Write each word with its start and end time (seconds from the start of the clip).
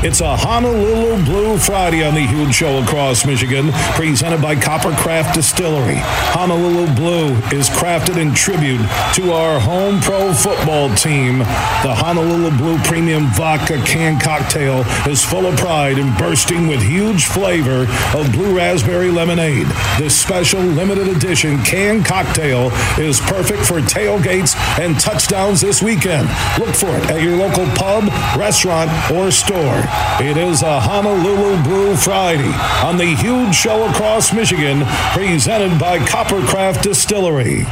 It's 0.00 0.20
a 0.20 0.36
Honolulu 0.36 1.24
Blue 1.24 1.58
Friday 1.58 2.04
on 2.04 2.14
the 2.14 2.20
huge 2.20 2.54
show 2.54 2.80
across 2.80 3.26
Michigan, 3.26 3.72
presented 3.96 4.40
by 4.40 4.54
Coppercraft 4.54 5.34
Distillery. 5.34 5.98
Honolulu 5.98 6.94
Blue 6.94 7.34
is 7.50 7.68
crafted 7.68 8.16
in 8.16 8.32
tribute 8.32 8.78
to 9.14 9.32
our 9.32 9.58
home 9.58 10.00
pro 10.00 10.32
football 10.32 10.94
team. 10.94 11.38
The 11.38 11.92
Honolulu 11.98 12.56
Blue 12.56 12.78
Premium 12.84 13.26
Vodka 13.34 13.82
Can 13.86 14.20
Cocktail 14.20 14.84
is 15.10 15.24
full 15.24 15.46
of 15.46 15.56
pride 15.56 15.98
and 15.98 16.16
bursting 16.16 16.68
with 16.68 16.80
huge 16.80 17.24
flavor 17.24 17.88
of 18.16 18.30
blue 18.30 18.56
raspberry 18.56 19.10
lemonade. 19.10 19.66
This 19.98 20.16
special 20.16 20.60
limited 20.60 21.08
edition 21.08 21.58
can 21.64 22.04
cocktail 22.04 22.70
is 23.00 23.17
perfect 23.28 23.64
for 23.66 23.80
tailgates 23.80 24.56
and 24.80 24.98
touchdowns 24.98 25.60
this 25.60 25.82
weekend. 25.82 26.28
Look 26.58 26.74
for 26.74 26.88
it 26.88 27.10
at 27.10 27.22
your 27.22 27.36
local 27.36 27.66
pub, 27.76 28.04
restaurant, 28.36 28.90
or 29.12 29.30
store. 29.30 29.82
It 30.20 30.36
is 30.36 30.62
a 30.62 30.80
Honolulu 30.80 31.62
Blue 31.62 31.94
Friday 31.94 32.52
on 32.82 32.96
the 32.96 33.04
huge 33.04 33.54
show 33.54 33.86
across 33.88 34.32
Michigan, 34.32 34.84
presented 35.12 35.78
by 35.78 35.98
Coppercraft 35.98 36.82
Distillery. 36.82 37.66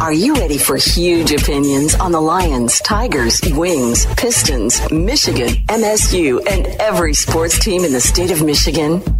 Are 0.00 0.12
you 0.12 0.34
ready 0.34 0.58
for 0.58 0.76
huge 0.76 1.32
opinions 1.32 1.94
on 1.94 2.12
the 2.12 2.20
Lions, 2.20 2.80
Tigers, 2.80 3.40
Wings, 3.52 4.06
Pistons, 4.16 4.90
Michigan, 4.90 5.48
MSU, 5.68 6.40
and 6.50 6.66
every 6.80 7.14
sports 7.14 7.58
team 7.58 7.84
in 7.84 7.92
the 7.92 8.00
state 8.00 8.30
of 8.30 8.44
Michigan? 8.44 9.19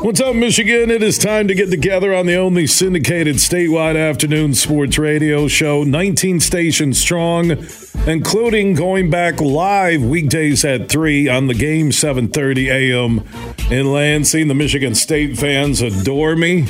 What's 0.00 0.20
up, 0.20 0.36
Michigan? 0.36 0.92
It 0.92 1.02
is 1.02 1.18
time 1.18 1.48
to 1.48 1.54
get 1.54 1.70
together 1.70 2.14
on 2.14 2.26
the 2.26 2.36
only 2.36 2.68
syndicated 2.68 3.36
statewide 3.36 3.96
afternoon 3.96 4.54
sports 4.54 4.96
radio 4.96 5.48
show, 5.48 5.82
19 5.82 6.38
stations 6.38 7.00
strong, 7.00 7.66
including 8.06 8.74
going 8.74 9.10
back 9.10 9.40
live 9.40 10.02
weekdays 10.02 10.64
at 10.64 10.88
3 10.88 11.28
on 11.28 11.48
the 11.48 11.54
game 11.54 11.90
7:30 11.90 12.68
a.m. 12.68 13.24
in 13.72 13.92
Lansing. 13.92 14.46
The 14.46 14.54
Michigan 14.54 14.94
State 14.94 15.36
fans 15.36 15.82
adore 15.82 16.36
me. 16.36 16.66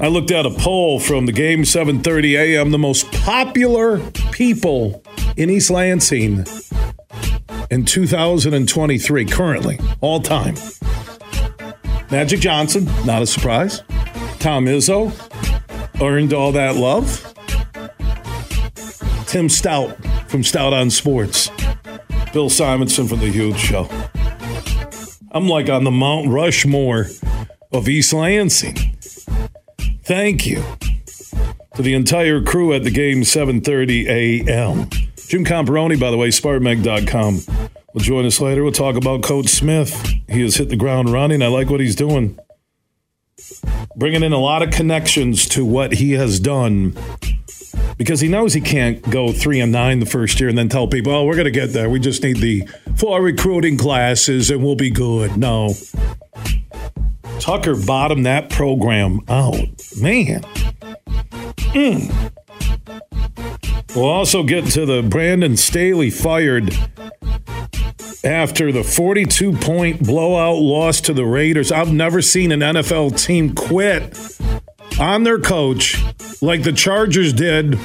I 0.00 0.08
looked 0.08 0.32
at 0.32 0.44
a 0.44 0.50
poll 0.50 0.98
from 0.98 1.26
the 1.26 1.32
game 1.32 1.62
7:30 1.62 2.36
a.m. 2.36 2.72
The 2.72 2.78
most 2.78 3.12
popular 3.12 4.00
people 4.32 5.04
in 5.36 5.50
East 5.50 5.70
Lansing 5.70 6.46
in 7.70 7.84
2023, 7.84 9.24
currently, 9.24 9.78
all 10.00 10.20
time. 10.20 10.56
Magic 12.14 12.38
Johnson, 12.38 12.84
not 13.04 13.22
a 13.22 13.26
surprise. 13.26 13.82
Tom 14.38 14.66
Izzo 14.66 15.10
earned 16.00 16.32
all 16.32 16.52
that 16.52 16.76
love. 16.76 17.34
Tim 19.26 19.48
Stout 19.48 19.96
from 20.28 20.44
Stout 20.44 20.72
on 20.72 20.90
Sports. 20.90 21.50
Bill 22.32 22.48
Simonson 22.48 23.08
from 23.08 23.18
The 23.18 23.32
Huge 23.32 23.58
Show. 23.58 23.88
I'm 25.32 25.48
like 25.48 25.68
on 25.68 25.82
the 25.82 25.90
Mount 25.90 26.28
Rushmore 26.28 27.08
of 27.72 27.88
East 27.88 28.12
Lansing. 28.12 28.96
Thank 30.04 30.46
you 30.46 30.62
to 31.74 31.82
the 31.82 31.94
entire 31.94 32.40
crew 32.40 32.72
at 32.74 32.84
the 32.84 32.92
game 32.92 33.22
7:30 33.22 34.06
a.m. 34.06 34.88
Jim 35.26 35.44
Comparoni, 35.44 35.98
by 35.98 36.12
the 36.12 36.16
way, 36.16 36.28
SpartanMag.com. 36.28 37.40
Will 37.94 38.00
join 38.00 38.26
us 38.26 38.40
later. 38.40 38.64
We'll 38.64 38.72
talk 38.72 38.96
about 38.96 39.22
Coach 39.22 39.46
Smith. 39.46 39.94
He 40.28 40.42
has 40.42 40.56
hit 40.56 40.68
the 40.68 40.76
ground 40.76 41.10
running. 41.10 41.42
I 41.42 41.46
like 41.46 41.70
what 41.70 41.78
he's 41.78 41.94
doing. 41.94 42.36
Bringing 43.96 44.24
in 44.24 44.32
a 44.32 44.38
lot 44.38 44.62
of 44.62 44.72
connections 44.72 45.48
to 45.50 45.64
what 45.64 45.92
he 45.92 46.12
has 46.12 46.40
done 46.40 46.96
because 47.96 48.20
he 48.20 48.26
knows 48.26 48.52
he 48.52 48.60
can't 48.60 49.00
go 49.08 49.32
three 49.32 49.60
and 49.60 49.70
nine 49.70 50.00
the 50.00 50.06
first 50.06 50.40
year 50.40 50.48
and 50.48 50.58
then 50.58 50.68
tell 50.68 50.88
people, 50.88 51.12
oh, 51.12 51.24
we're 51.24 51.34
going 51.34 51.44
to 51.44 51.52
get 51.52 51.72
there. 51.72 51.88
We 51.88 52.00
just 52.00 52.20
need 52.24 52.38
the 52.38 52.68
four 52.96 53.22
recruiting 53.22 53.78
classes 53.78 54.50
and 54.50 54.64
we'll 54.64 54.74
be 54.74 54.90
good. 54.90 55.36
No. 55.36 55.74
Tucker 57.38 57.76
bottomed 57.76 58.26
that 58.26 58.50
program 58.50 59.20
out. 59.28 59.68
Man. 60.00 60.42
Mm. 61.70 62.32
We'll 63.94 64.06
also 64.06 64.42
get 64.42 64.66
to 64.72 64.84
the 64.84 65.02
Brandon 65.02 65.56
Staley 65.56 66.10
fired 66.10 66.76
after 68.24 68.72
the 68.72 68.82
42 68.82 69.52
point 69.52 70.04
blowout 70.04 70.58
loss 70.58 71.00
to 71.02 71.12
the 71.12 71.24
Raiders. 71.24 71.70
I've 71.70 71.92
never 71.92 72.22
seen 72.22 72.52
an 72.52 72.60
NFL 72.60 73.22
team 73.22 73.54
quit 73.54 74.18
on 74.98 75.24
their 75.24 75.38
coach 75.38 76.02
like 76.40 76.62
the 76.62 76.72
Chargers 76.72 77.32
did 77.32 77.78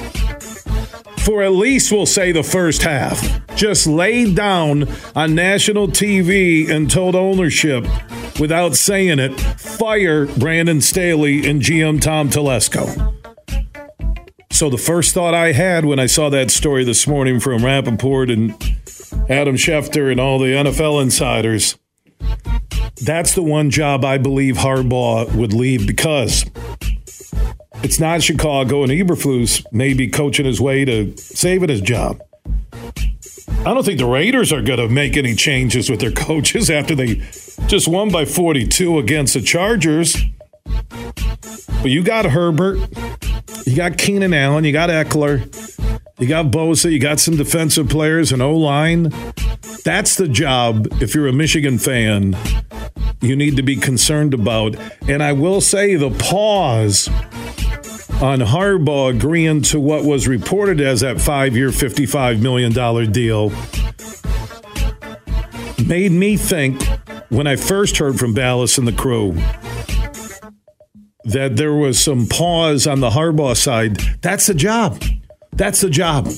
for 1.20 1.42
at 1.42 1.52
least, 1.52 1.92
we'll 1.92 2.06
say, 2.06 2.32
the 2.32 2.42
first 2.42 2.82
half. 2.82 3.22
Just 3.54 3.86
laid 3.86 4.34
down 4.34 4.88
on 5.14 5.34
national 5.34 5.88
TV 5.88 6.68
and 6.70 6.90
told 6.90 7.14
ownership 7.14 7.86
without 8.40 8.74
saying 8.74 9.18
it 9.18 9.38
fire 9.38 10.26
Brandon 10.26 10.80
Staley 10.80 11.48
and 11.48 11.60
GM 11.60 12.00
Tom 12.00 12.30
Telesco. 12.30 13.14
So 14.50 14.70
the 14.70 14.78
first 14.78 15.14
thought 15.14 15.34
I 15.34 15.52
had 15.52 15.84
when 15.84 15.98
I 15.98 16.06
saw 16.06 16.30
that 16.30 16.50
story 16.50 16.84
this 16.84 17.06
morning 17.06 17.38
from 17.38 17.64
Rapoport 17.64 18.30
and 18.30 18.54
Adam 19.30 19.54
Schefter 19.54 20.10
and 20.10 20.20
all 20.20 20.40
the 20.40 20.46
NFL 20.46 21.00
insiders, 21.00 21.78
that's 23.00 23.34
the 23.34 23.42
one 23.42 23.70
job 23.70 24.04
I 24.04 24.18
believe 24.18 24.56
Harbaugh 24.56 25.32
would 25.36 25.52
leave 25.52 25.86
because 25.86 26.44
it's 27.84 28.00
not 28.00 28.24
Chicago, 28.24 28.82
and 28.82 28.90
Eberflus 28.90 29.64
may 29.72 29.94
be 29.94 30.08
coaching 30.08 30.46
his 30.46 30.60
way 30.60 30.84
to 30.84 31.16
saving 31.16 31.68
his 31.68 31.80
job. 31.80 32.20
I 33.60 33.72
don't 33.72 33.84
think 33.84 33.98
the 33.98 34.06
Raiders 34.06 34.52
are 34.52 34.62
going 34.62 34.80
to 34.80 34.88
make 34.88 35.16
any 35.16 35.36
changes 35.36 35.88
with 35.88 36.00
their 36.00 36.10
coaches 36.10 36.68
after 36.70 36.96
they 36.96 37.22
just 37.68 37.86
won 37.86 38.10
by 38.10 38.24
42 38.24 38.98
against 38.98 39.34
the 39.34 39.42
Chargers. 39.42 40.16
But 40.64 41.90
you 41.90 42.02
got 42.02 42.24
Herbert, 42.24 42.78
you 43.64 43.76
got 43.76 43.96
Keenan 43.96 44.34
Allen, 44.34 44.64
you 44.64 44.72
got 44.72 44.90
Ekeler, 44.90 45.48
you 46.20 46.28
got 46.28 46.46
Bosa, 46.46 46.92
you 46.92 47.00
got 47.00 47.18
some 47.18 47.36
defensive 47.36 47.88
players 47.88 48.30
and 48.30 48.42
O 48.42 48.56
line. 48.56 49.12
That's 49.84 50.16
the 50.16 50.28
job 50.28 50.88
if 51.02 51.14
you're 51.14 51.26
a 51.26 51.32
Michigan 51.32 51.78
fan 51.78 52.36
you 53.20 53.36
need 53.36 53.56
to 53.56 53.62
be 53.62 53.76
concerned 53.76 54.34
about. 54.34 54.76
And 55.08 55.22
I 55.22 55.32
will 55.32 55.60
say 55.60 55.96
the 55.96 56.10
pause 56.10 57.08
on 58.22 58.40
Harbaugh 58.40 59.14
agreeing 59.16 59.62
to 59.62 59.80
what 59.80 60.04
was 60.04 60.26
reported 60.28 60.80
as 60.80 61.00
that 61.00 61.20
five 61.20 61.56
year, 61.56 61.68
$55 61.68 62.40
million 62.40 62.72
deal 63.12 63.50
made 65.86 66.12
me 66.12 66.36
think 66.36 66.82
when 67.30 67.46
I 67.46 67.56
first 67.56 67.96
heard 67.96 68.18
from 68.18 68.34
Balas 68.34 68.78
and 68.78 68.86
the 68.86 68.92
crew 68.92 69.32
that 71.24 71.56
there 71.56 71.74
was 71.74 72.02
some 72.02 72.26
pause 72.26 72.86
on 72.86 73.00
the 73.00 73.10
Harbaugh 73.10 73.56
side. 73.56 73.96
That's 74.22 74.46
the 74.46 74.54
job. 74.54 75.02
That's 75.52 75.80
the 75.80 75.90
job. 75.90 76.28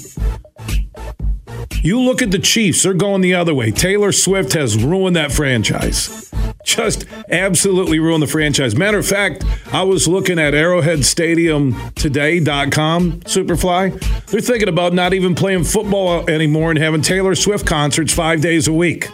You 1.83 2.01
look 2.01 2.23
at 2.23 2.31
the 2.31 2.39
Chiefs, 2.39 2.85
they're 2.85 2.95
going 2.95 3.23
the 3.23 3.35
other 3.35 3.55
way. 3.55 3.73
Taylor 3.73 4.13
Swift 4.13 4.53
has 4.53 4.83
ruined 4.83 5.17
that 5.17 5.33
franchise. 5.33 6.31
Just 6.65 7.07
absolutely 7.29 7.99
ruined 7.99 8.23
the 8.23 8.29
franchise. 8.29 8.77
Matter 8.77 8.99
of 8.99 9.07
fact, 9.07 9.45
I 9.73 9.83
was 9.83 10.07
looking 10.07 10.39
at 10.39 10.55
Arrowhead 10.55 11.05
Stadium 11.05 11.75
today.com, 11.97 13.21
Superfly. 13.23 14.27
They're 14.27 14.41
thinking 14.41 14.69
about 14.69 14.93
not 14.93 15.13
even 15.13 15.35
playing 15.35 15.65
football 15.65 16.29
anymore 16.31 16.71
and 16.71 16.79
having 16.79 17.03
Taylor 17.03 17.35
Swift 17.35 17.67
concerts 17.67 18.15
five 18.15 18.41
days 18.41 18.69
a 18.69 18.73
week. 18.73 19.09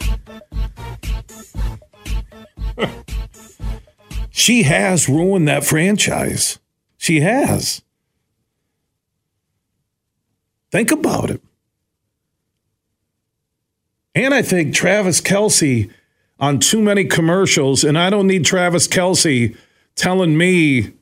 she 4.31 4.65
has 4.65 5.09
ruined 5.09 5.49
that 5.49 5.65
franchise. 5.65 6.59
She 6.99 7.21
has. 7.21 7.83
Think 10.71 10.91
about 10.91 11.31
it. 11.31 11.41
And 14.15 14.35
I 14.35 14.43
think 14.43 14.75
Travis 14.75 15.21
Kelce 15.21 15.91
on 16.41 16.59
too 16.59 16.81
many 16.83 17.05
commercials, 17.05 17.85
and 17.85 17.99
I 17.99 18.11
don't 18.11 18.27
need 18.27 18.45
Travis 18.45 18.89
Kelce 18.89 19.57
telling 19.95 20.37
me 20.37 20.93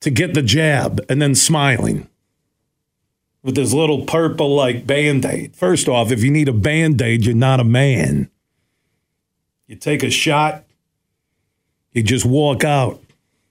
to 0.00 0.10
get 0.10 0.34
the 0.34 0.42
jab 0.42 1.04
and 1.08 1.20
then 1.20 1.34
smiling. 1.34 2.08
with 3.42 3.54
this 3.54 3.72
little 3.72 4.04
purple 4.04 4.54
like 4.54 4.86
band 4.86 5.24
aid. 5.24 5.56
First 5.56 5.88
off, 5.88 6.10
if 6.12 6.22
you 6.22 6.30
need 6.30 6.48
a 6.48 6.52
band 6.52 7.00
aid, 7.00 7.24
you're 7.24 7.34
not 7.34 7.60
a 7.60 7.64
man. 7.64 8.30
You 9.66 9.76
take 9.76 10.02
a 10.02 10.10
shot, 10.10 10.64
you 11.92 12.02
just 12.02 12.26
walk 12.26 12.64
out, 12.64 13.02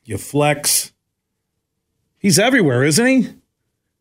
you 0.04 0.18
flex. 0.18 0.92
He's 2.18 2.38
everywhere, 2.38 2.84
isn't 2.84 3.06
he? 3.06 3.30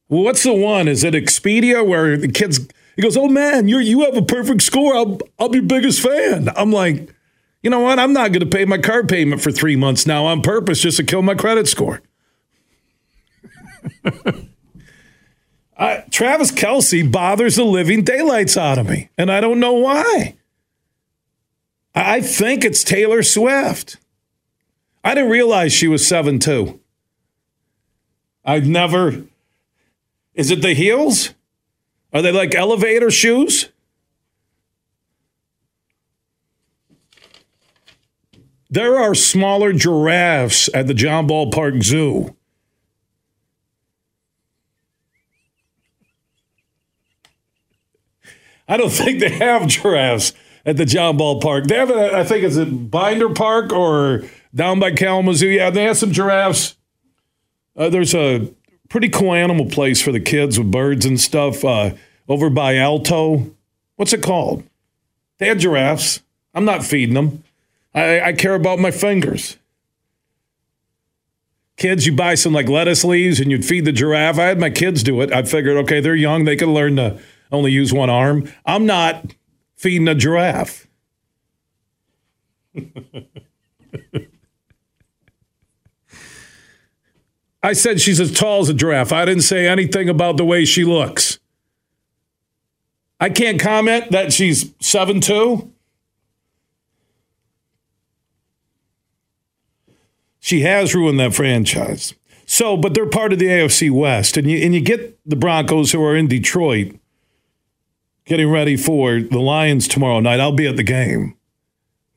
Well, 0.09 0.23
what's 0.23 0.43
the 0.43 0.55
one? 0.55 0.89
Is 0.89 1.05
it 1.05 1.15
Expedia 1.15 1.87
where 1.87 2.17
the 2.17 2.29
kids 2.29 2.67
he 2.97 3.03
goes, 3.03 3.17
"Oh 3.17 3.29
man, 3.29 3.69
you 3.69 3.79
you 3.79 4.01
have 4.01 4.17
a 4.17 4.23
perfect 4.23 4.63
score. 4.63 4.97
I'll 4.97 5.19
I'll 5.39 5.49
be 5.49 5.59
your 5.59 5.67
biggest 5.67 6.01
fan." 6.01 6.49
I'm 6.57 6.73
like, 6.73 7.15
you 7.63 7.71
know 7.71 7.81
what? 7.81 7.99
I'm 7.99 8.13
not 8.13 8.33
going 8.33 8.41
to 8.41 8.47
pay 8.47 8.65
my 8.65 8.79
car 8.79 9.05
payment 9.05 9.43
for 9.43 9.51
three 9.53 9.77
months 9.77 10.07
now 10.07 10.25
on 10.25 10.43
purpose 10.43 10.81
just 10.81 10.97
to 10.97 11.05
kill 11.05 11.23
my 11.23 11.35
credit 11.35 11.69
score. 11.69 12.01
Travis 16.11 16.51
Kelce 16.51 17.11
bothers 17.11 17.57
the 17.57 17.65
living 17.65 18.03
daylights 18.03 18.57
out 18.57 18.79
of 18.79 18.89
me, 18.89 19.11
and 19.17 19.31
I 19.31 19.41
don't 19.41 19.61
know 19.61 19.75
why. 19.75 20.37
I 21.95 22.21
think 22.21 22.65
it's 22.65 22.83
Taylor 22.83 23.23
Swift. 23.23 23.99
I 25.05 25.15
didn't 25.15 25.31
realize 25.31 25.73
she 25.73 25.87
was 25.87 26.07
seven 26.07 26.39
two. 26.39 26.81
I've 28.45 28.67
never. 28.67 29.23
Is 30.39 30.53
it 30.53 30.63
the 30.63 30.73
heels? 30.73 31.35
Are 32.13 32.23
they 32.23 32.31
like 32.31 32.55
elevator 32.55 33.11
shoes? 33.11 33.71
There 38.71 38.97
are 38.97 39.17
smaller 39.17 39.73
giraffes 39.73 40.71
at 40.73 40.87
the 40.87 40.95
John 40.95 41.27
Ball 41.27 41.51
Park 41.51 41.83
Zoo. 41.83 42.37
I 48.69 48.77
don't 48.77 48.93
think 48.93 49.19
they 49.19 49.31
have 49.31 49.67
giraffes 49.67 50.35
at 50.65 50.77
the 50.77 50.85
John 50.85 51.17
Ball 51.17 51.41
Park. 51.41 51.65
They 51.65 51.75
have, 51.75 51.91
a, 51.91 52.17
I 52.17 52.23
think 52.23 52.45
it's 52.45 52.57
at 52.57 52.93
Binder 52.93 53.31
Park 53.31 53.73
or 53.73 54.23
down 54.55 54.79
by 54.79 54.93
Kalamazoo. 54.93 55.49
Yeah, 55.49 55.71
they 55.71 55.83
have 55.83 55.97
some 55.97 56.13
giraffes. 56.13 56.77
Uh, 57.75 57.89
there's 57.89 58.15
a 58.15 58.55
pretty 58.89 59.09
cool 59.09 59.35
animal 59.35 59.67
place 59.67 60.01
for 60.01 60.13
the 60.13 60.21
kids 60.21 60.59
with 60.59 60.71
birds 60.71 61.05
and 61.05 61.21
stuff 61.21 61.65
uh, 61.65 61.95
over 62.29 62.51
by 62.51 62.77
Alto. 62.77 63.55
What's 63.97 64.13
it 64.13 64.23
called? 64.23 64.65
They 65.39 65.49
had 65.49 65.61
giraffes. 65.61 66.23
I'm 66.55 66.65
not 66.65 66.85
feeding 66.85 67.15
them. 67.15 67.45
I, 67.95 68.21
I 68.21 68.33
care 68.33 68.55
about 68.55 68.79
my 68.79 68.91
fingers. 68.91 69.57
Kids, 71.77 72.07
you 72.07 72.13
buy 72.13 72.35
some 72.35 72.53
like 72.53 72.69
lettuce 72.69 73.05
leaves 73.05 73.39
and 73.39 73.51
you'd 73.51 73.65
feed 73.65 73.85
the 73.85 73.93
giraffe. 73.93 74.39
I 74.39 74.47
had 74.47 74.59
my 74.59 74.71
kids 74.71 75.03
do 75.03 75.21
it. 75.21 75.33
I 75.33 75.43
figured, 75.43 75.77
okay, 75.79 76.01
they're 76.01 76.17
young. 76.17 76.45
They 76.45 76.57
can 76.57 76.75
learn 76.75 76.97
to 76.97 77.21
only 77.53 77.71
use 77.71 77.93
one 77.93 78.11
arm. 78.11 78.51
I'm 78.67 78.85
not 78.85 79.35
feeding 79.77 80.09
a 80.09 80.15
giraffe. 80.15 80.89
I 87.63 87.73
said 87.73 88.01
she's 88.01 88.21
as 88.21 88.33
tall 88.33 88.61
as 88.61 88.69
a 88.69 88.75
giraffe. 88.75 89.13
I 89.13 89.25
didn't 89.25 89.43
say 89.43 89.67
anything 89.67 90.09
about 90.09 90.37
the 90.37 90.45
way 90.45 90.65
she 90.65 90.85
looks. 90.85 91.39
I 93.21 93.31
can't 93.31 93.61
comment 93.61 94.13
that 94.13 94.33
she's 94.33 94.73
seven 94.81 95.21
two. 95.21 95.73
She 100.39 100.61
has 100.61 100.95
ruined 100.95 101.19
that 101.21 101.35
franchise. 101.35 102.15
So, 102.47 102.77
but 102.77 102.95
they're 102.95 103.05
part 103.05 103.33
of 103.33 103.39
the 103.39 103.47
AFC 103.47 103.91
West, 103.91 104.37
and 104.37 104.51
you 104.51 104.57
and 104.65 104.75
you 104.75 104.81
get 104.81 105.19
the 105.29 105.37
Broncos 105.37 105.93
who 105.93 106.03
are 106.03 106.17
in 106.17 106.29
Detroit 106.29 106.99
getting 108.25 108.51
ready 108.51 108.77
for 108.77 109.21
the 109.21 109.41
Lions 109.41 109.89
tomorrow 109.89 110.21
night. 110.21 110.41
I'll 110.41 110.53
be 110.53 110.67
at 110.67 110.77
the 110.77 110.83
game. 110.83 111.35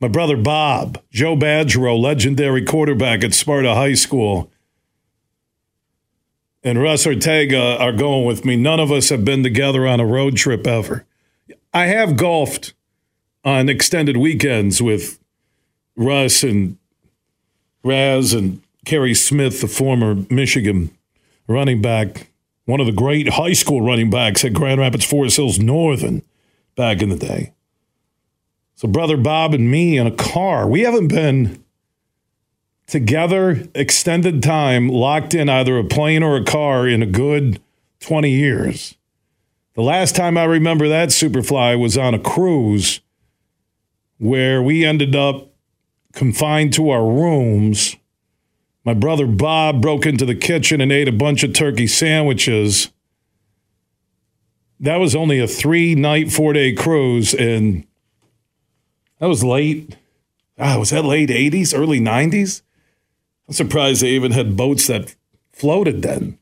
My 0.00 0.08
brother 0.08 0.36
Bob, 0.36 1.00
Joe 1.10 1.36
Badgerow, 1.36 2.00
legendary 2.00 2.64
quarterback 2.64 3.22
at 3.22 3.34
Sparta 3.34 3.74
High 3.74 3.94
School, 3.94 4.50
and 6.62 6.80
Russ 6.80 7.06
Ortega 7.06 7.76
are 7.78 7.92
going 7.92 8.24
with 8.24 8.44
me. 8.44 8.56
None 8.56 8.80
of 8.80 8.92
us 8.92 9.08
have 9.08 9.24
been 9.24 9.42
together 9.42 9.86
on 9.86 10.00
a 10.00 10.06
road 10.06 10.36
trip 10.36 10.66
ever. 10.66 11.04
I 11.74 11.86
have 11.86 12.16
golfed 12.16 12.74
on 13.44 13.68
extended 13.68 14.16
weekends 14.16 14.80
with 14.80 15.18
Russ 15.96 16.42
and 16.42 16.76
Raz 17.82 18.32
and 18.32 18.62
Kerry 18.84 19.14
Smith, 19.14 19.60
the 19.60 19.68
former 19.68 20.14
Michigan 20.30 20.90
running 21.48 21.82
back 21.82 22.28
one 22.64 22.80
of 22.80 22.86
the 22.86 22.92
great 22.92 23.30
high 23.30 23.52
school 23.52 23.82
running 23.82 24.10
backs 24.10 24.44
at 24.44 24.52
Grand 24.52 24.80
Rapids 24.80 25.04
Forest 25.04 25.36
Hills 25.36 25.58
Northern 25.58 26.22
back 26.76 27.02
in 27.02 27.08
the 27.08 27.16
day. 27.16 27.52
So, 28.76 28.88
brother 28.88 29.16
Bob 29.16 29.54
and 29.54 29.70
me 29.70 29.98
in 29.98 30.06
a 30.06 30.12
car, 30.12 30.68
we 30.68 30.80
haven't 30.80 31.08
been 31.08 31.61
together 32.86 33.66
extended 33.74 34.42
time, 34.42 34.88
locked 34.88 35.34
in 35.34 35.48
either 35.48 35.78
a 35.78 35.84
plane 35.84 36.22
or 36.22 36.36
a 36.36 36.44
car 36.44 36.86
in 36.86 37.02
a 37.02 37.06
good 37.06 37.60
20 38.00 38.30
years. 38.30 38.96
The 39.74 39.82
last 39.82 40.14
time 40.14 40.36
I 40.36 40.44
remember 40.44 40.88
that 40.88 41.08
Superfly 41.08 41.78
was 41.80 41.96
on 41.96 42.14
a 42.14 42.18
cruise 42.18 43.00
where 44.18 44.62
we 44.62 44.84
ended 44.84 45.16
up 45.16 45.52
confined 46.12 46.72
to 46.74 46.90
our 46.90 47.04
rooms 47.04 47.96
my 48.84 48.94
brother 48.94 49.26
Bob 49.26 49.80
broke 49.80 50.06
into 50.06 50.26
the 50.26 50.34
kitchen 50.34 50.80
and 50.80 50.90
ate 50.90 51.08
a 51.08 51.12
bunch 51.12 51.44
of 51.44 51.52
turkey 51.52 51.86
sandwiches. 51.86 52.90
That 54.80 54.96
was 54.96 55.14
only 55.14 55.38
a 55.38 55.46
three 55.46 55.94
night, 55.94 56.32
four 56.32 56.52
day 56.52 56.72
cruise, 56.72 57.32
and 57.32 57.86
that 59.20 59.26
was 59.26 59.44
late. 59.44 59.96
Ah, 60.58 60.78
was 60.78 60.90
that 60.90 61.04
late 61.04 61.28
80s, 61.28 61.76
early 61.76 62.00
90s? 62.00 62.62
I'm 63.48 63.54
surprised 63.54 64.02
they 64.02 64.10
even 64.10 64.32
had 64.32 64.56
boats 64.56 64.86
that 64.86 65.14
floated 65.52 66.02
then. 66.02 66.38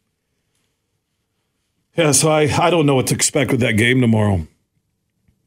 Yeah, 1.96 2.12
so 2.12 2.30
I, 2.30 2.42
I 2.42 2.70
don't 2.70 2.86
know 2.86 2.94
what 2.94 3.08
to 3.08 3.14
expect 3.14 3.50
with 3.50 3.60
that 3.60 3.76
game 3.76 4.00
tomorrow. 4.00 4.46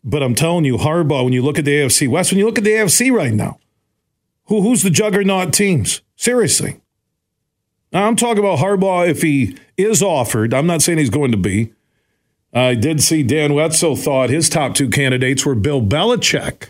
But 0.03 0.21
I'm 0.21 0.35
telling 0.35 0.65
you, 0.65 0.77
Harbaugh, 0.77 1.23
when 1.23 1.33
you 1.33 1.41
look 1.41 1.57
at 1.57 1.65
the 1.65 1.71
AFC 1.71 2.07
West, 2.09 2.31
when 2.31 2.39
you 2.39 2.45
look 2.45 2.57
at 2.57 2.63
the 2.63 2.71
AFC 2.71 3.11
right 3.11 3.33
now, 3.33 3.59
who, 4.45 4.61
who's 4.61 4.83
the 4.83 4.89
juggernaut 4.89 5.53
teams? 5.53 6.01
Seriously. 6.15 6.81
Now, 7.93 8.07
I'm 8.07 8.15
talking 8.15 8.39
about 8.39 8.59
Harbaugh 8.59 9.07
if 9.07 9.21
he 9.21 9.57
is 9.77 10.03
offered. 10.03 10.53
I'm 10.53 10.67
not 10.67 10.81
saying 10.81 10.97
he's 10.97 11.09
going 11.09 11.31
to 11.31 11.37
be. 11.37 11.71
I 12.53 12.75
did 12.75 13.01
see 13.01 13.23
Dan 13.23 13.53
Wetzel 13.53 13.95
thought 13.95 14.29
his 14.29 14.49
top 14.49 14.75
two 14.75 14.89
candidates 14.89 15.45
were 15.45 15.55
Bill 15.55 15.81
Belichick 15.81 16.69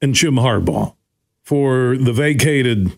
and 0.00 0.14
Jim 0.14 0.36
Harbaugh 0.36 0.94
for 1.50 1.96
the 1.96 2.12
vacated 2.12 2.96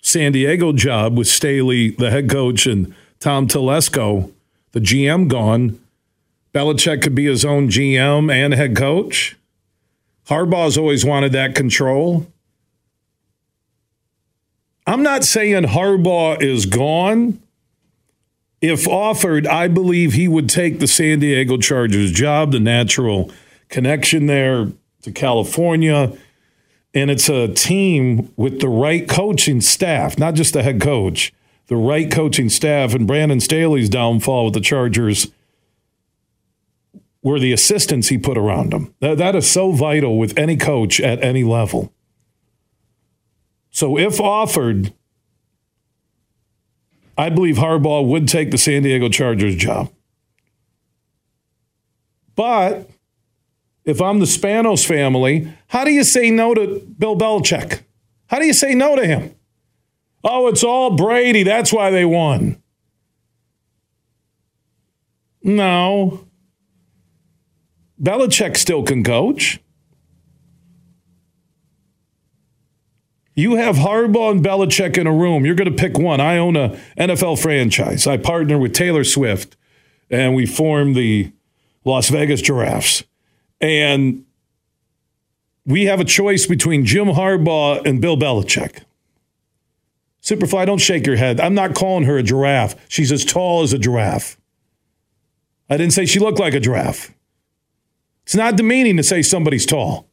San 0.00 0.30
Diego 0.30 0.72
job 0.72 1.18
with 1.18 1.26
Staley, 1.26 1.90
the 1.90 2.12
head 2.12 2.30
coach, 2.30 2.64
and 2.64 2.94
Tom 3.18 3.48
Telesco, 3.48 4.30
the 4.70 4.78
GM, 4.78 5.26
gone. 5.26 5.80
Belichick 6.54 7.02
could 7.02 7.16
be 7.16 7.24
his 7.24 7.44
own 7.44 7.66
GM 7.66 8.32
and 8.32 8.54
head 8.54 8.76
coach. 8.76 9.36
Harbaugh's 10.26 10.78
always 10.78 11.04
wanted 11.04 11.32
that 11.32 11.56
control. 11.56 12.28
I'm 14.86 15.02
not 15.02 15.24
saying 15.24 15.64
Harbaugh 15.64 16.40
is 16.40 16.66
gone. 16.66 17.42
If 18.60 18.86
offered, 18.86 19.48
I 19.48 19.66
believe 19.66 20.12
he 20.12 20.28
would 20.28 20.48
take 20.48 20.78
the 20.78 20.86
San 20.86 21.18
Diego 21.18 21.56
Chargers 21.56 22.12
job, 22.12 22.52
the 22.52 22.60
natural 22.60 23.32
connection 23.68 24.26
there 24.26 24.68
to 25.02 25.10
California. 25.10 26.16
And 26.92 27.10
it's 27.10 27.28
a 27.28 27.48
team 27.48 28.32
with 28.36 28.60
the 28.60 28.68
right 28.68 29.08
coaching 29.08 29.60
staff, 29.60 30.18
not 30.18 30.34
just 30.34 30.54
the 30.54 30.62
head 30.62 30.80
coach, 30.80 31.32
the 31.68 31.76
right 31.76 32.10
coaching 32.10 32.48
staff. 32.48 32.94
And 32.94 33.06
Brandon 33.06 33.40
Staley's 33.40 33.88
downfall 33.88 34.46
with 34.46 34.54
the 34.54 34.60
Chargers 34.60 35.28
were 37.22 37.38
the 37.38 37.52
assistants 37.52 38.08
he 38.08 38.18
put 38.18 38.36
around 38.36 38.72
him. 38.72 38.94
That, 39.00 39.18
that 39.18 39.36
is 39.36 39.48
so 39.48 39.72
vital 39.72 40.18
with 40.18 40.36
any 40.36 40.56
coach 40.56 41.00
at 41.00 41.22
any 41.22 41.44
level. 41.44 41.92
So 43.70 43.98
if 43.98 44.20
offered, 44.20 44.92
I 47.16 47.28
believe 47.28 47.56
Harbaugh 47.56 48.04
would 48.06 48.26
take 48.26 48.50
the 48.50 48.58
San 48.58 48.82
Diego 48.82 49.08
Chargers 49.08 49.54
job. 49.54 49.92
But 52.34 52.88
if 53.90 54.00
I'm 54.00 54.20
the 54.20 54.26
Spanos 54.26 54.86
family, 54.86 55.52
how 55.68 55.84
do 55.84 55.90
you 55.90 56.04
say 56.04 56.30
no 56.30 56.54
to 56.54 56.80
Bill 56.98 57.16
Belichick? 57.16 57.82
How 58.28 58.38
do 58.38 58.46
you 58.46 58.52
say 58.52 58.74
no 58.74 58.96
to 58.96 59.06
him? 59.06 59.34
Oh, 60.22 60.48
it's 60.48 60.62
all 60.62 60.96
Brady. 60.96 61.42
That's 61.42 61.72
why 61.72 61.90
they 61.90 62.04
won. 62.04 62.62
No. 65.42 66.26
Belichick 68.00 68.56
still 68.56 68.82
can 68.82 69.02
coach. 69.02 69.60
You 73.34 73.56
have 73.56 73.76
Harbaugh 73.76 74.32
and 74.32 74.44
Belichick 74.44 74.98
in 74.98 75.06
a 75.06 75.12
room. 75.12 75.44
You're 75.46 75.54
going 75.54 75.74
to 75.74 75.76
pick 75.76 75.98
one. 75.98 76.20
I 76.20 76.36
own 76.36 76.56
a 76.56 76.78
NFL 76.98 77.40
franchise. 77.40 78.06
I 78.06 78.16
partner 78.18 78.58
with 78.58 78.74
Taylor 78.74 79.04
Swift, 79.04 79.56
and 80.10 80.34
we 80.34 80.46
form 80.46 80.92
the 80.92 81.32
Las 81.84 82.10
Vegas 82.10 82.42
Giraffes. 82.42 83.04
And 83.60 84.24
we 85.66 85.84
have 85.84 86.00
a 86.00 86.04
choice 86.04 86.46
between 86.46 86.84
Jim 86.84 87.08
Harbaugh 87.08 87.84
and 87.86 88.00
Bill 88.00 88.16
Belichick. 88.16 88.82
Superfly, 90.22 90.66
don't 90.66 90.78
shake 90.78 91.06
your 91.06 91.16
head. 91.16 91.40
I'm 91.40 91.54
not 91.54 91.74
calling 91.74 92.04
her 92.04 92.18
a 92.18 92.22
giraffe. 92.22 92.76
She's 92.88 93.10
as 93.10 93.24
tall 93.24 93.62
as 93.62 93.72
a 93.72 93.78
giraffe. 93.78 94.36
I 95.68 95.76
didn't 95.76 95.92
say 95.92 96.04
she 96.06 96.18
looked 96.18 96.38
like 96.38 96.54
a 96.54 96.60
giraffe. 96.60 97.14
It's 98.24 98.34
not 98.34 98.56
demeaning 98.56 98.96
to 98.96 99.02
say 99.02 99.22
somebody's 99.22 99.66
tall. 99.66 100.06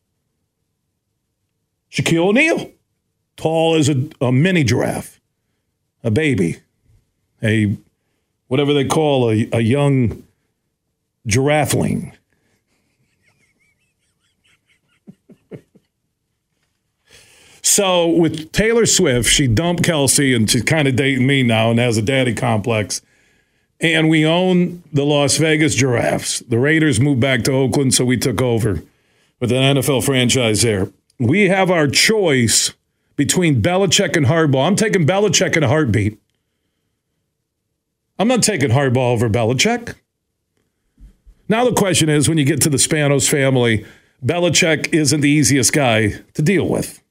Shaquille 1.92 2.30
O'Neal, 2.30 2.72
tall 3.36 3.76
as 3.76 3.90
a, 3.90 4.08
a 4.22 4.32
mini 4.32 4.64
giraffe, 4.64 5.20
a 6.04 6.12
baby, 6.12 6.58
a 7.44 7.78
whatever 8.48 8.74
they 8.74 8.86
call 8.86 9.30
a, 9.30 9.48
a 9.52 9.62
young 9.62 10.24
giraffeling. 11.28 12.17
So 17.68 18.08
with 18.08 18.54
Taylor 18.54 18.86
Swift, 18.86 19.30
she 19.30 19.46
dumped 19.46 19.84
Kelce 19.84 20.34
and 20.34 20.50
she's 20.50 20.64
kind 20.64 20.88
of 20.88 20.96
dating 20.96 21.28
me 21.28 21.44
now 21.44 21.70
and 21.70 21.80
has 21.80 21.98
a 21.98 22.02
daddy 22.02 22.34
complex. 22.34 23.02
And 23.82 24.08
we 24.08 24.26
own 24.26 24.84
the 24.94 25.04
Las 25.04 25.36
Vegas 25.36 25.76
Giraffes. 25.76 26.40
The 26.40 26.58
Raiders 26.58 27.02
moved 27.02 27.20
back 27.20 27.44
to 27.44 27.52
Oakland, 27.52 27.94
so 27.94 28.06
we 28.06 28.16
took 28.16 28.42
over 28.42 28.82
with 29.42 29.52
an 29.52 29.76
NFL 29.76 30.06
franchise 30.06 30.62
there. 30.62 30.90
We 31.20 31.50
have 31.50 31.70
our 31.70 31.88
choice 31.88 32.74
between 33.18 33.62
Belichick 33.62 34.16
and 34.16 34.28
Harbaugh. 34.28 34.66
I'm 34.66 34.78
taking 34.78 35.06
Belichick 35.06 35.58
in 35.58 35.64
a 35.64 35.68
heartbeat. 35.68 36.18
I'm 38.18 38.30
not 38.30 38.44
taking 38.44 38.70
Harbaugh 38.70 39.12
over 39.12 39.30
Belichick. 39.30 39.94
Now 41.50 41.66
the 41.66 41.76
question 41.76 42.08
is 42.08 42.30
when 42.30 42.38
you 42.38 42.46
get 42.46 42.62
to 42.62 42.70
the 42.70 42.78
Spanos 42.78 43.30
family, 43.30 43.86
Belichick 44.26 44.94
isn't 44.94 45.20
the 45.20 45.30
easiest 45.30 45.74
guy 45.74 46.14
to 46.34 46.42
deal 46.42 46.68
with. 46.68 47.04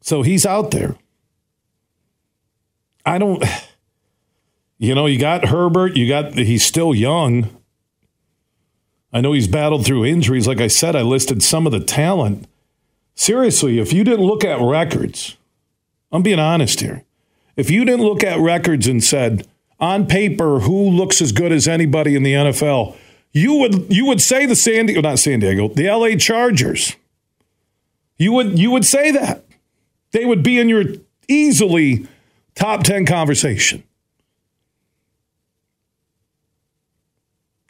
So 0.00 0.22
he's 0.22 0.46
out 0.46 0.70
there. 0.70 0.96
I 3.04 3.18
don't, 3.18 3.44
you 4.78 4.94
know, 4.94 5.06
you 5.06 5.18
got 5.18 5.46
Herbert, 5.46 5.96
you 5.96 6.08
got, 6.08 6.34
he's 6.34 6.64
still 6.64 6.94
young. 6.94 7.56
I 9.12 9.20
know 9.20 9.32
he's 9.32 9.48
battled 9.48 9.84
through 9.84 10.04
injuries. 10.06 10.46
Like 10.46 10.60
I 10.60 10.68
said, 10.68 10.94
I 10.94 11.02
listed 11.02 11.42
some 11.42 11.66
of 11.66 11.72
the 11.72 11.80
talent. 11.80 12.46
Seriously, 13.14 13.78
if 13.78 13.92
you 13.92 14.04
didn't 14.04 14.24
look 14.24 14.44
at 14.44 14.60
records, 14.60 15.36
I'm 16.12 16.22
being 16.22 16.38
honest 16.38 16.80
here. 16.80 17.04
If 17.56 17.70
you 17.70 17.84
didn't 17.84 18.04
look 18.04 18.22
at 18.22 18.38
records 18.38 18.86
and 18.86 19.02
said, 19.02 19.46
on 19.80 20.06
paper, 20.06 20.60
who 20.60 20.90
looks 20.90 21.20
as 21.20 21.32
good 21.32 21.52
as 21.52 21.66
anybody 21.66 22.14
in 22.14 22.22
the 22.22 22.34
NFL, 22.34 22.96
you 23.32 23.54
would 23.54 23.92
you 23.92 24.06
would 24.06 24.20
say 24.20 24.44
the 24.46 24.56
San 24.56 24.86
Diego, 24.86 25.00
not 25.00 25.18
San 25.18 25.40
Diego, 25.40 25.68
the 25.68 25.88
LA 25.88 26.16
Chargers. 26.16 26.96
You 28.18 28.32
would 28.32 28.58
you 28.58 28.70
would 28.70 28.84
say 28.84 29.10
that. 29.12 29.44
They 30.12 30.24
would 30.24 30.42
be 30.42 30.58
in 30.58 30.68
your 30.68 30.84
easily 31.28 32.06
top 32.54 32.82
10 32.82 33.06
conversation. 33.06 33.84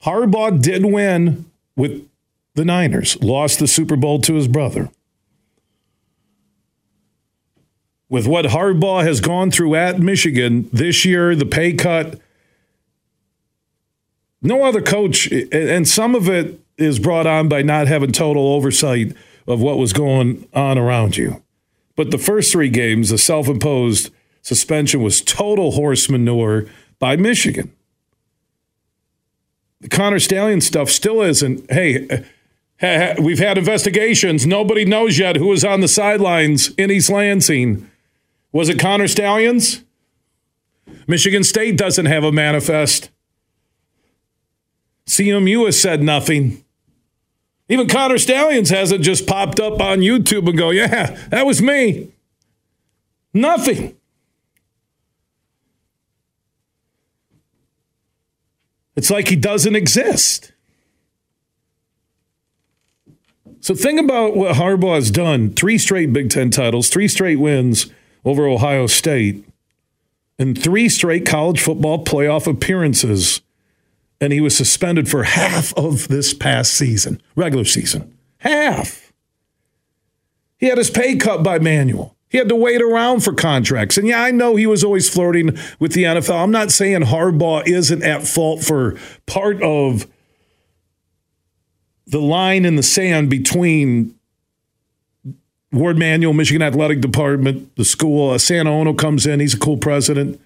Harbaugh 0.02 0.60
did 0.60 0.84
win 0.84 1.44
with 1.76 2.08
the 2.54 2.64
Niners, 2.64 3.22
lost 3.22 3.58
the 3.58 3.68
Super 3.68 3.96
Bowl 3.96 4.20
to 4.22 4.34
his 4.34 4.48
brother. 4.48 4.90
With 8.08 8.26
what 8.26 8.46
Harbaugh 8.46 9.04
has 9.04 9.20
gone 9.20 9.50
through 9.50 9.76
at 9.76 10.00
Michigan 10.00 10.68
this 10.72 11.04
year, 11.04 11.36
the 11.36 11.46
pay 11.46 11.74
cut, 11.74 12.18
no 14.42 14.64
other 14.64 14.80
coach, 14.80 15.30
and 15.30 15.86
some 15.86 16.14
of 16.14 16.28
it 16.28 16.58
is 16.78 16.98
brought 16.98 17.26
on 17.26 17.48
by 17.48 17.62
not 17.62 17.86
having 17.86 18.10
total 18.10 18.48
oversight 18.54 19.14
of 19.46 19.60
what 19.60 19.78
was 19.78 19.92
going 19.92 20.48
on 20.54 20.78
around 20.78 21.16
you. 21.16 21.42
But 22.00 22.12
the 22.12 22.16
first 22.16 22.50
three 22.50 22.70
games, 22.70 23.10
the 23.10 23.18
self 23.18 23.46
imposed 23.46 24.10
suspension 24.40 25.02
was 25.02 25.20
total 25.20 25.72
horse 25.72 26.08
manure 26.08 26.64
by 26.98 27.16
Michigan. 27.16 27.74
The 29.82 29.90
Connor 29.90 30.16
Stalion 30.16 30.62
stuff 30.62 30.88
still 30.88 31.20
isn't. 31.20 31.70
Hey, 31.70 32.24
we've 33.20 33.38
had 33.38 33.58
investigations. 33.58 34.46
Nobody 34.46 34.86
knows 34.86 35.18
yet 35.18 35.36
who 35.36 35.48
was 35.48 35.62
on 35.62 35.82
the 35.82 35.88
sidelines 35.88 36.70
in 36.76 36.90
East 36.90 37.10
Lansing. 37.10 37.86
Was 38.50 38.70
it 38.70 38.78
Connor 38.78 39.06
Stalions? 39.06 39.84
Michigan 41.06 41.44
State 41.44 41.76
doesn't 41.76 42.06
have 42.06 42.24
a 42.24 42.32
manifest. 42.32 43.10
CMU 45.06 45.66
has 45.66 45.78
said 45.78 46.02
nothing. 46.02 46.64
Even 47.70 47.86
Connor 47.86 48.18
Stalions 48.18 48.68
hasn't 48.68 49.02
just 49.04 49.28
popped 49.28 49.60
up 49.60 49.80
on 49.80 50.00
YouTube 50.00 50.48
and 50.48 50.58
go, 50.58 50.70
yeah, 50.70 51.16
that 51.28 51.46
was 51.46 51.62
me. 51.62 52.10
Nothing. 53.32 53.96
It's 58.96 59.08
like 59.08 59.28
he 59.28 59.36
doesn't 59.36 59.76
exist. 59.76 60.50
So 63.60 63.76
think 63.76 64.00
about 64.00 64.36
what 64.36 64.56
Harbaugh 64.56 64.96
has 64.96 65.12
done 65.12 65.50
three 65.52 65.78
straight 65.78 66.12
Big 66.12 66.28
Ten 66.28 66.50
titles, 66.50 66.88
three 66.88 67.06
straight 67.06 67.38
wins 67.38 67.86
over 68.24 68.48
Ohio 68.48 68.88
State, 68.88 69.44
and 70.40 70.60
three 70.60 70.88
straight 70.88 71.24
college 71.24 71.60
football 71.60 72.04
playoff 72.04 72.48
appearances 72.48 73.42
and 74.20 74.32
he 74.32 74.40
was 74.40 74.56
suspended 74.56 75.08
for 75.08 75.22
half 75.24 75.72
of 75.76 76.08
this 76.08 76.34
past 76.34 76.74
season, 76.74 77.20
regular 77.36 77.64
season. 77.64 78.16
Half. 78.38 79.12
He 80.58 80.66
had 80.66 80.78
his 80.78 80.90
pay 80.90 81.16
cut 81.16 81.42
by 81.42 81.58
Manuel. 81.58 82.16
He 82.28 82.38
had 82.38 82.48
to 82.48 82.54
wait 82.54 82.80
around 82.80 83.24
for 83.24 83.32
contracts. 83.32 83.98
And 83.98 84.06
yeah, 84.06 84.22
I 84.22 84.30
know 84.30 84.54
he 84.54 84.66
was 84.66 84.84
always 84.84 85.08
flirting 85.08 85.58
with 85.80 85.94
the 85.94 86.04
NFL. 86.04 86.44
I'm 86.44 86.52
not 86.52 86.70
saying 86.70 87.02
Harbaugh 87.02 87.66
isn't 87.66 88.02
at 88.04 88.26
fault 88.26 88.62
for 88.62 88.96
part 89.26 89.60
of 89.62 90.06
the 92.06 92.20
line 92.20 92.64
in 92.64 92.76
the 92.76 92.82
sand 92.82 93.30
between 93.30 94.14
Warde 95.72 95.98
Manuel, 95.98 96.32
Michigan 96.32 96.62
Athletic 96.62 97.00
Department, 97.00 97.74
the 97.76 97.84
school. 97.84 98.30
Uh, 98.30 98.38
Santa 98.38 98.70
Ono 98.70 98.92
comes 98.92 99.26
in. 99.26 99.40
He's 99.40 99.54
a 99.54 99.58
cool 99.58 99.76
president. 99.76 100.40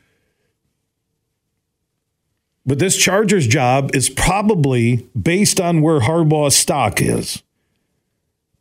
But 2.66 2.78
this 2.78 2.97
Chargers 2.97 3.47
job 3.47 3.94
is 3.94 4.09
probably 4.09 5.09
based 5.21 5.61
on 5.61 5.83
where 5.83 6.00
Harbaugh's 6.00 6.56
stock 6.56 7.00
is. 7.02 7.42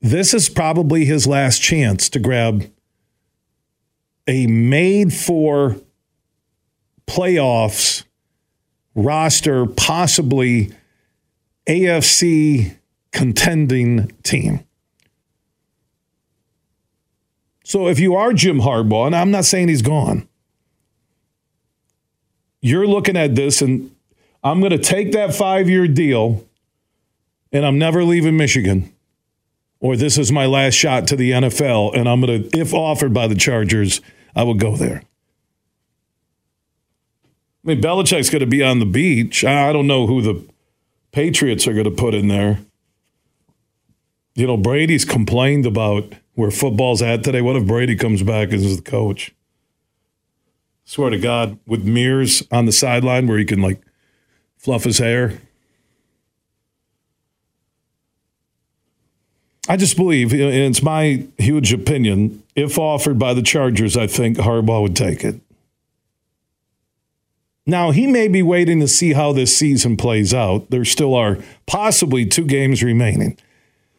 This 0.01 0.33
is 0.33 0.50
probably 0.50 1.05
his 1.05 1.25
last 1.25 1.62
chance 1.62 2.10
to 2.10 2.19
grab 2.19 2.69
a 4.27 4.48
made 4.48 5.13
for 5.13 5.77
playoffs 7.07 8.03
roster, 8.95 9.65
possibly 9.65 10.74
AFC 11.67 12.75
contending 13.12 14.12
team. 14.24 14.65
So 17.63 17.88
if 17.88 18.00
you 18.00 18.15
are 18.15 18.33
Jim 18.33 18.60
Harbaugh, 18.60 19.07
and 19.07 19.15
I'm 19.15 19.31
not 19.31 19.45
saying 19.45 19.69
he's 19.69 19.81
gone, 19.81 20.27
you're 22.62 22.88
looking 22.88 23.17
at 23.17 23.36
this 23.36 23.62
and 23.62 23.92
I'm 24.43 24.59
going 24.59 24.71
to 24.71 24.77
take 24.77 25.13
that 25.13 25.33
five 25.33 25.69
year 25.69 25.88
deal 25.88 26.45
and 27.53 27.65
I'm 27.65 27.77
never 27.77 28.03
leaving 28.03 28.35
Michigan. 28.35 28.91
Or 29.79 29.95
this 29.95 30.17
is 30.17 30.31
my 30.31 30.45
last 30.45 30.73
shot 30.73 31.07
to 31.07 31.15
the 31.15 31.31
NFL, 31.31 31.95
and 31.95 32.07
I'm 32.07 32.21
going 32.21 32.50
to, 32.50 32.57
if 32.57 32.73
offered 32.73 33.13
by 33.13 33.27
the 33.27 33.35
Chargers, 33.35 34.00
I 34.33 34.43
will 34.43 34.53
go 34.53 34.77
there. 34.77 35.03
I 37.63 37.67
mean, 37.67 37.81
Belichick's 37.81 38.29
going 38.29 38.39
to 38.39 38.45
be 38.45 38.63
on 38.63 38.79
the 38.79 38.85
beach. 38.85 39.43
I 39.43 39.73
don't 39.73 39.88
know 39.88 40.07
who 40.07 40.21
the 40.21 40.47
Patriots 41.12 41.67
are 41.67 41.73
going 41.73 41.83
to 41.83 41.91
put 41.91 42.13
in 42.13 42.29
there. 42.29 42.59
You 44.35 44.47
know, 44.47 44.57
Brady's 44.57 45.05
complained 45.05 45.65
about 45.65 46.13
where 46.33 46.50
football's 46.50 47.01
at 47.01 47.23
today. 47.23 47.41
What 47.41 47.57
if 47.57 47.67
Brady 47.67 47.95
comes 47.95 48.23
back 48.23 48.51
as 48.53 48.75
the 48.75 48.81
coach? 48.81 49.35
Swear 50.85 51.09
to 51.09 51.19
God, 51.19 51.59
with 51.67 51.83
mirrors 51.83 52.41
on 52.51 52.65
the 52.65 52.71
sideline 52.71 53.27
where 53.27 53.38
he 53.38 53.45
can 53.45 53.62
like 53.62 53.81
fluff 54.63 54.86
his 54.86 54.98
hair. 54.98 55.39
I 59.67 59.77
just 59.77 59.96
believe, 59.96 60.34
and 60.34 60.41
it's 60.41 60.82
my 60.82 61.25
huge 61.38 61.72
opinion, 61.72 62.43
if 62.55 62.79
offered 62.79 63.20
by 63.20 63.34
the 63.34 63.41
Chargers, 63.41 63.96
I 63.96 64.08
think 64.08 64.38
Harbaugh 64.38 64.82
would 64.82 64.96
take 64.96 65.24
it. 65.24 65.39
Now, 67.65 67.91
he 67.91 68.08
may 68.08 68.27
be 68.27 68.41
waiting 68.41 68.79
to 68.79 68.88
see 68.88 69.13
how 69.13 69.32
this 69.32 69.55
season 69.55 69.96
plays 69.96 70.34
out. 70.34 70.70
There 70.70 70.84
still 70.84 71.13
are 71.15 71.38
possibly 71.65 72.25
two 72.25 72.46
games 72.46 72.84
remaining. 72.84 73.38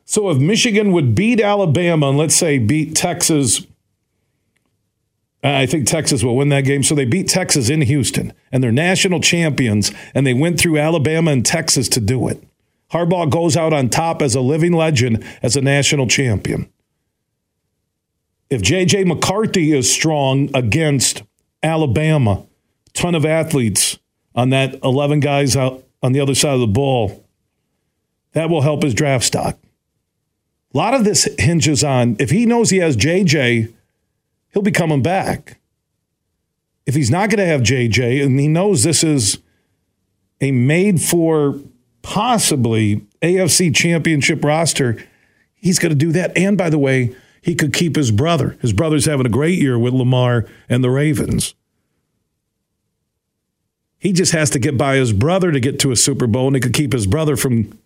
So 0.05 0.29
if 0.29 0.39
Michigan 0.39 0.93
would 0.93 1.15
beat 1.15 1.41
Alabama 1.41 2.11
and 2.11 2.19
let's 2.19 2.37
say 2.37 2.59
beat 2.59 2.95
Texas, 2.95 3.67
I 5.45 5.67
think 5.67 5.87
Texas 5.87 6.25
will 6.25 6.37
win 6.37 6.49
that 6.49 6.65
game. 6.65 6.83
So 6.83 6.95
they 6.95 7.05
beat 7.05 7.29
Texas 7.29 7.69
in 7.69 7.83
Houston 7.83 8.33
and 8.51 8.65
they're 8.65 8.73
national 8.73 9.21
champions 9.21 9.93
and 10.15 10.27
they 10.27 10.33
went 10.33 10.59
through 10.59 10.79
Alabama 10.79 11.33
and 11.33 11.45
Texas 11.45 11.89
to 11.91 12.01
do 12.01 12.29
it. 12.29 12.43
Harbaugh 12.91 13.29
goes 13.29 13.57
out 13.57 13.73
on 13.73 13.91
top 13.91 14.23
as 14.23 14.35
a 14.35 14.41
living 14.41 14.73
legend 14.73 15.23
as 15.43 15.55
a 15.55 15.61
national 15.61 16.07
champion. 16.07 16.71
If 18.49 18.63
J.J. 18.63 19.05
McCarthy 19.05 19.73
is 19.73 19.93
strong 19.93 20.49
against 20.55 21.23
Alabama, 21.63 22.47
ton 22.95 23.15
of 23.15 23.27
athletes 23.27 23.99
on 24.35 24.51
that 24.51 24.79
11 24.83 25.21
guys 25.21 25.57
out 25.57 25.85
on 26.03 26.13
the 26.13 26.21
other 26.21 26.35
side 26.35 26.55
of 26.55 26.61
the 26.61 26.67
ball, 26.67 27.25
that 28.33 28.49
will 28.49 28.63
help 28.63 28.83
his 28.83 28.95
draft 28.95 29.25
stock. 29.25 29.59
A 30.73 30.77
lot 30.77 30.95
of 30.95 31.05
this 31.05 31.29
hinges 31.39 31.85
on 31.85 32.17
if 32.19 32.31
he 32.31 32.47
knows 32.47 32.71
he 32.71 32.79
has 32.79 32.97
JJ, 32.97 33.73
he'll 34.55 34.63
be 34.63 34.71
coming 34.71 35.03
back. 35.03 35.59
If 36.87 36.95
he's 36.95 37.11
not 37.11 37.29
going 37.29 37.39
to 37.39 37.47
have 37.47 37.61
JJ 37.61 38.25
and 38.25 38.39
he 38.41 38.49
knows 38.49 38.83
this 38.83 39.05
is 39.05 39.39
a 40.41 40.53
made 40.53 41.01
for 41.01 41.61
possibly 42.03 43.07
AFC 43.21 43.75
championship 43.75 44.45
roster, 44.45 45.03
he's 45.55 45.79
going 45.79 45.91
to 45.91 45.97
do 45.97 46.13
that. 46.13 46.37
And 46.37 46.57
by 46.57 46.71
the 46.71 46.79
way, 46.79 47.15
he 47.43 47.55
could 47.55 47.75
keep 47.75 47.97
his 47.97 48.11
brother. 48.11 48.57
His 48.61 48.73
brother's 48.73 49.07
having 49.07 49.27
a 49.27 49.31
great 49.31 49.59
year 49.59 49.79
with 49.79 49.93
Lamar 49.93 50.47
and 50.69 50.83
the 50.83 50.91
Ravens. 50.91 51.55
He 53.99 54.13
just 54.13 54.33
has 54.33 54.51
to 54.51 54.59
get 54.59 54.79
by 54.79 54.97
his 54.97 55.13
brother 55.13 55.51
to 55.51 55.61
get 55.61 55.81
to 55.81 55.91
a 55.91 55.97
Super 55.97 56.27
Bowl, 56.27 56.47
and 56.47 56.57
he 56.57 56.61
could 56.61 56.75
keep 56.75 56.93
his 56.93 57.07
brother 57.07 57.37
from 57.37 57.79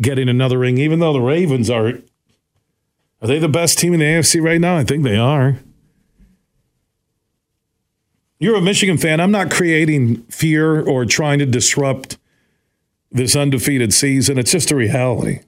getting 0.00 0.28
another 0.28 0.58
ring, 0.58 0.78
even 0.78 0.98
though 0.98 1.12
the 1.12 1.20
Ravens 1.20 1.70
are 1.70 1.94
are 3.22 3.28
they 3.28 3.38
the 3.38 3.48
best 3.48 3.78
team 3.78 3.94
in 3.94 4.00
the 4.00 4.06
AFC 4.06 4.42
right 4.42 4.60
now? 4.60 4.76
I 4.76 4.84
think 4.84 5.02
they 5.02 5.16
are. 5.16 5.58
You're 8.44 8.56
a 8.56 8.60
Michigan 8.60 8.98
fan. 8.98 9.20
I'm 9.20 9.30
not 9.30 9.50
creating 9.50 10.16
fear 10.24 10.86
or 10.86 11.06
trying 11.06 11.38
to 11.38 11.46
disrupt 11.46 12.18
this 13.10 13.34
undefeated 13.34 13.94
season. 13.94 14.36
It's 14.36 14.52
just 14.52 14.70
a 14.70 14.76
reality. 14.76 15.40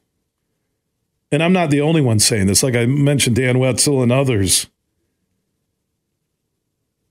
And 1.30 1.42
I'm 1.42 1.52
not 1.52 1.68
the 1.68 1.82
only 1.82 2.00
one 2.00 2.20
saying 2.20 2.46
this. 2.46 2.62
Like 2.62 2.74
I 2.74 2.86
mentioned, 2.86 3.36
Dan 3.36 3.58
Wetzel 3.58 4.02
and 4.02 4.10
others 4.10 4.68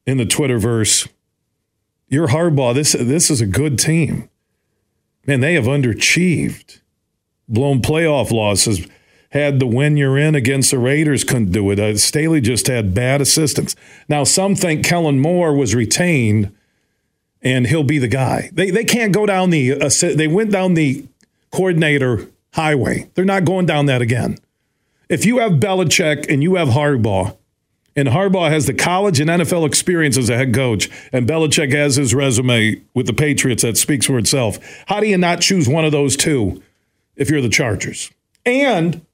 in 0.07 0.17
the 0.17 0.23
Twitterverse. 0.23 1.07
You're 2.07 2.29
Harbaugh. 2.29 2.73
This 2.73 2.93
this 2.93 3.29
is 3.29 3.39
a 3.39 3.45
good 3.45 3.77
team. 3.77 4.27
Man, 5.27 5.41
they 5.41 5.53
have 5.53 5.65
underachieved. 5.65 6.79
Blown 7.47 7.83
playoff 7.83 8.31
losses 8.31 8.87
had 9.35 9.59
the 9.59 9.67
win 9.67 9.97
you're 9.97 10.17
in 10.17 10.33
against 10.33 10.71
the 10.71 10.79
Raiders, 10.79 11.23
couldn't 11.23 11.51
do 11.51 11.69
it. 11.71 11.79
Uh, 11.79 11.97
Staley 11.97 12.39
just 12.39 12.67
had 12.67 12.93
bad 12.93 13.21
assistance. 13.21 13.75
Now, 14.07 14.23
some 14.23 14.55
think 14.55 14.85
Kellen 14.85 15.19
Moore 15.19 15.53
was 15.53 15.75
retained 15.75 16.55
and 17.41 17.67
he'll 17.67 17.83
be 17.83 17.99
the 17.99 18.07
guy. 18.07 18.49
They, 18.53 18.71
they 18.71 18.85
can't 18.85 19.13
go 19.13 19.25
down 19.25 19.49
the, 19.49 19.73
uh, 19.73 19.89
they 20.15 20.27
went 20.27 20.51
down 20.51 20.73
the 20.73 21.05
coordinator 21.51 22.27
highway. 22.53 23.09
They're 23.13 23.25
not 23.25 23.45
going 23.45 23.65
down 23.65 23.87
that 23.87 24.01
again. 24.01 24.37
If 25.09 25.25
you 25.25 25.39
have 25.39 25.53
Belichick 25.53 26.31
and 26.31 26.41
you 26.41 26.55
have 26.55 26.69
Harbaugh, 26.69 27.37
and 27.95 28.09
Harbaugh 28.09 28.49
has 28.49 28.65
the 28.65 28.73
college 28.73 29.19
and 29.19 29.29
NFL 29.29 29.65
experience 29.65 30.17
as 30.17 30.29
a 30.29 30.35
head 30.35 30.53
coach, 30.53 30.89
and 31.13 31.27
Belichick 31.27 31.73
has 31.73 31.95
his 31.95 32.13
resume 32.13 32.81
with 32.93 33.05
the 33.05 33.13
Patriots 33.13 33.63
that 33.63 33.77
speaks 33.77 34.05
for 34.05 34.17
itself. 34.17 34.59
How 34.87 34.99
do 34.99 35.07
you 35.07 35.17
not 35.17 35.41
choose 35.41 35.69
one 35.69 35.85
of 35.85 35.91
those 35.91 36.17
two 36.17 36.61
if 37.15 37.29
you're 37.29 37.41
the 37.41 37.49
Chargers? 37.49 38.11
And 38.45 39.05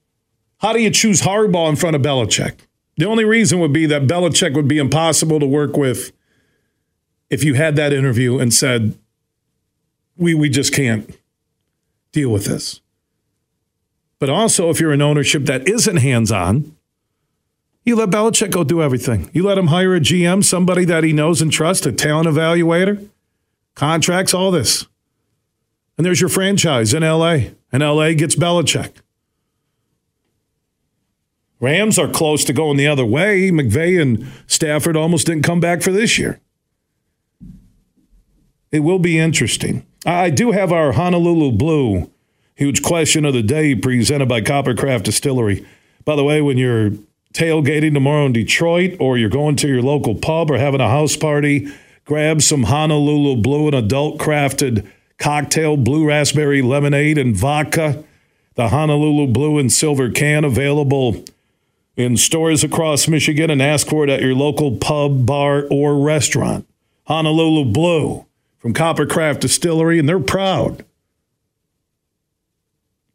how 0.61 0.73
do 0.73 0.81
you 0.81 0.91
choose 0.91 1.21
Harbaugh 1.21 1.69
in 1.69 1.75
front 1.75 1.95
of 1.95 2.01
Belichick? 2.01 2.59
The 2.97 3.05
only 3.05 3.25
reason 3.25 3.59
would 3.59 3.73
be 3.73 3.87
that 3.87 4.03
Belichick 4.03 4.53
would 4.53 4.67
be 4.67 4.77
impossible 4.77 5.39
to 5.39 5.45
work 5.45 5.75
with 5.75 6.11
if 7.31 7.43
you 7.43 7.55
had 7.55 7.75
that 7.77 7.93
interview 7.93 8.37
and 8.37 8.53
said, 8.53 8.95
we, 10.17 10.35
we 10.35 10.50
just 10.50 10.74
can't 10.74 11.17
deal 12.11 12.29
with 12.29 12.45
this. 12.45 12.81
But 14.19 14.29
also, 14.29 14.69
if 14.69 14.79
you're 14.79 14.91
an 14.91 15.01
ownership 15.01 15.45
that 15.45 15.67
isn't 15.67 15.97
hands 15.97 16.31
on, 16.31 16.75
you 17.83 17.95
let 17.95 18.09
Belichick 18.09 18.51
go 18.51 18.63
do 18.63 18.83
everything. 18.83 19.31
You 19.33 19.43
let 19.43 19.57
him 19.57 19.67
hire 19.67 19.95
a 19.95 20.00
GM, 20.00 20.43
somebody 20.43 20.85
that 20.85 21.03
he 21.03 21.11
knows 21.11 21.41
and 21.41 21.51
trusts, 21.51 21.87
a 21.87 21.91
talent 21.91 22.27
evaluator, 22.27 23.09
contracts, 23.74 24.31
all 24.31 24.51
this. 24.51 24.85
And 25.97 26.05
there's 26.05 26.21
your 26.21 26.29
franchise 26.29 26.93
in 26.93 27.01
LA, 27.01 27.37
and 27.71 27.81
LA 27.81 28.13
gets 28.13 28.35
Belichick. 28.35 28.91
Rams 31.61 31.97
are 31.97 32.09
close 32.09 32.43
to 32.45 32.53
going 32.53 32.75
the 32.75 32.87
other 32.87 33.05
way. 33.05 33.51
McVay 33.51 34.01
and 34.01 34.27
Stafford 34.47 34.97
almost 34.97 35.27
didn't 35.27 35.43
come 35.43 35.61
back 35.61 35.81
for 35.81 35.91
this 35.91 36.17
year. 36.17 36.41
It 38.71 38.79
will 38.79 39.00
be 39.00 39.19
interesting. 39.19 39.85
I 40.05 40.31
do 40.31 40.51
have 40.51 40.74
our 40.74 40.93
Honolulu 40.93 41.51
Blue 41.51 42.09
huge 42.55 42.83
question 42.83 43.25
of 43.25 43.33
the 43.33 43.41
day 43.41 43.74
presented 43.74 44.29
by 44.29 44.39
Coppercraft 44.39 45.03
Distillery. 45.03 45.65
By 46.05 46.15
the 46.15 46.24
way, 46.24 46.41
when 46.41 46.59
you're 46.59 46.91
tailgating 47.33 47.93
tomorrow 47.93 48.27
in 48.27 48.33
Detroit 48.33 48.97
or 49.00 49.17
you're 49.17 49.29
going 49.29 49.55
to 49.57 49.67
your 49.67 49.81
local 49.81 50.13
pub 50.13 50.51
or 50.51 50.59
having 50.59 50.79
a 50.79 50.87
house 50.87 51.15
party, 51.15 51.71
grab 52.05 52.41
some 52.41 52.63
Honolulu 52.63 53.41
Blue, 53.41 53.67
an 53.67 53.74
adult 53.74 54.19
crafted 54.19 54.87
cocktail, 55.17 55.75
blue 55.75 56.07
raspberry 56.07 56.61
lemonade, 56.61 57.17
and 57.17 57.35
vodka. 57.35 58.03
The 58.53 58.69
Honolulu 58.69 59.33
Blue 59.33 59.57
and 59.57 59.71
Silver 59.71 60.11
can 60.11 60.43
available 60.43 61.24
in 62.01 62.18
stores 62.18 62.64
across 62.64 63.07
Michigan 63.07 63.50
and 63.50 63.61
ask 63.61 63.87
for 63.87 64.03
it 64.03 64.09
at 64.09 64.22
your 64.22 64.35
local 64.35 64.75
pub, 64.77 65.25
bar, 65.25 65.66
or 65.70 65.98
restaurant. 65.98 66.68
Honolulu 67.05 67.72
Blue 67.72 68.25
from 68.59 68.74
Coppercraft 68.74 69.40
Distillery, 69.40 70.00
and 70.00 70.07
they're 70.07 70.20
proud 70.20 70.85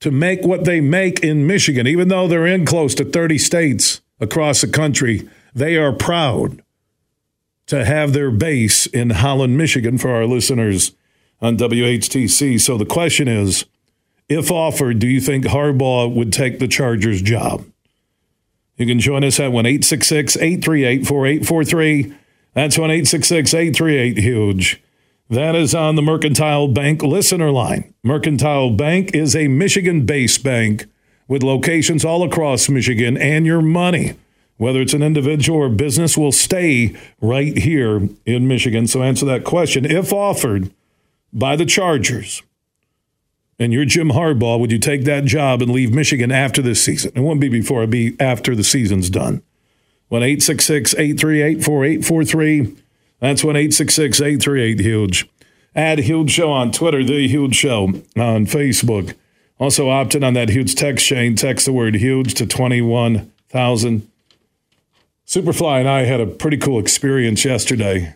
to 0.00 0.10
make 0.10 0.44
what 0.44 0.64
they 0.64 0.80
make 0.80 1.20
in 1.20 1.46
Michigan, 1.46 1.86
even 1.86 2.08
though 2.08 2.28
they're 2.28 2.46
in 2.46 2.66
close 2.66 2.94
to 2.94 3.04
30 3.04 3.38
states 3.38 4.00
across 4.20 4.60
the 4.60 4.68
country. 4.68 5.28
They 5.54 5.76
are 5.76 5.92
proud 5.92 6.62
to 7.66 7.84
have 7.84 8.12
their 8.12 8.30
base 8.30 8.86
in 8.86 9.10
Holland, 9.10 9.56
Michigan 9.56 9.98
for 9.98 10.10
our 10.10 10.26
listeners 10.26 10.92
on 11.40 11.56
WHTC. 11.56 12.60
So 12.60 12.76
the 12.76 12.84
question 12.84 13.28
is 13.28 13.64
if 14.28 14.50
offered, 14.50 14.98
do 14.98 15.06
you 15.06 15.20
think 15.20 15.44
Harbaugh 15.44 16.12
would 16.12 16.32
take 16.32 16.58
the 16.58 16.68
Chargers 16.68 17.22
job? 17.22 17.64
You 18.76 18.86
can 18.86 19.00
join 19.00 19.24
us 19.24 19.40
at 19.40 19.52
1 19.52 19.66
838 19.66 21.06
4843. 21.06 22.14
That's 22.54 22.78
1 22.78 22.90
838 22.90 24.18
Huge. 24.18 24.82
That 25.28 25.56
is 25.56 25.74
on 25.74 25.96
the 25.96 26.02
Mercantile 26.02 26.68
Bank 26.68 27.02
listener 27.02 27.50
line. 27.50 27.92
Mercantile 28.02 28.70
Bank 28.70 29.14
is 29.14 29.34
a 29.34 29.48
Michigan 29.48 30.06
based 30.06 30.44
bank 30.44 30.86
with 31.26 31.42
locations 31.42 32.04
all 32.04 32.22
across 32.22 32.68
Michigan, 32.68 33.16
and 33.16 33.44
your 33.44 33.60
money, 33.60 34.14
whether 34.58 34.80
it's 34.80 34.94
an 34.94 35.02
individual 35.02 35.58
or 35.58 35.68
business, 35.68 36.16
will 36.16 36.30
stay 36.30 36.96
right 37.20 37.58
here 37.58 38.08
in 38.24 38.46
Michigan. 38.46 38.86
So 38.86 39.02
answer 39.02 39.26
that 39.26 39.42
question. 39.42 39.84
If 39.84 40.12
offered 40.12 40.70
by 41.32 41.56
the 41.56 41.66
Chargers, 41.66 42.42
and 43.58 43.72
you're 43.72 43.84
Jim 43.84 44.10
Harbaugh, 44.10 44.60
would 44.60 44.72
you 44.72 44.78
take 44.78 45.04
that 45.04 45.24
job 45.24 45.62
and 45.62 45.70
leave 45.70 45.92
Michigan 45.92 46.30
after 46.30 46.60
this 46.60 46.82
season? 46.82 47.12
It 47.14 47.20
won't 47.20 47.40
be 47.40 47.48
before, 47.48 47.82
it'll 47.82 47.90
be 47.90 48.16
after 48.20 48.54
the 48.54 48.64
season's 48.64 49.10
done. 49.10 49.42
1 50.08 50.22
838 50.22 51.64
4843. 51.64 52.76
That's 53.20 53.42
1 53.42 53.56
838 53.56 54.80
Huge. 54.80 55.28
Add 55.74 55.98
Huge 56.00 56.30
Show 56.30 56.50
on 56.50 56.70
Twitter, 56.70 57.02
The 57.04 57.28
Huge 57.28 57.54
Show 57.54 57.84
on 58.16 58.46
Facebook. 58.46 59.14
Also 59.58 59.88
opted 59.88 60.22
on 60.22 60.34
that 60.34 60.50
huge 60.50 60.74
text 60.74 61.06
chain. 61.06 61.34
Text 61.34 61.66
the 61.66 61.72
word 61.72 61.94
huge 61.94 62.34
to 62.34 62.46
21,000. 62.46 64.10
Superfly 65.26 65.80
and 65.80 65.88
I 65.88 66.04
had 66.04 66.20
a 66.20 66.26
pretty 66.26 66.58
cool 66.58 66.78
experience 66.78 67.44
yesterday 67.44 68.14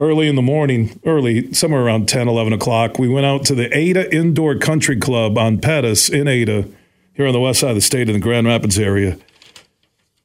early 0.00 0.26
in 0.28 0.34
the 0.34 0.42
morning, 0.42 0.98
early, 1.04 1.52
somewhere 1.52 1.82
around 1.82 2.08
10, 2.08 2.26
11 2.26 2.54
o'clock, 2.54 2.98
we 2.98 3.08
went 3.08 3.26
out 3.26 3.44
to 3.44 3.54
the 3.54 3.76
Ada 3.76 4.12
Indoor 4.14 4.56
Country 4.56 4.96
Club 4.96 5.36
on 5.36 5.60
Pettis 5.60 6.08
in 6.08 6.26
Ada, 6.26 6.66
here 7.12 7.26
on 7.26 7.32
the 7.32 7.40
west 7.40 7.60
side 7.60 7.70
of 7.70 7.76
the 7.76 7.82
state 7.82 8.08
in 8.08 8.14
the 8.14 8.20
Grand 8.20 8.46
Rapids 8.46 8.78
area. 8.78 9.18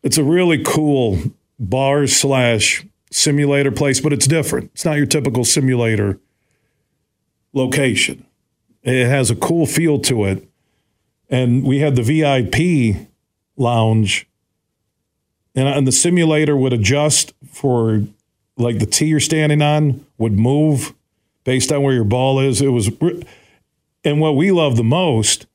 It's 0.02 0.18
a 0.18 0.24
really 0.24 0.64
cool 0.64 1.20
bar 1.60 2.08
slash 2.08 2.86
simulator 3.12 3.72
place, 3.72 4.00
but 4.00 4.14
it's 4.14 4.28
different. 4.28 4.72
It's 4.74 4.86
not 4.86 4.98
your 4.98 5.06
typical 5.06 5.44
simulator 5.44 6.20
location. 7.54 8.26
It 8.84 9.08
has 9.08 9.30
a 9.30 9.36
cool 9.36 9.66
feel 9.66 10.00
to 10.02 10.26
it. 10.26 10.48
And 11.30 11.64
we 11.64 11.80
had 11.80 11.96
the 11.96 12.04
VIP 12.04 13.08
lounge, 13.58 14.28
and, 15.56 15.68
uh, 15.68 15.72
and 15.72 15.88
the 15.88 15.92
simulator 15.92 16.56
would 16.56 16.72
adjust 16.72 17.34
for 17.52 18.04
like 18.58 18.80
the 18.80 18.86
tee 18.86 19.06
you're 19.06 19.20
standing 19.20 19.62
on 19.62 20.06
would 20.18 20.34
move 20.34 20.94
based 21.44 21.72
on 21.72 21.84
where 21.84 21.94
your 21.94 22.04
ball 22.04 22.40
is. 22.40 22.62
It 22.62 22.70
was, 22.70 22.90
and 24.04 24.20
what 24.20 24.36
we 24.36 24.52
love 24.52 24.78
the 24.78 24.84
most 24.84 25.46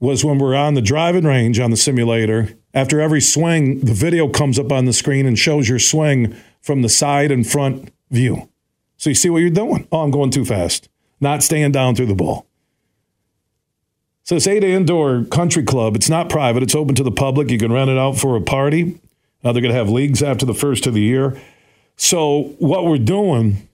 was 0.00 0.24
when 0.24 0.38
we're 0.38 0.54
on 0.54 0.74
the 0.74 0.82
driving 0.82 1.24
range 1.24 1.58
on 1.58 1.70
the 1.70 1.76
simulator. 1.76 2.56
After 2.74 3.00
every 3.00 3.20
swing, 3.20 3.80
the 3.80 3.94
video 3.94 4.28
comes 4.28 4.58
up 4.58 4.70
on 4.70 4.84
the 4.84 4.92
screen 4.92 5.26
and 5.26 5.38
shows 5.38 5.68
your 5.68 5.78
swing 5.78 6.36
from 6.60 6.82
the 6.82 6.88
side 6.88 7.30
and 7.30 7.46
front 7.46 7.92
view. 8.10 8.48
So 8.96 9.10
you 9.10 9.14
see 9.14 9.30
what 9.30 9.38
you're 9.38 9.50
doing. 9.50 9.88
Oh, 9.90 10.00
I'm 10.00 10.10
going 10.10 10.30
too 10.30 10.44
fast. 10.44 10.88
Not 11.20 11.42
staying 11.42 11.72
down 11.72 11.94
through 11.94 12.06
the 12.06 12.14
ball. 12.14 12.46
So 14.22 14.36
it's 14.36 14.46
Ada 14.46 14.68
Indoor 14.68 15.24
Country 15.24 15.62
Club. 15.62 15.96
It's 15.96 16.10
not 16.10 16.28
private. 16.28 16.62
It's 16.62 16.74
open 16.74 16.94
to 16.96 17.02
the 17.02 17.10
public. 17.10 17.50
You 17.50 17.58
can 17.58 17.72
rent 17.72 17.90
it 17.90 17.96
out 17.96 18.18
for 18.18 18.36
a 18.36 18.42
party. 18.42 19.00
Uh, 19.42 19.52
they're 19.52 19.62
going 19.62 19.72
to 19.72 19.78
have 19.78 19.88
leagues 19.88 20.22
after 20.22 20.44
the 20.44 20.54
first 20.54 20.86
of 20.86 20.94
the 20.94 21.00
year. 21.00 21.40
So 21.98 22.54
what 22.58 22.86
we're 22.86 22.96
doing 22.96 23.68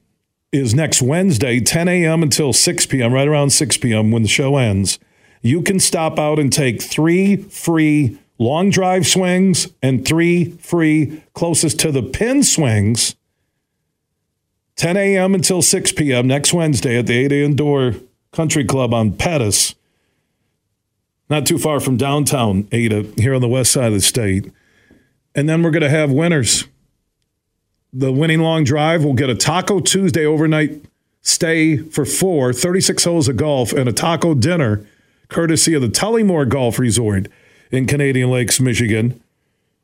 is 0.51 0.75
next 0.75 1.03
Wednesday, 1.03 1.61
10 1.61 1.89
a.m. 1.89 2.23
until 2.23 2.53
6 2.53 2.87
p.m., 2.87 3.13
right 3.13 3.29
around 3.29 3.51
6 3.51 3.77
p.m. 3.77 4.11
when 4.11 4.23
the 4.23 4.29
show 4.29 4.57
ends. 4.57 4.99
You 5.43 5.61
can 5.63 5.79
stop 5.79 6.19
out 6.19 6.39
and 6.39 6.51
take 6.51 6.83
three 6.83 7.37
free 7.37 8.19
long 8.39 8.71
drive 8.71 9.07
swings 9.07 9.69
and 9.83 10.07
three 10.07 10.53
free 10.53 11.23
closest 11.35 11.79
to 11.81 11.93
the 11.93 12.03
pin 12.03 12.43
swings. 12.43 13.15
10 14.77 14.97
a.m. 14.97 15.35
until 15.35 15.61
6 15.61 15.93
p.m. 15.93 16.27
next 16.27 16.55
Wednesday 16.55 16.99
at 16.99 17.07
the 17.07 17.15
Ada 17.15 17.45
Indoor 17.45 17.95
Country 18.33 18.65
Club 18.65 18.95
on 18.95 19.13
Pettis, 19.13 19.75
not 21.29 21.47
too 21.47 21.59
far 21.59 21.79
from 21.79 21.97
downtown 21.97 22.67
Ada, 22.73 23.03
here 23.17 23.35
on 23.35 23.43
the 23.43 23.49
west 23.49 23.71
side 23.71 23.89
of 23.89 23.93
the 23.93 24.01
state. 24.01 24.51
And 25.35 25.49
then 25.49 25.63
we're 25.63 25.71
going 25.71 25.83
to 25.83 25.91
have 25.91 26.11
winners. 26.11 26.65
The 27.97 28.11
winning 28.11 28.41
long 28.41 28.65
drive 28.65 29.05
will 29.05 29.13
get 29.15 29.31
a 29.31 29.37
Taco 29.37 29.79
Tuesday 29.79 30.27
overnight 30.27 30.85
stay 31.23 31.77
for 31.77 32.05
four, 32.05 32.53
36 32.53 33.05
holes 33.05 33.29
of 33.29 33.37
golf, 33.37 33.73
and 33.73 33.89
a 33.89 33.93
taco 33.93 34.35
dinner 34.35 34.85
courtesy 35.29 35.75
of 35.75 35.83
the 35.83 35.89
Tullymore 35.89 36.49
Golf 36.49 36.81
Resort 36.81 37.29
in 37.71 37.87
Canadian 37.87 38.33
Lakes, 38.33 38.59
Michigan. 38.59 39.23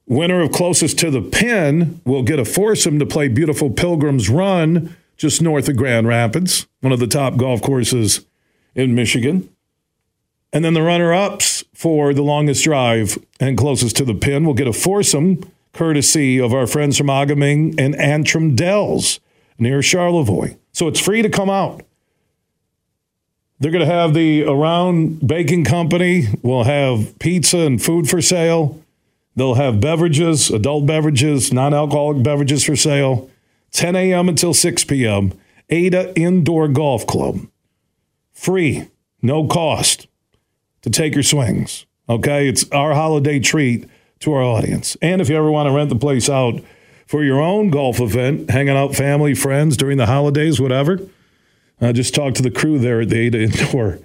Winner 0.09 0.41
of 0.41 0.51
closest 0.51 0.99
to 0.99 1.11
the 1.13 1.23
pin 1.23 2.01
will 2.05 2.25
get 2.25 2.41
a 2.41 2.45
foursome 2.45 2.99
to 2.99 3.07
play 3.07 3.29
beautiful 3.29 3.71
Pilgrim's 3.71 4.29
Run 4.29 4.97
just 5.17 5.41
north 5.41 5.69
of 5.69 5.77
Grand 5.77 6.09
Rapids, 6.09 6.67
one 6.81 6.93
of 6.93 6.99
the 6.99 7.07
top 7.07 7.37
golf 7.37 7.63
courses 7.63 8.27
in 8.75 8.93
Michigan. 8.93 9.49
And 10.53 10.65
then 10.65 10.75
the 10.75 10.83
runner 10.83 11.15
ups 11.15 11.63
for 11.75 12.13
the 12.13 12.23
longest 12.23 12.65
drive 12.65 13.19
and 13.39 13.57
closest 13.57 13.97
to 13.99 14.05
the 14.05 14.15
pin 14.15 14.45
will 14.45 14.55
get 14.55 14.67
a 14.67 14.73
foursome 14.73 15.49
courtesy 15.73 16.41
of 16.41 16.53
our 16.53 16.67
friends 16.67 16.99
from 16.99 17.11
A-Ga-Ming 17.11 17.75
and 17.79 17.95
Antrim 17.97 18.55
Dells 18.55 19.21
near 19.59 19.83
Charlevoix. 19.83 20.57
So 20.73 20.89
it's 20.89 21.01
free 21.01 21.23
to 21.23 21.29
come 21.29 21.51
out. 21.51 21.83
They're 23.59 23.71
going 23.71 23.87
to 23.87 23.93
have 23.93 24.15
the 24.15 24.45
Around 24.45 25.27
Baking 25.27 25.65
Company. 25.65 26.29
We'll 26.43 26.65
have 26.65 27.19
pizza 27.19 27.59
and 27.59 27.83
food 27.83 28.09
for 28.09 28.23
sale. 28.23 28.83
They'll 29.37 29.55
have 29.55 29.81
beverages, 29.81 30.51
adult 30.51 30.87
beverages, 30.87 31.53
non 31.53 31.75
alcoholic 31.75 32.23
beverages 32.23 32.65
for 32.65 32.75
sale. 32.75 33.31
10 33.73 33.95
a.m. 33.97 34.29
until 34.29 34.55
6 34.55 34.85
p.m. 34.85 35.33
Ada 35.69 36.19
Indoor 36.19 36.69
Golf 36.69 37.07
Club. 37.07 37.47
Free, 38.33 38.89
no 39.23 39.47
cost 39.47 40.09
to 40.83 40.91
take 40.91 41.15
your 41.15 41.23
swings. 41.23 41.87
Okay? 42.09 42.49
It's 42.49 42.69
our 42.71 42.95
holiday 42.95 43.39
treat 43.39 43.89
to 44.21 44.33
our 44.33 44.43
audience. 44.43 44.97
And 45.03 45.21
if 45.21 45.29
you 45.29 45.37
ever 45.37 45.51
want 45.51 45.67
to 45.67 45.73
rent 45.73 45.89
the 45.89 45.97
place 45.97 46.29
out 46.29 46.61
for 47.07 47.25
your 47.25 47.41
own 47.41 47.71
golf 47.71 48.01
event, 48.01 48.51
hanging 48.51 48.77
out 48.77 48.95
family, 48.95 49.35
friends 49.35 49.77
during 49.77 49.97
the 49.97 50.07
holidays, 50.07 50.61
whatever, 50.61 51.01
uh, 51.81 51.93
just 51.93 52.15
talk 52.15 52.35
to 52.35 52.43
the 52.43 52.51
crew 52.51 52.79
there 52.79 53.01
at 53.01 53.09
the 53.09 53.19
Ada 53.19 53.43
Indoor 53.43 53.99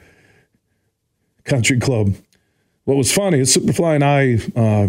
Country 1.44 1.80
Club. 1.80 2.16
What 2.86 2.96
was 2.96 3.12
funny 3.12 3.40
is 3.40 3.56
Superfly 3.56 3.96
and 3.96 4.04
I 4.04 4.60
uh, 4.60 4.88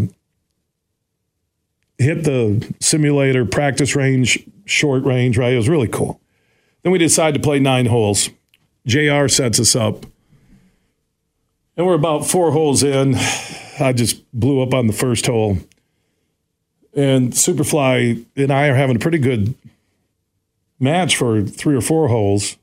hit 1.99 2.25
the 2.25 2.75
simulator 2.81 3.45
practice 3.45 3.97
range, 3.97 4.47
short 4.65 5.05
range, 5.05 5.37
right? 5.37 5.53
It 5.53 5.57
was 5.57 5.69
really 5.69 5.89
cool. 5.89 6.21
Then 6.83 6.93
we 6.93 6.99
decided 6.99 7.41
to 7.41 7.45
play 7.45 7.59
nine 7.59 7.87
holes. 7.87 8.31
JR 8.87 9.27
sets 9.27 9.59
us 9.59 9.75
up. 9.75 10.07
And 11.77 11.87
we're 11.87 11.95
about 11.95 12.27
four 12.27 12.53
holes 12.53 12.83
in. 12.83 13.15
I 13.79 13.93
just 13.93 14.25
blew 14.33 14.63
up 14.63 14.73
on 14.73 14.87
the 14.87 14.93
first 14.93 15.27
hole. 15.27 15.59
And 16.95 17.33
Superfly 17.33 18.25
and 18.35 18.51
I 18.51 18.69
are 18.69 18.75
having 18.75 18.97
a 18.97 19.01
pretty 19.01 19.19
good 19.19 19.55
match 20.81 21.17
for 21.17 21.43
three 21.43 21.77
or 21.77 21.83
four 21.83 22.09
holes. 22.09 22.57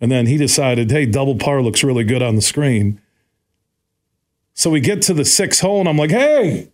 And 0.00 0.10
then 0.10 0.26
he 0.26 0.36
decided, 0.36 0.90
hey, 0.90 1.06
double 1.06 1.36
par 1.36 1.62
looks 1.62 1.84
really 1.84 2.02
good 2.02 2.22
on 2.22 2.34
the 2.34 2.42
screen. 2.42 3.00
So 4.54 4.68
we 4.68 4.80
get 4.80 5.00
to 5.02 5.14
the 5.14 5.24
sixth 5.24 5.60
hole, 5.60 5.78
and 5.80 5.88
I'm 5.88 5.96
like, 5.96 6.10
hey, 6.10 6.68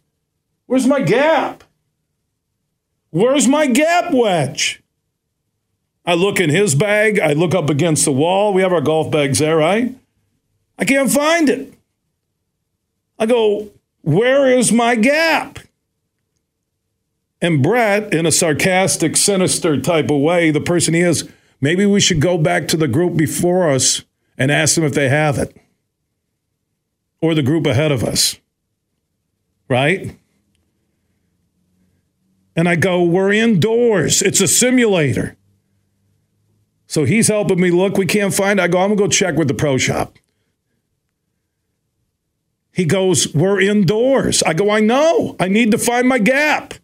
where's 0.66 0.87
my 0.87 1.02
gap? 1.02 1.62
Where's 3.11 3.46
my 3.46 3.66
gap 3.66 4.12
wedge? 4.12 4.83
I 6.07 6.14
look 6.14 6.40
in 6.40 6.48
his 6.48 6.74
bag. 6.74 7.20
I 7.20 7.35
look 7.35 7.54
up 7.54 7.68
against 7.68 8.07
the 8.07 8.12
wall. 8.12 8.54
We 8.54 8.62
have 8.62 8.72
our 8.72 8.81
golf 8.81 9.11
bags 9.11 9.38
there, 9.40 9.59
right? 9.59 9.94
I 10.79 10.85
can't 10.85 11.11
find 11.11 11.49
it. 11.49 11.75
I 13.19 13.27
go, 13.27 13.71
Where 14.03 14.47
is 14.47 14.73
my 14.73 14.95
gap? 14.95 15.59
And 17.41 17.62
Brett, 17.62 18.12
in 18.12 18.27
a 18.27 18.33
sarcastic, 18.33 19.17
sinister 19.17 19.81
type 19.81 20.11
of 20.11 20.21
way, 20.21 20.51
the 20.51 20.61
person 20.61 20.95
he 20.95 21.01
is, 21.01 21.29
maybe 21.61 21.87
we 21.87 22.01
should 22.01 22.21
go 22.21 22.37
back 22.37 22.67
to 22.69 22.77
the 22.77 22.88
group 22.88 23.17
before 23.17 23.71
us 23.71 24.03
and 24.37 24.51
ask 24.51 24.75
them 24.75 24.85
if 24.85 24.95
they 24.95 25.09
have 25.09 25.38
it 25.38 25.57
or 27.21 27.35
the 27.35 27.43
group 27.43 27.67
ahead 27.67 27.93
of 27.93 28.05
us. 28.05 28.37
Right? 29.69 30.17
And 32.57 32.69
I 32.69 32.77
go, 32.77 33.03
We're 33.03 33.33
indoors. 33.33 34.23
It's 34.23 34.41
a 34.41 34.49
simulator. 34.49 35.37
So 36.87 37.05
he's 37.05 37.29
helping 37.29 37.61
me 37.61 37.71
look. 37.71 37.99
We 37.99 38.07
can't 38.07 38.33
find 38.33 38.59
it. 38.59 38.62
I 38.62 38.69
go, 38.69 38.79
I'm 38.79 38.91
to 38.91 38.97
go 38.97 39.09
check 39.09 39.37
with 39.37 39.47
the 39.47 39.55
pro 39.55 39.77
shop. 39.77 40.17
He 42.79 42.85
goes, 42.85 43.35
We're 43.35 43.61
indoors. 43.61 44.41
I 44.45 44.55
go, 44.55 44.71
I 44.71 44.79
know. 44.79 45.35
I 45.41 45.49
need 45.49 45.73
to 45.73 45.79
find 45.79 46.09
my 46.09 46.21
gap. 46.21 46.75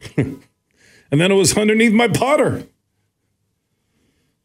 and 0.16 0.42
then 1.12 1.30
it 1.30 1.36
was 1.36 1.56
underneath 1.56 1.92
my 1.92 2.08
putter. 2.08 2.64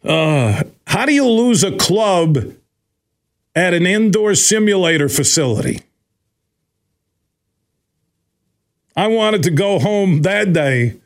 Uh, 0.04 0.62
how 0.86 1.08
do 1.08 1.16
you 1.16 1.28
lose 1.28 1.64
a 1.64 1.76
club 1.76 2.54
at 3.56 3.74
an 3.74 3.88
indoor 3.88 4.36
simulator 4.36 5.10
facility? 5.10 5.82
I 8.96 9.08
wanted 9.08 9.42
to 9.44 9.50
go 9.50 9.80
home 9.80 10.22
that 10.22 10.54
day, 10.54 11.00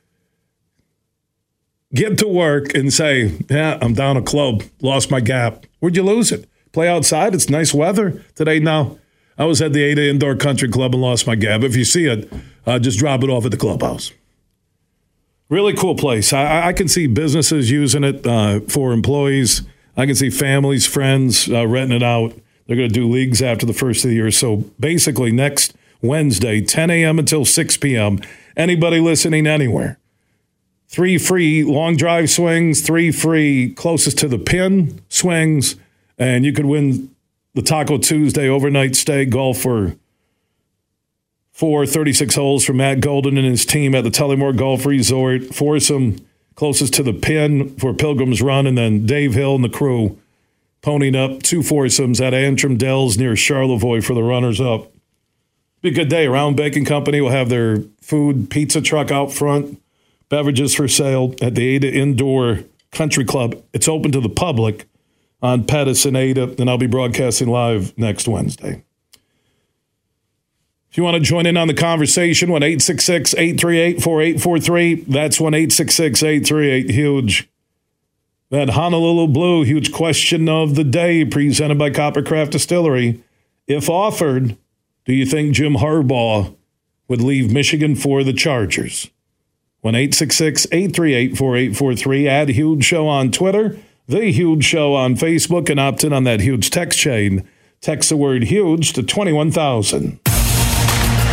get 1.93 2.17
to 2.17 2.28
work, 2.28 2.76
and 2.76 2.91
say, 2.91 3.32
Yeah, 3.50 3.78
I'm 3.82 3.93
down 3.93 4.17
a 4.17 4.21
club, 4.21 4.63
lost 4.82 5.10
my 5.10 5.21
gap. 5.21 5.65
Where'd 5.86 5.95
you 5.95 6.02
lose 6.02 6.32
it? 6.32 6.50
Play 6.71 6.89
outside. 6.89 7.36
It's 7.36 7.48
nice 7.48 7.71
weather 7.71 8.24
today. 8.34 8.58
Now, 8.58 8.98
I 9.38 9.45
was 9.45 9.62
at 9.62 9.71
the 9.71 9.84
Ada 9.84 10.10
Indoor 10.10 10.36
Country 10.36 10.67
Club 10.67 10.95
and 10.95 11.02
lost 11.04 11.28
my 11.28 11.36
gap. 11.36 11.62
If 11.62 11.76
you 11.76 11.86
see 11.86 12.08
it, 12.08 12.34
uh, 12.65 12.80
just 12.80 12.98
drop 12.98 13.24
it 13.24 13.30
off 13.30 13.45
at 13.45 13.52
the 13.52 13.58
clubhouse. 13.58 14.12
Really 15.48 15.76
cool 15.76 15.93
place. 15.93 16.34
I, 16.34 16.69
I 16.69 16.74
can 16.74 16.88
see 16.88 17.06
businesses 17.06 17.69
using 17.69 18.04
it 18.04 18.26
uh, 18.26 18.62
for 18.62 18.93
employees. 18.93 19.62
I 19.95 20.08
can 20.08 20.15
see 20.15 20.32
families, 20.32 20.88
friends 20.88 21.48
uh, 21.52 21.67
renting 21.67 21.98
it 21.98 22.04
out. 22.04 22.34
They're 22.65 22.78
going 22.78 22.89
to 22.89 22.91
do 22.91 23.08
leagues 23.08 23.43
after 23.43 23.67
the 23.67 23.71
first 23.71 24.04
of 24.06 24.10
the 24.10 24.15
year. 24.15 24.32
So 24.32 24.63
basically, 24.80 25.32
next 25.32 25.76
Wednesday, 26.02 26.62
10 26.62 26.89
a.m. 26.89 27.19
until 27.19 27.45
6 27.45 27.78
p.m. 27.78 28.19
Anybody 28.58 29.00
listening 29.00 29.45
anywhere, 29.45 30.00
three 30.95 31.17
free 31.17 31.62
long 31.62 31.97
drive 31.97 32.29
swings, 32.29 32.79
three 32.79 33.12
free 33.12 33.73
closest 33.73 34.17
to 34.17 34.29
the 34.29 34.38
pin 34.38 35.01
swings, 35.10 35.75
and 36.17 36.45
you 36.45 36.53
could 36.53 36.65
win 36.65 37.13
the 37.53 37.62
Taco 37.62 37.97
Tuesday 37.97 38.47
overnight 38.47 38.95
stay 38.95 39.25
golf 39.25 39.58
for 39.58 39.97
four 41.51 41.86
36 41.86 42.36
holes 42.36 42.63
for 42.63 42.71
Matt 42.71 43.01
Golden 43.01 43.38
and 43.38 43.45
his 43.45 43.65
team 43.65 43.93
at 43.93 44.05
the 44.05 44.10
Tullymore 44.10 44.55
Golf 44.55 44.86
Resort. 44.86 45.53
Foursome 45.53 46.25
closest 46.55 46.93
to 46.93 47.03
the 47.03 47.12
pin 47.12 47.75
for 47.75 47.93
Pilgrim's 47.93 48.41
Run, 48.41 48.65
and 48.65 48.77
then 48.77 49.05
Dave 49.05 49.34
Hill 49.34 49.55
and 49.55 49.65
the 49.65 49.69
crew 49.69 50.17
ponying 50.81 51.17
up 51.17 51.43
two 51.43 51.62
foursomes 51.62 52.21
at 52.21 52.34
Antrim 52.34 52.77
Dells 52.77 53.17
near 53.17 53.36
Charlevoix 53.36 53.99
for 53.99 54.13
the 54.13 54.23
runners 54.23 54.62
up. 54.62 54.93
Be 55.81 55.89
a 55.89 55.93
good 55.93 56.08
day. 56.08 56.25
Around 56.25 56.55
Baking 56.55 56.86
Company 56.86 57.19
will 57.19 57.31
have 57.31 57.49
their 57.49 57.79
food 58.01 58.49
pizza 58.49 58.79
truck 58.79 59.12
out 59.12 59.34
front, 59.34 59.81
beverages 60.29 60.73
for 60.75 60.88
sale 60.88 61.35
at 61.41 61.55
the 61.55 61.67
Ada 61.67 61.93
Indoor 61.93 62.59
Country 62.91 63.25
Club. 63.25 63.61
It's 63.73 63.88
open 63.88 64.11
to 64.11 64.19
the 64.19 64.29
public 64.29 64.85
on 65.41 65.65
Pettis 65.65 66.05
and 66.05 66.17
Ada, 66.17 66.55
and 66.59 66.69
I'll 66.69 66.77
be 66.77 66.88
broadcasting 66.88 67.47
live 67.47 67.97
next 67.97 68.27
Wednesday. 68.27 68.83
If 70.89 70.97
you 70.97 71.03
want 71.03 71.15
to 71.15 71.19
join 71.19 71.45
in 71.45 71.57
on 71.57 71.67
the 71.67 71.73
conversation, 71.73 72.49
1 72.49 72.63
838 72.63 74.01
4843. 74.01 74.95
That's 75.01 75.41
1 75.41 75.53
838 75.53 76.89
Huge. 76.89 77.49
That 78.49 78.69
Honolulu 78.69 79.27
Blue 79.27 79.63
huge 79.63 79.91
question 79.91 80.47
of 80.47 80.75
the 80.75 80.85
day 80.85 81.25
presented 81.25 81.77
by 81.77 81.89
Coppercraft 81.89 82.51
Distillery. 82.51 83.21
If 83.67 83.89
offered, 83.89 84.55
do 85.03 85.13
you 85.13 85.25
think 85.25 85.53
Jim 85.53 85.73
Harbaugh 85.73 86.55
would 87.09 87.21
leave 87.21 87.51
Michigan 87.51 87.95
for 87.95 88.23
the 88.23 88.31
Chargers? 88.31 89.09
1 89.86 89.93
838 89.93 91.38
4843. 91.38 92.28
Add 92.28 92.50
Huge 92.50 92.84
Show 92.84 93.08
on 93.08 93.30
Twitter, 93.30 93.78
The 94.08 94.32
Huge 94.32 94.63
Show 94.65 94.95
on 94.95 95.13
Facebook, 95.13 95.69
and 95.69 95.80
opt 95.80 96.04
in 96.04 96.12
on 96.12 96.24
that 96.24 96.39
huge 96.39 96.71
text 96.71 96.98
chain. 96.98 97.48
Text 97.82 98.10
the 98.10 98.17
word 98.17 98.45
huge 98.45 98.93
to 98.93 99.04
21,000. 99.04 100.19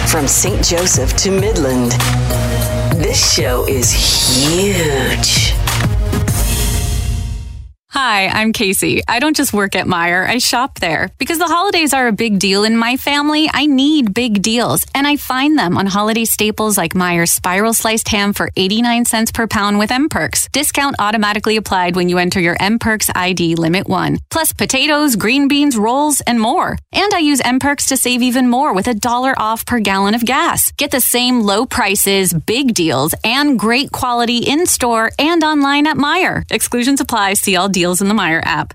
From 0.06 0.28
St. 0.28 0.62
Joseph 0.62 1.16
to 1.16 1.30
Midland, 1.30 1.92
this 3.02 3.34
show 3.34 3.66
is 3.66 3.90
huge. 3.90 5.61
Hi, 7.94 8.28
I'm 8.28 8.54
Casey. 8.54 9.02
I 9.06 9.18
don't 9.18 9.36
just 9.36 9.52
work 9.52 9.76
at 9.76 9.86
Meijer, 9.86 10.26
I 10.26 10.38
shop 10.38 10.78
there. 10.78 11.10
Because 11.18 11.36
the 11.36 11.44
holidays 11.44 11.92
are 11.92 12.06
a 12.06 12.12
big 12.12 12.38
deal 12.38 12.64
in 12.64 12.74
my 12.74 12.96
family, 12.96 13.50
I 13.52 13.66
need 13.66 14.14
big 14.14 14.40
deals. 14.40 14.86
And 14.94 15.06
I 15.06 15.16
find 15.16 15.58
them 15.58 15.76
on 15.76 15.84
holiday 15.84 16.24
staples 16.24 16.78
like 16.78 16.94
Meijer's 16.94 17.32
spiral 17.32 17.74
sliced 17.74 18.08
ham 18.08 18.32
for 18.32 18.50
89 18.56 19.04
cents 19.04 19.30
per 19.30 19.46
pound 19.46 19.78
with 19.78 19.90
M 19.90 20.08
Perks. 20.08 20.48
Discount 20.52 20.96
automatically 20.98 21.58
applied 21.58 21.94
when 21.94 22.08
you 22.08 22.16
enter 22.16 22.40
your 22.40 22.56
M 22.58 22.78
Perks 22.78 23.10
ID 23.14 23.56
limit 23.56 23.86
one. 23.86 24.16
Plus 24.30 24.54
potatoes, 24.54 25.14
green 25.14 25.46
beans, 25.46 25.76
rolls, 25.76 26.22
and 26.22 26.40
more. 26.40 26.78
And 26.92 27.12
I 27.12 27.18
use 27.18 27.42
M 27.42 27.58
Perks 27.58 27.84
to 27.88 27.98
save 27.98 28.22
even 28.22 28.48
more 28.48 28.72
with 28.72 28.86
a 28.86 28.94
dollar 28.94 29.34
off 29.36 29.66
per 29.66 29.80
gallon 29.80 30.14
of 30.14 30.24
gas. 30.24 30.72
Get 30.78 30.92
the 30.92 31.00
same 31.02 31.42
low 31.42 31.66
prices, 31.66 32.32
big 32.32 32.72
deals, 32.72 33.14
and 33.22 33.58
great 33.58 33.92
quality 33.92 34.38
in 34.38 34.64
store 34.64 35.10
and 35.18 35.44
online 35.44 35.86
at 35.86 35.98
Meijer. 35.98 36.44
Exclusions 36.50 37.02
apply. 37.02 37.34
See 37.34 37.54
all 37.54 37.68
deals 37.68 37.81
in 38.00 38.08
the 38.08 38.14
Meijer 38.14 38.40
app. 38.44 38.74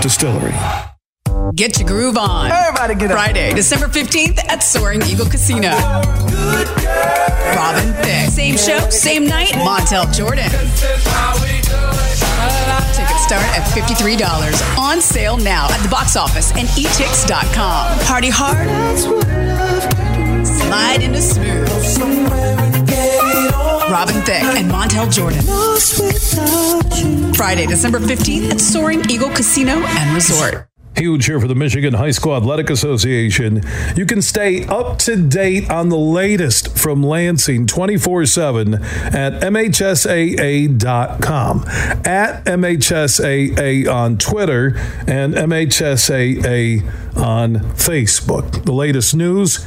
Distillery. 0.00 0.54
Get 1.54 1.78
your 1.78 1.88
groove 1.88 2.16
on. 2.16 2.50
Everybody 2.50 2.94
get 2.94 3.10
up. 3.10 3.16
Friday, 3.16 3.54
December 3.54 3.86
15th 3.86 4.38
at 4.48 4.62
Soaring 4.62 5.02
Eagle 5.02 5.26
Casino. 5.26 5.70
Robin 7.56 7.92
Thicke. 8.02 8.30
Same 8.30 8.56
show, 8.56 8.88
same 8.90 9.26
night, 9.26 9.50
Montel 9.50 10.12
Jordan. 10.14 10.50
Tickets 12.94 13.22
start 13.24 13.44
at 13.56 13.62
$53. 13.74 14.78
On 14.78 15.00
sale 15.00 15.36
now 15.36 15.68
at 15.70 15.82
the 15.82 15.88
box 15.88 16.16
office 16.16 16.52
and 16.52 16.68
etix.com. 16.68 17.98
Party 18.06 18.28
hard. 18.30 18.66
Slide 20.46 21.02
into 21.02 21.20
smooth. 21.20 22.45
Robin 23.96 24.20
Thicke 24.26 24.42
and 24.42 24.70
Montel 24.70 25.10
Jordan. 25.10 25.40
Friday, 27.32 27.64
December 27.64 27.98
15th 27.98 28.50
at 28.50 28.60
Soaring 28.60 29.00
Eagle 29.08 29.30
Casino 29.30 29.72
and 29.72 30.14
Resort. 30.14 30.68
Huge 30.96 31.24
here 31.24 31.40
for 31.40 31.48
the 31.48 31.54
Michigan 31.54 31.94
High 31.94 32.10
School 32.10 32.36
Athletic 32.36 32.68
Association. 32.68 33.62
You 33.96 34.04
can 34.04 34.20
stay 34.20 34.66
up 34.66 34.98
to 34.98 35.16
date 35.26 35.70
on 35.70 35.88
the 35.88 35.96
latest 35.96 36.76
from 36.76 37.02
Lansing 37.02 37.66
24 37.66 38.26
7 38.26 38.74
at 38.74 39.40
MHSAA.com, 39.40 40.84
at 42.04 42.44
MHSAA 42.44 43.90
on 43.90 44.18
Twitter, 44.18 44.76
and 45.06 45.32
MHSAA 45.32 46.82
on 47.16 47.54
Facebook. 47.56 48.66
The 48.66 48.72
latest 48.72 49.14
news 49.14 49.66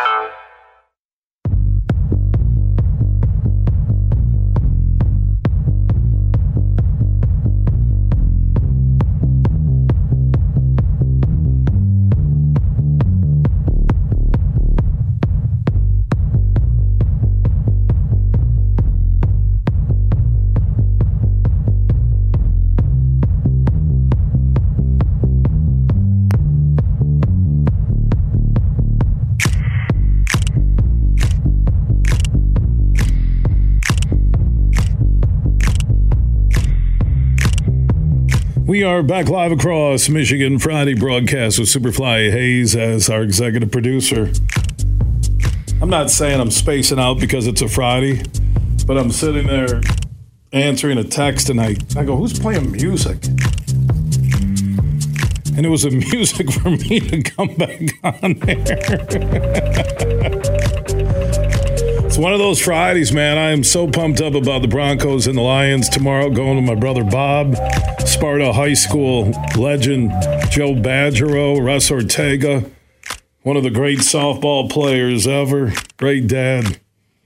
We 38.81 38.87
are 38.87 39.03
back 39.03 39.29
live 39.29 39.51
across 39.51 40.09
Michigan 40.09 40.57
Friday 40.57 40.95
broadcast 40.95 41.59
with 41.59 41.69
Superfly 41.69 42.31
Hayes 42.31 42.75
as 42.75 43.11
our 43.11 43.21
executive 43.21 43.71
producer. 43.71 44.31
I'm 45.79 45.89
not 45.91 46.09
saying 46.09 46.41
I'm 46.41 46.49
spacing 46.49 46.97
out 46.97 47.19
because 47.19 47.45
it's 47.45 47.61
a 47.61 47.67
Friday, 47.67 48.23
but 48.87 48.97
I'm 48.97 49.11
sitting 49.11 49.45
there 49.45 49.81
answering 50.51 50.97
a 50.97 51.03
text 51.03 51.51
and 51.51 51.61
I, 51.61 51.75
I 51.95 52.03
go, 52.05 52.17
Who's 52.17 52.39
playing 52.39 52.71
music? 52.71 53.23
And 55.55 55.63
it 55.63 55.69
was 55.69 55.85
a 55.85 55.91
music 56.13 56.51
for 56.51 56.71
me 56.71 57.01
to 57.01 57.21
come 57.21 57.53
back 57.53 57.81
on 58.23 58.33
there. 58.39 60.37
One 62.21 62.33
of 62.33 62.37
those 62.37 62.61
Fridays, 62.61 63.11
man. 63.11 63.39
I 63.39 63.49
am 63.49 63.63
so 63.63 63.87
pumped 63.87 64.21
up 64.21 64.35
about 64.35 64.61
the 64.61 64.67
Broncos 64.67 65.25
and 65.25 65.35
the 65.35 65.41
Lions 65.41 65.89
tomorrow. 65.89 66.29
Going 66.29 66.55
to 66.55 66.61
my 66.61 66.75
brother 66.75 67.03
Bob, 67.03 67.55
Sparta 68.05 68.53
High 68.53 68.75
School 68.75 69.31
legend 69.57 70.11
Joe 70.51 70.75
Badgero, 70.75 71.59
Russ 71.59 71.89
Ortega, 71.89 72.69
one 73.41 73.57
of 73.57 73.63
the 73.63 73.71
great 73.71 74.01
softball 74.01 74.69
players 74.69 75.25
ever. 75.25 75.73
Great 75.97 76.27
dad, 76.27 76.79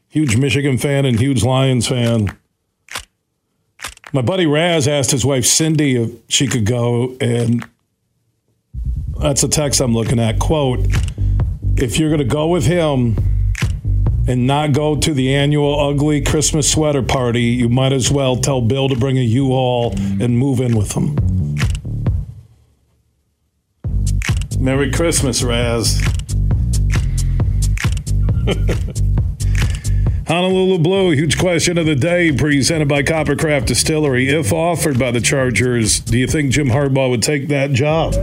huge 0.08 0.38
Michigan 0.38 0.78
fan 0.78 1.04
and 1.04 1.20
huge 1.20 1.44
Lions 1.44 1.90
fan. 1.90 2.30
My 4.14 4.22
buddy 4.22 4.46
Raz 4.46 4.88
asked 4.88 5.12
his 5.12 5.26
wife 5.26 5.46
Cindy 5.46 5.98
if 6.02 6.12
she 6.30 6.48
could 6.48 6.66
go, 6.66 7.18
and 7.20 7.68
that's 9.20 9.44
a 9.44 9.50
text 9.50 9.82
I'm 9.82 9.94
looking 9.94 10.22
at. 10.22 10.40
Quote, 10.40 10.88
if 11.76 12.00
you're 12.00 12.10
going 12.10 12.20
to 12.20 12.24
go 12.24 12.48
with 12.48 12.66
him, 12.66 13.35
and 14.28 14.48
not 14.48 14.72
go 14.72 14.96
to 14.96 15.14
the 15.14 15.34
annual 15.34 15.80
ugly 15.80 16.22
Christmas 16.22 16.72
sweater 16.72 17.04
party, 17.04 17.42
you 17.42 17.70
might 17.70 17.94
as 17.94 18.12
well 18.12 18.36
tell 18.36 18.62
Bill 18.62 18.90
to 18.90 18.96
bring 18.96 19.18
a 19.18 19.22
U-Haul 19.22 19.94
and 19.98 20.38
move 20.38 20.60
in 20.60 20.76
with 20.76 20.94
him. 20.94 21.16
Merry 24.60 24.92
Christmas, 24.92 25.44
Raz. 25.44 26.02
Honolulu 30.28 30.80
Blue, 30.80 31.12
huge 31.12 31.38
question 31.38 31.78
of 31.78 31.86
the 31.86 31.94
day, 31.96 32.32
presented 32.32 32.88
by 32.88 33.04
Coppercraft 33.04 33.68
Distillery. 33.68 34.30
If 34.30 34.52
offered 34.52 34.98
by 34.98 35.12
the 35.12 35.22
Chargers, 35.22 36.00
do 36.00 36.18
you 36.18 36.26
think 36.26 36.52
Jim 36.52 36.70
Harbaugh 36.70 37.12
would 37.12 37.22
take 37.22 37.48
that 37.50 37.74
job? 37.74 38.16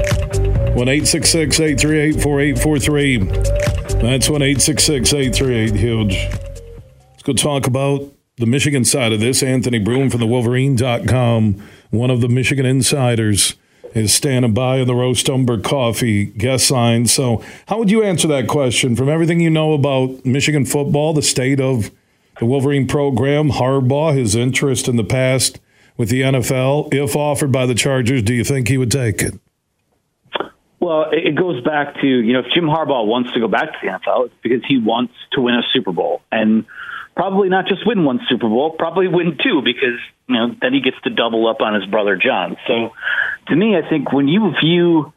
1 0.75 0.89
838 0.89 2.21
4843. 2.21 3.72
That's 4.03 4.29
1 4.29 4.43
838 4.43 5.77
Huge. 5.77 6.15
Let's 6.15 7.23
go 7.23 7.33
talk 7.35 7.69
about 7.69 8.13
the 8.37 8.47
Michigan 8.47 8.85
side 8.85 9.13
of 9.13 9.21
this. 9.21 9.45
Anthony 9.45 9.79
Broome 9.79 10.11
from 10.11 10.19
the 10.19 10.27
Wolverine.com, 10.27 11.63
one 11.91 12.11
of 12.11 12.21
the 12.21 12.29
Michigan 12.29 12.67
insiders, 12.67 13.55
is 13.95 14.13
standing 14.13 14.55
by 14.55 14.81
on 14.81 14.89
the 14.89 14.97
Roast 14.97 15.31
Umber 15.31 15.61
Coffee 15.61 16.25
guest 16.25 16.69
line. 16.73 17.07
So, 17.07 17.45
how 17.69 17.79
would 17.79 17.93
you 17.93 18.03
answer 18.03 18.27
that 18.27 18.49
question 18.49 18.97
from 18.97 19.09
everything 19.09 19.39
you 19.39 19.51
know 19.51 19.73
about 19.73 20.27
Michigan 20.27 20.67
football, 20.67 21.13
the 21.13 21.23
state 21.23 21.61
of 21.61 21.93
the 22.41 22.47
Wolverine 22.47 22.89
program, 22.89 23.51
Harbaugh, 23.51 24.17
his 24.17 24.35
interest 24.35 24.89
in 24.89 24.97
the 24.97 25.05
past 25.05 25.61
with 25.97 26.09
the 26.09 26.23
NFL? 26.23 26.93
If 26.93 27.15
offered 27.15 27.53
by 27.53 27.67
the 27.67 27.77
Chargers, 27.77 28.25
do 28.25 28.35
you 28.35 28.43
think 28.43 28.67
he 28.67 28.79
would 28.79 28.91
take 28.91 29.23
it? 29.23 29.39
Well, 30.83 31.11
it 31.13 31.37
goes 31.37 31.63
back 31.63 32.01
to, 32.01 32.07
you 32.09 32.33
know, 32.33 32.41
if 32.41 32.47
Jim 32.53 32.65
Harbaugh 32.65 33.07
wants 33.07 33.31
to 33.35 33.39
go 33.39 33.47
back 33.47 33.71
to 33.71 33.79
the 33.81 33.87
NFL, 33.87 34.27
it's 34.27 34.35
because 34.43 34.63
he 34.67 34.79
wants 34.79 35.15
to 35.31 35.41
win 35.41 35.55
a 35.55 35.63
Super 35.73 35.93
Bowl. 35.93 36.23
And 36.33 36.67
probably 37.15 37.49
not 37.51 37.69
just 37.69 37.87
win 37.87 38.05
one 38.05 38.19
Super 38.29 38.49
Bowl, 38.49 38.73
probably 38.73 39.07
win 39.07 39.39
two 39.41 39.63
because, 39.63 40.01
you 40.27 40.35
know, 40.35 40.57
then 40.61 40.75
he 40.75 40.81
gets 40.81 40.97
to 41.05 41.11
double 41.11 41.47
up 41.47 41.61
on 41.61 41.81
his 41.81 41.89
brother 41.89 42.17
John. 42.17 42.57
So 42.67 42.91
to 43.47 43.55
me, 43.55 43.77
I 43.77 43.89
think 43.89 44.13
when 44.13 44.27
you 44.27 44.53
view 44.61 45.13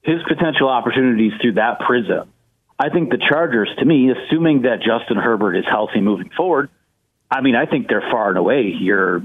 his 0.00 0.22
potential 0.26 0.70
opportunities 0.70 1.32
through 1.42 1.54
that 1.60 1.80
prism, 1.80 2.32
I 2.78 2.88
think 2.88 3.10
the 3.10 3.18
Chargers, 3.18 3.68
to 3.78 3.84
me, 3.84 4.10
assuming 4.10 4.62
that 4.62 4.78
Justin 4.78 5.18
Herbert 5.18 5.54
is 5.54 5.66
healthy 5.68 6.00
moving 6.00 6.30
forward, 6.34 6.70
I 7.30 7.42
mean, 7.42 7.56
I 7.56 7.66
think 7.66 7.88
they're 7.88 8.08
far 8.10 8.30
and 8.30 8.38
away 8.38 8.74
your, 8.80 9.18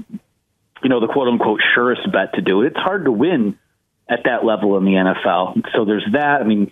you 0.82 0.90
know, 0.90 1.00
the 1.00 1.08
quote 1.08 1.28
unquote 1.28 1.62
surest 1.74 2.02
bet 2.12 2.34
to 2.34 2.42
do 2.42 2.60
it. 2.60 2.66
It's 2.66 2.76
hard 2.76 3.06
to 3.06 3.12
win 3.12 3.58
at 4.08 4.24
that 4.24 4.44
level 4.44 4.76
in 4.76 4.84
the 4.84 4.92
NFL. 4.92 5.62
So 5.74 5.84
there's 5.84 6.06
that. 6.12 6.40
I 6.40 6.44
mean, 6.44 6.70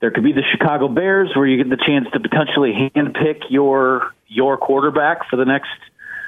there 0.00 0.10
could 0.10 0.24
be 0.24 0.32
the 0.32 0.44
Chicago 0.52 0.88
Bears 0.88 1.30
where 1.34 1.46
you 1.46 1.62
get 1.62 1.70
the 1.70 1.82
chance 1.84 2.06
to 2.12 2.20
potentially 2.20 2.90
handpick 2.94 3.42
your 3.48 4.12
your 4.28 4.56
quarterback 4.56 5.28
for 5.28 5.36
the 5.36 5.44
next, 5.44 5.70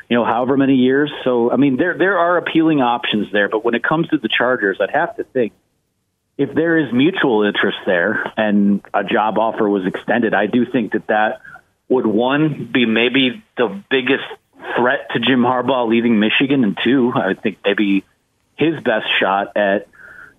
you 0.08 0.16
know, 0.16 0.24
however 0.24 0.56
many 0.56 0.74
years. 0.74 1.12
So 1.24 1.52
I 1.52 1.56
mean, 1.56 1.76
there 1.76 1.96
there 1.96 2.18
are 2.18 2.36
appealing 2.36 2.80
options 2.80 3.30
there, 3.32 3.48
but 3.48 3.64
when 3.64 3.74
it 3.74 3.84
comes 3.84 4.08
to 4.08 4.18
the 4.18 4.28
Chargers, 4.28 4.78
I'd 4.80 4.90
have 4.90 5.16
to 5.16 5.24
think 5.24 5.52
if 6.36 6.54
there 6.54 6.78
is 6.78 6.92
mutual 6.92 7.42
interest 7.44 7.78
there 7.86 8.32
and 8.36 8.80
a 8.94 9.04
job 9.04 9.38
offer 9.38 9.68
was 9.68 9.86
extended, 9.86 10.34
I 10.34 10.46
do 10.46 10.64
think 10.64 10.92
that 10.92 11.06
that 11.08 11.42
would 11.88 12.06
one 12.06 12.70
be 12.72 12.86
maybe 12.86 13.44
the 13.56 13.82
biggest 13.90 14.24
threat 14.76 15.10
to 15.12 15.20
Jim 15.20 15.40
Harbaugh 15.42 15.88
leaving 15.88 16.18
Michigan, 16.18 16.64
and 16.64 16.78
two, 16.82 17.12
I 17.14 17.28
would 17.28 17.42
think 17.42 17.58
maybe 17.64 18.04
his 18.56 18.80
best 18.82 19.06
shot 19.20 19.56
at 19.56 19.88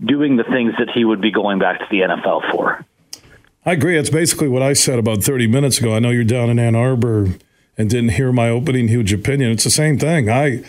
doing 0.04 0.38
the 0.38 0.44
things 0.44 0.74
that 0.80 0.90
he 0.90 1.06
would 1.06 1.22
be 1.22 1.32
going 1.32 1.60
back 1.60 1.80
to 1.80 1.86
the 1.90 2.00
NFL 2.00 2.52
for. 2.52 2.86
I 3.66 3.74
agree. 3.74 3.98
It's 3.98 4.10
basically 4.10 4.48
what 4.48 4.64
I 4.64 4.74
said 4.74 4.98
about 4.98 5.24
30 5.24 5.48
minutes 5.48 5.78
ago. 5.78 5.94
I 5.94 6.00
know 6.00 6.10
you're 6.10 6.24
down 6.24 6.50
in 6.50 6.58
Ann 6.58 6.76
Arbor 6.76 7.36
and 7.78 7.90
didn't 7.90 8.10
hear 8.10 8.32
my 8.32 8.50
opening 8.50 8.88
huge 8.88 9.14
opinion. 9.14 9.52
It's 9.52 9.64
the 9.64 9.70
same 9.70 10.00
thing. 10.00 10.30
I 10.30 10.64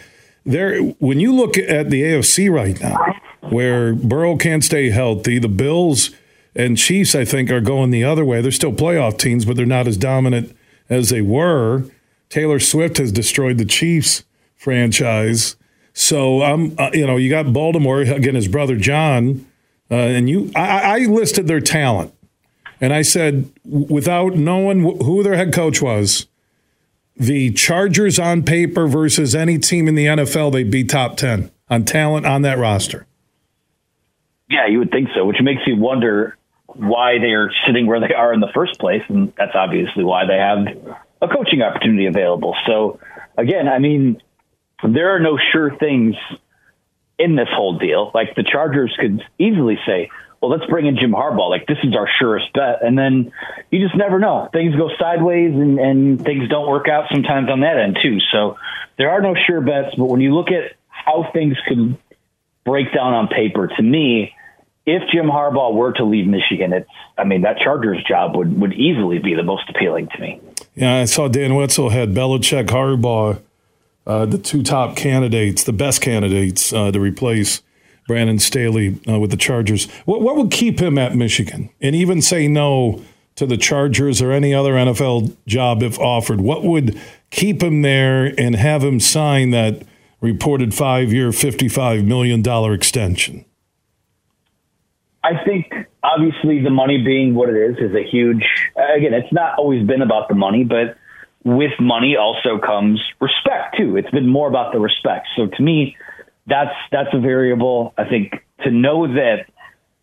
there 0.44 0.80
when 0.98 1.20
you 1.20 1.34
look 1.34 1.56
at 1.56 1.90
the 1.90 2.02
AFC 2.02 2.50
right 2.50 2.78
now, 2.80 2.98
where 3.40 3.94
Burrow 3.94 4.36
can't 4.36 4.64
stay 4.64 4.90
healthy, 4.90 5.38
the 5.38 5.48
Bills 5.48 6.10
and 6.54 6.76
Chiefs, 6.76 7.14
I 7.14 7.24
think, 7.24 7.50
are 7.50 7.60
going 7.60 7.90
the 7.90 8.04
other 8.04 8.24
way. 8.24 8.40
They're 8.40 8.50
still 8.50 8.72
playoff 8.72 9.18
teams, 9.18 9.44
but 9.44 9.56
they're 9.56 9.66
not 9.66 9.86
as 9.86 9.96
dominant 9.96 10.54
as 10.90 11.08
they 11.08 11.22
were. 11.22 11.84
Taylor 12.28 12.58
Swift 12.58 12.98
has 12.98 13.12
destroyed 13.12 13.58
the 13.58 13.64
Chiefs 13.64 14.24
franchise. 14.56 15.56
So 15.94 16.42
I'm, 16.42 16.74
uh, 16.78 16.90
you 16.92 17.06
know, 17.06 17.16
you 17.16 17.28
got 17.28 17.52
Baltimore 17.52 18.00
again. 18.00 18.34
His 18.34 18.48
brother 18.48 18.76
John, 18.76 19.46
uh, 19.90 19.94
and 19.94 20.28
you. 20.28 20.50
I, 20.56 21.00
I 21.02 21.06
listed 21.06 21.46
their 21.46 21.60
talent, 21.60 22.14
and 22.80 22.92
I 22.92 23.02
said 23.02 23.50
without 23.64 24.34
knowing 24.34 24.80
who 24.80 25.22
their 25.22 25.34
head 25.34 25.52
coach 25.52 25.82
was, 25.82 26.26
the 27.16 27.50
Chargers 27.52 28.18
on 28.18 28.42
paper 28.42 28.86
versus 28.86 29.34
any 29.34 29.58
team 29.58 29.86
in 29.86 29.94
the 29.94 30.06
NFL, 30.06 30.52
they'd 30.52 30.70
be 30.70 30.84
top 30.84 31.16
ten 31.16 31.50
on 31.68 31.84
talent 31.84 32.26
on 32.26 32.42
that 32.42 32.58
roster. 32.58 33.06
Yeah, 34.48 34.66
you 34.66 34.78
would 34.78 34.90
think 34.90 35.08
so, 35.14 35.24
which 35.24 35.40
makes 35.42 35.62
you 35.66 35.76
wonder 35.76 36.36
why 36.66 37.18
they're 37.18 37.52
sitting 37.66 37.86
where 37.86 38.00
they 38.00 38.14
are 38.14 38.32
in 38.32 38.40
the 38.40 38.50
first 38.54 38.78
place, 38.78 39.02
and 39.08 39.32
that's 39.36 39.54
obviously 39.54 40.04
why 40.04 40.26
they 40.26 40.36
have 40.36 40.98
a 41.20 41.28
coaching 41.28 41.62
opportunity 41.62 42.06
available. 42.06 42.56
So, 42.66 42.98
again, 43.36 43.68
I 43.68 43.78
mean, 43.78 44.22
there 44.88 45.14
are 45.14 45.20
no 45.20 45.38
sure 45.52 45.76
things 45.76 46.16
in 47.18 47.36
this 47.36 47.48
whole 47.50 47.78
deal. 47.78 48.10
Like 48.14 48.34
the 48.34 48.42
Chargers 48.42 48.94
could 48.98 49.22
easily 49.38 49.78
say, 49.86 50.10
well, 50.40 50.50
let's 50.50 50.66
bring 50.66 50.86
in 50.86 50.96
Jim 50.96 51.12
Harbaugh. 51.12 51.48
Like 51.48 51.66
this 51.66 51.78
is 51.84 51.94
our 51.94 52.08
surest 52.18 52.52
bet. 52.52 52.82
And 52.82 52.98
then 52.98 53.32
you 53.70 53.80
just 53.80 53.96
never 53.96 54.18
know. 54.18 54.48
Things 54.52 54.74
go 54.74 54.90
sideways 54.98 55.54
and, 55.54 55.78
and 55.78 56.24
things 56.24 56.48
don't 56.48 56.68
work 56.68 56.88
out 56.88 57.04
sometimes 57.12 57.48
on 57.48 57.60
that 57.60 57.78
end 57.78 57.98
too. 58.02 58.18
So 58.32 58.56
there 58.98 59.10
are 59.10 59.22
no 59.22 59.34
sure 59.46 59.60
bets. 59.60 59.94
But 59.96 60.06
when 60.06 60.20
you 60.20 60.34
look 60.34 60.48
at 60.48 60.72
how 60.88 61.30
things 61.32 61.56
could 61.68 61.96
break 62.64 62.92
down 62.92 63.14
on 63.14 63.28
paper, 63.28 63.68
to 63.68 63.82
me, 63.82 64.34
if 64.84 65.02
Jim 65.12 65.26
Harbaugh 65.26 65.72
were 65.72 65.92
to 65.92 66.04
leave 66.04 66.26
Michigan, 66.26 66.72
it's 66.72 66.90
I 67.16 67.22
mean 67.22 67.42
that 67.42 67.58
Chargers 67.58 68.02
job 68.02 68.34
would 68.34 68.60
would 68.60 68.72
easily 68.72 69.20
be 69.20 69.34
the 69.34 69.44
most 69.44 69.70
appealing 69.70 70.08
to 70.08 70.20
me. 70.20 70.40
Yeah, 70.74 70.96
I 70.96 71.04
saw 71.04 71.28
Dan 71.28 71.54
Wetzel 71.54 71.90
had 71.90 72.14
Belichick, 72.14 72.66
Harbaugh 72.66 73.40
uh, 74.06 74.26
the 74.26 74.38
two 74.38 74.62
top 74.62 74.96
candidates, 74.96 75.64
the 75.64 75.72
best 75.72 76.00
candidates 76.00 76.72
uh, 76.72 76.90
to 76.90 77.00
replace 77.00 77.62
Brandon 78.06 78.38
Staley 78.38 79.00
uh, 79.08 79.18
with 79.18 79.30
the 79.30 79.36
Chargers. 79.36 79.90
What, 80.04 80.22
what 80.22 80.36
would 80.36 80.50
keep 80.50 80.80
him 80.80 80.98
at 80.98 81.14
Michigan 81.14 81.70
and 81.80 81.94
even 81.94 82.20
say 82.20 82.48
no 82.48 83.02
to 83.36 83.46
the 83.46 83.56
Chargers 83.56 84.20
or 84.20 84.32
any 84.32 84.54
other 84.54 84.74
NFL 84.74 85.36
job 85.46 85.82
if 85.82 85.98
offered? 85.98 86.40
What 86.40 86.64
would 86.64 87.00
keep 87.30 87.62
him 87.62 87.82
there 87.82 88.34
and 88.38 88.56
have 88.56 88.82
him 88.82 89.00
sign 89.00 89.50
that 89.50 89.84
reported 90.20 90.74
five 90.74 91.12
year, 91.12 91.30
$55 91.30 92.04
million 92.04 92.42
extension? 92.72 93.44
I 95.24 95.42
think 95.44 95.72
obviously 96.02 96.60
the 96.60 96.70
money 96.70 97.02
being 97.02 97.34
what 97.34 97.48
it 97.48 97.56
is 97.56 97.76
is 97.78 97.94
a 97.94 98.02
huge, 98.02 98.44
again, 98.96 99.14
it's 99.14 99.32
not 99.32 99.56
always 99.56 99.86
been 99.86 100.02
about 100.02 100.28
the 100.28 100.34
money, 100.34 100.64
but 100.64 100.96
with 101.44 101.72
money 101.80 102.16
also 102.16 102.58
comes 102.58 103.00
respect 103.20 103.76
too. 103.76 103.96
It's 103.96 104.10
been 104.10 104.28
more 104.28 104.48
about 104.48 104.72
the 104.72 104.78
respect. 104.78 105.28
So 105.36 105.46
to 105.46 105.62
me, 105.62 105.96
that's 106.46 106.74
that's 106.90 107.10
a 107.12 107.20
variable. 107.20 107.94
I 107.98 108.08
think 108.08 108.34
to 108.64 108.70
know 108.70 109.06
that 109.06 109.46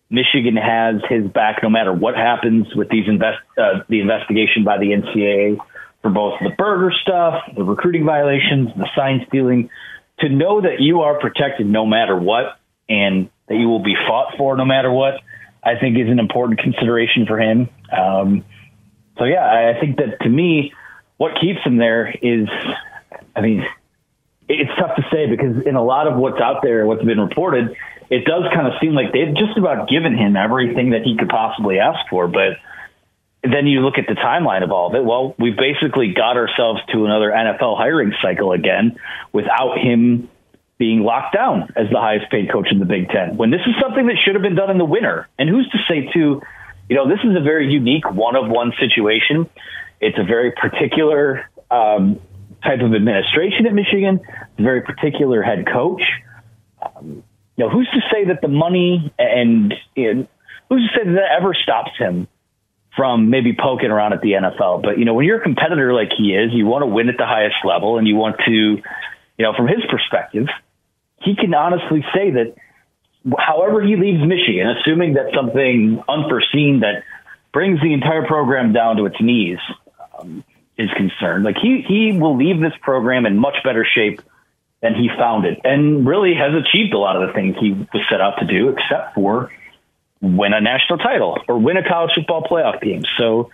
Michigan 0.10 0.58
has 0.58 1.02
his 1.10 1.30
back 1.32 1.60
no 1.64 1.70
matter 1.70 1.94
what 1.94 2.16
happens 2.16 2.68
with 2.76 2.90
these 2.90 3.08
invest 3.08 3.40
uh, 3.58 3.84
the 3.90 4.02
investigation 4.02 4.64
by 4.64 4.78
the 4.78 4.88
NCAA 4.88 5.58
for 6.02 6.10
both 6.10 6.40
the 6.42 6.50
burger 6.58 6.92
stuff, 7.02 7.44
the 7.56 7.64
recruiting 7.64 8.06
violations, 8.06 8.70
the 8.76 8.88
sign 8.96 9.26
stealing. 9.28 9.70
To 10.20 10.30
know 10.30 10.62
that 10.62 10.80
you 10.80 11.02
are 11.02 11.18
protected 11.20 11.66
no 11.66 11.86
matter 11.86 12.18
what, 12.18 12.60
and 12.90 13.30
that 13.48 13.56
you 13.56 13.70
will 13.70 13.84
be 13.84 13.96
fought 14.08 14.34
for 14.38 14.58
no 14.58 14.66
matter 14.66 14.92
what, 14.92 15.16
I 15.64 15.80
think 15.80 15.98
is 15.98 16.10
an 16.10 16.20
important 16.20 16.60
consideration 16.60 17.26
for 17.26 17.40
him. 17.40 17.70
Um, 17.96 18.44
so 19.18 19.26
yeah, 19.26 19.44
I 19.46 19.80
think 19.80 19.98
that 19.98 20.20
to 20.22 20.30
me, 20.30 20.74
what 21.20 21.34
keeps 21.40 21.60
him 21.66 21.76
there 21.76 22.10
is, 22.10 22.48
I 23.36 23.42
mean, 23.42 23.68
it's 24.48 24.72
tough 24.80 24.96
to 24.96 25.04
say 25.12 25.28
because 25.30 25.66
in 25.66 25.76
a 25.76 25.84
lot 25.84 26.08
of 26.08 26.18
what's 26.18 26.40
out 26.40 26.62
there, 26.64 26.86
what's 26.86 27.04
been 27.04 27.20
reported, 27.20 27.76
it 28.10 28.24
does 28.24 28.44
kind 28.54 28.68
of 28.68 28.74
seem 28.80 28.94
like 28.94 29.12
they've 29.12 29.36
just 29.36 29.58
about 29.58 29.90
given 29.90 30.18
him 30.18 30.38
everything 30.38 30.92
that 30.92 31.04
he 31.04 31.18
could 31.18 31.28
possibly 31.28 31.78
ask 31.78 32.00
for. 32.10 32.30
But 32.30 32.56
then 33.44 33.68
you 33.68 33.82
look 33.82 33.98
at 33.98 34.08
the 34.08 34.16
timeline 34.16 34.64
of 34.64 34.72
all 34.72 34.88
of 34.88 34.96
it. 34.96 35.04
Well, 35.04 35.36
we've 35.38 35.58
basically 35.58 36.14
got 36.14 36.38
ourselves 36.38 36.80
to 36.94 37.04
another 37.04 37.32
NFL 37.32 37.78
hiring 37.78 38.14
cycle 38.22 38.54
again 38.54 38.98
without 39.34 39.78
him 39.78 40.30
being 40.78 41.02
locked 41.02 41.36
down 41.36 41.74
as 41.76 41.90
the 41.92 42.00
highest 42.00 42.32
paid 42.32 42.50
coach 42.50 42.70
in 42.72 42.80
the 42.80 42.86
Big 42.86 43.10
Ten. 43.10 43.36
When 43.36 43.52
this 43.52 43.62
is 43.68 43.76
something 43.82 44.08
that 44.08 44.16
should 44.24 44.36
have 44.36 44.42
been 44.42 44.56
done 44.56 44.72
in 44.72 44.78
the 44.78 44.86
winter. 44.86 45.28
And 45.38 45.50
who's 45.50 45.70
to 45.72 45.78
say, 45.90 46.10
too, 46.14 46.42
you 46.88 46.96
know, 46.96 47.10
this 47.10 47.20
is 47.26 47.36
a 47.36 47.42
very 47.42 47.70
unique 47.70 48.10
one 48.10 48.38
of 48.38 48.50
one 48.50 48.72
situation. 48.80 49.50
It's 50.02 50.18
a 50.18 50.24
very 50.24 50.52
particular 50.52 51.50
um, 51.70 52.20
type 52.64 52.80
of 52.82 52.94
administration 52.94 53.66
at 53.66 53.74
Michigan, 53.74 54.20
a 54.58 54.62
very 54.62 54.82
particular 54.82 55.42
head 55.42 55.66
coach. 55.72 56.02
Um, 56.82 57.24
you 57.58 57.66
know, 57.66 57.70
who's 57.70 57.90
to 57.94 58.00
say 58.12 58.26
that 58.26 58.42
the 58.42 58.48
money 58.48 59.14
and 59.18 59.74
know, 59.98 60.28
who's 60.70 60.90
to 60.90 61.00
say 61.00 61.06
that, 61.06 61.14
that 61.14 61.32
ever 61.38 61.54
stops 61.54 61.92
him 61.98 62.28
from 62.96 63.30
maybe 63.30 63.54
poking 63.54 63.92
around 63.92 64.14
at 64.14 64.22
the 64.22 64.32
NFL? 64.32 64.82
But 64.82 64.98
you 64.98 65.06
know, 65.06 65.14
when 65.14 65.26
you're 65.26 65.40
a 65.40 65.44
competitor 65.44 65.94
like 65.94 66.10
he 66.18 66.34
is, 66.34 66.52
you 66.54 66.66
want 66.66 66.84
to 66.84 66.88
win 66.88 67.10
at 67.10 67.18
the 67.18 67.26
highest 67.26 67.58
level, 67.66 67.98
and 67.98 68.08
you 68.08 68.16
want 68.16 68.38
to, 68.46 68.52
you 68.52 68.82
know, 69.40 69.54
from 69.56 69.68
his 69.68 69.84
perspective, 69.90 70.48
he 71.22 71.36
can 71.36 71.54
honestly 71.54 72.04
say 72.14 72.32
that. 72.32 72.56
However, 73.38 73.82
he 73.82 73.98
leaves 73.98 74.24
Michigan, 74.26 74.74
assuming 74.80 75.16
that 75.16 75.34
something 75.36 76.02
unforeseen 76.08 76.80
that 76.80 77.04
brings 77.52 77.82
the 77.82 77.92
entire 77.92 78.26
program 78.26 78.72
down 78.72 78.96
to 78.96 79.06
its 79.06 79.20
knees, 79.20 79.60
um, 80.20 80.44
is 80.78 80.90
concerned. 80.96 81.44
Like 81.44 81.58
he 81.58 81.84
he 81.88 82.18
will 82.18 82.38
leave 82.38 82.60
this 82.60 82.74
program 82.82 83.26
in 83.26 83.38
much 83.38 83.58
better 83.64 83.86
shape 83.86 84.22
than 84.82 84.96
he 84.96 85.10
found 85.18 85.46
it, 85.46 85.60
and 85.64 86.08
really 86.08 86.34
has 86.36 86.54
achieved 86.54 86.94
a 86.94 86.98
lot 86.98 87.22
of 87.22 87.28
the 87.28 87.34
things 87.34 87.56
he 87.60 87.72
was 87.72 88.04
set 88.10 88.22
out 88.22 88.40
to 88.40 88.46
do, 88.46 88.70
except 88.70 89.16
for 89.16 89.52
win 90.22 90.54
a 90.54 90.62
national 90.62 91.00
title 91.00 91.38
or 91.48 91.58
win 91.60 91.78
a 91.78 91.88
college 91.88 92.12
football 92.16 92.44
playoff 92.44 92.82
game. 92.82 93.04
So 93.18 93.52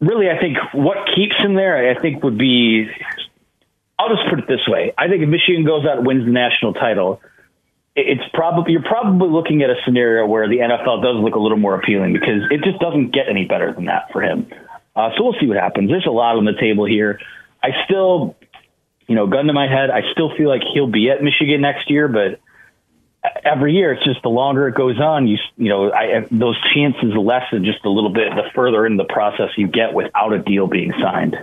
really, 0.00 0.30
I 0.30 0.38
think 0.38 0.56
what 0.72 1.08
keeps 1.14 1.36
him 1.36 1.54
there, 1.54 1.90
I 1.90 2.00
think 2.00 2.22
would 2.22 2.38
be. 2.38 2.88
I'll 3.98 4.14
just 4.14 4.28
put 4.30 4.38
it 4.38 4.46
this 4.48 4.66
way: 4.66 4.92
I 4.96 5.08
think 5.08 5.22
if 5.22 5.28
Michigan 5.28 5.64
goes 5.64 5.84
out 5.84 5.98
and 5.98 6.06
wins 6.06 6.24
the 6.24 6.30
national 6.30 6.74
title, 6.74 7.20
it's 7.96 8.22
probably 8.32 8.72
you're 8.72 8.82
probably 8.82 9.28
looking 9.28 9.62
at 9.62 9.70
a 9.70 9.76
scenario 9.84 10.24
where 10.26 10.48
the 10.48 10.58
NFL 10.58 11.02
does 11.02 11.16
look 11.16 11.34
a 11.34 11.38
little 11.38 11.58
more 11.58 11.74
appealing 11.74 12.12
because 12.12 12.42
it 12.50 12.62
just 12.62 12.78
doesn't 12.78 13.12
get 13.12 13.28
any 13.28 13.44
better 13.44 13.72
than 13.72 13.86
that 13.86 14.12
for 14.12 14.22
him. 14.22 14.46
Uh, 14.94 15.10
so 15.16 15.24
we'll 15.24 15.36
see 15.40 15.46
what 15.46 15.56
happens. 15.56 15.90
There's 15.90 16.06
a 16.06 16.10
lot 16.10 16.36
on 16.36 16.44
the 16.44 16.54
table 16.58 16.84
here. 16.84 17.20
I 17.62 17.70
still, 17.84 18.36
you 19.06 19.14
know, 19.14 19.26
gun 19.26 19.46
to 19.46 19.52
my 19.52 19.68
head, 19.68 19.90
I 19.90 20.02
still 20.12 20.34
feel 20.36 20.48
like 20.48 20.62
he'll 20.74 20.90
be 20.90 21.10
at 21.10 21.22
Michigan 21.22 21.60
next 21.60 21.90
year, 21.90 22.08
but 22.08 22.40
every 23.44 23.74
year 23.74 23.92
it's 23.92 24.04
just 24.04 24.22
the 24.22 24.28
longer 24.28 24.68
it 24.68 24.74
goes 24.74 25.00
on, 25.00 25.26
you 25.26 25.38
you 25.56 25.68
know, 25.68 25.92
I, 25.92 26.26
those 26.30 26.56
chances 26.74 27.14
lessen 27.16 27.64
just 27.64 27.84
a 27.84 27.90
little 27.90 28.10
bit 28.10 28.30
the 28.34 28.50
further 28.54 28.86
in 28.86 28.96
the 28.96 29.04
process 29.04 29.50
you 29.56 29.68
get 29.68 29.92
without 29.92 30.32
a 30.32 30.38
deal 30.38 30.66
being 30.66 30.92
signed. 31.00 31.36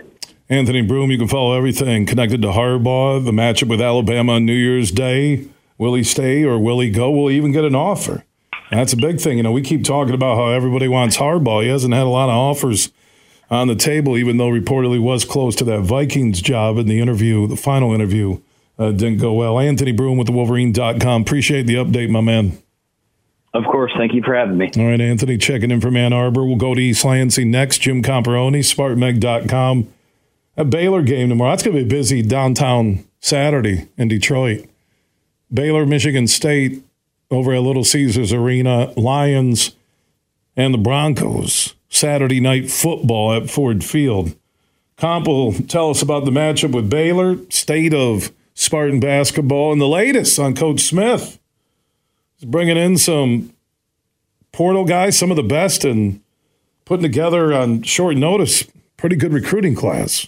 Anthony 0.48 0.82
Broome, 0.82 1.10
you 1.10 1.18
can 1.18 1.28
follow 1.28 1.58
everything 1.58 2.06
connected 2.06 2.42
to 2.44 2.50
Harbaugh, 2.50 3.24
the 3.24 3.32
matchup 3.32 3.68
with 3.68 3.82
Alabama 3.82 4.34
on 4.34 4.46
New 4.46 4.54
Year's 4.54 4.92
Day. 4.92 5.48
Will 5.78 5.96
he 5.96 6.04
stay 6.04 6.44
or 6.44 6.60
will 6.60 6.80
he 6.80 6.90
go? 6.90 7.10
Will 7.12 7.28
he 7.28 7.38
even 7.38 7.52
get 7.52 7.66
an 7.66 7.76
offer? 7.76 8.24
That's 8.72 8.94
a 8.94 8.98
big 8.98 9.20
thing. 9.20 9.38
You 9.38 9.44
know, 9.44 9.52
we 9.52 9.62
keep 9.62 9.84
talking 9.84 10.14
about 10.14 10.38
how 10.38 10.50
everybody 10.50 10.88
wants 10.88 11.18
Harbaugh. 11.18 11.64
He 11.64 11.70
hasn't 11.70 11.94
had 11.94 12.04
a 12.04 12.10
lot 12.10 12.30
of 12.30 12.36
offers 12.36 12.92
on 13.50 13.68
the 13.68 13.76
table, 13.76 14.18
even 14.18 14.38
though 14.38 14.50
reportedly 14.50 15.00
was 15.00 15.26
close 15.26 15.56
to 15.58 15.64
that 15.66 15.82
Vikings 15.82 16.42
job 16.42 16.78
in 16.78 16.88
the 16.88 17.00
interview, 17.00 17.48
the 17.48 17.56
final 17.56 17.94
interview 17.94 18.40
uh, 18.78 18.92
didn't 18.92 19.18
go 19.18 19.34
well. 19.34 19.60
Anthony 19.60 19.92
Broome 19.92 20.18
with 20.18 20.28
the 20.28 20.34
Wolverine.com. 20.34 21.22
Appreciate 21.22 21.64
the 21.64 21.76
update, 21.76 22.10
my 22.10 22.22
man. 22.22 22.58
Of 23.54 23.64
course. 23.66 23.92
Thank 23.98 24.14
you 24.14 24.22
for 24.22 24.36
having 24.36 24.58
me. 24.58 24.70
All 24.78 24.86
right, 24.86 25.00
Anthony, 25.00 25.38
checking 25.38 25.72
in 25.72 25.80
from 25.80 25.96
Ann 25.96 26.12
Arbor. 26.12 26.46
We'll 26.46 26.58
go 26.58 26.76
to 26.76 26.82
East 26.82 27.06
Lansing 27.06 27.50
next. 27.50 27.78
Jim 27.80 28.04
Comparoni, 28.04 28.60
SpartanMag.com. 28.60 29.88
A 30.58 30.66
Baylor 30.66 31.02
game 31.02 31.30
tomorrow. 31.30 31.52
That's 31.52 31.64
going 31.64 31.78
to 31.78 31.84
be 31.84 31.90
busy 31.90 32.22
downtown 32.22 33.06
Saturday 33.20 33.88
in 33.98 34.10
Detroit. 34.10 34.66
Baylor, 35.54 35.86
Michigan 35.86 36.28
State 36.28 36.84
over 37.32 37.54
at 37.54 37.62
Little 37.62 37.84
Caesars 37.84 38.34
Arena, 38.34 38.92
Lions, 38.98 39.76
and 40.58 40.74
the 40.74 40.78
Broncos. 40.78 41.76
Saturday 41.90 42.40
night 42.40 42.70
football 42.70 43.34
at 43.34 43.50
Ford 43.50 43.84
Field. 43.84 44.36
Comp 44.98 45.28
will 45.28 45.54
tell 45.54 45.90
us 45.90 46.02
about 46.02 46.26
the 46.26 46.32
matchup 46.32 46.72
with 46.72 46.90
Baylor, 46.90 47.38
state 47.50 47.94
of 47.94 48.32
Spartan 48.54 49.00
basketball, 49.00 49.72
and 49.72 49.82
the 49.82 49.88
latest 49.88 50.40
on 50.40 50.56
Coach 50.56 50.82
Smith. 50.82 51.38
He's 52.38 52.50
bringing 52.50 52.78
in 52.78 52.98
some 52.98 53.54
portal 54.52 54.86
guys, 54.86 55.18
some 55.18 55.32
of 55.32 55.38
the 55.38 55.44
best, 55.44 55.84
and 55.84 56.22
putting 56.86 57.04
together 57.04 57.54
on 57.54 57.82
short 57.84 58.16
notice 58.16 58.64
pretty 58.98 59.16
good 59.18 59.34
recruiting 59.34 59.76
class. 59.76 60.28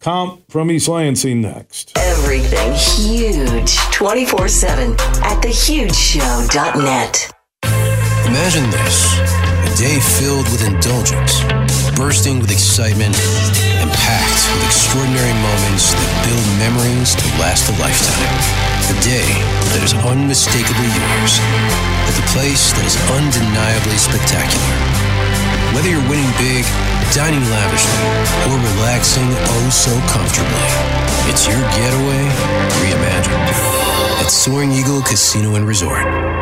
Comp 0.00 0.50
from 0.50 0.70
East 0.72 0.88
Lansing 0.88 1.40
next. 1.40 1.96
Everything 1.96 2.72
huge 2.72 3.76
24 3.92 4.48
7 4.48 4.92
at 4.92 5.40
thehugeshow.net. 5.42 7.30
Imagine 8.26 8.70
this 8.70 9.51
a 9.72 9.76
day 9.76 10.00
filled 10.20 10.44
with 10.52 10.60
indulgence, 10.66 11.40
bursting 11.96 12.40
with 12.40 12.50
excitement, 12.50 13.16
and 13.80 13.88
packed 14.04 14.44
with 14.52 14.68
extraordinary 14.68 15.32
moments 15.40 15.96
that 15.96 16.12
build 16.28 16.44
memories 16.60 17.16
to 17.16 17.24
last 17.40 17.64
a 17.72 17.74
lifetime. 17.80 18.36
A 18.92 18.96
day 19.00 19.24
that 19.72 19.80
is 19.80 19.96
unmistakably 20.04 20.90
yours, 20.92 21.32
at 22.04 22.14
the 22.20 22.26
place 22.36 22.76
that 22.76 22.84
is 22.84 22.96
undeniably 23.16 23.96
spectacular. 23.96 24.76
Whether 25.72 25.88
you're 25.88 26.08
winning 26.10 26.28
big, 26.36 26.68
dining 27.16 27.44
lavishly, 27.48 28.04
or 28.52 28.60
relaxing 28.76 29.30
oh 29.56 29.68
so 29.72 29.92
comfortably, 30.12 30.68
it's 31.32 31.48
your 31.48 31.60
getaway 31.80 32.24
reimagined 32.84 33.48
at 34.20 34.28
Soaring 34.28 34.72
Eagle 34.72 35.00
Casino 35.00 35.56
and 35.56 35.64
Resort. 35.64 36.41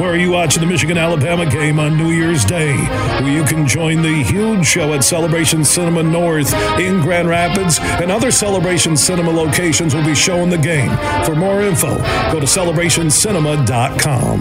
Where 0.00 0.12
are 0.12 0.16
you 0.16 0.30
watching 0.30 0.62
the 0.62 0.66
Michigan 0.66 0.96
Alabama 0.96 1.44
game 1.44 1.78
on 1.78 1.94
New 1.98 2.08
Year's 2.08 2.42
Day? 2.42 2.74
Where 3.20 3.30
you 3.30 3.44
can 3.44 3.68
join 3.68 4.00
the 4.00 4.22
huge 4.24 4.66
show 4.66 4.94
at 4.94 5.04
Celebration 5.04 5.62
Cinema 5.62 6.02
North 6.02 6.54
in 6.80 7.02
Grand 7.02 7.28
Rapids, 7.28 7.78
and 7.82 8.10
other 8.10 8.30
Celebration 8.30 8.96
Cinema 8.96 9.30
locations 9.30 9.94
will 9.94 10.06
be 10.06 10.14
showing 10.14 10.48
the 10.48 10.56
game. 10.56 10.88
For 11.26 11.36
more 11.36 11.60
info, 11.60 11.98
go 12.32 12.40
to 12.40 12.46
celebrationcinema.com. 12.46 14.40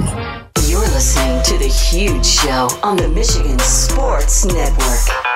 You're 0.66 0.80
listening 0.80 1.44
to 1.44 1.58
The 1.58 1.68
Huge 1.68 2.26
Show 2.26 2.70
on 2.82 2.96
the 2.96 3.10
Michigan 3.10 3.60
Sports 3.60 4.46
Network. 4.46 5.29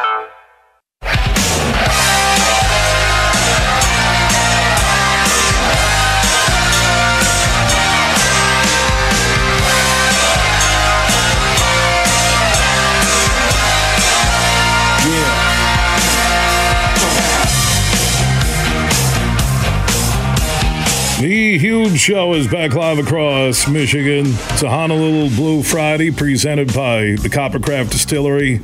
The 21.24 21.57
huge 21.57 22.01
show 22.01 22.34
is 22.34 22.49
back 22.49 22.74
live 22.74 22.99
across 22.99 23.65
Michigan. 23.65 24.26
It's 24.28 24.61
a 24.61 24.69
Honolulu 24.69 25.34
Blue 25.38 25.63
Friday 25.63 26.11
presented 26.11 26.74
by 26.74 27.15
the 27.15 27.30
Coppercraft 27.30 27.91
Distillery. 27.91 28.57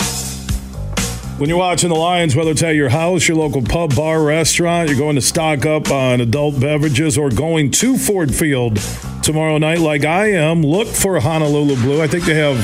When 1.39 1.47
you're 1.47 1.57
watching 1.57 1.87
the 1.87 1.95
Lions, 1.95 2.35
whether 2.35 2.51
it's 2.51 2.61
at 2.61 2.75
your 2.75 2.89
house, 2.89 3.29
your 3.29 3.37
local 3.37 3.61
pub, 3.61 3.95
bar, 3.95 4.21
restaurant, 4.21 4.89
you're 4.89 4.97
going 4.97 5.15
to 5.15 5.21
stock 5.21 5.65
up 5.65 5.89
on 5.89 6.19
adult 6.19 6.59
beverages 6.59 7.17
or 7.17 7.29
going 7.29 7.71
to 7.71 7.97
Ford 7.97 8.35
Field 8.35 8.75
tomorrow 9.23 9.57
night, 9.57 9.79
like 9.79 10.03
I 10.03 10.33
am, 10.33 10.61
look 10.61 10.89
for 10.89 11.17
Honolulu 11.17 11.77
Blue. 11.77 12.01
I 12.01 12.07
think 12.07 12.25
they 12.25 12.35
have 12.35 12.61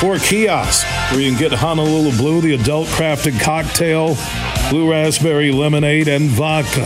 four 0.00 0.18
kiosks 0.18 0.84
where 1.12 1.22
you 1.22 1.30
can 1.30 1.38
get 1.38 1.52
Honolulu 1.52 2.14
Blue, 2.18 2.42
the 2.42 2.52
adult 2.52 2.88
crafted 2.88 3.40
cocktail, 3.40 4.18
blue 4.68 4.90
raspberry 4.90 5.50
lemonade, 5.50 6.08
and 6.08 6.28
vodka. 6.28 6.84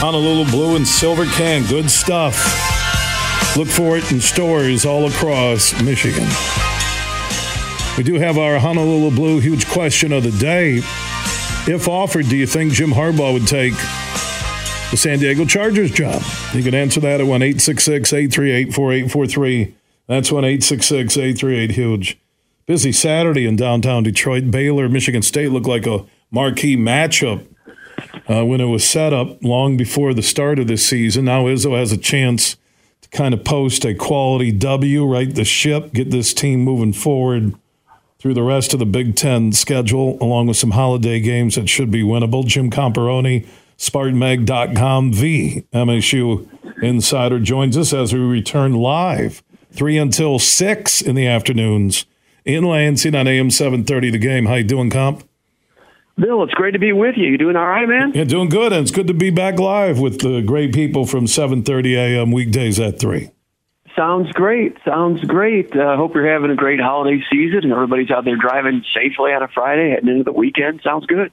Honolulu 0.00 0.48
Blue 0.52 0.76
and 0.76 0.86
Silver 0.86 1.26
Can. 1.26 1.66
Good 1.66 1.90
stuff. 1.90 2.36
Look 3.56 3.66
for 3.66 3.96
it 3.96 4.12
in 4.12 4.20
stores 4.20 4.86
all 4.86 5.08
across 5.08 5.72
Michigan. 5.82 6.28
We 7.96 8.04
do 8.04 8.14
have 8.14 8.38
our 8.38 8.60
Honolulu 8.60 9.10
Blue 9.16 9.40
huge 9.40 9.66
question 9.66 10.12
of 10.12 10.22
the 10.22 10.30
day. 10.30 10.76
If 11.66 11.88
offered, 11.88 12.28
do 12.28 12.36
you 12.36 12.46
think 12.46 12.74
Jim 12.74 12.90
Harbaugh 12.90 13.32
would 13.32 13.48
take 13.48 13.74
the 14.92 14.96
San 14.96 15.18
Diego 15.18 15.44
Chargers 15.44 15.90
job? 15.90 16.22
You 16.54 16.62
can 16.62 16.76
answer 16.76 17.00
that 17.00 17.20
at 17.20 17.26
1 17.26 17.42
838 17.42 18.72
4843. 18.72 19.74
That's 20.06 20.30
1 20.30 20.44
838 20.44 21.70
huge. 21.72 22.18
busy 22.66 22.92
Saturday 22.92 23.46
in 23.46 23.56
downtown 23.56 24.04
Detroit. 24.04 24.52
Baylor, 24.52 24.88
Michigan 24.88 25.22
State 25.22 25.50
looked 25.50 25.66
like 25.66 25.88
a 25.88 26.06
marquee 26.30 26.76
matchup 26.76 27.44
uh, 28.28 28.44
when 28.44 28.60
it 28.60 28.66
was 28.66 28.88
set 28.88 29.12
up 29.12 29.42
long 29.42 29.76
before 29.76 30.14
the 30.14 30.22
start 30.22 30.58
of 30.58 30.66
this 30.66 30.86
season. 30.86 31.24
Now 31.24 31.44
Izzo 31.44 31.78
has 31.78 31.92
a 31.92 31.96
chance 31.96 32.56
to 33.02 33.08
kind 33.08 33.32
of 33.32 33.44
post 33.44 33.84
a 33.84 33.94
quality 33.94 34.52
W, 34.52 35.04
right 35.06 35.34
the 35.34 35.44
ship, 35.44 35.92
get 35.92 36.10
this 36.10 36.34
team 36.34 36.60
moving 36.60 36.92
forward 36.92 37.54
through 38.18 38.34
the 38.34 38.42
rest 38.42 38.72
of 38.72 38.80
the 38.80 38.86
Big 38.86 39.14
Ten 39.14 39.52
schedule, 39.52 40.18
along 40.20 40.48
with 40.48 40.56
some 40.56 40.72
holiday 40.72 41.20
games 41.20 41.54
that 41.54 41.68
should 41.68 41.90
be 41.90 42.02
winnable. 42.02 42.44
Jim 42.44 42.70
Comparoni, 42.70 43.46
SpartanMag.com, 43.78 45.12
the 45.12 45.64
MSU 45.72 46.48
insider, 46.82 47.38
joins 47.38 47.76
us 47.76 47.92
as 47.92 48.12
we 48.12 48.18
return 48.18 48.74
live, 48.74 49.42
3 49.72 49.98
until 49.98 50.38
6 50.38 51.00
in 51.00 51.14
the 51.14 51.26
afternoons 51.26 52.06
in 52.44 52.64
Lansing 52.64 53.14
on 53.14 53.28
AM 53.28 53.50
730 53.50 54.10
The 54.10 54.18
Game. 54.18 54.46
How 54.46 54.54
you 54.54 54.64
doing, 54.64 54.90
Comp? 54.90 55.27
Bill, 56.18 56.42
it's 56.42 56.54
great 56.54 56.72
to 56.72 56.78
be 56.78 56.92
with 56.92 57.16
you. 57.16 57.28
You 57.28 57.38
doing 57.38 57.56
all 57.56 57.66
right, 57.66 57.88
man? 57.88 58.12
Yeah, 58.14 58.24
doing 58.24 58.48
good, 58.48 58.72
and 58.72 58.82
it's 58.82 58.90
good 58.90 59.06
to 59.06 59.14
be 59.14 59.30
back 59.30 59.58
live 59.58 60.00
with 60.00 60.20
the 60.20 60.42
great 60.42 60.74
people 60.74 61.06
from 61.06 61.26
7:30 61.26 61.94
a.m. 61.94 62.32
weekdays 62.32 62.80
at 62.80 62.98
three. 62.98 63.30
Sounds 63.94 64.30
great. 64.32 64.76
Sounds 64.84 65.20
great. 65.24 65.76
Uh, 65.76 65.96
hope 65.96 66.14
you're 66.14 66.30
having 66.30 66.50
a 66.50 66.56
great 66.56 66.80
holiday 66.80 67.20
season 67.32 67.64
and 67.64 67.72
everybody's 67.72 68.10
out 68.10 68.24
there 68.24 68.36
driving 68.36 68.84
safely 68.94 69.32
on 69.32 69.42
a 69.42 69.48
Friday, 69.48 69.90
heading 69.90 70.08
into 70.08 70.24
the 70.24 70.32
weekend. 70.32 70.80
Sounds 70.84 71.04
good. 71.06 71.32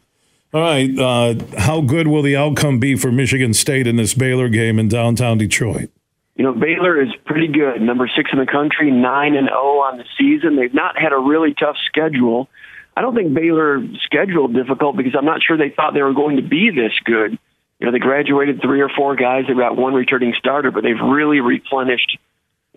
All 0.52 0.62
right. 0.62 0.98
Uh, 0.98 1.36
how 1.60 1.82
good 1.82 2.08
will 2.08 2.24
the 2.24 2.36
outcome 2.36 2.80
be 2.80 2.96
for 2.96 3.12
Michigan 3.12 3.54
State 3.54 3.86
in 3.86 3.98
this 3.98 4.14
Baylor 4.16 4.50
game 4.50 4.80
in 4.80 4.88
downtown 4.88 5.38
Detroit? 5.38 5.92
You 6.38 6.44
know, 6.44 6.54
Baylor 6.54 7.02
is 7.02 7.10
pretty 7.26 7.48
good. 7.48 7.82
Number 7.82 8.10
six 8.16 8.32
in 8.34 8.40
the 8.40 8.46
country, 8.46 8.90
nine 8.90 9.36
and 9.36 9.48
zero 9.48 9.60
oh 9.62 9.82
on 9.82 9.98
the 9.98 10.06
season. 10.18 10.56
They've 10.56 10.74
not 10.74 10.98
had 10.98 11.14
a 11.14 11.20
really 11.20 11.54
tough 11.54 11.78
schedule. 11.86 12.50
I 12.96 13.02
don't 13.02 13.16
think 13.16 13.34
Baylor 13.34 13.84
scheduled 14.04 14.54
difficult 14.54 14.96
because 14.96 15.14
I'm 15.18 15.26
not 15.26 15.42
sure 15.44 15.58
they 15.58 15.74
thought 15.76 15.94
they 15.94 16.02
were 16.02 16.14
going 16.14 16.38
to 16.38 16.42
be 16.42 16.72
this 16.72 16.94
good. 17.04 17.38
You 17.80 17.86
know, 17.86 17.92
they 17.92 18.00
graduated 18.00 18.62
three 18.62 18.82
or 18.82 18.90
four 18.90 19.16
guys. 19.16 19.46
They've 19.48 19.58
got 19.58 19.76
one 19.76 19.94
returning 19.94 20.34
starter, 20.38 20.72
but 20.72 20.84
they've 20.84 21.00
really 21.00 21.42
replenished 21.42 22.18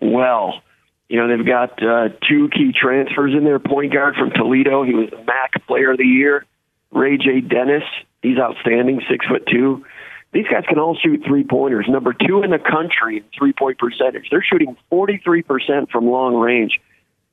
well. 0.01 0.61
You 1.07 1.19
know, 1.19 1.27
they've 1.27 1.45
got 1.45 1.81
uh, 1.81 2.09
two 2.27 2.49
key 2.49 2.73
transfers 2.73 3.33
in 3.33 3.45
there. 3.45 3.59
Point 3.59 3.93
guard 3.93 4.15
from 4.15 4.31
Toledo, 4.31 4.83
he 4.83 4.93
was 4.93 5.09
the 5.09 5.23
MAC 5.23 5.65
Player 5.67 5.91
of 5.91 5.97
the 5.97 6.05
Year. 6.05 6.45
Ray 6.91 7.17
J. 7.17 7.41
Dennis, 7.41 7.83
he's 8.21 8.37
outstanding, 8.37 9.01
six 9.09 9.25
foot 9.25 9.47
two. 9.49 9.85
These 10.31 10.45
guys 10.51 10.63
can 10.67 10.77
all 10.77 10.95
shoot 10.95 11.23
three 11.25 11.43
pointers. 11.43 11.87
Number 11.89 12.13
two 12.13 12.43
in 12.43 12.51
the 12.51 12.59
country 12.59 13.17
in 13.17 13.23
three 13.37 13.53
point 13.53 13.79
percentage. 13.79 14.27
They're 14.29 14.43
shooting 14.43 14.75
43% 14.91 15.89
from 15.89 16.07
long 16.07 16.35
range. 16.35 16.79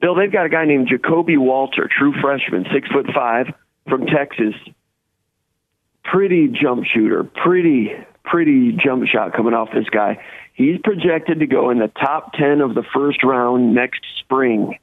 Bill, 0.01 0.15
they've 0.15 0.33
got 0.33 0.47
a 0.47 0.49
guy 0.49 0.65
named 0.67 0.89
Ja'Kobe 0.89 1.39
Walter, 1.39 1.89
true 1.91 2.13
freshman, 2.21 2.67
six 2.73 2.89
foot 2.89 3.07
five 3.15 3.47
from 3.89 4.07
Texas. 4.07 4.55
Pretty 6.05 6.49
jump 6.49 6.85
shooter, 6.85 7.25
pretty, 7.25 7.93
pretty 8.25 8.73
jump 8.73 9.07
shot 9.07 9.33
coming 9.33 9.55
off 9.55 9.69
this 9.75 9.89
guy. 9.89 10.19
He's 10.53 10.79
projected 10.83 11.41
to 11.41 11.47
go 11.47 11.71
in 11.71 11.79
the 11.79 11.89
top 11.89 12.33
10 12.35 12.61
of 12.61 12.75
the 12.75 12.85
first 12.95 13.23
round 13.25 13.75
next 13.75 14.01
spring. 14.21 14.79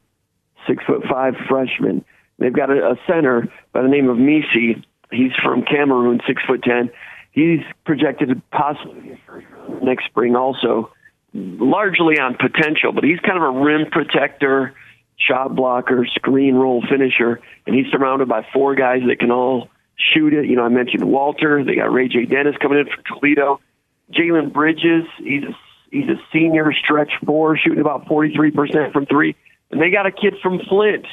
Six 0.67 0.83
foot 0.85 1.03
five 1.09 1.35
freshman. 1.47 2.03
They've 2.39 2.53
got 2.53 2.69
a, 2.69 2.91
a 2.91 2.95
center 3.07 3.47
by 3.71 3.81
the 3.81 3.87
name 3.87 4.09
of 4.09 4.17
Missi. 4.17 4.83
He's 5.11 5.31
from 5.43 5.63
Cameroon, 5.63 6.21
six 6.27 6.41
foot 6.47 6.63
10. 6.63 6.89
He's 7.31 7.59
projected 7.85 8.29
to 8.29 8.41
possibly 8.51 9.19
next 9.81 10.05
spring 10.05 10.35
also, 10.35 10.91
largely 11.33 12.19
on 12.19 12.35
potential, 12.35 12.91
but 12.93 13.03
he's 13.03 13.19
kind 13.19 13.37
of 13.37 13.43
a 13.43 13.59
rim 13.59 13.89
protector 13.91 14.73
shot 15.17 15.55
blocker, 15.55 16.05
screen 16.15 16.55
roll 16.55 16.83
finisher, 16.89 17.39
and 17.65 17.75
he's 17.75 17.91
surrounded 17.91 18.27
by 18.27 18.45
four 18.53 18.75
guys 18.75 19.01
that 19.07 19.19
can 19.19 19.31
all 19.31 19.69
shoot 19.95 20.33
it. 20.33 20.47
You 20.47 20.55
know, 20.55 20.63
I 20.63 20.69
mentioned 20.69 21.03
Walter. 21.03 21.63
They 21.63 21.75
got 21.75 21.91
Ray 21.91 22.07
J. 22.07 22.25
Dennis 22.25 22.55
coming 22.61 22.79
in 22.79 22.85
from 22.85 23.03
Toledo. 23.05 23.59
Jalen 24.11 24.51
Bridges, 24.53 25.05
he's 25.17 25.43
a, 25.43 25.55
he's 25.91 26.09
a 26.09 26.19
senior 26.31 26.73
stretch 26.73 27.11
four, 27.25 27.57
shooting 27.57 27.79
about 27.79 28.05
43% 28.07 28.91
from 28.91 29.05
three. 29.05 29.35
And 29.71 29.81
they 29.81 29.89
got 29.89 30.05
a 30.05 30.11
kid 30.11 30.35
from 30.41 30.59
Flint 30.59 31.05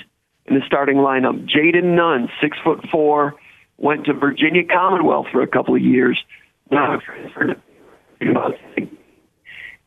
in 0.47 0.55
the 0.57 0.63
starting 0.67 0.97
lineup, 0.97 1.49
Jayden 1.49 1.95
Nunn, 1.97 2.29
six 2.43 2.59
foot 2.65 2.87
four, 2.91 3.37
went 3.79 4.07
to 4.07 4.13
Virginia 4.13 4.65
Commonwealth 4.65 5.27
for 5.33 5.43
a 5.43 5.47
couple 5.47 5.75
of 5.75 5.81
years. 5.81 6.19
Now 6.71 7.01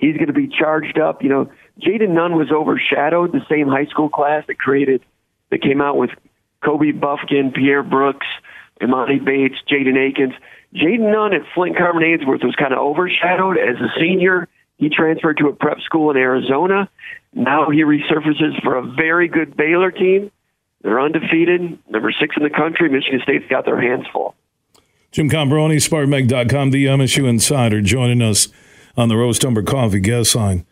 he's 0.04 0.18
going 0.18 0.28
to 0.28 0.34
be 0.34 0.48
charged 0.48 1.00
up. 1.00 1.24
You 1.24 1.30
know, 1.30 1.52
Jayden 1.82 2.10
Nunn 2.10 2.36
was 2.36 2.52
overshadowed, 2.52 3.32
the 3.32 3.46
same 3.50 3.68
high 3.68 3.86
school 3.86 4.10
class 4.10 4.46
that 4.48 4.60
created, 4.60 5.02
that 5.50 5.62
came 5.62 5.82
out 5.82 5.98
with 5.98 6.10
Kobe 6.64 6.92
Bufkin, 6.92 7.54
Pierre 7.54 7.84
Brooks, 7.84 8.28
Emoni 8.82 9.24
Bates, 9.24 9.56
Jaden 9.70 9.98
Akins. 9.98 10.34
Jayden 10.76 11.12
Nunn 11.12 11.34
at 11.34 11.42
Flint 11.54 11.78
Carman 11.78 12.04
Ainsworth 12.04 12.44
was 12.44 12.56
kind 12.56 12.74
of 12.74 12.80
overshadowed 12.80 13.58
as 13.58 13.78
a 13.78 13.88
senior. 14.00 14.48
He 14.78 14.90
transferred 14.90 15.38
to 15.38 15.48
a 15.48 15.54
prep 15.54 15.80
school 15.82 16.12
in 16.12 16.18
Arizona. 16.18 16.90
Now 17.34 17.70
he 17.70 17.84
resurfaces 17.84 18.62
for 18.64 18.76
a 18.76 18.82
very 18.82 19.28
good 19.28 19.56
Baylor 19.56 19.92
team. 19.92 20.32
They're 20.82 21.00
undefeated, 21.00 21.80
number 21.90 22.12
six 22.12 22.36
in 22.36 22.44
the 22.44 22.50
country. 22.50 22.90
Michigan 22.90 23.22
State's 23.24 23.46
got 23.50 23.64
their 23.64 23.80
hands 23.80 24.06
full. 24.12 24.36
Jim 25.12 25.30
Comparoni, 25.30 25.76
SpartanMag.com, 25.76 26.72
the 26.72 26.88
MSU 26.88 27.30
Insider, 27.30 27.82
joining 27.82 28.22
us 28.22 28.50
on 28.96 29.10
the 29.10 29.16
Roast 29.16 29.44
Umber 29.44 29.64
Coffee 29.64 30.00
guest 30.00 30.36
line. 30.36 30.66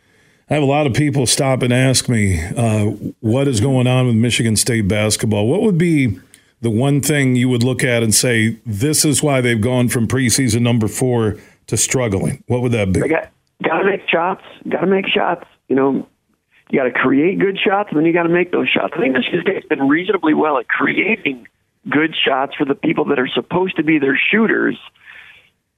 I 0.49 0.55
have 0.55 0.63
a 0.63 0.67
lot 0.67 0.85
of 0.85 0.93
people 0.93 1.25
stop 1.25 1.61
and 1.61 1.71
ask 1.71 2.09
me 2.09 2.41
uh, 2.41 2.87
what 3.21 3.47
is 3.47 3.61
going 3.61 3.87
on 3.87 4.07
with 4.07 4.15
Michigan 4.15 4.55
State 4.55 4.87
basketball. 4.87 5.47
What 5.47 5.61
would 5.61 5.77
be 5.77 6.19
the 6.59 6.69
one 6.69 7.01
thing 7.01 7.35
you 7.35 7.47
would 7.49 7.63
look 7.63 7.83
at 7.83 8.03
and 8.03 8.13
say 8.13 8.59
this 8.65 9.05
is 9.05 9.23
why 9.23 9.41
they've 9.41 9.61
gone 9.61 9.87
from 9.87 10.07
preseason 10.07 10.61
number 10.61 10.87
four 10.87 11.37
to 11.67 11.77
struggling? 11.77 12.43
What 12.47 12.61
would 12.61 12.73
that 12.73 12.91
be? 12.91 12.99
Got, 12.99 13.31
got 13.63 13.79
to 13.79 13.85
make 13.85 14.01
shots. 14.09 14.43
Got 14.67 14.81
to 14.81 14.87
make 14.87 15.07
shots. 15.07 15.45
You 15.69 15.77
know, 15.77 16.07
you 16.69 16.79
got 16.79 16.83
to 16.83 16.91
create 16.91 17.39
good 17.39 17.57
shots, 17.57 17.89
and 17.91 17.97
then 17.97 18.05
you 18.05 18.13
got 18.13 18.23
to 18.23 18.29
make 18.29 18.51
those 18.51 18.67
shots. 18.67 18.93
I 18.95 18.99
think 18.99 19.13
Michigan 19.13 19.41
State's 19.43 19.65
been 19.67 19.87
reasonably 19.87 20.33
well 20.33 20.57
at 20.57 20.67
creating 20.67 21.47
good 21.89 22.13
shots 22.13 22.55
for 22.55 22.65
the 22.65 22.75
people 22.75 23.05
that 23.05 23.19
are 23.19 23.27
supposed 23.27 23.77
to 23.77 23.83
be 23.83 23.99
their 23.99 24.19
shooters 24.31 24.77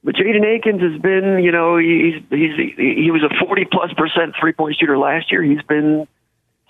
but 0.04 0.16
Jaden 0.16 0.44
Akins 0.44 0.82
has 0.82 1.00
been, 1.00 1.42
you 1.42 1.50
know, 1.50 1.78
he's 1.78 2.22
he's 2.28 2.76
he 2.76 3.10
was 3.10 3.22
a 3.22 3.32
40 3.44 3.64
plus 3.72 3.90
percent 3.94 4.34
three 4.38 4.52
point 4.52 4.76
shooter 4.78 4.98
last 4.98 5.32
year. 5.32 5.42
He's 5.42 5.62
been 5.62 6.06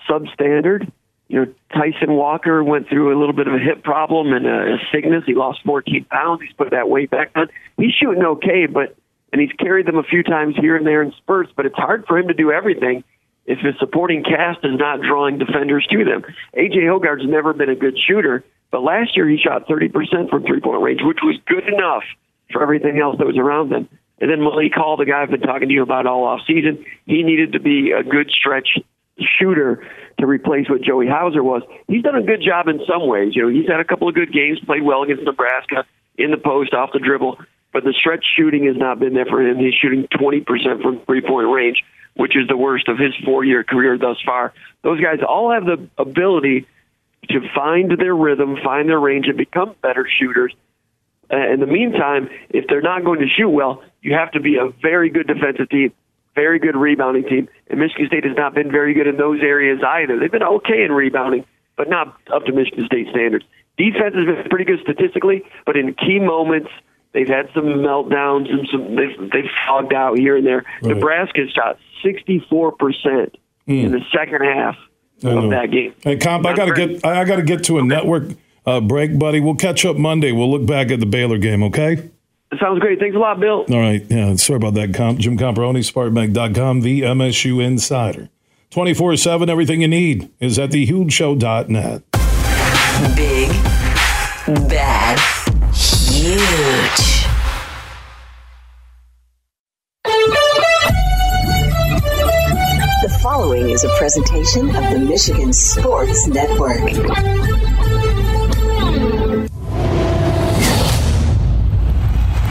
substandard. 0.08 0.90
You 1.26 1.40
know, 1.40 1.54
Tyson 1.72 2.12
Walker 2.12 2.62
went 2.62 2.88
through 2.88 3.16
a 3.16 3.18
little 3.18 3.34
bit 3.34 3.48
of 3.48 3.54
a 3.54 3.58
hip 3.58 3.82
problem 3.82 4.32
and 4.32 4.46
a, 4.46 4.74
a 4.74 4.78
sickness. 4.92 5.24
He 5.26 5.34
lost 5.34 5.60
14 5.64 6.04
pounds. 6.04 6.42
He's 6.42 6.52
put 6.52 6.70
that 6.70 6.88
weight 6.88 7.10
back 7.10 7.32
on. 7.34 7.48
He's 7.76 7.92
shooting 7.92 8.22
okay, 8.22 8.66
but 8.66 8.94
and 9.32 9.40
he's 9.40 9.52
carried 9.58 9.86
them 9.86 9.96
a 9.96 10.04
few 10.04 10.22
times 10.22 10.54
here 10.56 10.76
and 10.76 10.86
there 10.86 11.02
in 11.02 11.12
spurts. 11.16 11.50
But 11.56 11.66
it's 11.66 11.74
hard 11.74 12.04
for 12.06 12.16
him 12.16 12.28
to 12.28 12.34
do 12.34 12.52
everything 12.52 13.02
if 13.46 13.58
his 13.58 13.74
supporting 13.80 14.22
cast 14.22 14.60
is 14.62 14.78
not 14.78 15.00
drawing 15.00 15.38
defenders 15.38 15.84
to 15.90 16.04
them. 16.04 16.22
AJ 16.56 16.88
Hoggard's 16.88 17.26
never 17.26 17.52
been 17.52 17.68
a 17.68 17.74
good 17.74 17.98
shooter, 17.98 18.44
but 18.70 18.84
last 18.84 19.16
year 19.16 19.28
he 19.28 19.38
shot 19.38 19.66
30% 19.66 20.30
from 20.30 20.44
three 20.44 20.60
point 20.60 20.82
range, 20.82 21.00
which 21.02 21.18
was 21.24 21.36
good 21.46 21.66
enough 21.66 22.04
for 22.54 22.62
everything 22.62 22.98
else 22.98 23.18
that 23.18 23.26
was 23.26 23.36
around 23.36 23.68
them. 23.68 23.88
And 24.20 24.30
then 24.30 24.40
Malik 24.40 24.72
Hall, 24.74 24.96
the 24.96 25.04
guy 25.04 25.20
I've 25.20 25.30
been 25.30 25.40
talking 25.40 25.68
to 25.68 25.74
you 25.74 25.82
about 25.82 26.06
all 26.06 26.24
off 26.24 26.40
season, 26.46 26.86
he 27.04 27.22
needed 27.22 27.52
to 27.52 27.60
be 27.60 27.90
a 27.90 28.02
good 28.02 28.30
stretch 28.30 28.78
shooter 29.18 29.86
to 30.18 30.26
replace 30.26 30.68
what 30.70 30.82
Joey 30.82 31.06
Hauser 31.06 31.42
was. 31.42 31.62
He's 31.88 32.02
done 32.02 32.16
a 32.16 32.22
good 32.22 32.40
job 32.40 32.68
in 32.68 32.80
some 32.88 33.06
ways. 33.06 33.34
You 33.34 33.42
know, 33.42 33.48
he's 33.48 33.68
had 33.68 33.80
a 33.80 33.84
couple 33.84 34.08
of 34.08 34.14
good 34.14 34.32
games, 34.32 34.60
played 34.64 34.82
well 34.82 35.02
against 35.02 35.24
Nebraska 35.24 35.84
in 36.16 36.30
the 36.30 36.36
post, 36.36 36.72
off 36.72 36.90
the 36.92 37.00
dribble, 37.00 37.38
but 37.72 37.82
the 37.82 37.92
stretch 37.92 38.24
shooting 38.36 38.66
has 38.66 38.76
not 38.76 39.00
been 39.00 39.14
there 39.14 39.26
for 39.26 39.42
him. 39.42 39.58
He's 39.58 39.74
shooting 39.74 40.06
20% 40.08 40.46
from 40.80 41.00
three 41.06 41.20
point 41.20 41.48
range, 41.48 41.82
which 42.14 42.36
is 42.36 42.46
the 42.46 42.56
worst 42.56 42.88
of 42.88 42.98
his 42.98 43.12
four 43.24 43.44
year 43.44 43.64
career 43.64 43.98
thus 43.98 44.16
far. 44.24 44.52
Those 44.82 45.00
guys 45.00 45.18
all 45.26 45.50
have 45.50 45.64
the 45.64 45.88
ability 45.98 46.66
to 47.30 47.40
find 47.54 47.90
their 47.98 48.14
rhythm, 48.14 48.56
find 48.62 48.88
their 48.88 49.00
range, 49.00 49.26
and 49.26 49.36
become 49.36 49.74
better 49.82 50.06
shooters. 50.08 50.54
Uh, 51.32 51.52
in 51.52 51.60
the 51.60 51.66
meantime, 51.66 52.28
if 52.50 52.66
they're 52.68 52.82
not 52.82 53.04
going 53.04 53.20
to 53.20 53.26
shoot 53.28 53.48
well, 53.48 53.82
you 54.02 54.14
have 54.14 54.30
to 54.32 54.40
be 54.40 54.56
a 54.56 54.68
very 54.82 55.10
good 55.10 55.26
defensive 55.26 55.68
team, 55.70 55.92
very 56.34 56.58
good 56.58 56.76
rebounding 56.76 57.24
team. 57.24 57.48
And 57.68 57.80
Michigan 57.80 58.06
State 58.08 58.24
has 58.24 58.36
not 58.36 58.54
been 58.54 58.70
very 58.70 58.94
good 58.94 59.06
in 59.06 59.16
those 59.16 59.40
areas 59.40 59.80
either. 59.86 60.18
They've 60.18 60.30
been 60.30 60.42
okay 60.42 60.84
in 60.84 60.92
rebounding, 60.92 61.44
but 61.76 61.88
not 61.88 62.16
up 62.32 62.44
to 62.46 62.52
Michigan 62.52 62.86
State 62.86 63.08
standards. 63.10 63.44
Defense 63.76 64.14
has 64.14 64.26
been 64.26 64.48
pretty 64.50 64.64
good 64.64 64.80
statistically, 64.82 65.42
but 65.66 65.76
in 65.76 65.94
key 65.94 66.20
moments, 66.20 66.70
they've 67.12 67.28
had 67.28 67.48
some 67.54 67.64
meltdowns 67.64 68.50
and 68.50 68.68
some 68.70 68.94
they've, 68.94 69.30
they've 69.32 69.50
fogged 69.66 69.92
out 69.92 70.18
here 70.18 70.36
and 70.36 70.46
there. 70.46 70.64
Right. 70.82 70.94
Nebraska 70.94 71.48
shot 71.52 71.78
64 72.04 72.72
percent 72.72 73.36
mm. 73.66 73.84
in 73.84 73.92
the 73.92 74.00
second 74.12 74.42
half 74.42 74.76
of 75.24 75.50
that 75.50 75.70
game. 75.70 75.94
Hey, 76.02 76.16
comp, 76.16 76.46
I 76.46 76.54
got 76.54 76.66
to 76.66 76.74
get 76.74 77.04
I 77.04 77.24
got 77.24 77.36
to 77.36 77.42
get 77.42 77.64
to 77.64 77.78
a 77.78 77.82
network 77.82 78.24
uh, 78.66 78.80
break, 78.80 79.18
buddy. 79.18 79.40
We'll 79.40 79.54
catch 79.56 79.84
up 79.84 79.96
Monday. 79.96 80.32
We'll 80.32 80.50
look 80.50 80.66
back 80.66 80.90
at 80.90 81.00
the 81.00 81.06
Baylor 81.06 81.38
game, 81.38 81.62
okay? 81.64 82.10
Sounds 82.60 82.78
great. 82.80 82.98
Thanks 83.00 83.16
a 83.16 83.18
lot, 83.18 83.40
Bill. 83.40 83.64
All 83.68 83.80
right. 83.80 84.04
Yeah, 84.08 84.36
sorry 84.36 84.58
about 84.58 84.74
that. 84.74 84.94
Comp, 84.94 85.18
Jim 85.18 85.36
Comparoni, 85.36 85.80
SpartanMag.com, 85.80 86.80
the 86.82 87.02
MSU 87.02 87.64
Insider. 87.64 88.28
24 88.70 89.16
7, 89.16 89.48
everything 89.48 89.82
you 89.82 89.88
need 89.88 90.30
is 90.40 90.58
at 90.58 90.70
thehugeshow.net. 90.70 92.02
Big, 93.16 93.48
bad, 94.68 95.18
huge. 95.74 97.24
The 103.02 103.18
following 103.22 103.70
is 103.70 103.84
a 103.84 103.88
presentation 103.96 104.74
of 104.74 104.90
the 104.90 104.98
Michigan 104.98 105.52
Sports 105.52 106.26
Network. 106.26 106.80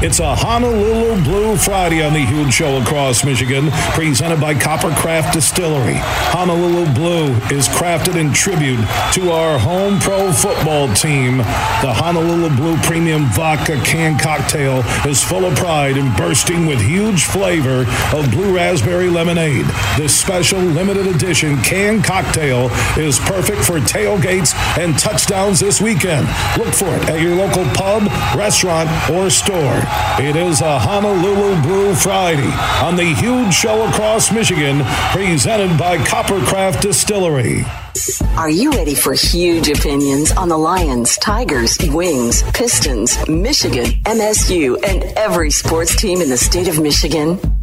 It's 0.04 0.20
a 0.20 0.36
Honolulu 0.36 1.24
Blue 1.24 1.56
Friday 1.56 2.04
on 2.04 2.12
the 2.12 2.20
huge 2.20 2.54
show 2.54 2.76
across 2.82 3.24
Michigan, 3.24 3.70
presented 3.94 4.42
by 4.42 4.54
Coppercraft 4.54 5.32
Distillery. 5.32 5.96
Honolulu 5.96 6.94
Blue 6.94 7.28
is 7.56 7.70
crafted 7.70 8.20
in 8.20 8.34
tribute 8.34 8.86
to 9.14 9.32
our 9.32 9.58
home 9.58 10.02
pro 10.02 10.34
football 10.34 10.94
team. 10.94 11.38
The 11.38 11.94
Honolulu 11.94 12.54
Blue 12.58 12.76
Premium 12.80 13.28
Vodka 13.28 13.80
Can 13.86 14.20
Cocktail 14.20 14.80
is 15.10 15.24
full 15.24 15.46
of 15.46 15.56
pride 15.56 15.96
and 15.96 16.14
bursting 16.18 16.66
with 16.66 16.82
huge 16.82 17.24
flavor 17.24 17.86
of 18.14 18.30
blue 18.30 18.54
raspberry 18.54 19.08
lemonade. 19.08 19.66
This 19.96 20.14
special 20.14 20.60
limited 20.60 21.08
edition 21.08 21.62
can 21.62 22.04
cocktail 22.04 22.70
is 22.98 23.20
perfect 23.20 23.64
for 23.64 23.80
tailgates 23.80 24.54
and 24.78 25.00
touchdowns 25.00 25.62
this 25.62 25.80
weekend. 25.80 26.28
Look 26.58 26.74
for 26.74 26.94
it 26.94 27.08
at 27.08 27.22
your 27.22 27.38
local 27.38 27.64
pub, 27.72 28.04
restaurant, 28.36 28.90
or 29.10 29.30
store. 29.30 29.93
It 30.20 30.36
is 30.36 30.62
a 30.62 30.80
Honolulu 30.80 31.62
Blue 31.62 31.96
Friday 31.96 32.52
on 32.84 32.96
the 32.96 33.14
huge 33.16 33.54
show 33.54 33.88
across 33.88 34.32
Michigan, 34.32 34.84
presented 35.12 35.78
by 35.78 35.98
Coppercraft 35.98 36.82
Distillery. 36.82 37.66
Are 38.38 38.50
you 38.50 38.72
ready 38.72 38.96
for 38.96 39.14
huge 39.14 39.70
opinions 39.70 40.32
on 40.32 40.50
the 40.50 40.58
Lions, 40.58 41.18
Tigers, 41.18 41.78
Wings, 41.90 42.44
Pistons, 42.54 43.18
Michigan, 43.28 43.86
MSU, 44.06 44.78
and 44.84 45.04
every 45.16 45.52
sports 45.52 45.96
team 45.96 46.22
in 46.22 46.30
the 46.30 46.38
state 46.38 46.68
of 46.68 46.82
Michigan? 46.82 47.40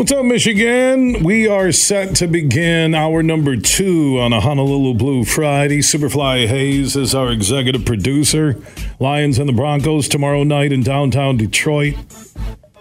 What's 0.00 0.12
up, 0.12 0.24
Michigan? 0.24 1.22
We 1.22 1.46
are 1.46 1.72
set 1.72 2.16
to 2.16 2.26
begin 2.26 2.94
our 2.94 3.22
number 3.22 3.54
two 3.58 4.18
on 4.18 4.32
a 4.32 4.40
Honolulu 4.40 4.94
Blue 4.94 5.24
Friday. 5.26 5.80
Superfly 5.80 6.46
Hayes 6.46 6.96
is 6.96 7.14
our 7.14 7.30
executive 7.30 7.84
producer. 7.84 8.58
Lions 8.98 9.38
and 9.38 9.46
the 9.46 9.52
Broncos 9.52 10.08
tomorrow 10.08 10.42
night 10.42 10.72
in 10.72 10.82
downtown 10.82 11.36
Detroit. 11.36 11.96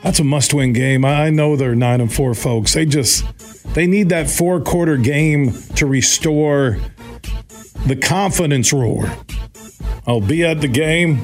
That's 0.01 0.22
a 0.22 0.24
must-win 0.24 0.72
game. 0.72 1.03
I 1.03 1.30
know 1.30 1.57
they're 1.57 1.76
nine 1.76 1.99
and 1.99 2.11
four, 2.11 2.34
folks. 2.36 2.74
They 2.74 2.86
just 2.86 3.26
they 3.74 3.86
need 3.86 4.07
that 4.07 4.30
four-quarter 4.30 4.95
game 4.95 5.51
to 5.76 5.88
restore 5.88 6.80
the 7.86 7.97
confidence 7.97 8.72
roar. 8.72 9.11
I'll 10.07 10.22
be 10.22 10.45
at 10.45 10.61
the 10.61 10.70
game. 10.70 11.17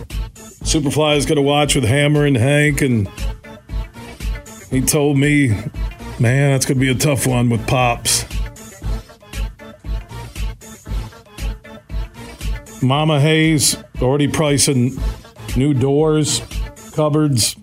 Superfly 0.66 1.16
is 1.16 1.26
going 1.26 1.38
to 1.38 1.41
watch 1.41 1.74
with 1.74 1.86
Hammer 1.86 2.26
and 2.26 2.36
Hank, 2.36 2.82
and 2.82 3.10
he 4.70 4.82
told 4.82 5.18
me, 5.18 5.58
man, 6.20 6.51
that's 6.51 6.66
going 6.66 6.78
to 6.78 6.82
be 6.82 6.91
a 6.91 6.95
tough 6.95 7.28
one 7.28 7.49
with 7.49 7.66
Pops. 7.68 8.26
Mama 12.82 13.20
Hayes 13.20 13.78
already 14.01 14.28
pricing 14.28 14.95
new 15.57 15.74
doors, 15.74 16.41
cupboards. 16.93 17.55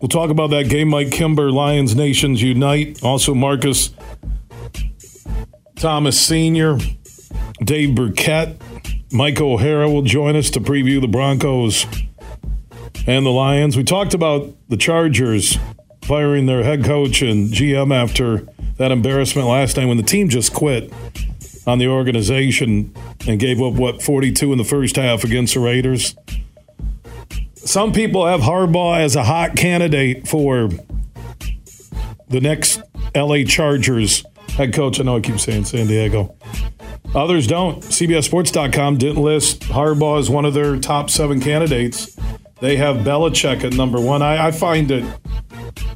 We'll 0.00 0.08
talk 0.08 0.30
about 0.30 0.50
that 0.50 0.68
game. 0.68 0.88
Mike 0.88 1.10
Kimber, 1.10 1.50
Lions 1.50 1.94
Nations 1.94 2.40
Unite. 2.40 3.02
Also, 3.02 3.34
Marcus 3.34 3.90
Thomas 5.76 6.18
Sr., 6.18 6.78
Dave 7.64 7.94
Birkett, 7.94 8.60
Mike 9.12 9.40
O'Hara 9.40 9.90
will 9.90 10.02
join 10.02 10.36
us 10.36 10.50
to 10.50 10.60
preview 10.60 11.00
the 11.00 11.08
Broncos 11.08 11.86
and 13.06 13.26
the 13.26 13.30
Lions. 13.30 13.76
We 13.76 13.84
talked 13.84 14.14
about 14.14 14.54
the 14.68 14.76
Chargers 14.76 15.58
firing 16.08 16.46
their 16.46 16.64
head 16.64 16.82
coach 16.82 17.20
and 17.20 17.50
GM 17.50 17.94
after 17.94 18.48
that 18.78 18.90
embarrassment 18.90 19.46
last 19.46 19.76
night 19.76 19.84
when 19.84 19.98
the 19.98 20.02
team 20.02 20.30
just 20.30 20.54
quit 20.54 20.90
on 21.66 21.78
the 21.78 21.86
organization 21.86 22.94
and 23.26 23.38
gave 23.38 23.60
up, 23.60 23.74
what, 23.74 24.02
42 24.02 24.50
in 24.52 24.56
the 24.56 24.64
first 24.64 24.96
half 24.96 25.22
against 25.22 25.52
the 25.52 25.60
Raiders. 25.60 26.16
Some 27.56 27.92
people 27.92 28.26
have 28.26 28.40
Harbaugh 28.40 28.98
as 28.98 29.16
a 29.16 29.22
hot 29.22 29.54
candidate 29.54 30.26
for 30.26 30.70
the 32.28 32.40
next 32.40 32.80
LA 33.14 33.44
Chargers 33.44 34.24
head 34.54 34.72
coach. 34.72 34.98
I 34.98 35.02
know 35.02 35.18
I 35.18 35.20
keep 35.20 35.38
saying 35.38 35.66
San 35.66 35.88
Diego. 35.88 36.34
Others 37.14 37.46
don't. 37.48 37.82
CBSSports.com 37.82 38.96
didn't 38.96 39.22
list 39.22 39.60
Harbaugh 39.60 40.18
as 40.18 40.30
one 40.30 40.46
of 40.46 40.54
their 40.54 40.78
top 40.78 41.10
seven 41.10 41.38
candidates. 41.38 42.16
They 42.60 42.76
have 42.76 42.96
Belichick 42.98 43.62
at 43.62 43.74
number 43.74 44.00
one. 44.00 44.22
I, 44.22 44.46
I 44.46 44.50
find 44.50 44.90
it 44.90 45.04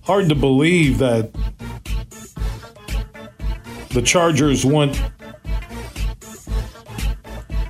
hard 0.03 0.29
to 0.29 0.35
believe 0.35 0.99
that 0.99 1.31
the 3.91 4.03
Chargers 4.03 4.65
won't 4.65 5.01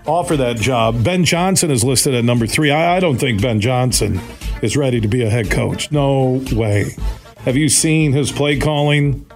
offer 0.07 0.37
that 0.37 0.57
job. 0.57 1.05
Ben 1.05 1.24
Johnson 1.24 1.70
is 1.70 1.85
listed 1.85 2.14
at 2.14 2.24
number 2.24 2.47
three. 2.47 2.70
I, 2.70 2.97
I 2.97 3.01
don't 3.01 3.18
think 3.18 3.43
Ben 3.43 3.61
Johnson 3.61 4.20
is 4.62 4.76
ready 4.76 5.01
to 5.01 5.09
be 5.09 5.22
a 5.22 5.30
head 5.30 5.51
coach. 5.51 5.91
No 5.93 6.43
way. 6.53 6.97
Have 7.39 7.57
you 7.57 7.68
seen 7.68 8.12
his 8.12 8.30
play 8.30 8.59
calling? 8.59 9.26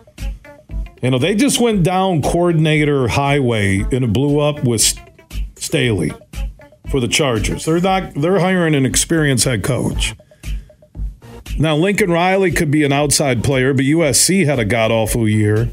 You 1.02 1.10
know, 1.10 1.18
they 1.18 1.34
just 1.34 1.60
went 1.60 1.82
down 1.82 2.22
coordinator 2.22 3.08
highway 3.08 3.80
and 3.80 4.04
it 4.04 4.12
blew 4.12 4.40
up 4.40 4.64
with 4.64 4.94
Staley 5.56 6.12
for 6.90 7.00
the 7.00 7.08
Chargers. 7.08 7.64
They're 7.64 7.80
not 7.80 8.14
they're 8.14 8.38
hiring 8.38 8.74
an 8.74 8.86
experienced 8.86 9.44
head 9.44 9.62
coach. 9.62 10.14
Now 11.58 11.76
Lincoln 11.76 12.10
Riley 12.10 12.50
could 12.50 12.70
be 12.70 12.84
an 12.84 12.92
outside 12.92 13.42
player, 13.42 13.72
but 13.72 13.84
USC 13.84 14.44
had 14.44 14.58
a 14.58 14.64
god 14.64 14.90
awful 14.90 15.28
year. 15.28 15.70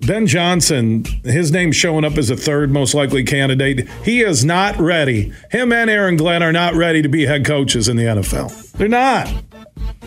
Ben 0.00 0.26
Johnson, 0.26 1.04
his 1.22 1.52
name's 1.52 1.76
showing 1.76 2.04
up 2.04 2.18
as 2.18 2.28
a 2.28 2.36
third 2.36 2.72
most 2.72 2.92
likely 2.92 3.22
candidate. 3.22 3.88
He 4.04 4.22
is 4.22 4.44
not 4.44 4.76
ready. 4.78 5.32
Him 5.50 5.72
and 5.72 5.88
Aaron 5.88 6.16
Glenn 6.16 6.42
are 6.42 6.52
not 6.52 6.74
ready 6.74 7.02
to 7.02 7.08
be 7.08 7.24
head 7.24 7.44
coaches 7.44 7.88
in 7.88 7.96
the 7.96 8.04
NFL. 8.04 8.72
They're 8.72 8.88
not. 8.88 9.32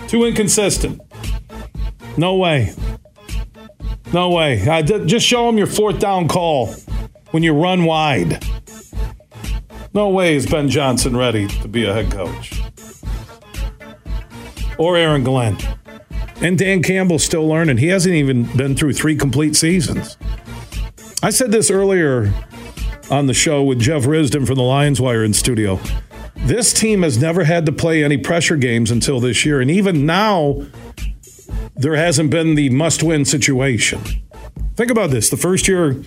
Too 0.08 0.26
inconsistent. 0.26 1.02
No 2.18 2.36
way. 2.36 2.74
No 4.12 4.30
way. 4.32 4.68
Uh, 4.68 4.82
just 4.82 5.26
show 5.26 5.46
them 5.46 5.58
your 5.58 5.68
fourth 5.68 6.00
down 6.00 6.28
call 6.28 6.74
when 7.32 7.44
you 7.44 7.54
run 7.54 7.86
wide. 7.86 8.45
No 9.96 10.10
way 10.10 10.36
is 10.36 10.46
Ben 10.46 10.68
Johnson 10.68 11.16
ready 11.16 11.48
to 11.48 11.70
be 11.70 11.86
a 11.86 11.94
head 11.94 12.12
coach. 12.12 12.62
Or 14.78 14.98
Aaron 14.98 15.24
Glenn. 15.24 15.58
And 16.42 16.58
Dan 16.58 16.84
Campbell's 16.84 17.24
still 17.24 17.48
learning. 17.48 17.78
He 17.78 17.88
hasn't 17.88 18.14
even 18.14 18.44
been 18.58 18.76
through 18.76 18.92
three 18.92 19.16
complete 19.16 19.56
seasons. 19.56 20.18
I 21.24 21.30
said 21.30 21.54
this 21.54 21.72
earlier 21.72 22.34
on 23.10 23.28
the 23.28 23.34
show 23.34 23.64
with 23.64 23.80
Jeff 23.80 24.04
Risdon 24.04 24.46
from 24.46 24.56
the 24.56 24.64
Lions 24.64 25.00
Wire 25.00 25.24
in 25.24 25.32
studio. 25.32 25.80
This 26.36 26.74
team 26.74 27.04
has 27.04 27.18
never 27.18 27.46
had 27.46 27.66
to 27.66 27.72
play 27.72 28.04
any 28.04 28.18
pressure 28.18 28.58
games 28.58 28.92
until 28.92 29.22
this 29.22 29.46
year. 29.46 29.62
And 29.62 29.72
even 29.72 30.06
now, 30.06 30.66
there 31.78 31.96
hasn't 31.96 32.32
been 32.32 32.56
the 32.56 32.70
must 32.70 33.02
win 33.02 33.24
situation. 33.24 34.02
Think 34.76 34.92
about 34.92 35.12
this. 35.12 35.30
The 35.30 35.38
first 35.38 35.70
year 35.70 36.04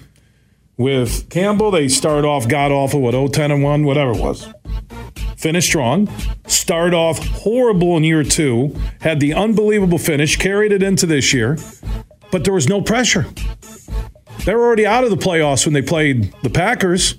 with 0.79 1.29
Campbell, 1.29 1.71
they 1.71 1.89
start 1.89 2.25
off 2.25 2.49
god 2.49 2.73
awful, 2.73 3.03
what, 3.03 3.13
0 3.13 3.29
10 3.29 3.51
and 3.51 3.63
1, 3.63 3.85
whatever 3.85 4.13
it 4.13 4.21
was 4.21 4.49
finish 5.39 5.67
strong, 5.67 6.09
start 6.49 6.93
off 6.93 7.25
horrible 7.29 7.97
in 7.97 8.03
year 8.03 8.25
two, 8.25 8.75
had 9.01 9.21
the 9.21 9.33
unbelievable 9.33 9.99
finish, 9.99 10.37
carried 10.37 10.73
it 10.73 10.83
into 10.83 11.07
this 11.07 11.33
year, 11.33 11.57
but 12.33 12.43
there 12.43 12.53
was 12.53 12.69
no 12.69 12.83
pressure. 12.83 13.25
They 14.45 14.55
were 14.55 14.67
already 14.67 14.87
out 14.87 15.05
of 15.05 15.11
the 15.11 15.17
playoffs 15.17 15.65
when 15.65 15.75
they 15.75 15.83
played 15.83 16.35
the 16.43 16.51
Packers. 16.51 17.15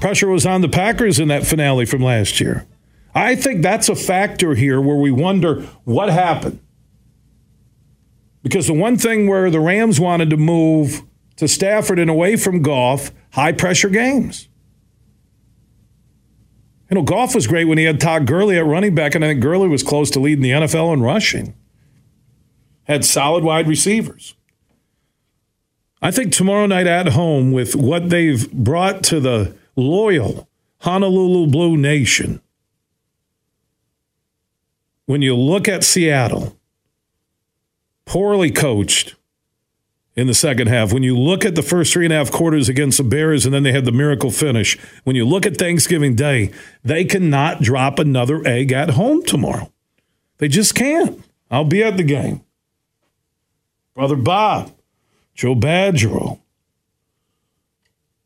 Pressure 0.00 0.28
was 0.28 0.46
on 0.46 0.60
the 0.60 0.68
Packers 0.68 1.18
in 1.18 1.28
that 1.28 1.46
finale 1.46 1.84
from 1.84 2.00
last 2.00 2.40
year. 2.40 2.64
I 3.12 3.34
think 3.34 3.62
that's 3.62 3.88
a 3.88 3.96
factor 3.96 4.54
here 4.54 4.80
where 4.80 4.96
we 4.96 5.10
wonder 5.10 5.62
what 5.84 6.10
happened. 6.10 6.60
Because 8.42 8.68
the 8.68 8.74
one 8.74 8.96
thing 8.96 9.26
where 9.26 9.50
the 9.50 9.58
Rams 9.58 9.98
wanted 9.98 10.30
to 10.30 10.36
move 10.36 11.02
to 11.36 11.48
Stafford 11.48 11.98
and 11.98 12.10
away 12.10 12.36
from 12.36 12.62
Goff, 12.62 13.12
high 13.32 13.52
pressure 13.52 13.88
games. 13.88 14.48
You 16.90 16.94
know, 16.94 17.02
Goff 17.02 17.34
was 17.34 17.46
great 17.46 17.64
when 17.64 17.78
he 17.78 17.84
had 17.84 18.00
Todd 18.00 18.26
Gurley 18.26 18.56
at 18.58 18.64
running 18.64 18.94
back, 18.94 19.14
and 19.14 19.24
I 19.24 19.28
think 19.28 19.40
Gurley 19.40 19.68
was 19.68 19.82
close 19.82 20.10
to 20.12 20.20
leading 20.20 20.42
the 20.42 20.52
NFL 20.52 20.94
in 20.94 21.02
rushing. 21.02 21.54
Had 22.84 23.04
solid 23.04 23.42
wide 23.42 23.66
receivers. 23.66 24.34
I 26.00 26.12
think 26.12 26.32
tomorrow 26.32 26.66
night 26.66 26.86
at 26.86 27.08
home, 27.08 27.50
with 27.50 27.74
what 27.74 28.10
they've 28.10 28.50
brought 28.52 29.02
to 29.04 29.18
the 29.18 29.56
loyal 29.74 30.48
Honolulu 30.82 31.48
Blue 31.48 31.76
Nation, 31.76 32.40
when 35.06 35.22
you 35.22 35.34
look 35.34 35.66
at 35.66 35.82
Seattle, 35.82 36.56
poorly 38.04 38.52
coached 38.52 39.15
in 40.16 40.26
the 40.26 40.34
second 40.34 40.68
half, 40.68 40.92
when 40.94 41.02
you 41.02 41.16
look 41.16 41.44
at 41.44 41.54
the 41.54 41.62
first 41.62 41.92
three 41.92 42.06
and 42.06 42.12
a 42.12 42.16
half 42.16 42.32
quarters 42.32 42.70
against 42.70 42.96
the 42.96 43.04
Bears 43.04 43.44
and 43.44 43.54
then 43.54 43.62
they 43.62 43.72
had 43.72 43.84
the 43.84 43.92
miracle 43.92 44.30
finish, 44.30 44.78
when 45.04 45.14
you 45.14 45.26
look 45.26 45.44
at 45.44 45.58
Thanksgiving 45.58 46.14
Day, 46.14 46.50
they 46.82 47.04
cannot 47.04 47.60
drop 47.60 47.98
another 47.98 48.44
egg 48.46 48.72
at 48.72 48.90
home 48.90 49.22
tomorrow. 49.22 49.70
They 50.38 50.48
just 50.48 50.74
can't. 50.74 51.22
I'll 51.50 51.64
be 51.64 51.82
at 51.82 51.98
the 51.98 52.02
game. 52.02 52.42
Brother 53.94 54.16
Bob, 54.16 54.72
Joe 55.34 55.54
Badgerow. 55.54 56.40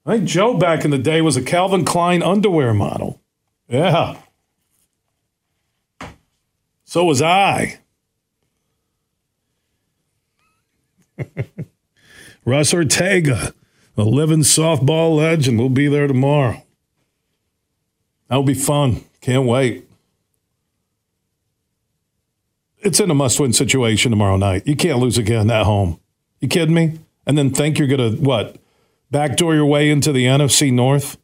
I 0.07 0.17
think 0.17 0.29
Joe 0.29 0.57
back 0.57 0.85
in 0.85 0.91
the 0.93 0.99
day 0.99 1.21
was 1.21 1.37
a 1.37 1.43
Calvin 1.43 1.85
Klein 1.85 2.23
underwear 2.23 2.73
model. 2.73 3.21
Yeah. 3.69 4.17
So 6.85 7.05
was 7.05 7.21
I. 7.21 7.81
Russ 12.51 12.75
Ortega, 12.75 13.55
a 13.97 14.03
living 14.03 14.41
softball 14.41 15.17
legend, 15.17 15.61
will 15.61 15.69
be 15.69 15.87
there 15.87 16.09
tomorrow. 16.09 16.61
That'll 18.29 18.43
be 18.43 18.55
fun. 18.55 19.05
Can't 19.21 19.47
wait. 19.47 19.89
It's 22.79 22.99
in 22.99 23.09
a 23.09 23.15
must 23.15 23.39
win 23.39 23.53
situation 23.53 24.11
tomorrow 24.11 24.37
night. 24.37 24.67
You 24.67 24.75
can't 24.75 24.99
lose 24.99 25.17
again 25.17 25.49
at 25.49 25.65
home. 25.65 26.01
You 26.41 26.49
kidding 26.49 26.75
me? 26.75 26.99
And 27.25 27.39
then 27.39 27.51
think 27.51 27.79
you're 27.79 27.87
going 27.87 28.17
to, 28.17 28.21
what, 28.21 28.57
backdoor 29.13 29.55
your 29.55 29.67
way 29.67 29.89
into 29.89 30.11
the 30.11 30.25
NFC 30.25 30.73
North? 30.73 31.19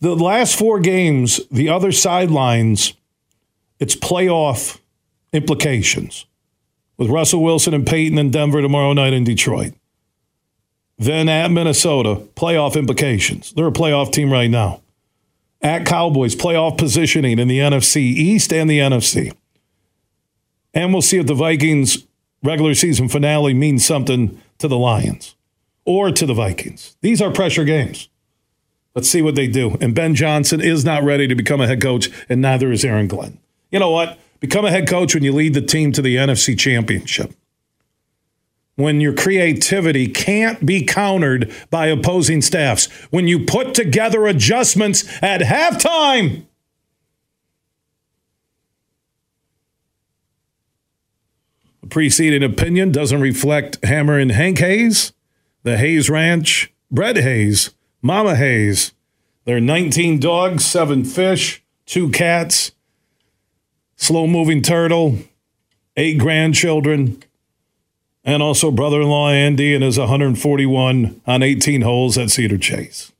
The 0.00 0.14
last 0.14 0.56
four 0.56 0.78
games, 0.78 1.40
the 1.50 1.68
other 1.68 1.90
sidelines, 1.90 2.92
it's 3.80 3.96
playoff 3.96 4.78
implications 5.32 6.26
with 6.96 7.10
Russell 7.10 7.42
Wilson 7.42 7.74
and 7.74 7.84
Payton 7.84 8.16
in 8.16 8.30
Denver 8.30 8.62
tomorrow 8.62 8.92
night 8.92 9.12
in 9.12 9.24
Detroit. 9.24 9.72
Then 10.98 11.28
at 11.28 11.50
Minnesota, 11.50 12.22
playoff 12.34 12.76
implications. 12.76 13.52
They're 13.52 13.68
a 13.68 13.72
playoff 13.72 14.12
team 14.12 14.32
right 14.32 14.50
now. 14.50 14.82
At 15.60 15.86
Cowboys, 15.86 16.34
playoff 16.34 16.76
positioning 16.76 17.38
in 17.38 17.48
the 17.48 17.58
NFC 17.58 17.96
East 17.96 18.52
and 18.52 18.68
the 18.68 18.78
NFC. 18.78 19.32
And 20.74 20.92
we'll 20.92 21.02
see 21.02 21.18
if 21.18 21.26
the 21.26 21.34
Vikings 21.34 22.06
regular 22.42 22.74
season 22.74 23.08
finale 23.08 23.54
means 23.54 23.84
something 23.84 24.40
to 24.58 24.68
the 24.68 24.78
Lions 24.78 25.34
or 25.84 26.10
to 26.10 26.26
the 26.26 26.34
Vikings. 26.34 26.96
These 27.00 27.22
are 27.22 27.30
pressure 27.30 27.64
games. 27.64 28.08
Let's 28.94 29.08
see 29.08 29.22
what 29.22 29.36
they 29.36 29.46
do. 29.46 29.76
And 29.80 29.94
Ben 29.94 30.14
Johnson 30.14 30.60
is 30.60 30.84
not 30.84 31.04
ready 31.04 31.28
to 31.28 31.34
become 31.34 31.60
a 31.60 31.66
head 31.66 31.80
coach, 31.80 32.10
and 32.28 32.40
neither 32.40 32.72
is 32.72 32.84
Aaron 32.84 33.06
Glenn. 33.06 33.38
You 33.70 33.78
know 33.78 33.90
what? 33.90 34.18
Become 34.40 34.64
a 34.64 34.70
head 34.70 34.88
coach 34.88 35.14
when 35.14 35.24
you 35.24 35.32
lead 35.32 35.54
the 35.54 35.62
team 35.62 35.92
to 35.92 36.02
the 36.02 36.16
NFC 36.16 36.58
Championship. 36.58 37.32
When 38.78 39.00
your 39.00 39.12
creativity 39.12 40.06
can't 40.06 40.64
be 40.64 40.84
countered 40.84 41.52
by 41.68 41.88
opposing 41.88 42.42
staffs. 42.42 42.86
When 43.10 43.26
you 43.26 43.44
put 43.44 43.74
together 43.74 44.28
adjustments 44.28 45.02
at 45.20 45.40
halftime. 45.40 46.46
The 51.80 51.88
preceding 51.88 52.44
opinion 52.44 52.92
doesn't 52.92 53.20
reflect 53.20 53.84
Hammer 53.84 54.16
and 54.16 54.30
Hank 54.30 54.58
Hayes, 54.60 55.12
the 55.64 55.76
Hayes 55.76 56.08
Ranch, 56.08 56.72
Bread 56.88 57.16
Hayes, 57.16 57.74
Mama 58.00 58.36
Hayes. 58.36 58.92
There 59.44 59.56
are 59.56 59.60
19 59.60 60.20
dogs, 60.20 60.64
seven 60.64 61.04
fish, 61.04 61.64
two 61.84 62.10
cats, 62.10 62.70
slow 63.96 64.28
moving 64.28 64.62
turtle, 64.62 65.18
eight 65.96 66.18
grandchildren, 66.18 67.24
and 68.24 68.42
also 68.42 68.70
brother 68.70 69.00
in 69.00 69.08
law 69.08 69.30
Andy 69.30 69.74
and 69.74 69.82
his 69.84 69.98
141 69.98 71.20
on 71.26 71.42
18 71.42 71.82
holes 71.82 72.18
at 72.18 72.30
Cedar 72.30 72.58
Chase. 72.58 73.12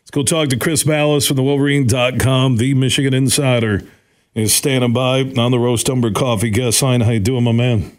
Let's 0.00 0.10
go 0.10 0.22
talk 0.22 0.50
to 0.50 0.56
Chris 0.56 0.84
Balas 0.84 1.26
from 1.26 1.36
the 1.36 1.42
Wolverine.com. 1.42 2.58
The 2.58 2.74
Michigan 2.74 3.12
Insider 3.12 3.82
is 4.34 4.54
standing 4.54 4.92
by 4.92 5.22
on 5.22 5.50
the 5.50 5.58
Roast 5.58 5.88
Umber 5.90 6.12
Coffee 6.12 6.50
guest 6.50 6.80
line. 6.82 7.00
How 7.00 7.10
you 7.10 7.20
doing, 7.20 7.42
my 7.42 7.52
man? 7.52 7.96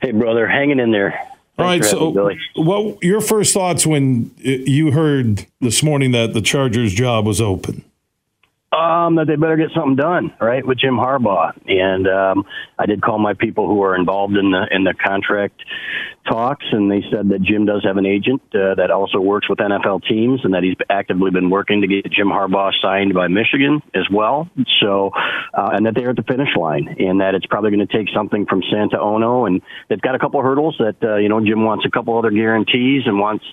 Hey, 0.00 0.10
brother, 0.10 0.48
hanging 0.48 0.80
in 0.80 0.90
there. 0.90 1.18
All 1.56 1.64
right, 1.64 1.84
so 1.84 2.10
what 2.56 3.00
your 3.00 3.20
first 3.20 3.54
thoughts 3.54 3.86
when 3.86 4.32
you 4.38 4.90
heard 4.90 5.46
this 5.60 5.84
morning 5.84 6.10
that 6.10 6.34
the 6.34 6.42
Chargers 6.42 6.92
job 6.92 7.24
was 7.26 7.40
open? 7.40 7.84
Um, 8.74 9.16
that 9.16 9.26
they 9.28 9.36
better 9.36 9.56
get 9.56 9.70
something 9.74 9.94
done, 9.94 10.34
right, 10.40 10.66
with 10.66 10.78
Jim 10.78 10.94
Harbaugh. 10.96 11.52
And 11.68 12.08
um, 12.08 12.44
I 12.76 12.86
did 12.86 13.02
call 13.02 13.18
my 13.18 13.34
people 13.34 13.68
who 13.68 13.82
are 13.82 13.94
involved 13.94 14.36
in 14.36 14.50
the 14.50 14.66
in 14.70 14.82
the 14.82 14.94
contract 14.94 15.62
talks, 16.28 16.64
and 16.72 16.90
they 16.90 17.02
said 17.12 17.28
that 17.28 17.42
Jim 17.42 17.66
does 17.66 17.84
have 17.84 17.98
an 17.98 18.06
agent 18.06 18.42
uh, 18.54 18.74
that 18.74 18.90
also 18.90 19.20
works 19.20 19.48
with 19.48 19.58
NFL 19.58 20.08
teams, 20.08 20.40
and 20.44 20.54
that 20.54 20.62
he's 20.62 20.76
actively 20.90 21.30
been 21.30 21.50
working 21.50 21.82
to 21.82 21.86
get 21.86 22.10
Jim 22.10 22.28
Harbaugh 22.28 22.72
signed 22.82 23.14
by 23.14 23.28
Michigan 23.28 23.80
as 23.94 24.08
well. 24.10 24.48
So, 24.80 25.10
uh, 25.52 25.70
and 25.72 25.86
that 25.86 25.94
they're 25.94 26.10
at 26.10 26.16
the 26.16 26.24
finish 26.24 26.48
line, 26.56 26.96
and 26.98 27.20
that 27.20 27.34
it's 27.34 27.46
probably 27.46 27.70
going 27.70 27.86
to 27.86 27.96
take 27.96 28.08
something 28.14 28.46
from 28.46 28.62
Santa 28.72 28.98
Ono, 28.98 29.44
and 29.44 29.62
they've 29.88 30.00
got 30.00 30.14
a 30.14 30.18
couple 30.18 30.42
hurdles 30.42 30.76
that 30.78 30.96
uh, 31.02 31.16
you 31.16 31.28
know 31.28 31.44
Jim 31.44 31.64
wants 31.64 31.84
a 31.86 31.90
couple 31.90 32.18
other 32.18 32.30
guarantees 32.30 33.02
and 33.06 33.20
wants 33.20 33.44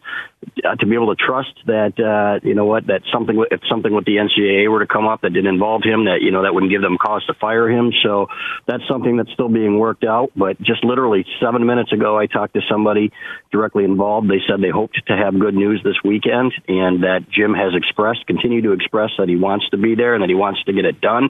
uh, 0.63 0.75
to 0.75 0.85
be 0.85 0.95
able 0.95 1.15
to 1.15 1.21
trust 1.23 1.53
that 1.67 1.93
uh, 1.99 2.39
you 2.47 2.55
know 2.55 2.65
what 2.65 2.87
that 2.87 3.01
something 3.13 3.43
if 3.51 3.61
something 3.69 3.93
with 3.93 4.05
the 4.05 4.17
NCAA 4.17 4.69
were 4.69 4.79
to 4.79 4.87
come 4.87 5.07
up 5.07 5.21
that 5.21 5.31
didn't 5.33 5.53
involve 5.53 5.83
him, 5.83 6.05
that 6.05 6.21
you 6.21 6.31
know 6.31 6.43
that 6.43 6.53
wouldn't 6.53 6.71
give 6.71 6.81
them 6.81 6.97
cause 6.97 7.23
to 7.25 7.33
fire 7.35 7.69
him. 7.69 7.91
So 8.03 8.27
that's 8.67 8.83
something 8.87 9.17
that's 9.17 9.31
still 9.33 9.49
being 9.49 9.77
worked 9.77 10.03
out. 10.03 10.31
But 10.35 10.59
just 10.61 10.83
literally 10.83 11.25
seven 11.41 11.65
minutes 11.65 11.91
ago, 11.91 12.17
I 12.17 12.25
talked 12.25 12.53
to 12.55 12.61
somebody 12.69 13.11
directly 13.51 13.83
involved. 13.83 14.29
They 14.29 14.41
said 14.47 14.61
they 14.61 14.69
hoped 14.69 15.01
to 15.07 15.15
have 15.15 15.39
good 15.39 15.55
news 15.55 15.81
this 15.83 15.97
weekend, 16.03 16.53
and 16.67 17.03
that 17.03 17.29
Jim 17.29 17.53
has 17.53 17.73
expressed, 17.75 18.25
continued 18.25 18.63
to 18.63 18.73
express 18.73 19.11
that 19.17 19.29
he 19.29 19.35
wants 19.35 19.69
to 19.69 19.77
be 19.77 19.95
there 19.95 20.15
and 20.15 20.23
that 20.23 20.29
he 20.29 20.35
wants 20.35 20.63
to 20.63 20.73
get 20.73 20.85
it 20.85 21.01
done, 21.01 21.25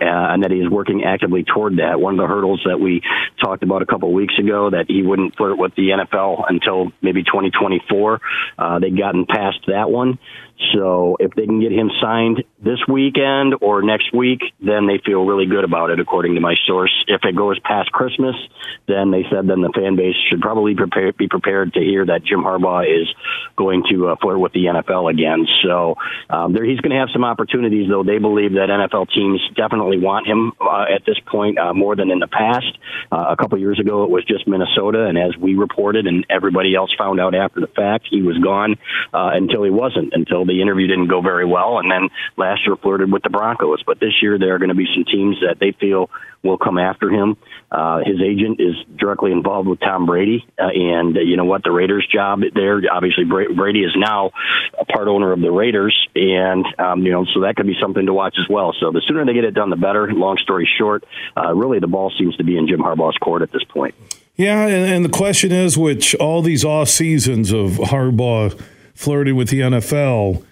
uh, 0.00 0.32
and 0.32 0.42
that 0.44 0.50
he 0.50 0.58
is 0.58 0.68
working 0.68 1.04
actively 1.04 1.44
toward 1.44 1.76
that. 1.76 2.00
One 2.00 2.14
of 2.14 2.18
the 2.18 2.26
hurdles 2.26 2.62
that 2.66 2.78
we 2.78 3.02
talked 3.42 3.62
about 3.62 3.82
a 3.82 3.86
couple 3.86 4.08
of 4.08 4.14
weeks 4.14 4.38
ago 4.38 4.70
that 4.70 4.86
he 4.88 5.02
wouldn't 5.02 5.36
flirt 5.36 5.58
with 5.58 5.74
the 5.74 5.90
NFL 5.90 6.44
until 6.48 6.92
maybe 7.00 7.22
2024. 7.22 8.20
Uh, 8.58 8.78
they'd 8.78 8.96
gotten 8.98 9.26
past 9.26 9.58
that 9.66 9.90
one. 9.90 10.18
So 10.74 11.16
if 11.18 11.32
they 11.34 11.46
can 11.46 11.60
get 11.60 11.72
him 11.72 11.90
signed 12.00 12.44
this 12.62 12.78
weekend 12.86 13.54
or 13.60 13.82
next 13.82 14.12
week, 14.12 14.40
then 14.60 14.86
they 14.86 15.00
feel 15.04 15.24
really 15.24 15.46
good 15.46 15.64
about 15.64 15.90
it, 15.90 16.00
according 16.00 16.34
to 16.34 16.40
my 16.40 16.54
source. 16.66 16.92
If 17.08 17.24
it 17.24 17.34
goes 17.34 17.58
past 17.60 17.90
Christmas, 17.92 18.36
then 18.86 19.10
they 19.10 19.24
said 19.30 19.46
then 19.46 19.62
the 19.62 19.72
fan 19.74 19.96
base 19.96 20.14
should 20.28 20.40
probably 20.40 20.74
prepare, 20.74 21.12
be 21.12 21.28
prepared 21.28 21.72
to 21.74 21.80
hear 21.80 22.04
that 22.06 22.24
Jim 22.24 22.40
Harbaugh 22.40 22.84
is 22.84 23.08
going 23.56 23.84
to 23.90 24.08
uh, 24.08 24.16
flirt 24.20 24.38
with 24.38 24.52
the 24.52 24.66
NFL 24.66 25.10
again. 25.10 25.46
So 25.62 25.96
um, 26.28 26.52
there, 26.52 26.64
he's 26.64 26.80
going 26.80 26.92
to 26.92 26.98
have 26.98 27.08
some 27.12 27.24
opportunities, 27.24 27.88
though. 27.88 28.04
They 28.04 28.18
believe 28.18 28.52
that 28.52 28.68
NFL 28.68 29.12
teams 29.14 29.40
definitely 29.56 29.98
want 29.98 30.26
him 30.26 30.52
uh, 30.60 30.84
at 30.94 31.04
this 31.06 31.18
point 31.26 31.58
uh, 31.58 31.72
more 31.72 31.96
than 31.96 32.10
in 32.10 32.18
the 32.18 32.28
past. 32.28 32.78
Uh, 33.10 33.26
a 33.30 33.36
couple 33.36 33.58
years 33.58 33.80
ago, 33.80 34.04
it 34.04 34.10
was 34.10 34.24
just 34.24 34.46
Minnesota, 34.46 35.06
and 35.06 35.16
as 35.16 35.36
we 35.36 35.54
reported, 35.54 36.06
and 36.06 36.26
everybody 36.28 36.74
else 36.74 36.90
found 36.98 37.20
out 37.20 37.34
after 37.34 37.60
the 37.60 37.66
fact, 37.66 38.06
he 38.10 38.22
was 38.22 38.36
gone 38.38 38.76
uh, 39.14 39.30
until 39.32 39.62
he 39.64 39.70
wasn't, 39.70 40.12
until 40.12 40.44
the 40.50 40.60
interview 40.60 40.86
didn't 40.86 41.08
go 41.08 41.20
very 41.20 41.44
well, 41.44 41.78
and 41.78 41.90
then 41.90 42.08
last 42.36 42.66
year 42.66 42.76
flirted 42.76 43.10
with 43.12 43.22
the 43.22 43.30
Broncos. 43.30 43.82
But 43.84 44.00
this 44.00 44.20
year 44.20 44.38
there 44.38 44.54
are 44.54 44.58
going 44.58 44.70
to 44.70 44.74
be 44.74 44.88
some 44.92 45.04
teams 45.04 45.38
that 45.40 45.58
they 45.60 45.72
feel 45.72 46.10
will 46.42 46.58
come 46.58 46.78
after 46.78 47.10
him. 47.10 47.36
Uh, 47.70 47.98
his 48.04 48.20
agent 48.20 48.60
is 48.60 48.74
directly 48.96 49.30
involved 49.30 49.68
with 49.68 49.78
Tom 49.80 50.06
Brady, 50.06 50.44
uh, 50.58 50.66
and 50.66 51.16
uh, 51.16 51.20
you 51.20 51.36
know 51.36 51.44
what? 51.44 51.62
The 51.62 51.70
Raiders' 51.70 52.06
job 52.12 52.40
there, 52.54 52.80
obviously, 52.90 53.24
Brady 53.24 53.84
is 53.84 53.92
now 53.96 54.32
a 54.78 54.84
part 54.84 55.06
owner 55.06 55.32
of 55.32 55.40
the 55.40 55.50
Raiders, 55.50 55.96
and 56.14 56.64
um, 56.78 57.02
you 57.02 57.12
know, 57.12 57.26
so 57.32 57.40
that 57.42 57.56
could 57.56 57.66
be 57.66 57.76
something 57.80 58.06
to 58.06 58.12
watch 58.12 58.36
as 58.38 58.48
well. 58.48 58.74
So 58.80 58.90
the 58.90 59.02
sooner 59.06 59.24
they 59.24 59.34
get 59.34 59.44
it 59.44 59.54
done, 59.54 59.70
the 59.70 59.76
better. 59.76 60.12
Long 60.12 60.36
story 60.38 60.68
short, 60.78 61.04
uh, 61.36 61.54
really, 61.54 61.78
the 61.78 61.86
ball 61.86 62.12
seems 62.18 62.36
to 62.36 62.44
be 62.44 62.56
in 62.56 62.66
Jim 62.66 62.80
Harbaugh's 62.80 63.18
court 63.18 63.42
at 63.42 63.52
this 63.52 63.64
point. 63.64 63.94
Yeah, 64.36 64.66
and, 64.66 64.90
and 64.90 65.04
the 65.04 65.10
question 65.10 65.52
is, 65.52 65.76
which 65.76 66.14
all 66.14 66.40
these 66.40 66.64
off 66.64 66.88
seasons 66.88 67.52
of 67.52 67.72
Harbaugh 67.72 68.58
flirting 69.00 69.36
with 69.36 69.48
the 69.48 69.60
NFL 69.60 70.44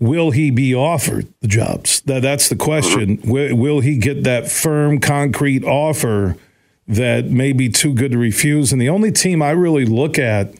will 0.00 0.30
he 0.30 0.50
be 0.50 0.74
offered 0.74 1.26
the 1.40 1.46
jobs? 1.46 2.00
That, 2.02 2.22
that's 2.22 2.48
the 2.48 2.56
question. 2.56 3.20
Will, 3.22 3.54
will 3.54 3.80
he 3.80 3.98
get 3.98 4.24
that 4.24 4.50
firm, 4.50 4.98
concrete 4.98 5.62
offer 5.62 6.36
that 6.88 7.26
may 7.26 7.52
be 7.52 7.68
too 7.68 7.94
good 7.94 8.10
to 8.12 8.18
refuse. 8.18 8.72
And 8.72 8.82
the 8.82 8.88
only 8.88 9.12
team 9.12 9.42
I 9.42 9.50
really 9.50 9.84
look 9.84 10.18
at 10.18 10.54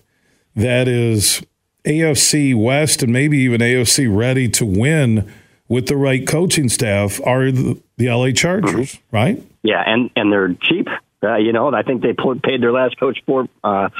that 0.54 0.86
is 0.86 1.42
AFC 1.84 2.54
West 2.54 3.02
and 3.02 3.12
maybe 3.12 3.38
even 3.38 3.60
AFC 3.60 4.06
ready 4.14 4.48
to 4.50 4.64
win 4.64 5.30
with 5.68 5.86
the 5.88 5.96
right 5.96 6.26
coaching 6.26 6.68
staff 6.68 7.20
are 7.24 7.50
the, 7.50 7.80
the 7.96 8.08
LA 8.08 8.30
Chargers, 8.30 8.94
mm-hmm. 8.94 9.16
right? 9.16 9.42
Yeah, 9.62 9.82
and 9.84 10.10
and 10.16 10.32
they're 10.32 10.54
cheap. 10.54 10.88
Uh, 11.22 11.36
you 11.36 11.52
know, 11.52 11.72
I 11.74 11.82
think 11.82 12.02
they 12.02 12.14
paid 12.42 12.62
their 12.62 12.72
last 12.72 12.98
coach 12.98 13.18
four 13.26 13.46
uh, 13.62 13.90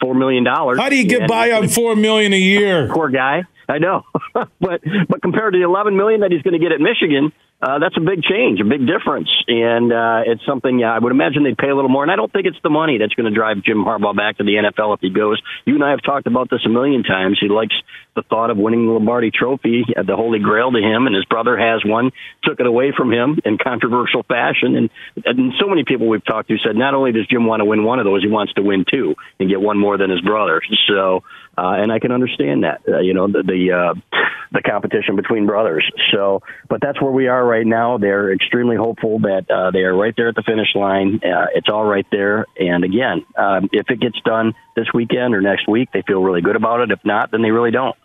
four 0.00 0.14
million 0.14 0.44
dollars. 0.44 0.78
How 0.78 0.90
do 0.90 0.96
you 0.96 1.06
get 1.06 1.26
by 1.26 1.52
on 1.52 1.68
four 1.68 1.96
million 1.96 2.32
a 2.32 2.38
year? 2.38 2.88
Poor 2.92 3.08
guy. 3.08 3.44
I 3.68 3.78
know, 3.78 4.04
but 4.34 4.50
but 4.60 5.22
compared 5.22 5.54
to 5.54 5.58
the 5.58 5.64
eleven 5.64 5.96
million 5.96 6.20
that 6.20 6.32
he's 6.32 6.42
going 6.42 6.52
to 6.52 6.58
get 6.58 6.72
at 6.72 6.80
Michigan, 6.80 7.32
uh, 7.62 7.78
that's 7.78 7.96
a 7.96 8.00
big 8.00 8.22
change, 8.22 8.58
a 8.60 8.64
big 8.64 8.86
difference, 8.86 9.28
and 9.46 9.92
uh, 9.92 10.22
it's 10.24 10.44
something 10.46 10.78
yeah, 10.78 10.94
I 10.94 10.98
would 10.98 11.12
imagine 11.12 11.44
they'd 11.44 11.58
pay 11.58 11.68
a 11.68 11.74
little 11.74 11.90
more. 11.90 12.02
And 12.02 12.10
I 12.10 12.16
don't 12.16 12.32
think 12.32 12.46
it's 12.46 12.60
the 12.62 12.70
money 12.70 12.96
that's 12.96 13.12
going 13.12 13.30
to 13.30 13.36
drive 13.36 13.62
Jim 13.62 13.84
Harbaugh 13.84 14.16
back 14.16 14.38
to 14.38 14.44
the 14.44 14.54
NFL 14.54 14.94
if 14.94 15.00
he 15.00 15.10
goes. 15.10 15.40
You 15.66 15.74
and 15.74 15.84
I 15.84 15.90
have 15.90 16.02
talked 16.02 16.26
about 16.26 16.48
this 16.48 16.60
a 16.64 16.70
million 16.70 17.02
times. 17.02 17.38
He 17.38 17.48
likes 17.48 17.74
the 18.16 18.22
thought 18.22 18.48
of 18.48 18.56
winning 18.56 18.86
the 18.86 18.92
Lombardi 18.92 19.30
Trophy, 19.30 19.84
uh, 19.94 20.02
the 20.02 20.16
Holy 20.16 20.38
Grail 20.38 20.72
to 20.72 20.78
him, 20.78 21.06
and 21.06 21.14
his 21.14 21.26
brother 21.26 21.58
has 21.58 21.84
one. 21.84 22.12
Took 22.44 22.60
it 22.60 22.66
away 22.66 22.92
from 22.96 23.12
him 23.12 23.38
in 23.44 23.58
controversial 23.58 24.22
fashion, 24.22 24.76
and, 24.76 24.90
and 25.26 25.52
so 25.60 25.68
many 25.68 25.84
people 25.84 26.08
we've 26.08 26.24
talked 26.24 26.48
to 26.48 26.56
said 26.64 26.76
not 26.76 26.94
only 26.94 27.12
does 27.12 27.26
Jim 27.26 27.44
want 27.44 27.60
to 27.60 27.66
win 27.66 27.84
one 27.84 27.98
of 27.98 28.06
those, 28.06 28.22
he 28.22 28.28
wants 28.28 28.54
to 28.54 28.62
win 28.62 28.86
two 28.90 29.16
and 29.38 29.50
get 29.50 29.60
one 29.60 29.78
more 29.78 29.98
than 29.98 30.08
his 30.08 30.22
brother. 30.22 30.62
So 30.88 31.24
uh, 31.60 31.74
and 31.76 31.92
I 31.92 31.98
can 31.98 32.10
understand 32.10 32.64
that. 32.64 32.80
Uh, 32.88 33.00
you 33.00 33.12
know, 33.12 33.26
the 33.26 33.42
the, 33.42 33.72
uh, 33.72 34.18
the 34.52 34.62
competition 34.62 35.16
between 35.16 35.46
brothers. 35.46 35.84
So, 36.12 36.42
but 36.68 36.80
that's 36.80 37.00
where 37.02 37.10
we 37.10 37.28
are 37.28 37.44
right 37.50 37.66
now. 37.66 37.98
They're 37.98 38.32
extremely 38.32 38.76
hopeful 38.76 39.18
that 39.20 39.50
uh, 39.50 39.72
they 39.72 39.80
are 39.80 39.94
right 39.94 40.14
there 40.16 40.28
at 40.28 40.36
the 40.36 40.42
finish 40.42 40.74
line. 40.74 41.20
Uh, 41.22 41.46
it's 41.54 41.68
all 41.68 41.84
right 41.84 42.06
there. 42.12 42.46
And 42.58 42.84
again, 42.84 43.26
um, 43.36 43.68
if 43.72 43.90
it 43.90 44.00
gets 44.00 44.20
done 44.24 44.54
this 44.76 44.86
weekend 44.94 45.34
or 45.34 45.40
next 45.40 45.68
week, 45.68 45.90
they 45.92 46.02
feel 46.02 46.22
really 46.22 46.40
good 46.40 46.56
about 46.56 46.80
it. 46.80 46.90
If 46.90 47.04
not, 47.04 47.32
then 47.32 47.42
they 47.42 47.50
really 47.50 47.72
don't. 47.72 47.96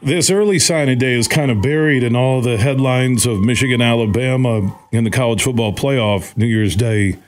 This 0.00 0.30
early 0.30 0.58
signing 0.58 0.98
day 0.98 1.14
is 1.14 1.26
kind 1.26 1.50
of 1.50 1.60
buried 1.60 2.04
in 2.04 2.14
all 2.14 2.40
the 2.40 2.56
headlines 2.56 3.26
of 3.26 3.40
Michigan, 3.40 3.82
Alabama 3.82 4.78
in 4.92 5.04
the 5.04 5.10
college 5.10 5.42
football 5.42 5.72
playoff 5.72 6.36
New 6.36 6.46
Year's 6.46 6.76
Day 6.76 7.18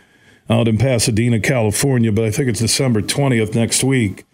out 0.49 0.69
in 0.69 0.79
Pasadena, 0.79 1.41
California. 1.41 2.13
But 2.13 2.25
I 2.25 2.31
think 2.31 2.49
it's 2.49 2.61
December 2.61 3.03
20th 3.03 3.55
next 3.55 3.83
week. 3.83 4.25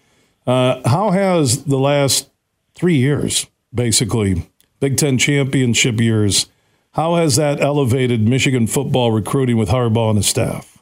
Uh, 0.46 0.86
how 0.88 1.10
has 1.10 1.64
the 1.64 1.78
last 1.78 2.30
three 2.74 2.96
years, 2.96 3.46
basically, 3.74 4.50
Big 4.80 4.96
Ten 4.96 5.18
championship 5.18 6.00
years, 6.00 6.46
how 6.92 7.16
has 7.16 7.36
that 7.36 7.60
elevated 7.60 8.28
Michigan 8.28 8.66
football 8.66 9.12
recruiting 9.12 9.56
with 9.56 9.68
Harbaugh 9.68 10.10
and 10.10 10.18
his 10.18 10.26
staff? 10.26 10.76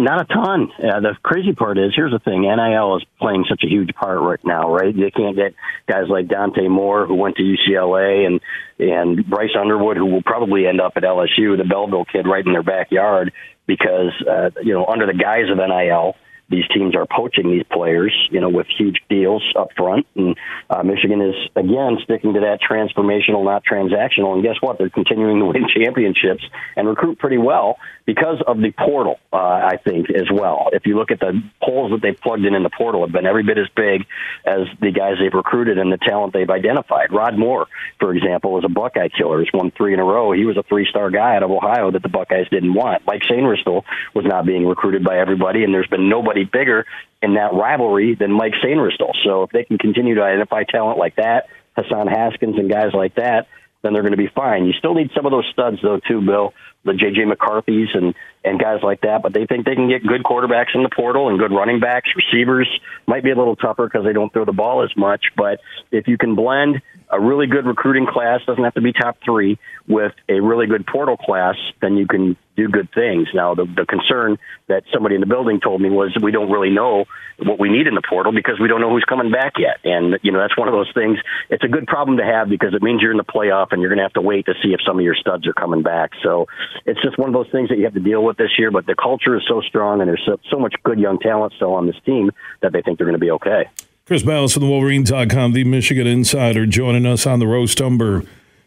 Not 0.00 0.22
a 0.22 0.24
ton. 0.24 0.72
Uh, 0.78 1.00
the 1.00 1.14
crazy 1.22 1.52
part 1.52 1.76
is, 1.76 1.92
here's 1.94 2.12
the 2.12 2.18
thing: 2.18 2.42
NIL 2.42 2.96
is 2.96 3.04
playing 3.18 3.44
such 3.48 3.62
a 3.64 3.68
huge 3.68 3.94
part 3.94 4.20
right 4.20 4.42
now, 4.42 4.72
right? 4.72 4.96
They 4.96 5.10
can't 5.10 5.36
get 5.36 5.54
guys 5.86 6.04
like 6.08 6.28
Dante 6.28 6.68
Moore, 6.68 7.06
who 7.06 7.14
went 7.14 7.36
to 7.36 7.42
UCLA, 7.42 8.26
and 8.26 8.40
and 8.78 9.28
Bryce 9.28 9.50
Underwood, 9.58 9.98
who 9.98 10.06
will 10.06 10.22
probably 10.22 10.66
end 10.66 10.80
up 10.80 10.94
at 10.96 11.02
LSU, 11.02 11.58
the 11.58 11.66
Belleville 11.68 12.06
kid, 12.06 12.26
right 12.26 12.44
in 12.44 12.52
their 12.52 12.62
backyard, 12.62 13.32
because 13.66 14.12
uh, 14.26 14.50
you 14.62 14.72
know 14.72 14.86
under 14.86 15.06
the 15.06 15.12
guise 15.12 15.50
of 15.50 15.58
NIL, 15.58 16.16
these 16.50 16.64
teams 16.74 16.96
are 16.96 17.06
poaching 17.06 17.50
these 17.50 17.64
players, 17.70 18.12
you 18.30 18.40
know, 18.40 18.48
with 18.48 18.66
huge 18.76 19.00
deals 19.08 19.42
up 19.56 19.68
front. 19.76 20.06
And 20.16 20.36
uh, 20.68 20.82
Michigan 20.82 21.20
is 21.22 21.34
again 21.54 21.98
sticking 22.02 22.34
to 22.34 22.40
that 22.40 22.58
transformational, 22.60 23.44
not 23.44 23.64
transactional. 23.64 24.34
And 24.34 24.42
guess 24.42 24.56
what? 24.60 24.78
They're 24.78 24.90
continuing 24.90 25.38
to 25.38 25.46
win 25.46 25.66
championships 25.74 26.44
and 26.76 26.88
recruit 26.88 27.18
pretty 27.18 27.38
well 27.38 27.78
because 28.04 28.42
of 28.46 28.58
the 28.58 28.72
portal. 28.72 29.18
Uh, 29.32 29.36
I 29.36 29.76
think 29.82 30.10
as 30.10 30.26
well. 30.32 30.70
If 30.72 30.86
you 30.86 30.96
look 30.96 31.12
at 31.12 31.20
the 31.20 31.40
holes 31.60 31.92
that 31.92 32.02
they've 32.02 32.18
plugged 32.20 32.44
in 32.44 32.54
in 32.54 32.64
the 32.64 32.70
portal, 32.70 33.02
have 33.02 33.12
been 33.12 33.26
every 33.26 33.44
bit 33.44 33.58
as 33.58 33.68
big 33.76 34.06
as 34.44 34.66
the 34.80 34.90
guys 34.90 35.14
they've 35.20 35.32
recruited 35.32 35.78
and 35.78 35.92
the 35.92 35.98
talent 35.98 36.32
they've 36.32 36.50
identified. 36.50 37.12
Rod 37.12 37.38
Moore, 37.38 37.68
for 38.00 38.12
example, 38.12 38.58
is 38.58 38.64
a 38.64 38.68
Buckeye 38.68 39.08
killer. 39.08 39.40
He's 39.40 39.52
won 39.54 39.70
three 39.70 39.94
in 39.94 40.00
a 40.00 40.04
row. 40.04 40.32
He 40.32 40.44
was 40.44 40.56
a 40.56 40.64
three-star 40.64 41.10
guy 41.10 41.36
out 41.36 41.44
of 41.44 41.50
Ohio 41.50 41.92
that 41.92 42.02
the 42.02 42.08
Buckeyes 42.08 42.48
didn't 42.50 42.74
want. 42.74 43.06
Mike 43.06 43.22
Sainristil 43.30 43.84
was 44.14 44.24
not 44.24 44.44
being 44.44 44.66
recruited 44.66 45.04
by 45.04 45.18
everybody, 45.18 45.62
and 45.62 45.72
there's 45.72 45.86
been 45.86 46.08
nobody 46.08 46.39
anybody 46.40 46.44
bigger 46.44 46.86
in 47.22 47.34
that 47.34 47.52
rivalry 47.52 48.14
than 48.14 48.32
Mike 48.32 48.54
Sainristil. 48.64 49.12
So 49.24 49.44
if 49.44 49.50
they 49.50 49.64
can 49.64 49.78
continue 49.78 50.14
to 50.16 50.22
identify 50.22 50.64
talent 50.64 50.98
like 50.98 51.16
that, 51.16 51.48
Hassan 51.76 52.06
Haskins 52.06 52.56
and 52.58 52.70
guys 52.70 52.92
like 52.94 53.14
that, 53.16 53.46
then 53.82 53.92
they're 53.92 54.02
going 54.02 54.12
to 54.12 54.18
be 54.18 54.30
fine. 54.34 54.66
You 54.66 54.72
still 54.72 54.94
need 54.94 55.10
some 55.14 55.24
of 55.24 55.32
those 55.32 55.48
studs 55.52 55.78
though 55.82 56.00
too, 56.06 56.20
Bill. 56.20 56.52
The 56.82 56.92
JJ 56.92 57.28
McCarthy's 57.28 57.88
and 57.92 58.14
and 58.42 58.58
guys 58.58 58.80
like 58.82 59.02
that, 59.02 59.22
but 59.22 59.34
they 59.34 59.44
think 59.44 59.66
they 59.66 59.74
can 59.74 59.88
get 59.88 60.06
good 60.06 60.22
quarterbacks 60.22 60.74
in 60.74 60.82
the 60.82 60.88
portal 60.88 61.28
and 61.28 61.38
good 61.38 61.52
running 61.52 61.78
backs. 61.78 62.08
Receivers 62.16 62.68
might 63.06 63.22
be 63.22 63.30
a 63.30 63.36
little 63.36 63.56
tougher 63.56 63.84
because 63.84 64.04
they 64.06 64.14
don't 64.14 64.32
throw 64.32 64.46
the 64.46 64.52
ball 64.52 64.82
as 64.82 64.90
much, 64.96 65.26
but 65.36 65.60
if 65.92 66.08
you 66.08 66.16
can 66.16 66.34
blend 66.34 66.80
a 67.10 67.20
really 67.20 67.46
good 67.46 67.66
recruiting 67.66 68.06
class, 68.06 68.40
doesn't 68.46 68.62
have 68.62 68.74
to 68.74 68.80
be 68.80 68.92
top 68.92 69.18
three, 69.24 69.58
with 69.88 70.12
a 70.28 70.40
really 70.40 70.66
good 70.66 70.86
portal 70.86 71.16
class, 71.16 71.56
then 71.80 71.96
you 71.96 72.06
can 72.06 72.36
do 72.56 72.68
good 72.68 72.88
things. 72.94 73.28
Now, 73.34 73.54
the, 73.54 73.64
the 73.64 73.84
concern 73.86 74.38
that 74.68 74.84
somebody 74.92 75.16
in 75.16 75.20
the 75.20 75.26
building 75.26 75.60
told 75.60 75.80
me 75.80 75.90
was 75.90 76.16
we 76.22 76.30
don't 76.30 76.50
really 76.50 76.70
know 76.70 77.06
what 77.38 77.58
we 77.58 77.70
need 77.70 77.86
in 77.86 77.94
the 77.94 78.02
portal 78.08 78.32
because 78.32 78.60
we 78.60 78.68
don't 78.68 78.80
know 78.80 78.90
who's 78.90 79.04
coming 79.04 79.32
back 79.32 79.54
yet. 79.58 79.78
And, 79.82 80.18
you 80.22 80.30
know, 80.30 80.38
that's 80.38 80.56
one 80.56 80.68
of 80.68 80.74
those 80.74 80.90
things. 80.94 81.18
It's 81.48 81.64
a 81.64 81.68
good 81.68 81.86
problem 81.86 82.18
to 82.18 82.24
have 82.24 82.48
because 82.48 82.74
it 82.74 82.82
means 82.82 83.02
you're 83.02 83.10
in 83.10 83.16
the 83.16 83.24
playoff 83.24 83.68
and 83.72 83.80
you're 83.80 83.90
going 83.90 83.98
to 83.98 84.04
have 84.04 84.12
to 84.14 84.20
wait 84.20 84.46
to 84.46 84.54
see 84.62 84.72
if 84.72 84.80
some 84.86 84.98
of 84.98 85.04
your 85.04 85.14
studs 85.14 85.46
are 85.46 85.54
coming 85.54 85.82
back. 85.82 86.12
So 86.22 86.46
it's 86.86 87.00
just 87.02 87.18
one 87.18 87.28
of 87.28 87.34
those 87.34 87.50
things 87.50 87.70
that 87.70 87.78
you 87.78 87.84
have 87.84 87.94
to 87.94 88.00
deal 88.00 88.22
with 88.22 88.36
this 88.36 88.58
year. 88.58 88.70
But 88.70 88.86
the 88.86 88.94
culture 88.94 89.36
is 89.36 89.42
so 89.48 89.60
strong 89.62 90.00
and 90.00 90.08
there's 90.08 90.22
so, 90.24 90.38
so 90.50 90.58
much 90.58 90.74
good 90.84 91.00
young 91.00 91.18
talent 91.18 91.54
still 91.56 91.72
on 91.72 91.86
this 91.86 91.96
team 92.04 92.30
that 92.60 92.72
they 92.72 92.82
think 92.82 92.98
they're 92.98 93.06
going 93.06 93.18
to 93.18 93.24
be 93.24 93.32
okay. 93.32 93.68
Chris 94.10 94.24
Balas 94.24 94.54
from 94.54 94.64
the 94.64 94.68
Wolverine.com, 94.68 95.52
the 95.52 95.62
Michigan 95.62 96.04
Insider, 96.04 96.66
joining 96.66 97.06
us 97.06 97.28
on 97.28 97.38
the 97.38 97.46
Roast 97.46 97.80
Umber 97.80 98.24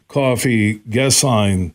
Coffee 0.08 0.76
guest 0.88 1.22
line. 1.22 1.74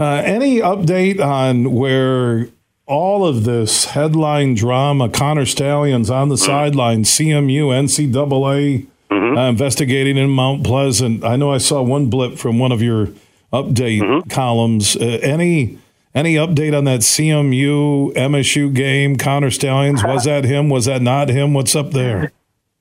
Uh, 0.00 0.20
any 0.24 0.56
update 0.56 1.20
on 1.20 1.70
where 1.74 2.48
all 2.86 3.24
of 3.24 3.44
this 3.44 3.84
headline 3.84 4.56
drama, 4.56 5.08
Connor 5.08 5.46
Stalions 5.46 6.10
on 6.10 6.28
the 6.28 6.34
mm-hmm. 6.34 6.44
sideline, 6.44 7.04
CMU, 7.04 7.66
NCAA 7.68 8.88
mm-hmm. 9.08 9.38
uh, 9.38 9.48
investigating 9.48 10.16
in 10.16 10.30
Mount 10.30 10.64
Pleasant? 10.64 11.22
I 11.22 11.36
know 11.36 11.52
I 11.52 11.58
saw 11.58 11.80
one 11.82 12.10
blip 12.10 12.36
from 12.36 12.58
one 12.58 12.72
of 12.72 12.82
your 12.82 13.10
update 13.52 14.00
mm-hmm. 14.00 14.28
columns. 14.28 14.96
Uh, 14.96 15.20
any 15.22 15.78
any 16.16 16.34
update 16.34 16.76
on 16.76 16.82
that 16.86 17.02
CMU 17.02 18.12
MSU 18.14 18.74
game? 18.74 19.16
Connor 19.16 19.52
Stalions 19.52 20.02
was 20.02 20.24
that 20.24 20.42
him? 20.42 20.68
Was 20.68 20.86
that 20.86 21.00
not 21.00 21.28
him? 21.28 21.54
What's 21.54 21.76
up 21.76 21.92
there? 21.92 22.32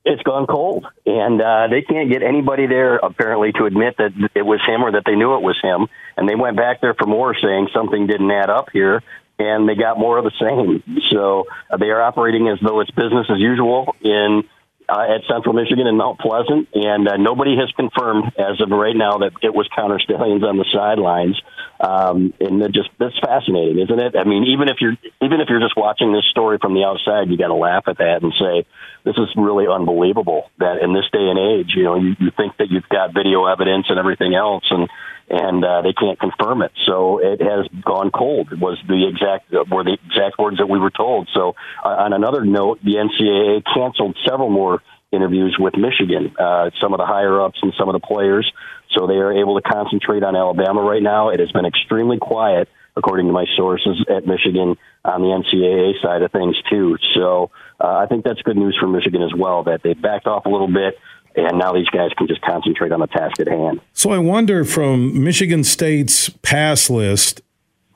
It's 0.07 0.23
gone 0.23 0.47
cold, 0.47 0.87
and 1.05 1.41
uh, 1.41 1.67
they 1.69 1.81
can't 1.81 2.09
get 2.09 2.23
anybody 2.23 2.65
there 2.65 2.95
apparently 2.95 3.51
to 3.53 3.65
admit 3.65 3.97
that 3.97 4.11
it 4.33 4.41
was 4.41 4.61
him 4.65 4.83
or 4.83 4.91
that 4.93 5.03
they 5.05 5.15
knew 5.15 5.35
it 5.35 5.41
was 5.41 5.59
him. 5.61 5.87
And 6.15 6.27
they 6.27 6.35
went 6.35 6.55
back 6.55 6.81
there 6.81 6.93
for 6.93 7.05
more, 7.05 7.35
saying 7.35 7.67
something 7.73 8.07
didn't 8.07 8.31
add 8.31 8.49
up 8.49 8.69
here, 8.71 9.03
and 9.37 9.67
they 9.67 9.75
got 9.75 9.99
more 9.99 10.17
of 10.17 10.23
the 10.23 10.31
same. 10.39 11.01
So 11.11 11.45
uh, 11.69 11.77
they 11.77 11.89
are 11.89 12.01
operating 12.01 12.47
as 12.47 12.57
though 12.61 12.79
it's 12.79 12.91
business 12.91 13.27
as 13.29 13.39
usual 13.39 13.95
in 14.01 14.43
uh, 14.89 15.15
at 15.15 15.21
Central 15.27 15.53
Michigan 15.53 15.85
and 15.85 15.97
Mount 15.97 16.19
Pleasant, 16.19 16.69
and 16.73 17.07
uh, 17.07 17.17
nobody 17.17 17.57
has 17.57 17.69
confirmed 17.75 18.31
as 18.39 18.61
of 18.61 18.69
right 18.69 18.95
now 18.95 19.17
that 19.17 19.33
it 19.41 19.53
was 19.53 19.67
Connor 19.75 19.99
Stalions 19.99 20.43
on 20.43 20.57
the 20.57 20.65
sidelines. 20.71 21.39
Um, 21.79 22.33
and 22.39 22.61
it 22.63 22.71
just 22.71 22.89
that's 22.97 23.17
fascinating, 23.19 23.79
isn't 23.79 23.99
it? 23.99 24.15
I 24.15 24.23
mean, 24.23 24.45
even 24.45 24.69
if 24.69 24.77
you're 24.79 24.95
even 25.21 25.41
if 25.41 25.49
you're 25.49 25.59
just 25.59 25.75
watching 25.75 26.13
this 26.13 26.25
story 26.31 26.57
from 26.59 26.73
the 26.73 26.85
outside, 26.85 27.29
you 27.29 27.37
got 27.37 27.49
to 27.49 27.55
laugh 27.55 27.83
at 27.87 27.97
that 27.97 28.23
and 28.23 28.33
say, 28.33 28.65
"This 29.07 29.17
is 29.17 29.29
really 29.35 29.67
unbelievable." 29.67 30.51
That 30.59 30.81
in 30.83 30.93
this 30.93 31.05
day 31.11 31.27
and 31.31 31.39
age, 31.39 31.73
you 31.75 31.83
know, 31.83 31.95
you, 31.95 32.15
you 32.19 32.31
think 32.35 32.57
that 32.57 32.69
you've 32.69 32.89
got 32.89 33.13
video 33.13 33.45
evidence 33.45 33.87
and 33.89 33.97
everything 33.97 34.35
else, 34.35 34.65
and 34.69 34.89
and 35.29 35.63
uh, 35.63 35.81
they 35.81 35.93
can't 35.93 36.19
confirm 36.19 36.61
it. 36.61 36.71
So 36.85 37.19
it 37.19 37.41
has 37.41 37.67
gone 37.83 38.11
cold. 38.11 38.51
It 38.51 38.59
was 38.59 38.77
the 38.87 39.07
exact 39.07 39.51
were 39.71 39.83
the 39.83 39.97
exact 40.05 40.39
words 40.39 40.57
that 40.57 40.69
we 40.69 40.79
were 40.79 40.91
told. 40.91 41.29
So 41.33 41.55
uh, 41.83 41.89
on 41.89 42.13
another 42.13 42.45
note, 42.45 42.79
the 42.83 42.95
NCAA 42.95 43.63
canceled 43.73 44.17
several 44.27 44.49
more 44.49 44.81
interviews 45.11 45.55
with 45.59 45.75
Michigan, 45.77 46.33
uh, 46.37 46.69
some 46.81 46.93
of 46.93 46.99
the 46.99 47.05
higher 47.05 47.41
ups 47.41 47.59
and 47.61 47.73
some 47.77 47.89
of 47.89 47.93
the 47.93 48.05
players. 48.05 48.51
So 48.91 49.07
they 49.07 49.15
are 49.15 49.31
able 49.31 49.59
to 49.59 49.61
concentrate 49.61 50.23
on 50.23 50.35
Alabama 50.35 50.81
right 50.81 51.03
now. 51.03 51.29
It 51.29 51.39
has 51.39 51.51
been 51.51 51.65
extremely 51.65 52.17
quiet, 52.17 52.69
according 52.97 53.27
to 53.27 53.31
my 53.31 53.45
sources 53.55 54.03
at 54.09 54.25
Michigan, 54.25 54.75
on 55.05 55.21
the 55.21 55.27
NCAA 55.27 56.01
side 56.01 56.21
of 56.21 56.31
things 56.31 56.55
too. 56.69 56.97
So 57.13 57.51
uh, 57.79 57.97
I 57.97 58.07
think 58.07 58.25
that's 58.25 58.41
good 58.41 58.57
news 58.57 58.75
for 58.79 58.87
Michigan 58.87 59.21
as 59.21 59.33
well 59.33 59.63
that 59.63 59.83
they 59.83 59.93
backed 59.93 60.27
off 60.27 60.45
a 60.45 60.49
little 60.49 60.67
bit. 60.67 60.97
And 61.35 61.59
now 61.59 61.71
these 61.73 61.87
guys 61.89 62.09
can 62.17 62.27
just 62.27 62.41
concentrate 62.41 62.91
on 62.91 62.99
the 62.99 63.07
task 63.07 63.39
at 63.39 63.47
hand. 63.47 63.79
So 63.93 64.09
I 64.09 64.17
wonder 64.17 64.65
from 64.65 65.23
Michigan 65.23 65.63
State's 65.63 66.29
pass 66.41 66.89
list 66.89 67.41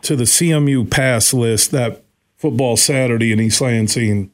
to 0.04 0.16
the 0.16 0.26
CMU 0.26 0.90
pass 0.90 1.34
list 1.34 1.72
that 1.72 2.04
football 2.38 2.78
Saturday 2.78 3.32
in 3.32 3.40
East 3.40 3.60
Lansing 3.62 4.32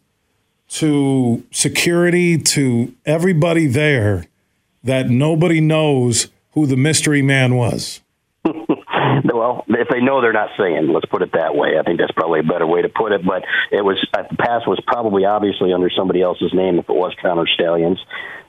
to 0.69 1.43
security 1.51 2.37
to 2.37 2.93
everybody 3.05 3.65
there 3.65 4.25
that 4.83 5.09
nobody 5.09 5.61
knows 5.61 6.27
who 6.51 6.65
the 6.65 6.77
mystery 6.77 7.21
man 7.21 7.55
was. 7.55 8.01
well, 9.37 9.63
if 9.67 9.87
they 9.89 10.01
know 10.01 10.21
they're 10.21 10.33
not 10.33 10.49
saying, 10.57 10.89
let's 10.91 11.05
put 11.05 11.21
it 11.21 11.31
that 11.33 11.55
way. 11.55 11.77
I 11.79 11.83
think 11.83 11.99
that's 11.99 12.11
probably 12.11 12.39
a 12.39 12.43
better 12.43 12.65
way 12.65 12.81
to 12.81 12.89
put 12.89 13.11
it. 13.11 13.25
But 13.25 13.43
it 13.71 13.85
was 13.85 13.97
uh, 14.13 14.23
the 14.29 14.37
pass 14.37 14.65
was 14.65 14.81
probably 14.85 15.25
obviously 15.25 15.73
under 15.73 15.89
somebody 15.95 16.21
else's 16.21 16.53
name 16.53 16.79
if 16.79 16.89
it 16.89 16.95
was 16.95 17.13
Connor 17.21 17.45
Stalions. 17.47 17.99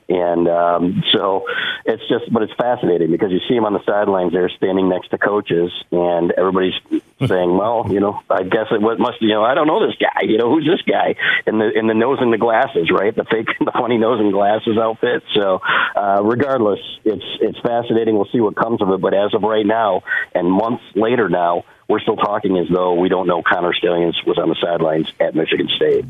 And 0.09 0.47
um, 0.47 1.03
so 1.13 1.45
it's 1.85 2.01
just, 2.09 2.33
but 2.33 2.41
it's 2.41 2.53
fascinating 2.53 3.11
because 3.11 3.31
you 3.31 3.39
see 3.47 3.53
him 3.53 3.65
on 3.65 3.73
the 3.73 3.83
sidelines 3.85 4.33
there 4.33 4.49
standing 4.49 4.89
next 4.89 5.09
to 5.09 5.19
coaches, 5.19 5.71
and 5.91 6.31
everybody's 6.31 6.73
saying, 7.27 7.55
"Well, 7.55 7.85
you 7.89 7.99
know, 7.99 8.19
I 8.27 8.41
guess 8.41 8.65
it 8.71 8.81
must, 8.81 9.21
you 9.21 9.29
know, 9.29 9.43
I 9.43 9.53
don't 9.53 9.67
know 9.67 9.85
this 9.85 9.95
guy. 9.99 10.23
You 10.23 10.39
know, 10.39 10.49
who's 10.49 10.65
this 10.65 10.81
guy?" 10.81 11.13
In 11.45 11.59
the 11.59 11.69
in 11.69 11.85
the 11.85 11.93
nose 11.93 12.17
and 12.21 12.33
the 12.33 12.39
glasses, 12.39 12.89
right? 12.89 13.15
The 13.15 13.23
fake, 13.23 13.49
the 13.59 13.71
funny 13.71 13.99
nose 13.99 14.19
and 14.19 14.33
glasses 14.33 14.79
outfit. 14.79 15.21
So, 15.35 15.61
uh, 15.95 16.23
regardless, 16.23 16.79
it's 17.05 17.25
it's 17.39 17.59
fascinating. 17.59 18.15
We'll 18.15 18.29
see 18.31 18.41
what 18.41 18.55
comes 18.55 18.81
of 18.81 18.89
it. 18.89 18.99
But 19.01 19.13
as 19.13 19.35
of 19.35 19.43
right 19.43 19.65
now, 19.65 20.01
and 20.33 20.51
months 20.51 20.83
later 20.95 21.29
now, 21.29 21.65
we're 21.87 21.99
still 21.99 22.17
talking 22.17 22.57
as 22.57 22.65
though 22.67 22.95
we 22.95 23.09
don't 23.09 23.27
know 23.27 23.43
Connor 23.43 23.75
Stalions 23.75 24.19
was 24.25 24.39
on 24.39 24.49
the 24.49 24.57
sidelines 24.59 25.07
at 25.19 25.35
Michigan 25.35 25.69
State 25.75 26.05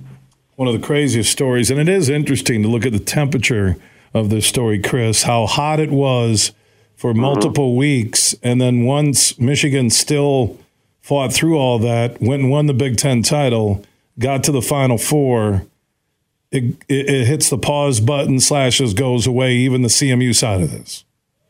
one 0.59 0.67
of 0.67 0.73
the 0.73 0.85
craziest 0.85 1.31
stories, 1.31 1.71
and 1.71 1.79
it 1.79 1.87
is 1.87 2.09
interesting 2.09 2.61
to 2.61 2.67
look 2.67 2.85
at 2.85 2.91
the 2.91 2.99
temperature 2.99 3.77
of 4.13 4.29
this 4.29 4.45
story, 4.45 4.77
Chris, 4.77 5.23
how 5.23 5.45
hot 5.45 5.79
it 5.79 5.89
was 5.89 6.51
for 6.97 7.11
mm-hmm. 7.11 7.21
multiple 7.21 7.77
weeks. 7.77 8.35
And 8.43 8.59
then 8.59 8.83
once 8.83 9.39
Michigan 9.39 9.89
still 9.89 10.57
fought 10.99 11.31
through 11.31 11.57
all 11.57 11.79
that, 11.79 12.21
went 12.21 12.41
and 12.41 12.51
won 12.51 12.65
the 12.65 12.73
Big 12.73 12.97
Ten 12.97 13.23
title, 13.23 13.85
got 14.19 14.43
to 14.43 14.51
the 14.51 14.61
Final 14.61 14.97
Four, 14.97 15.65
it, 16.51 16.75
it, 16.89 17.09
it 17.09 17.27
hits 17.27 17.49
the 17.49 17.57
pause 17.57 18.01
button, 18.01 18.41
slashes, 18.41 18.93
goes 18.93 19.25
away, 19.25 19.53
even 19.55 19.81
the 19.81 19.87
CMU 19.87 20.35
side 20.35 20.59
of 20.59 20.71
this. 20.71 21.05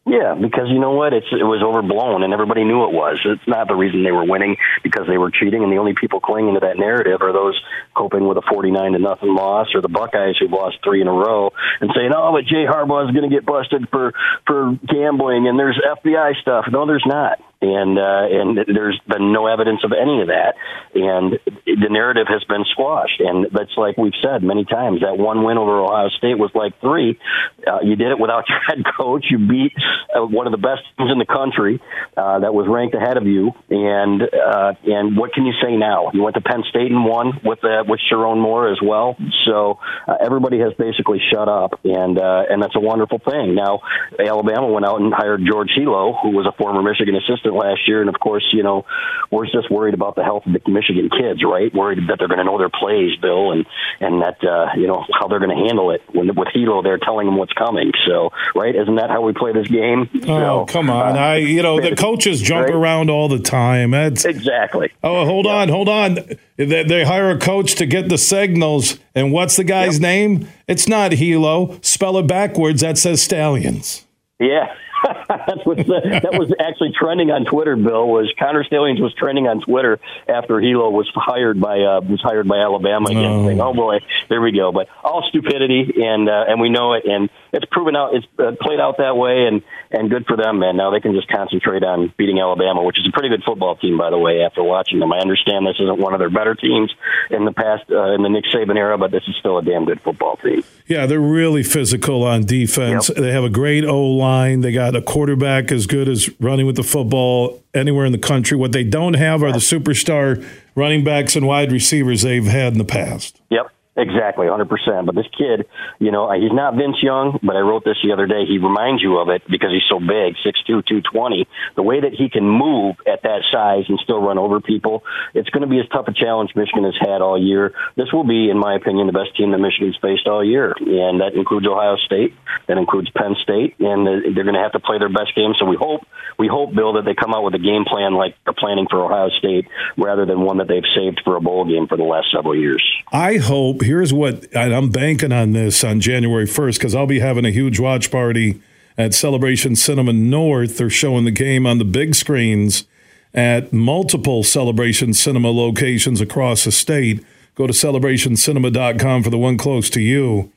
Yeah, 0.09 0.33
because 0.33 0.73
you 0.73 0.79
know 0.79 0.97
what? 0.97 1.13
It's 1.13 1.29
it 1.29 1.45
was 1.45 1.61
overblown, 1.61 2.23
and 2.23 2.33
everybody 2.33 2.63
knew 2.63 2.83
it 2.89 2.91
was. 2.91 3.21
It's 3.23 3.47
not 3.47 3.67
the 3.67 3.75
reason 3.75 4.01
they 4.01 4.11
were 4.11 4.25
winning 4.25 4.57
because 4.81 5.05
they 5.05 5.19
were 5.19 5.29
cheating, 5.29 5.61
and 5.61 5.71
the 5.71 5.77
only 5.77 5.93
people 5.93 6.19
clinging 6.19 6.55
to 6.55 6.61
that 6.61 6.81
narrative 6.81 7.21
are 7.21 7.31
those 7.31 7.53
coping 7.93 8.27
with 8.27 8.37
a 8.37 8.45
forty-nine 8.49 8.93
to 8.93 8.99
nothing 8.99 9.35
loss, 9.35 9.67
or 9.75 9.81
the 9.81 9.87
Buckeyes 9.87 10.33
who've 10.39 10.49
lost 10.49 10.77
three 10.83 11.01
in 11.01 11.07
a 11.07 11.13
row, 11.13 11.53
and 11.79 11.91
saying, 11.93 12.09
"Oh, 12.09 12.33
but 12.33 12.49
Jay 12.49 12.65
Harbaugh 12.65 13.05
is 13.05 13.13
going 13.13 13.29
to 13.29 13.35
get 13.35 13.45
busted 13.45 13.87
for 13.89 14.13
for 14.47 14.73
gambling, 14.89 15.47
and 15.47 15.59
there's 15.59 15.77
FBI 15.77 16.41
stuff." 16.41 16.65
No, 16.71 16.87
there's 16.87 17.05
not 17.05 17.37
and 17.61 17.99
uh, 17.99 18.25
and 18.31 18.57
there's 18.73 18.99
been 19.07 19.33
no 19.33 19.47
evidence 19.47 19.83
of 19.83 19.91
any 19.91 20.21
of 20.21 20.27
that, 20.27 20.55
and 20.95 21.39
the 21.65 21.89
narrative 21.89 22.27
has 22.29 22.43
been 22.45 22.63
squashed. 22.71 23.19
And 23.19 23.47
that's 23.51 23.75
like 23.75 23.97
we've 23.97 24.15
said 24.23 24.43
many 24.43 24.63
times. 24.63 25.01
That 25.01 25.17
one 25.17 25.43
win 25.43 25.57
over 25.57 25.83
Ohio 25.83 26.07
State 26.09 26.37
was 26.39 26.51
like 26.55 26.79
three. 26.79 27.19
Uh, 27.65 27.79
you 27.83 27.95
did 27.95 28.11
it 28.11 28.19
without 28.19 28.45
your 28.49 28.59
head 28.59 28.83
coach. 28.97 29.25
You 29.29 29.39
beat 29.39 29.73
uh, 30.15 30.25
one 30.25 30.47
of 30.47 30.51
the 30.51 30.57
best 30.57 30.81
teams 30.97 31.11
in 31.11 31.19
the 31.19 31.25
country 31.25 31.81
uh, 32.17 32.39
that 32.39 32.53
was 32.53 32.67
ranked 32.67 32.95
ahead 32.95 33.17
of 33.17 33.25
you. 33.25 33.51
And 33.69 34.21
uh, 34.21 34.73
and 34.85 35.17
what 35.17 35.33
can 35.33 35.45
you 35.45 35.53
say 35.61 35.75
now? 35.75 36.11
You 36.13 36.23
went 36.23 36.35
to 36.35 36.41
Penn 36.41 36.63
State 36.69 36.91
and 36.91 37.05
won 37.05 37.39
with 37.43 37.63
uh, 37.63 37.83
with 37.87 37.99
Sherrone 38.09 38.39
Moore 38.39 38.71
as 38.71 38.79
well. 38.81 39.17
So 39.45 39.79
uh, 40.07 40.15
everybody 40.21 40.59
has 40.59 40.73
basically 40.73 41.21
shut 41.31 41.47
up, 41.47 41.79
and 41.83 42.17
uh, 42.17 42.43
and 42.49 42.61
that's 42.61 42.75
a 42.75 42.79
wonderful 42.79 43.19
thing. 43.19 43.55
Now 43.55 43.81
Alabama 44.19 44.67
went 44.67 44.85
out 44.85 45.01
and 45.01 45.13
hired 45.13 45.41
George 45.45 45.69
Helow, 45.77 46.21
who 46.21 46.31
was 46.31 46.45
a 46.45 46.55
former 46.57 46.81
Michigan 46.81 47.15
assistant 47.15 47.55
last 47.55 47.87
year, 47.87 48.01
and 48.01 48.09
of 48.09 48.19
course, 48.19 48.45
you 48.51 48.63
know, 48.63 48.85
we're 49.31 49.45
just 49.45 49.69
worried 49.69 49.93
about 49.93 50.15
the 50.15 50.23
health 50.23 50.45
of 50.45 50.53
the 50.53 50.71
Michigan 50.71 51.09
kids, 51.09 51.43
right? 51.43 51.73
Worried 51.73 51.99
that 52.09 52.17
they're 52.19 52.27
going 52.27 52.39
to 52.39 52.45
know 52.45 52.57
their 52.57 52.69
plays, 52.69 53.15
Bill, 53.21 53.51
and 53.51 53.65
and 53.99 54.21
that 54.21 54.43
uh, 54.43 54.77
you 54.77 54.87
know 54.87 55.05
how 55.19 55.27
they're 55.27 55.39
going 55.39 55.55
to 55.55 55.63
handle 55.67 55.91
it 55.91 56.01
when 56.13 56.33
with 56.35 56.49
Hilo, 56.53 56.81
they're 56.81 56.97
telling 56.97 57.27
them 57.27 57.37
what's 57.49 57.57
coming. 57.57 57.91
So, 58.07 58.31
right? 58.55 58.75
Isn't 58.75 58.95
that 58.95 59.09
how 59.09 59.21
we 59.21 59.33
play 59.33 59.51
this 59.53 59.67
game? 59.67 60.09
Oh, 60.23 60.65
so, 60.65 60.65
come 60.65 60.89
on! 60.89 61.15
Uh, 61.15 61.19
I 61.19 61.35
you 61.37 61.61
know 61.61 61.79
the 61.79 61.95
coaches 61.95 62.41
jump 62.41 62.67
right? 62.67 62.75
around 62.75 63.09
all 63.09 63.27
the 63.27 63.39
time. 63.39 63.91
That's 63.91 64.25
exactly. 64.25 64.91
Oh, 65.03 65.25
hold 65.25 65.45
yeah. 65.45 65.53
on, 65.53 65.69
hold 65.69 65.89
on. 65.89 66.19
They, 66.57 66.83
they, 66.83 67.03
hire 67.05 67.31
a 67.31 67.37
coach 67.37 67.75
to 67.75 67.85
get 67.85 68.09
the 68.09 68.17
signals, 68.17 68.99
and 69.15 69.31
what's 69.31 69.55
the 69.55 69.63
guy's 69.63 69.95
yep. 69.95 70.01
name? 70.01 70.47
It's 70.67 70.87
not 70.87 71.11
Helow. 71.11 71.83
Spell 71.83 72.17
it 72.17 72.27
backwards. 72.27 72.81
That 72.81 72.97
says 72.97 73.21
Stalions. 73.21 74.05
Yeah. 74.39 74.73
That's 75.29 75.65
what 75.65 75.77
the, 75.77 76.19
that 76.23 76.37
was 76.37 76.53
actually 76.59 76.91
trending 76.97 77.31
on 77.31 77.45
Twitter. 77.45 77.75
Bill 77.75 78.07
was 78.07 78.31
Connor 78.37 78.63
Stalions 78.63 78.99
was 78.99 79.13
trending 79.13 79.47
on 79.47 79.61
Twitter 79.61 79.99
after 80.27 80.55
Helow 80.55 80.91
was 80.91 81.09
hired 81.13 81.59
by 81.59 81.79
uh, 81.79 82.01
was 82.01 82.21
hired 82.21 82.47
by 82.47 82.57
Alabama 82.57 83.09
again. 83.09 83.25
Oh. 83.25 83.45
Saying, 83.45 83.61
oh 83.61 83.73
boy, 83.73 83.99
there 84.29 84.41
we 84.41 84.51
go. 84.51 84.71
But 84.71 84.87
all 85.03 85.23
stupidity, 85.29 86.03
and 86.03 86.29
uh, 86.29 86.45
and 86.47 86.59
we 86.59 86.69
know 86.69 86.93
it, 86.93 87.05
and 87.05 87.29
it's 87.53 87.65
proven 87.71 87.95
out. 87.95 88.15
It's 88.15 88.27
uh, 88.37 88.51
played 88.61 88.79
out 88.79 88.97
that 88.97 89.15
way, 89.15 89.45
and 89.45 89.61
and 89.91 90.09
good 90.09 90.25
for 90.27 90.37
them, 90.37 90.59
man. 90.59 90.77
Now 90.77 90.91
they 90.91 90.99
can 90.99 91.13
just 91.13 91.27
concentrate 91.27 91.83
on 91.83 92.13
beating 92.17 92.39
Alabama, 92.39 92.83
which 92.83 92.99
is 92.99 93.07
a 93.07 93.11
pretty 93.11 93.29
good 93.29 93.43
football 93.43 93.75
team, 93.75 93.97
by 93.97 94.09
the 94.09 94.17
way. 94.17 94.41
After 94.41 94.63
watching 94.63 94.99
them, 94.99 95.11
I 95.11 95.19
understand 95.19 95.65
this 95.65 95.79
isn't 95.79 95.99
one 95.99 96.13
of 96.13 96.19
their 96.19 96.29
better 96.29 96.55
teams 96.55 96.93
in 97.29 97.45
the 97.45 97.51
past 97.51 97.89
uh, 97.89 98.13
in 98.13 98.21
the 98.21 98.29
Nick 98.29 98.45
Saban 98.53 98.77
era, 98.77 98.97
but 98.97 99.11
this 99.11 99.23
is 99.27 99.35
still 99.39 99.57
a 99.57 99.63
damn 99.63 99.85
good 99.85 100.01
football 100.01 100.37
team. 100.37 100.63
Yeah, 100.87 101.05
they're 101.05 101.19
really 101.19 101.63
physical 101.63 102.23
on 102.23 102.45
defense. 102.45 103.09
Yep. 103.09 103.17
They 103.17 103.31
have 103.31 103.43
a 103.43 103.49
great 103.49 103.85
O 103.85 104.01
line. 104.01 104.61
They 104.61 104.71
got 104.71 104.95
a 104.95 105.01
quarterback 105.01 105.71
as 105.71 105.87
good 105.87 106.07
as 106.07 106.29
running 106.39 106.65
with 106.65 106.75
the 106.75 106.83
football 106.83 107.63
anywhere 107.73 108.05
in 108.05 108.11
the 108.11 108.17
country. 108.17 108.57
What 108.57 108.71
they 108.71 108.83
don't 108.83 109.15
have 109.15 109.43
are 109.43 109.51
the 109.51 109.59
superstar 109.59 110.45
running 110.75 111.03
backs 111.03 111.35
and 111.35 111.47
wide 111.47 111.71
receivers 111.71 112.21
they've 112.21 112.45
had 112.45 112.73
in 112.73 112.79
the 112.79 112.85
past. 112.85 113.41
Yep. 113.49 113.71
Exactly, 113.97 114.47
100%. 114.47 115.05
But 115.05 115.15
this 115.15 115.27
kid, 115.37 115.67
you 115.99 116.11
know, 116.11 116.31
he's 116.31 116.53
not 116.53 116.75
Vince 116.75 116.97
Young, 117.01 117.37
but 117.43 117.55
I 117.55 117.59
wrote 117.59 117.83
this 117.83 117.97
the 118.03 118.13
other 118.13 118.27
day. 118.27 118.45
He 118.45 118.57
reminds 118.57 119.01
you 119.01 119.17
of 119.17 119.29
it 119.29 119.41
because 119.49 119.71
he's 119.71 119.87
so 119.89 119.99
big, 119.99 120.35
6'2", 120.45 120.85
220. 120.85 121.47
The 121.75 121.83
way 121.83 121.99
that 121.99 122.13
he 122.13 122.29
can 122.29 122.47
move 122.47 122.95
at 123.05 123.23
that 123.23 123.43
size 123.51 123.85
and 123.89 123.99
still 123.99 124.21
run 124.21 124.37
over 124.37 124.61
people, 124.61 125.03
it's 125.33 125.49
going 125.49 125.63
to 125.63 125.67
be 125.67 125.79
as 125.79 125.87
tough 125.89 126.07
a 126.07 126.13
challenge 126.13 126.51
Michigan 126.55 126.85
has 126.85 126.95
had 126.99 127.21
all 127.21 127.37
year. 127.37 127.73
This 127.95 128.13
will 128.13 128.23
be, 128.23 128.49
in 128.49 128.57
my 128.57 128.75
opinion, 128.75 129.07
the 129.07 129.13
best 129.13 129.35
team 129.35 129.51
that 129.51 129.59
Michigan's 129.59 129.97
faced 130.01 130.27
all 130.27 130.45
year. 130.45 130.73
And 130.79 131.19
that 131.19 131.33
includes 131.33 131.67
Ohio 131.67 131.97
State. 131.97 132.33
That 132.67 132.77
includes 132.77 133.09
Penn 133.09 133.35
State. 133.41 133.75
And 133.79 134.07
they're 134.07 134.45
going 134.45 134.55
to 134.55 134.63
have 134.63 134.73
to 134.73 134.79
play 134.79 134.99
their 134.99 135.09
best 135.09 135.35
game. 135.35 135.53
So 135.59 135.65
we 135.65 135.75
hope, 135.75 136.05
we 136.37 136.47
hope, 136.47 136.73
Bill, 136.73 136.93
that 136.93 137.05
they 137.05 137.15
come 137.15 137.33
out 137.33 137.43
with 137.43 137.55
a 137.55 137.59
game 137.59 137.83
plan 137.83 138.13
like 138.13 138.35
they're 138.45 138.53
planning 138.53 138.87
for 138.89 139.03
Ohio 139.03 139.29
State 139.39 139.67
rather 139.97 140.25
than 140.25 140.41
one 140.41 140.59
that 140.59 140.69
they've 140.69 140.87
saved 140.95 141.21
for 141.25 141.35
a 141.35 141.41
bowl 141.41 141.65
game 141.65 141.87
for 141.87 141.97
the 141.97 142.03
last 142.03 142.31
several 142.31 142.55
years. 142.55 142.83
I 143.11 143.37
hope 143.37 143.81
here's 143.89 144.13
what 144.13 144.55
I'm 144.55 144.91
banking 144.91 145.31
on 145.31 145.53
this 145.53 145.83
on 145.83 145.99
January 145.99 146.45
1st 146.45 146.75
because 146.75 146.93
I'll 146.93 147.07
be 147.07 147.19
having 147.19 147.43
a 147.43 147.49
huge 147.49 147.79
watch 147.79 148.11
party 148.11 148.61
at 148.99 149.15
Celebration 149.15 149.75
Cinema 149.75 150.13
North. 150.13 150.77
They're 150.77 150.91
showing 150.91 151.25
the 151.25 151.31
game 151.31 151.65
on 151.65 151.79
the 151.79 151.85
big 151.85 152.13
screens 152.13 152.85
at 153.33 153.73
multiple 153.73 154.43
Celebration 154.43 155.15
Cinema 155.15 155.49
locations 155.49 156.21
across 156.21 156.65
the 156.65 156.71
state. 156.71 157.25
Go 157.55 157.65
to 157.65 157.73
celebrationcinema.com 157.73 159.23
for 159.23 159.29
the 159.31 159.39
one 159.39 159.57
close 159.57 159.89
to 159.89 160.01
you. 160.01 160.51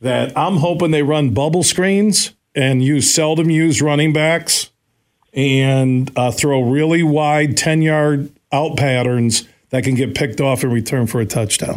That 0.00 0.36
I'm 0.36 0.56
hoping 0.56 0.90
they 0.90 1.02
run 1.02 1.34
bubble 1.34 1.64
screens 1.64 2.32
and 2.54 2.82
use 2.82 3.14
seldom 3.14 3.50
used 3.50 3.82
running 3.82 4.14
backs 4.14 4.70
and 5.34 6.10
uh, 6.16 6.30
throw 6.30 6.62
really 6.62 7.02
wide 7.02 7.58
10 7.58 7.82
yard 7.82 8.30
out 8.52 8.78
patterns 8.78 9.46
that 9.68 9.84
can 9.84 9.94
get 9.94 10.14
picked 10.14 10.40
off 10.40 10.64
in 10.64 10.70
return 10.70 11.06
for 11.06 11.20
a 11.20 11.26
touchdown. 11.26 11.76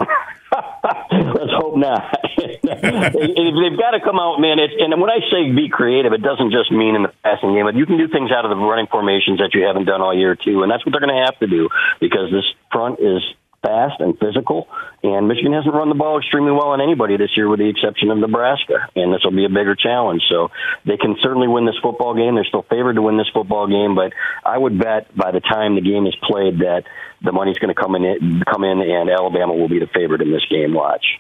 Hope 1.68 1.76
not. 1.76 2.00
They've 2.64 3.76
got 3.76 3.92
to 3.92 4.00
come 4.00 4.20
out, 4.20 4.40
man. 4.40 4.56
It's, 4.56 4.72
and 4.80 4.96
when 5.02 5.12
I 5.12 5.20
say 5.28 5.52
be 5.52 5.68
creative, 5.68 6.14
it 6.14 6.24
doesn't 6.24 6.52
just 6.52 6.72
mean 6.72 6.96
in 6.96 7.04
the 7.04 7.12
passing 7.24 7.54
game. 7.54 7.66
But 7.66 7.76
you 7.76 7.86
can 7.86 7.98
do 7.98 8.08
things 8.08 8.32
out 8.32 8.46
of 8.46 8.52
the 8.52 8.56
running 8.56 8.88
formations 8.88 9.40
that 9.40 9.52
you 9.52 9.68
haven't 9.68 9.84
done 9.84 10.00
all 10.00 10.16
year 10.16 10.38
too, 10.40 10.64
and 10.64 10.72
that's 10.72 10.86
what 10.86 10.94
they're 10.94 11.04
going 11.04 11.12
to 11.12 11.26
have 11.28 11.38
to 11.40 11.48
do 11.48 11.68
because 12.00 12.32
this 12.32 12.48
front 12.72 13.04
is 13.04 13.20
fast 13.60 14.00
and 14.00 14.18
physical. 14.18 14.72
And 15.04 15.28
Michigan 15.28 15.52
hasn't 15.52 15.76
run 15.76 15.90
the 15.90 16.00
ball 16.00 16.20
extremely 16.20 16.56
well 16.56 16.72
on 16.72 16.80
anybody 16.80 17.18
this 17.18 17.36
year, 17.36 17.50
with 17.50 17.60
the 17.60 17.68
exception 17.68 18.12
of 18.12 18.18
Nebraska. 18.18 18.88
And 18.96 19.12
this 19.12 19.28
will 19.28 19.36
be 19.36 19.44
a 19.44 19.52
bigger 19.52 19.76
challenge. 19.76 20.24
So 20.32 20.48
they 20.88 20.96
can 20.96 21.20
certainly 21.20 21.52
win 21.52 21.66
this 21.66 21.76
football 21.84 22.16
game. 22.16 22.36
They're 22.36 22.48
still 22.48 22.64
favored 22.70 22.96
to 22.96 23.02
win 23.02 23.18
this 23.18 23.28
football 23.34 23.68
game, 23.68 23.92
but 23.92 24.16
I 24.40 24.58
would 24.58 24.80
bet 24.80 25.12
by 25.12 25.36
the 25.36 25.44
time 25.44 25.76
the 25.76 25.84
game 25.84 26.08
is 26.08 26.16
played 26.24 26.64
that 26.64 26.88
the 27.20 27.36
money's 27.36 27.60
going 27.60 27.76
to 27.76 27.80
come 27.80 27.96
in, 27.96 28.44
come 28.48 28.64
in, 28.64 28.80
and 28.80 29.10
Alabama 29.12 29.52
will 29.52 29.68
be 29.68 29.84
the 29.84 29.92
favorite 29.92 30.22
in 30.22 30.32
this 30.32 30.46
game. 30.48 30.72
Watch. 30.74 31.20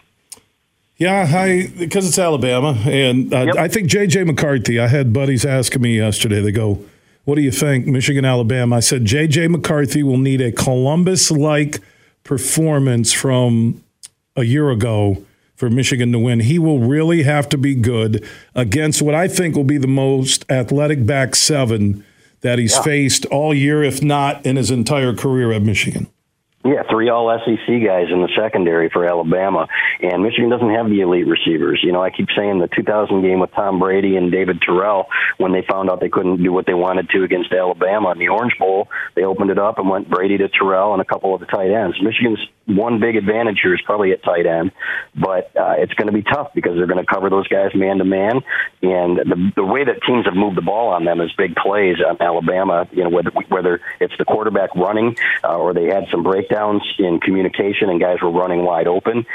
Yeah, 0.97 1.31
I 1.31 1.67
because 1.77 2.07
it's 2.07 2.17
Alabama, 2.17 2.69
and 2.85 3.31
uh, 3.31 3.45
yep. 3.45 3.55
I 3.55 3.67
think 3.67 3.87
JJ 3.87 4.25
McCarthy. 4.25 4.79
I 4.79 4.87
had 4.87 5.13
buddies 5.13 5.45
asking 5.45 5.83
me 5.83 5.95
yesterday. 5.95 6.41
They 6.41 6.51
go, 6.51 6.83
"What 7.25 7.35
do 7.35 7.41
you 7.41 7.51
think, 7.51 7.85
Michigan, 7.85 8.25
Alabama?" 8.25 8.77
I 8.77 8.79
said 8.79 9.05
JJ 9.05 9.49
McCarthy 9.51 10.01
will 10.01 10.17
need 10.17 10.41
a 10.41 10.51
Columbus-like 10.51 11.81
performance 12.23 13.13
from 13.13 13.83
a 14.35 14.43
year 14.43 14.71
ago 14.71 15.23
for 15.55 15.69
Michigan 15.69 16.11
to 16.13 16.19
win. 16.19 16.39
He 16.39 16.57
will 16.57 16.79
really 16.79 17.23
have 17.23 17.47
to 17.49 17.57
be 17.59 17.75
good 17.75 18.27
against 18.55 19.01
what 19.01 19.13
I 19.13 19.27
think 19.27 19.55
will 19.55 19.63
be 19.63 19.77
the 19.77 19.87
most 19.87 20.45
athletic 20.49 21.05
back 21.05 21.35
seven 21.35 22.03
that 22.41 22.57
he's 22.57 22.75
yeah. 22.75 22.81
faced 22.81 23.25
all 23.27 23.53
year, 23.53 23.83
if 23.83 24.01
not 24.01 24.43
in 24.45 24.55
his 24.55 24.71
entire 24.71 25.13
career 25.13 25.51
at 25.51 25.61
Michigan. 25.61 26.07
Yeah, 26.67 26.83
three 26.91 27.07
all 27.07 27.31
SEC 27.45 27.65
guys 27.65 28.07
in 28.11 28.21
the 28.21 28.29
secondary 28.35 28.89
for 28.89 29.05
Alabama. 29.05 29.67
And 30.01 30.21
Michigan 30.21 30.49
doesn't 30.49 30.69
have 30.69 30.89
the 30.89 30.99
elite 30.99 31.25
receivers. 31.25 31.79
You 31.81 31.93
know, 31.93 32.03
I 32.03 32.09
keep 32.09 32.27
saying 32.35 32.59
the 32.59 32.67
2000 32.67 33.21
game 33.21 33.39
with 33.39 33.51
Tom 33.55 33.79
Brady 33.79 34.17
and 34.17 34.33
David 34.33 34.61
Terrell, 34.61 35.07
when 35.37 35.53
they 35.53 35.61
found 35.61 35.89
out 35.89 36.01
they 36.01 36.09
couldn't 36.09 36.43
do 36.43 36.51
what 36.51 36.65
they 36.65 36.73
wanted 36.73 37.09
to 37.11 37.23
against 37.23 37.53
Alabama 37.53 38.11
in 38.11 38.19
the 38.19 38.27
Orange 38.27 38.51
Bowl, 38.59 38.89
they 39.15 39.23
opened 39.23 39.49
it 39.49 39.57
up 39.57 39.79
and 39.79 39.87
went 39.87 40.09
Brady 40.09 40.37
to 40.39 40.49
Terrell 40.49 40.91
and 40.91 41.01
a 41.01 41.05
couple 41.05 41.33
of 41.33 41.39
the 41.39 41.45
tight 41.45 41.71
ends. 41.71 41.95
Michigan's 42.03 42.39
one 42.65 42.99
big 42.99 43.15
advantage 43.15 43.59
here 43.63 43.73
is 43.73 43.81
probably 43.85 44.11
at 44.11 44.21
tight 44.23 44.45
end, 44.45 44.73
but 45.15 45.55
uh, 45.55 45.75
it's 45.77 45.93
going 45.93 46.07
to 46.07 46.13
be 46.13 46.21
tough 46.21 46.51
because 46.53 46.75
they're 46.75 46.85
going 46.87 47.03
to 47.03 47.05
cover 47.05 47.29
those 47.29 47.47
guys 47.47 47.71
man 47.73 47.99
to 47.99 48.03
man. 48.03 48.41
And 48.81 49.17
the, 49.17 49.51
the 49.55 49.63
way 49.63 49.85
that 49.85 50.03
teams 50.05 50.25
have 50.25 50.35
moved 50.35 50.57
the 50.57 50.61
ball 50.61 50.89
on 50.89 51.05
them 51.05 51.21
is 51.21 51.31
big 51.37 51.55
plays 51.55 51.95
on 52.05 52.21
Alabama, 52.21 52.89
you 52.91 53.05
know, 53.05 53.09
whether, 53.09 53.31
whether 53.47 53.79
it's 54.01 54.13
the 54.19 54.25
quarterback 54.25 54.75
running 54.75 55.15
uh, 55.45 55.55
or 55.55 55.73
they 55.73 55.85
had 55.85 56.07
some 56.11 56.23
breakdown 56.23 56.56
breakdowns 56.57 56.81
in 56.99 57.19
communication 57.19 57.89
and 57.89 57.99
guys 57.99 58.17
were 58.21 58.31
running 58.31 58.63
wide 58.63 58.87
open. 58.87 59.25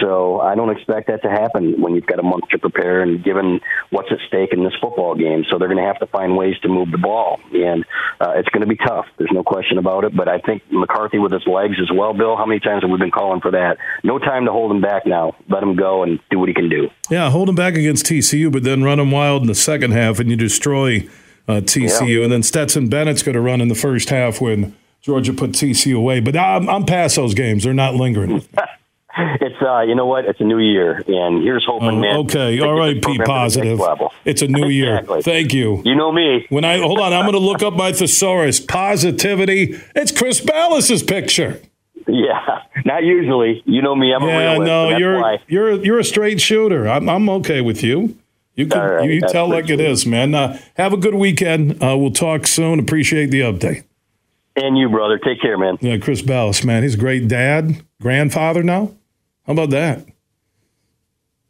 So 0.00 0.40
I 0.40 0.54
don't 0.54 0.70
expect 0.70 1.08
that 1.08 1.22
to 1.22 1.28
happen 1.28 1.80
when 1.80 1.94
you've 1.94 2.06
got 2.06 2.18
a 2.18 2.22
month 2.22 2.48
to 2.50 2.58
prepare 2.58 3.02
and 3.02 3.22
given 3.22 3.60
what's 3.90 4.10
at 4.10 4.18
stake 4.26 4.52
in 4.52 4.64
this 4.64 4.72
football 4.80 5.14
game. 5.14 5.44
So 5.50 5.58
they're 5.58 5.68
going 5.68 5.78
to 5.78 5.86
have 5.86 5.98
to 6.00 6.06
find 6.06 6.36
ways 6.36 6.58
to 6.62 6.68
move 6.68 6.90
the 6.90 6.98
ball. 6.98 7.40
And 7.52 7.84
uh, 8.20 8.32
it's 8.36 8.48
going 8.48 8.62
to 8.62 8.66
be 8.66 8.76
tough. 8.76 9.06
There's 9.18 9.30
no 9.32 9.42
question 9.44 9.78
about 9.78 10.04
it. 10.04 10.16
But 10.16 10.28
I 10.28 10.38
think 10.38 10.62
McCarthy 10.70 11.18
with 11.18 11.32
his 11.32 11.46
legs 11.46 11.76
as 11.80 11.90
well, 11.94 12.14
Bill, 12.14 12.36
how 12.36 12.46
many 12.46 12.60
times 12.60 12.82
have 12.82 12.90
we 12.90 12.98
been 12.98 13.10
calling 13.10 13.40
for 13.40 13.50
that? 13.52 13.78
No 14.02 14.18
time 14.18 14.46
to 14.46 14.52
hold 14.52 14.70
him 14.70 14.80
back 14.80 15.06
now. 15.06 15.36
Let 15.48 15.62
him 15.62 15.76
go 15.76 16.02
and 16.02 16.18
do 16.30 16.38
what 16.38 16.48
he 16.48 16.54
can 16.54 16.68
do. 16.68 16.88
Yeah, 17.10 17.30
hold 17.30 17.48
him 17.48 17.54
back 17.54 17.74
against 17.74 18.06
TCU, 18.06 18.50
but 18.50 18.62
then 18.62 18.82
run 18.82 18.98
him 18.98 19.10
wild 19.10 19.42
in 19.42 19.48
the 19.48 19.54
second 19.54 19.92
half 19.92 20.18
and 20.18 20.30
you 20.30 20.36
destroy 20.36 21.08
uh, 21.46 21.60
TCU. 21.60 22.18
Yeah. 22.18 22.24
And 22.24 22.32
then 22.32 22.42
Stetson 22.42 22.88
Bennett's 22.88 23.22
going 23.22 23.34
to 23.34 23.40
run 23.40 23.60
in 23.60 23.68
the 23.68 23.74
first 23.74 24.08
half 24.08 24.40
when 24.40 24.74
Georgia 25.02 25.32
put 25.32 25.50
TCU 25.50 25.96
away. 25.96 26.20
But 26.20 26.36
I'm, 26.36 26.68
I'm 26.68 26.84
past 26.84 27.16
those 27.16 27.34
games. 27.34 27.64
They're 27.64 27.74
not 27.74 27.94
lingering. 27.94 28.44
it's 29.18 29.60
uh, 29.60 29.80
you 29.80 29.94
know 29.94 30.06
what? 30.06 30.24
It's 30.24 30.40
a 30.40 30.44
new 30.44 30.58
year, 30.58 31.02
and 31.06 31.42
here's 31.42 31.64
hoping, 31.66 32.00
man. 32.00 32.16
Okay, 32.18 32.60
all 32.60 32.74
right, 32.74 33.02
Pete. 33.02 33.20
Positive. 33.24 33.80
It's 34.24 34.42
a 34.42 34.48
new 34.48 34.68
year. 34.68 34.98
exactly. 34.98 35.22
Thank 35.22 35.52
you. 35.52 35.82
You 35.84 35.94
know 35.94 36.12
me. 36.12 36.46
When 36.48 36.64
I 36.64 36.78
hold 36.78 37.00
on, 37.00 37.12
I'm 37.12 37.22
going 37.22 37.32
to 37.32 37.38
look 37.38 37.62
up 37.62 37.74
my 37.74 37.92
thesaurus. 37.92 38.60
Positivity. 38.60 39.78
It's 39.94 40.12
Chris 40.12 40.40
Balas's 40.40 41.02
picture. 41.02 41.60
Yeah, 42.06 42.62
not 42.84 43.02
usually. 43.04 43.62
You 43.66 43.82
know 43.82 43.94
me. 43.94 44.14
I'm 44.14 44.22
yeah, 44.22 44.28
a 44.28 44.38
realist. 44.38 44.66
no, 44.66 44.96
you're 44.96 45.20
why. 45.20 45.38
you're 45.48 45.84
you're 45.84 45.98
a 45.98 46.04
straight 46.04 46.40
shooter. 46.40 46.88
I'm 46.88 47.08
I'm 47.08 47.28
okay 47.28 47.60
with 47.60 47.82
you. 47.82 48.16
You 48.54 48.66
can 48.66 48.80
right, 48.80 49.04
you, 49.04 49.12
you 49.12 49.20
tell 49.20 49.48
like 49.48 49.70
it 49.70 49.80
is, 49.80 50.04
man. 50.06 50.34
Uh, 50.34 50.58
have 50.74 50.92
a 50.92 50.98
good 50.98 51.14
weekend. 51.14 51.82
Uh, 51.82 51.96
we'll 51.96 52.12
talk 52.12 52.46
soon. 52.46 52.78
Appreciate 52.78 53.30
the 53.30 53.40
update. 53.40 53.84
And 54.56 54.76
you, 54.76 54.88
brother. 54.88 55.18
Take 55.18 55.40
care, 55.40 55.56
man. 55.56 55.78
Yeah, 55.80 55.98
Chris 55.98 56.22
Balas, 56.22 56.64
man. 56.64 56.82
He's 56.82 56.94
a 56.94 56.98
great 56.98 57.28
dad, 57.28 57.82
grandfather 58.00 58.62
now. 58.62 58.94
How 59.46 59.54
about 59.54 59.70
that? 59.70 60.06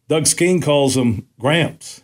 Doug 0.09 0.27
Skene 0.27 0.61
calls 0.61 0.97
him 0.97 1.27
Gramps. 1.39 2.03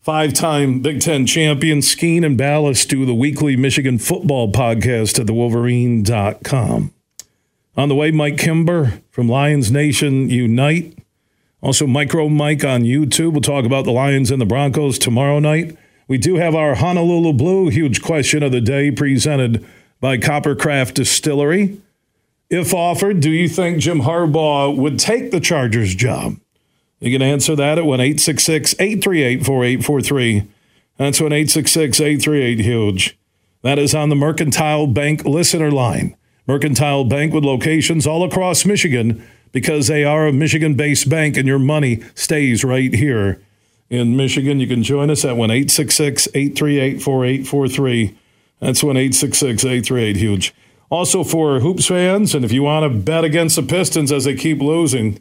Five 0.00 0.32
time 0.32 0.80
Big 0.80 1.00
Ten 1.00 1.26
champion 1.26 1.82
Skene 1.82 2.24
and 2.24 2.36
Balas 2.36 2.84
do 2.84 3.04
the 3.04 3.14
weekly 3.14 3.54
Michigan 3.54 3.98
football 3.98 4.50
podcast 4.50 5.18
at 5.18 5.26
thewolverine.com. 5.26 6.92
On 7.76 7.88
the 7.88 7.94
way, 7.94 8.10
Mike 8.10 8.38
Kimber 8.38 9.00
from 9.10 9.28
Lions 9.28 9.70
Nation 9.70 10.28
Unite. 10.28 10.98
Also, 11.60 11.86
Micro 11.86 12.28
Mike 12.28 12.64
on 12.64 12.82
YouTube. 12.82 13.32
We'll 13.32 13.42
talk 13.42 13.64
about 13.64 13.84
the 13.84 13.92
Lions 13.92 14.30
and 14.30 14.40
the 14.40 14.46
Broncos 14.46 14.98
tomorrow 14.98 15.38
night. 15.38 15.76
We 16.10 16.18
do 16.18 16.34
have 16.38 16.56
our 16.56 16.74
Honolulu 16.74 17.34
Blue 17.34 17.68
huge 17.68 18.02
question 18.02 18.42
of 18.42 18.50
the 18.50 18.60
day 18.60 18.90
presented 18.90 19.64
by 20.00 20.18
Coppercraft 20.18 20.94
Distillery. 20.94 21.80
If 22.50 22.74
offered, 22.74 23.20
do 23.20 23.30
you 23.30 23.48
think 23.48 23.78
Jim 23.78 24.00
Harbaugh 24.00 24.76
would 24.76 24.98
take 24.98 25.30
the 25.30 25.38
Chargers 25.38 25.94
job? 25.94 26.40
You 26.98 27.16
can 27.16 27.22
answer 27.22 27.54
that 27.54 27.78
at 27.78 27.84
1 27.84 28.00
838 28.00 29.46
4843. 29.46 30.48
That's 30.96 31.20
1 31.20 31.32
838 31.32 32.58
Huge. 32.58 33.16
That 33.62 33.78
is 33.78 33.94
on 33.94 34.08
the 34.08 34.16
Mercantile 34.16 34.88
Bank 34.88 35.24
listener 35.24 35.70
line. 35.70 36.16
Mercantile 36.44 37.04
Bank 37.04 37.32
with 37.32 37.44
locations 37.44 38.04
all 38.04 38.24
across 38.24 38.66
Michigan 38.66 39.24
because 39.52 39.86
they 39.86 40.02
are 40.02 40.26
a 40.26 40.32
Michigan 40.32 40.74
based 40.74 41.08
bank 41.08 41.36
and 41.36 41.46
your 41.46 41.60
money 41.60 42.02
stays 42.16 42.64
right 42.64 42.92
here 42.92 43.40
in 43.90 44.16
Michigan. 44.16 44.60
You 44.60 44.66
can 44.66 44.82
join 44.82 45.10
us 45.10 45.24
at 45.24 45.36
1 45.36 45.50
838 45.50 47.02
4843. 47.02 48.18
That's 48.60 48.82
1 48.82 48.96
838 48.96 50.16
Huge. 50.16 50.54
Also, 50.88 51.22
for 51.22 51.60
Hoops 51.60 51.86
fans, 51.86 52.34
and 52.34 52.44
if 52.44 52.52
you 52.52 52.62
want 52.62 52.90
to 52.90 52.98
bet 52.98 53.24
against 53.24 53.56
the 53.56 53.62
Pistons 53.62 54.10
as 54.10 54.24
they 54.24 54.34
keep 54.34 54.60
losing, 54.60 55.20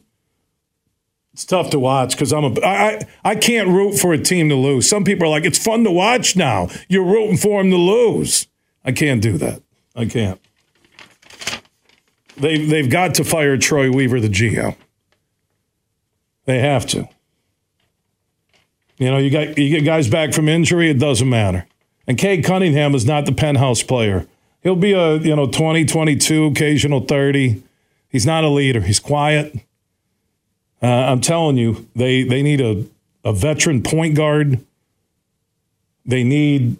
it's 1.33 1.45
tough 1.45 1.69
to 1.69 1.79
watch 1.79 2.11
because 2.11 2.33
I'm 2.33 2.43
a 2.43 2.65
I 2.65 3.01
I 3.23 3.35
can't 3.35 3.69
root 3.69 3.97
for 3.97 4.13
a 4.13 4.17
team 4.17 4.49
to 4.49 4.55
lose. 4.55 4.89
Some 4.89 5.03
people 5.03 5.27
are 5.27 5.29
like, 5.29 5.45
it's 5.45 5.63
fun 5.63 5.83
to 5.83 5.91
watch 5.91 6.35
now. 6.35 6.69
You're 6.87 7.05
rooting 7.05 7.37
for 7.37 7.61
them 7.61 7.69
to 7.71 7.77
lose. 7.77 8.47
I 8.83 8.91
can't 8.91 9.21
do 9.21 9.37
that. 9.37 9.61
I 9.95 10.05
can't. 10.05 10.41
They 12.35 12.65
they've 12.65 12.89
got 12.89 13.15
to 13.15 13.23
fire 13.23 13.57
Troy 13.57 13.91
Weaver, 13.91 14.19
the 14.19 14.27
GM. 14.27 14.75
They 16.45 16.59
have 16.59 16.87
to. 16.87 17.07
You 18.99 19.09
know, 19.09 19.17
you 19.17 19.31
got 19.31 19.57
you 19.57 19.69
get 19.69 19.85
guys 19.85 20.09
back 20.09 20.33
from 20.33 20.47
injury, 20.49 20.91
it 20.91 20.99
doesn't 20.99 21.27
matter. 21.27 21.65
And 22.05 22.17
Cade 22.17 22.43
Cunningham 22.43 22.93
is 22.93 23.05
not 23.05 23.25
the 23.25 23.31
penthouse 23.31 23.81
player. 23.81 24.27
He'll 24.61 24.75
be 24.75 24.91
a, 24.91 25.15
you 25.15 25.35
know, 25.35 25.47
20, 25.47 25.85
22, 25.85 26.45
occasional 26.47 27.01
30. 27.01 27.63
He's 28.09 28.25
not 28.25 28.43
a 28.43 28.49
leader. 28.49 28.81
He's 28.81 28.99
quiet. 28.99 29.55
Uh, 30.81 30.87
I'm 30.87 31.21
telling 31.21 31.57
you, 31.57 31.87
they 31.95 32.23
they 32.23 32.43
need 32.43 32.59
a, 32.59 32.85
a 33.23 33.31
veteran 33.31 33.83
point 33.83 34.15
guard. 34.15 34.63
They 36.05 36.23
need 36.23 36.77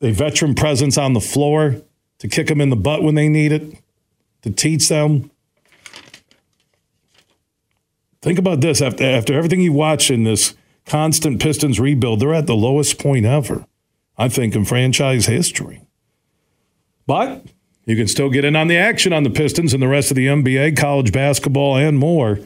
a 0.00 0.10
veteran 0.10 0.54
presence 0.54 0.98
on 0.98 1.12
the 1.12 1.20
floor 1.20 1.76
to 2.18 2.28
kick 2.28 2.48
them 2.48 2.60
in 2.60 2.70
the 2.70 2.76
butt 2.76 3.02
when 3.02 3.14
they 3.14 3.28
need 3.28 3.52
it, 3.52 3.76
to 4.42 4.50
teach 4.50 4.88
them. 4.88 5.30
Think 8.22 8.38
about 8.38 8.60
this 8.60 8.80
after 8.80 9.04
after 9.04 9.34
everything 9.34 9.60
you 9.60 9.72
watch 9.72 10.10
in 10.10 10.24
this 10.24 10.54
constant 10.86 11.40
Pistons 11.40 11.80
rebuild. 11.80 12.20
They're 12.20 12.34
at 12.34 12.46
the 12.46 12.54
lowest 12.54 12.98
point 12.98 13.26
ever, 13.26 13.66
I 14.16 14.28
think, 14.28 14.54
in 14.54 14.64
franchise 14.64 15.26
history. 15.26 15.82
But 17.06 17.44
you 17.84 17.96
can 17.96 18.06
still 18.06 18.30
get 18.30 18.44
in 18.44 18.54
on 18.56 18.68
the 18.68 18.76
action 18.76 19.12
on 19.12 19.22
the 19.22 19.30
Pistons 19.30 19.74
and 19.74 19.82
the 19.82 19.88
rest 19.88 20.10
of 20.10 20.16
the 20.16 20.26
NBA, 20.26 20.76
college 20.76 21.12
basketball, 21.12 21.76
and 21.76 21.98
more. 21.98 22.38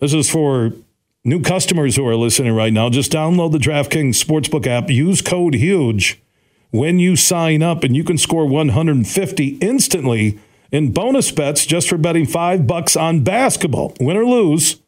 This 0.00 0.14
is 0.14 0.30
for 0.30 0.72
new 1.24 1.40
customers 1.40 1.96
who 1.96 2.06
are 2.06 2.16
listening 2.16 2.54
right 2.54 2.72
now. 2.72 2.90
Just 2.90 3.12
download 3.12 3.52
the 3.52 3.58
DraftKings 3.58 4.22
Sportsbook 4.22 4.66
app, 4.66 4.90
use 4.90 5.22
code 5.22 5.54
HUGE 5.54 6.20
when 6.70 6.98
you 6.98 7.16
sign 7.16 7.62
up, 7.62 7.84
and 7.84 7.96
you 7.96 8.04
can 8.04 8.18
score 8.18 8.46
150 8.46 9.46
instantly 9.60 10.38
in 10.70 10.92
bonus 10.92 11.30
bets 11.30 11.64
just 11.64 11.88
for 11.88 11.96
betting 11.96 12.26
five 12.26 12.66
bucks 12.66 12.96
on 12.96 13.22
basketball. 13.24 13.94
Win 14.00 14.16
or 14.16 14.24
lose 14.24 14.82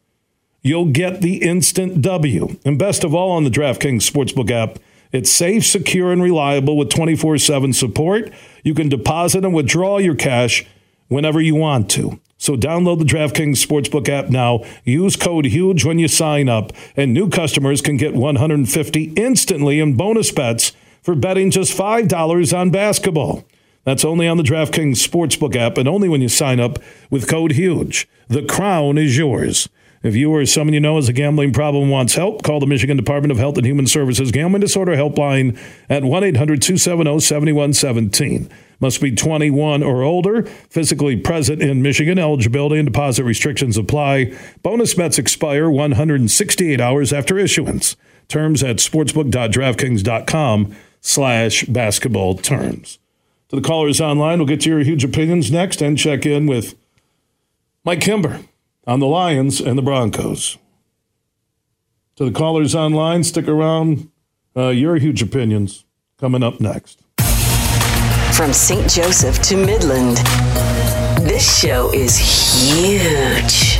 you'll 0.61 0.91
get 0.91 1.21
the 1.21 1.37
instant 1.37 2.01
W. 2.01 2.57
And 2.65 2.77
best 2.77 3.03
of 3.03 3.13
all 3.13 3.31
on 3.31 3.43
the 3.43 3.49
DraftKings 3.49 4.09
Sportsbook 4.09 4.51
app, 4.51 4.79
it's 5.11 5.31
safe, 5.31 5.65
secure, 5.65 6.11
and 6.11 6.23
reliable 6.23 6.77
with 6.77 6.89
24 6.89 7.37
7 7.37 7.73
support. 7.73 8.31
You 8.63 8.73
can 8.73 8.89
deposit 8.89 9.43
and 9.43 9.53
withdraw 9.53 9.97
your 9.97 10.15
cash 10.15 10.65
whenever 11.09 11.41
you 11.41 11.55
want 11.55 11.91
to. 11.91 12.19
So 12.37 12.55
download 12.55 12.97
the 12.99 13.05
DraftKings 13.05 13.63
Sportsbook 13.63 14.09
app 14.09 14.29
now. 14.29 14.63
Use 14.83 15.15
code 15.15 15.45
HUGE 15.45 15.85
when 15.85 15.99
you 15.99 16.07
sign 16.07 16.49
up, 16.49 16.71
and 16.95 17.13
new 17.13 17.29
customers 17.29 17.81
can 17.81 17.97
get 17.97 18.15
150 18.15 19.03
instantly 19.15 19.79
in 19.79 19.95
bonus 19.95 20.31
bets 20.31 20.71
for 21.03 21.13
betting 21.13 21.51
just 21.51 21.77
$5 21.77 22.57
on 22.57 22.71
basketball. 22.71 23.45
That's 23.83 24.05
only 24.05 24.27
on 24.27 24.37
the 24.37 24.43
DraftKings 24.43 25.07
Sportsbook 25.07 25.55
app 25.55 25.77
and 25.77 25.87
only 25.87 26.07
when 26.07 26.21
you 26.21 26.29
sign 26.29 26.59
up 26.59 26.79
with 27.09 27.27
code 27.27 27.53
HUGE. 27.53 28.07
The 28.27 28.43
crown 28.43 28.97
is 28.97 29.17
yours. 29.17 29.67
If 30.03 30.15
you 30.15 30.33
or 30.33 30.45
someone 30.47 30.73
you 30.73 30.79
know 30.79 30.95
has 30.95 31.09
a 31.09 31.13
gambling 31.13 31.53
problem 31.53 31.89
wants 31.89 32.15
help, 32.15 32.41
call 32.41 32.59
the 32.59 32.65
Michigan 32.65 32.97
Department 32.97 33.31
of 33.31 33.37
Health 33.37 33.57
and 33.57 33.65
Human 33.65 33.85
Services 33.85 34.31
Gambling 34.31 34.61
Disorder 34.61 34.95
Helpline 34.95 35.59
at 35.89 36.03
1 36.03 36.23
800 36.23 36.61
270 36.61 37.19
7117. 37.19 38.49
Must 38.79 38.99
be 38.99 39.13
21 39.13 39.83
or 39.83 40.01
older, 40.01 40.43
physically 40.69 41.15
present 41.15 41.61
in 41.61 41.83
Michigan. 41.83 42.17
Eligibility 42.17 42.79
and 42.79 42.87
deposit 42.87 43.25
restrictions 43.25 43.77
apply. 43.77 44.35
Bonus 44.63 44.95
bets 44.95 45.19
expire 45.19 45.69
168 45.69 46.81
hours 46.81 47.13
after 47.13 47.37
issuance. 47.37 47.95
Terms 48.27 48.63
at 48.63 48.77
sportsbook.draftkings.com 48.77 50.75
slash 50.99 51.63
basketball 51.65 52.35
terms. 52.37 52.97
To 53.49 53.55
the 53.55 53.61
callers 53.61 54.01
online, 54.01 54.39
we'll 54.39 54.47
get 54.47 54.61
to 54.61 54.69
your 54.69 54.79
huge 54.79 55.03
opinions 55.03 55.51
next 55.51 55.81
and 55.81 55.95
check 55.95 56.25
in 56.25 56.47
with 56.47 56.73
Mike 57.83 58.01
Kimber 58.01 58.39
on 58.91 58.99
the 58.99 59.07
Lions 59.07 59.61
and 59.61 59.77
the 59.77 59.81
Broncos. 59.81 60.57
To 62.17 62.25
the 62.25 62.31
callers 62.31 62.75
online, 62.75 63.23
stick 63.23 63.47
around. 63.47 64.09
Uh, 64.53 64.67
your 64.67 64.97
huge 64.97 65.21
opinions 65.21 65.85
coming 66.19 66.43
up 66.43 66.59
next. 66.59 67.01
from 68.33 68.51
St. 68.51 68.89
Joseph 68.89 69.41
to 69.43 69.55
Midland. 69.55 70.17
This 71.25 71.61
show 71.61 71.89
is 71.93 72.17
huge. 72.17 73.70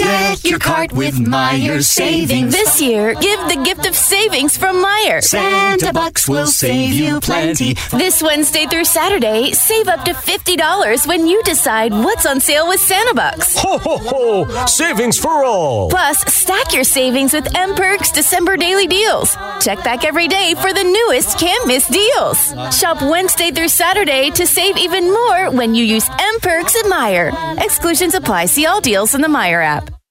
Deck 0.00 0.44
your 0.44 0.58
cart 0.58 0.92
with 0.92 1.16
Meijer 1.16 1.84
savings. 1.84 2.54
This 2.54 2.80
year, 2.80 3.12
give 3.14 3.38
the 3.48 3.60
gift 3.62 3.86
of 3.86 3.94
savings 3.94 4.56
from 4.56 4.82
Meijer. 4.82 5.22
Santa 5.22 5.92
Bucks 5.92 6.26
will 6.26 6.46
save 6.46 6.94
you 6.94 7.20
plenty. 7.20 7.74
This 7.92 8.22
Wednesday 8.22 8.64
through 8.64 8.86
Saturday, 8.86 9.52
save 9.52 9.88
up 9.88 10.06
to 10.06 10.12
$50 10.12 11.06
when 11.06 11.26
you 11.26 11.42
decide 11.42 11.92
what's 11.92 12.24
on 12.24 12.40
sale 12.40 12.66
with 12.66 12.80
Santa 12.80 13.14
Bucks. 13.14 13.58
Ho, 13.58 13.76
ho, 13.76 13.98
ho! 13.98 14.64
Savings 14.64 15.18
for 15.18 15.44
all! 15.44 15.90
Plus, 15.90 16.20
stack 16.32 16.72
your 16.72 16.84
savings 16.84 17.34
with 17.34 17.54
M 17.54 17.74
Perks 17.74 18.10
December 18.10 18.56
daily 18.56 18.86
deals. 18.86 19.36
Check 19.60 19.84
back 19.84 20.06
every 20.06 20.28
day 20.28 20.54
for 20.54 20.72
the 20.72 20.82
newest 20.82 21.38
can't 21.38 21.66
miss 21.66 21.86
deals. 21.88 22.54
Shop 22.74 23.02
Wednesday 23.02 23.50
through 23.50 23.68
Saturday 23.68 24.30
to 24.30 24.46
save 24.46 24.78
even 24.78 25.12
more 25.12 25.50
when 25.50 25.74
you 25.74 25.84
use 25.84 26.08
M 26.08 26.40
Perks 26.40 26.74
at 26.74 26.86
Meijer. 26.86 27.62
Exclusions 27.62 28.14
apply. 28.14 28.46
See 28.46 28.64
all 28.64 28.80
deals 28.80 29.14
in 29.14 29.20
the 29.20 29.28
Meijer 29.28 29.62
app. 29.62 29.89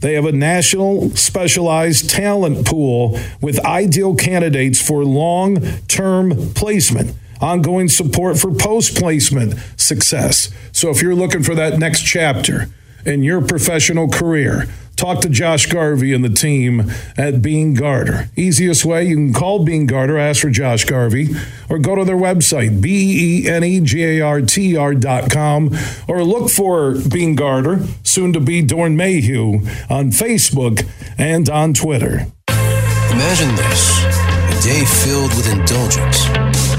They 0.00 0.14
have 0.14 0.24
a 0.24 0.32
national 0.32 1.10
specialized 1.10 2.08
talent 2.08 2.66
pool 2.66 3.18
with 3.40 3.64
ideal 3.64 4.14
candidates 4.14 4.80
for 4.80 5.04
long 5.04 5.60
term 5.88 6.52
placement, 6.54 7.14
ongoing 7.40 7.88
support 7.88 8.38
for 8.38 8.52
post 8.52 8.96
placement 8.96 9.54
success. 9.76 10.50
So 10.72 10.90
if 10.90 11.02
you're 11.02 11.14
looking 11.14 11.42
for 11.42 11.54
that 11.54 11.78
next 11.78 12.02
chapter 12.02 12.68
in 13.04 13.22
your 13.22 13.40
professional 13.42 14.08
career, 14.08 14.68
talk 15.00 15.22
to 15.22 15.30
Josh 15.30 15.64
Garvey 15.64 16.12
and 16.12 16.22
the 16.22 16.28
team 16.28 16.92
at 17.16 17.40
Beene 17.40 17.72
Garter. 17.72 18.28
Easiest 18.36 18.84
way, 18.84 19.08
you 19.08 19.16
can 19.16 19.32
call 19.32 19.64
Beene 19.64 19.86
Garter, 19.86 20.18
ask 20.18 20.42
for 20.42 20.50
Josh 20.50 20.84
Garvey, 20.84 21.28
or 21.70 21.78
go 21.78 21.94
to 21.94 22.04
their 22.04 22.16
website, 22.16 22.82
B 22.82 23.44
E 23.44 23.48
N 23.48 23.64
E 23.64 23.80
G 23.80 24.04
A 24.04 24.20
R 24.20 24.42
T 24.42 24.76
R 24.76 24.94
dot 24.94 25.30
com, 25.30 25.74
or 26.06 26.22
look 26.22 26.50
for 26.50 26.96
Beene 27.08 27.34
Garter, 27.34 27.80
soon 28.04 28.34
to 28.34 28.40
be 28.40 28.62
Doeren 28.62 28.94
Mayhew, 28.94 29.60
on 29.88 30.10
Facebook 30.10 30.86
and 31.16 31.48
on 31.48 31.72
Twitter. 31.72 32.26
Imagine 32.48 33.56
this 33.56 34.04
a 34.04 34.62
day 34.62 34.84
filled 34.84 35.34
with 35.34 35.50
indulgence, 35.50 36.28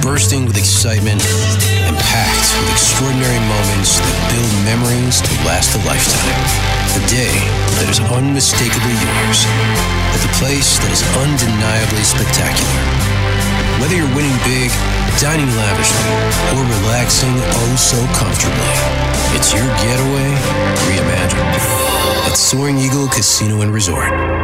bursting 0.03 0.45
with 0.45 0.57
excitement, 0.57 1.21
and 1.89 1.97
packed 1.97 2.61
with 2.61 2.71
extraordinary 2.71 3.39
moments 3.49 3.97
that 3.97 4.29
build 4.29 4.53
memories 4.63 5.21
to 5.21 5.33
last 5.43 5.73
a 5.73 5.79
lifetime. 5.87 6.80
A 6.91 6.99
day 7.07 7.31
that 7.79 7.87
is 7.87 8.03
unmistakably 8.11 8.91
yours, 8.91 9.47
at 10.11 10.19
the 10.19 10.33
place 10.43 10.75
that 10.83 10.91
is 10.91 10.99
undeniably 11.23 12.03
spectacular. 12.03 12.83
Whether 13.79 13.95
you're 13.95 14.11
winning 14.11 14.35
big, 14.43 14.67
dining 15.15 15.47
lavishly, 15.55 16.03
or 16.51 16.67
relaxing 16.83 17.31
oh 17.31 17.75
so 17.79 17.95
comfortably, 18.11 18.75
it's 19.39 19.55
your 19.55 19.63
getaway 19.79 20.35
reimagined 20.91 21.55
at 22.27 22.35
Soaring 22.35 22.77
Eagle 22.77 23.07
Casino 23.07 23.61
and 23.61 23.71
Resort. 23.71 24.40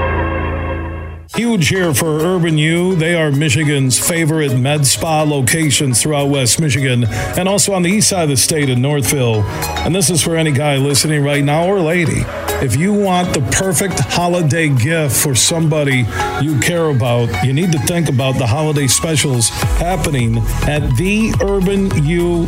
Huge 1.38 1.68
here 1.68 1.93
for 1.93 2.19
Urban 2.19 2.57
U. 2.57 2.95
They 2.95 3.14
are 3.14 3.31
Michigan's 3.31 3.99
favorite 3.99 4.57
med 4.57 4.88
spa 4.88 5.22
locations 5.22 6.01
throughout 6.01 6.30
West 6.30 6.59
Michigan 6.59 7.03
and 7.38 7.47
also 7.47 7.73
on 7.73 7.84
the 7.84 7.89
east 7.89 8.09
side 8.09 8.23
of 8.23 8.30
the 8.30 8.38
state 8.38 8.69
in 8.69 8.81
Northville. 8.81 9.43
And 9.85 9.93
this 9.93 10.09
is 10.09 10.23
for 10.23 10.35
any 10.35 10.51
guy 10.51 10.77
listening 10.77 11.23
right 11.23 11.43
now 11.43 11.68
or 11.68 11.80
lady. 11.80 12.23
If 12.59 12.75
you 12.75 12.91
want 12.91 13.35
the 13.35 13.41
perfect 13.51 13.99
holiday 13.99 14.69
gift 14.69 15.15
for 15.15 15.35
somebody 15.35 16.07
you 16.41 16.59
care 16.59 16.89
about, 16.89 17.45
you 17.45 17.53
need 17.53 17.71
to 17.71 17.77
think 17.79 18.09
about 18.09 18.39
the 18.39 18.47
holiday 18.47 18.88
specials 18.88 19.49
happening 19.49 20.39
at 20.65 20.81
theurbanu.com. 20.97 22.47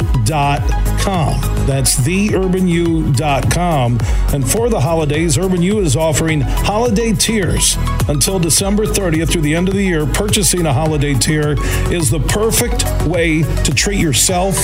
That's 1.68 1.95
theurbanu.com. 1.99 3.99
And 4.34 4.49
for 4.49 4.69
the 4.69 4.80
holidays, 4.80 5.38
Urban 5.38 5.61
U 5.61 5.80
is 5.80 5.95
offering 5.95 6.41
holiday 6.41 7.14
tiers 7.14 7.77
until 8.07 8.40
December 8.40 8.86
30th 8.86 9.31
through 9.31 9.44
the 9.44 9.53
end 9.53 9.68
of 9.68 9.76
the 9.76 9.84
year. 9.84 10.07
Purchasing 10.07 10.65
a 10.65 10.73
holiday 10.73 11.14
tier 11.14 11.56
is 11.94 12.10
the 12.10 12.19
perfect 12.19 12.84
way 13.06 13.44
to 13.44 13.72
treat 13.76 13.99
yourself 13.99 14.56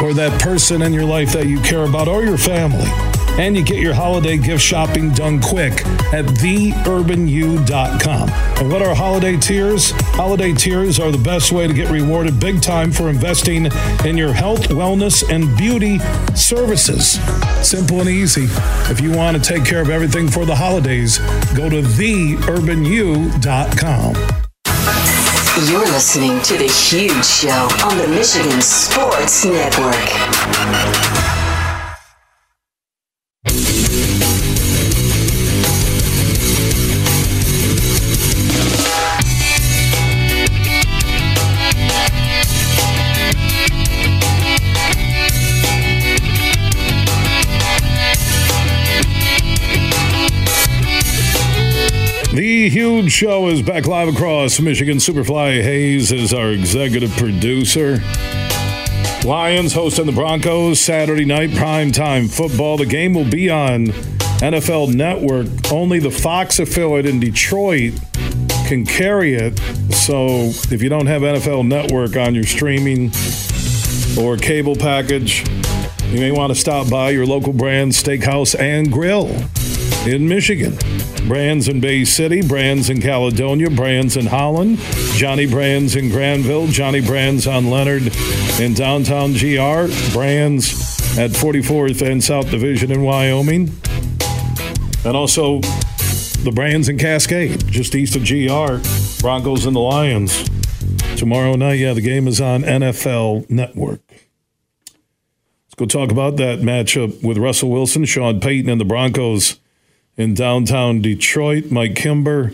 or 0.00 0.14
that 0.14 0.40
person 0.40 0.82
in 0.82 0.92
your 0.92 1.04
life 1.04 1.32
that 1.32 1.48
you 1.48 1.58
care 1.62 1.84
about 1.84 2.06
or 2.06 2.22
your 2.22 2.38
family. 2.38 2.86
And 3.38 3.56
you 3.56 3.64
get 3.64 3.78
your 3.78 3.94
holiday 3.94 4.36
gift 4.36 4.62
shopping 4.62 5.10
done 5.10 5.40
quick 5.40 5.84
at 6.12 6.24
theurbanu.com. 6.24 8.28
And 8.30 8.70
what 8.70 8.82
are 8.82 8.94
holiday 8.94 9.36
tiers? 9.36 9.90
Holiday 10.14 10.52
tiers 10.52 11.00
are 11.00 11.10
the 11.10 11.18
best 11.18 11.50
way 11.50 11.66
to 11.66 11.74
get 11.74 11.90
rewarded 11.90 12.38
big 12.38 12.62
time 12.62 12.92
for 12.92 13.08
investing 13.08 13.66
in 14.04 14.16
your 14.16 14.32
health, 14.32 14.68
wellness, 14.68 15.28
and 15.28 15.56
beauty 15.56 15.98
services. 16.34 17.18
Simple 17.66 17.98
and 18.00 18.08
easy. 18.08 18.46
If 18.90 19.00
you 19.00 19.10
want 19.10 19.36
to 19.36 19.42
take 19.42 19.64
care 19.64 19.80
of 19.80 19.90
everything 19.90 20.28
for 20.28 20.44
the 20.44 20.54
holidays, 20.54 21.18
go 21.56 21.68
to 21.68 21.82
theurbanu.com. 21.82 24.14
You're 25.68 25.86
listening 25.86 26.42
to 26.42 26.58
The 26.58 26.66
Huge 26.66 27.24
Show 27.24 27.68
on 27.84 27.96
the 27.96 28.08
Michigan 28.08 28.60
Sports 28.60 29.44
Network. 29.44 31.33
Huge 52.74 53.12
show 53.12 53.46
is 53.46 53.62
back 53.62 53.86
live 53.86 54.08
across 54.08 54.58
Michigan. 54.58 54.96
Superfly 54.96 55.62
Hayes 55.62 56.10
is 56.10 56.34
our 56.34 56.50
executive 56.50 57.12
producer. 57.12 58.00
Lions 59.24 59.72
hosting 59.72 60.06
the 60.06 60.12
Broncos 60.12 60.80
Saturday 60.80 61.24
night 61.24 61.54
prime 61.54 61.92
time 61.92 62.26
football. 62.26 62.76
The 62.76 62.84
game 62.84 63.14
will 63.14 63.30
be 63.30 63.48
on 63.48 63.86
NFL 64.40 64.92
Network. 64.92 65.46
Only 65.70 66.00
the 66.00 66.10
Fox 66.10 66.58
affiliate 66.58 67.06
in 67.06 67.20
Detroit 67.20 67.92
can 68.66 68.84
carry 68.84 69.34
it. 69.34 69.56
So 69.94 70.50
if 70.72 70.82
you 70.82 70.88
don't 70.88 71.06
have 71.06 71.22
NFL 71.22 71.68
Network 71.68 72.16
on 72.16 72.34
your 72.34 72.42
streaming 72.42 73.12
or 74.18 74.36
cable 74.36 74.74
package, 74.74 75.48
you 76.08 76.18
may 76.18 76.32
want 76.32 76.52
to 76.52 76.58
stop 76.58 76.90
by 76.90 77.10
your 77.10 77.24
local 77.24 77.52
brand 77.52 77.92
steakhouse 77.92 78.58
and 78.58 78.90
grill 78.90 79.28
in 80.06 80.28
Michigan. 80.28 80.76
Brann's 81.26 81.68
in 81.68 81.80
Bay 81.80 82.04
City, 82.04 82.42
Brann's 82.42 82.90
in 82.90 83.00
Caledonia, 83.00 83.70
Brann's 83.70 84.16
in 84.16 84.26
Holland, 84.26 84.78
Johnny 85.14 85.46
Brann's 85.46 85.96
in 85.96 86.10
Granville, 86.10 86.66
Johnny 86.66 87.00
Brann's 87.00 87.46
on 87.46 87.70
Leonard 87.70 88.14
in 88.60 88.74
downtown 88.74 89.32
GR, 89.32 89.88
Brann's 90.12 90.72
at 91.18 91.30
44th 91.30 92.02
and 92.02 92.22
South 92.22 92.50
Division 92.50 92.90
in 92.90 93.02
Wyoming, 93.02 93.72
and 95.04 95.16
also 95.16 95.60
the 95.60 96.52
Brann's 96.54 96.88
in 96.88 96.98
Cascade, 96.98 97.66
just 97.68 97.94
east 97.94 98.16
of 98.16 98.22
GR, 98.24 98.86
Broncos 99.22 99.64
and 99.64 99.74
the 99.74 99.80
Lions. 99.80 100.48
Tomorrow 101.16 101.54
night, 101.56 101.78
yeah, 101.78 101.94
the 101.94 102.02
game 102.02 102.28
is 102.28 102.40
on 102.40 102.62
NFL 102.62 103.48
Network. 103.48 104.02
Let's 104.08 105.74
go 105.76 105.86
talk 105.86 106.12
about 106.12 106.36
that 106.36 106.60
matchup 106.60 107.24
with 107.24 107.38
Russell 107.38 107.70
Wilson, 107.70 108.04
Sean 108.04 108.40
Payton, 108.40 108.68
and 108.68 108.80
the 108.80 108.84
Broncos 108.84 109.58
in 110.16 110.34
downtown 110.34 111.00
Detroit. 111.00 111.70
Mike 111.70 111.94
Kimber, 111.94 112.52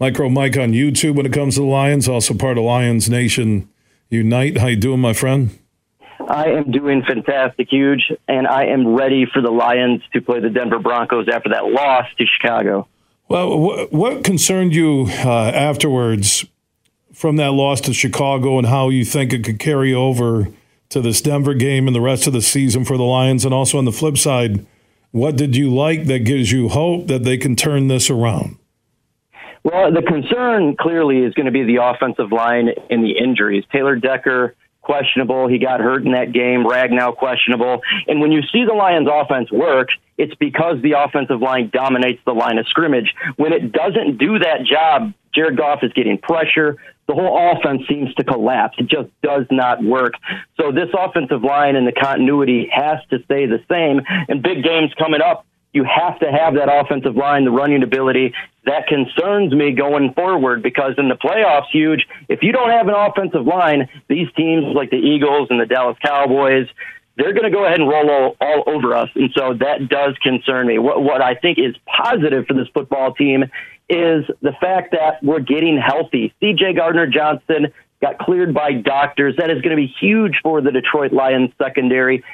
Micro 0.00 0.28
Mike 0.28 0.56
on 0.56 0.72
YouTube 0.72 1.16
when 1.16 1.26
it 1.26 1.32
comes 1.32 1.54
to 1.54 1.60
the 1.60 1.66
Lions, 1.66 2.08
also 2.08 2.34
part 2.34 2.58
of 2.58 2.64
Lions 2.64 3.08
Nation 3.08 3.68
Unite. 4.10 4.58
How 4.58 4.68
you 4.68 4.76
doing, 4.76 5.00
my 5.00 5.12
friend? 5.12 5.58
I 6.28 6.46
am 6.50 6.70
doing 6.70 7.02
fantastic, 7.02 7.68
huge, 7.70 8.10
and 8.28 8.46
I 8.46 8.66
am 8.66 8.94
ready 8.94 9.26
for 9.30 9.42
the 9.42 9.50
Lions 9.50 10.02
to 10.12 10.20
play 10.22 10.40
the 10.40 10.48
Denver 10.48 10.78
Broncos 10.78 11.28
after 11.28 11.50
that 11.50 11.66
loss 11.66 12.06
to 12.18 12.24
Chicago. 12.26 12.88
Well, 13.28 13.88
what, 13.90 14.24
concerned 14.24 14.74
you 14.74 15.06
uh, 15.08 15.50
afterwards 15.54 16.44
from 17.12 17.36
that 17.36 17.52
loss 17.52 17.80
to 17.82 17.94
Chicago, 17.94 18.58
and 18.58 18.66
how 18.66 18.88
you 18.88 19.04
think 19.04 19.32
it 19.32 19.44
could 19.44 19.58
carry 19.58 19.92
over 19.92 20.48
to 20.90 21.00
this 21.00 21.20
Denver 21.20 21.54
game 21.54 21.86
and 21.86 21.94
the 21.94 22.00
rest 22.00 22.26
of 22.26 22.32
the 22.32 22.42
season 22.42 22.84
for 22.84 22.96
the 22.96 23.02
Lions? 23.02 23.44
And 23.44 23.52
also 23.52 23.78
on 23.78 23.84
the 23.84 23.92
flip 23.92 24.16
side, 24.16 24.64
what 25.14 25.36
did 25.36 25.54
you 25.54 25.72
like 25.72 26.06
that 26.06 26.24
gives 26.24 26.50
you 26.50 26.68
hope 26.68 27.06
that 27.06 27.22
they 27.22 27.38
can 27.38 27.54
turn 27.54 27.86
this 27.86 28.10
around? 28.10 28.58
Well, 29.62 29.92
the 29.92 30.02
concern 30.02 30.74
clearly 30.76 31.18
is 31.18 31.32
going 31.34 31.46
to 31.46 31.52
be 31.52 31.62
the 31.62 31.84
offensive 31.84 32.32
line 32.32 32.68
and 32.90 33.04
the 33.04 33.16
injuries. 33.16 33.62
Taylor 33.70 33.94
Decker 33.94 34.56
questionable. 34.82 35.46
He 35.46 35.58
got 35.58 35.78
hurt 35.78 36.04
in 36.04 36.12
that 36.12 36.32
game. 36.32 36.64
Ragnow 36.64 37.16
questionable. 37.16 37.80
And 38.08 38.20
when 38.20 38.32
you 38.32 38.42
see 38.52 38.64
the 38.66 38.74
Lions 38.74 39.06
offense 39.08 39.52
work, 39.52 39.90
it's 40.18 40.34
because 40.34 40.82
the 40.82 40.98
offensive 40.98 41.40
line 41.40 41.70
dominates 41.72 42.20
the 42.26 42.32
line 42.32 42.58
of 42.58 42.66
scrimmage. 42.66 43.14
When 43.36 43.52
it 43.52 43.70
doesn't 43.70 44.18
do 44.18 44.40
that 44.40 44.64
job, 44.68 45.12
Jared 45.32 45.56
Goff 45.56 45.84
is 45.84 45.92
getting 45.92 46.18
pressure. 46.18 46.76
The 47.06 47.14
whole 47.14 47.52
offense 47.52 47.82
seems 47.88 48.14
to 48.14 48.24
collapse. 48.24 48.76
It 48.78 48.88
just 48.88 49.08
does 49.22 49.44
not 49.50 49.82
work. 49.82 50.14
So 50.58 50.72
this 50.72 50.88
offensive 50.96 51.42
line 51.42 51.76
and 51.76 51.86
the 51.86 51.92
continuity 51.92 52.68
has 52.72 52.98
to 53.10 53.22
stay 53.24 53.46
the 53.46 53.60
same. 53.70 54.00
And 54.28 54.42
big 54.42 54.62
games 54.64 54.92
coming 54.98 55.20
up, 55.20 55.44
you 55.74 55.84
have 55.84 56.18
to 56.20 56.30
have 56.30 56.54
that 56.54 56.72
offensive 56.72 57.16
line, 57.16 57.44
the 57.44 57.50
running 57.50 57.82
ability. 57.82 58.32
That 58.64 58.86
concerns 58.86 59.52
me 59.52 59.72
going 59.72 60.14
forward 60.14 60.62
because 60.62 60.94
in 60.96 61.08
the 61.08 61.16
playoffs, 61.16 61.66
huge. 61.72 62.06
If 62.28 62.42
you 62.42 62.52
don't 62.52 62.70
have 62.70 62.88
an 62.88 62.94
offensive 62.94 63.44
line, 63.44 63.88
these 64.08 64.28
teams 64.36 64.64
like 64.74 64.90
the 64.90 64.96
Eagles 64.96 65.48
and 65.50 65.60
the 65.60 65.66
Dallas 65.66 65.98
Cowboys, 66.02 66.68
they're 67.16 67.32
going 67.32 67.44
to 67.44 67.50
go 67.50 67.64
ahead 67.64 67.80
and 67.80 67.88
roll 67.88 68.10
all, 68.10 68.36
all, 68.40 68.64
over 68.66 68.94
us. 68.94 69.08
And 69.14 69.30
so 69.36 69.54
that 69.54 69.88
does 69.88 70.16
concern 70.22 70.66
me. 70.66 70.78
What, 70.78 71.02
what 71.02 71.20
I 71.20 71.34
think 71.34 71.58
is 71.58 71.74
positive 71.86 72.46
for 72.46 72.54
this 72.54 72.68
football 72.72 73.12
team 73.12 73.44
is 73.88 74.24
the 74.40 74.52
fact 74.60 74.92
that 74.92 75.22
we're 75.22 75.40
getting 75.40 75.78
healthy. 75.78 76.34
CJ 76.42 76.76
Gardner 76.76 77.06
Johnson 77.06 77.72
got 78.00 78.18
cleared 78.18 78.54
by 78.54 78.72
doctors. 78.72 79.36
That 79.36 79.50
is 79.50 79.60
going 79.62 79.76
to 79.76 79.80
be 79.80 79.92
huge 80.00 80.40
for 80.42 80.60
the 80.60 80.70
Detroit 80.70 81.12
Lions 81.12 81.50
secondary. 81.62 82.24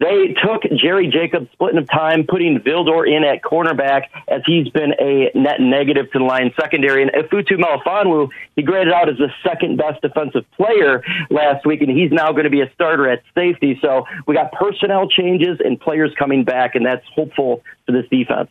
They 0.00 0.36
took 0.44 0.62
Jerry 0.80 1.08
Jacobs 1.08 1.48
splitting 1.52 1.78
of 1.78 1.90
time, 1.90 2.24
putting 2.28 2.60
Vildor 2.60 3.04
in 3.08 3.24
at 3.24 3.42
cornerback 3.42 4.02
as 4.28 4.42
he's 4.46 4.68
been 4.68 4.92
a 5.00 5.30
net 5.34 5.60
negative 5.60 6.12
to 6.12 6.20
the 6.20 6.24
Lions 6.24 6.52
secondary. 6.58 7.02
And 7.02 7.10
Ifeatu 7.10 7.58
Melifonwu, 7.58 8.28
he 8.54 8.62
graded 8.62 8.92
out 8.92 9.08
as 9.08 9.16
the 9.16 9.28
second 9.42 9.76
best 9.76 10.00
defensive 10.00 10.44
player 10.52 11.02
last 11.30 11.66
week, 11.66 11.82
and 11.82 11.90
he's 11.90 12.12
now 12.12 12.30
going 12.30 12.44
to 12.44 12.50
be 12.50 12.60
a 12.60 12.70
starter 12.74 13.10
at 13.10 13.22
safety. 13.34 13.76
So 13.82 14.04
we 14.26 14.36
got 14.36 14.52
personnel 14.52 15.08
changes 15.08 15.58
and 15.64 15.80
players 15.80 16.12
coming 16.16 16.44
back, 16.44 16.76
and 16.76 16.86
that's 16.86 17.04
hopeful 17.16 17.64
for 17.84 17.92
this 17.92 18.08
defense. 18.08 18.50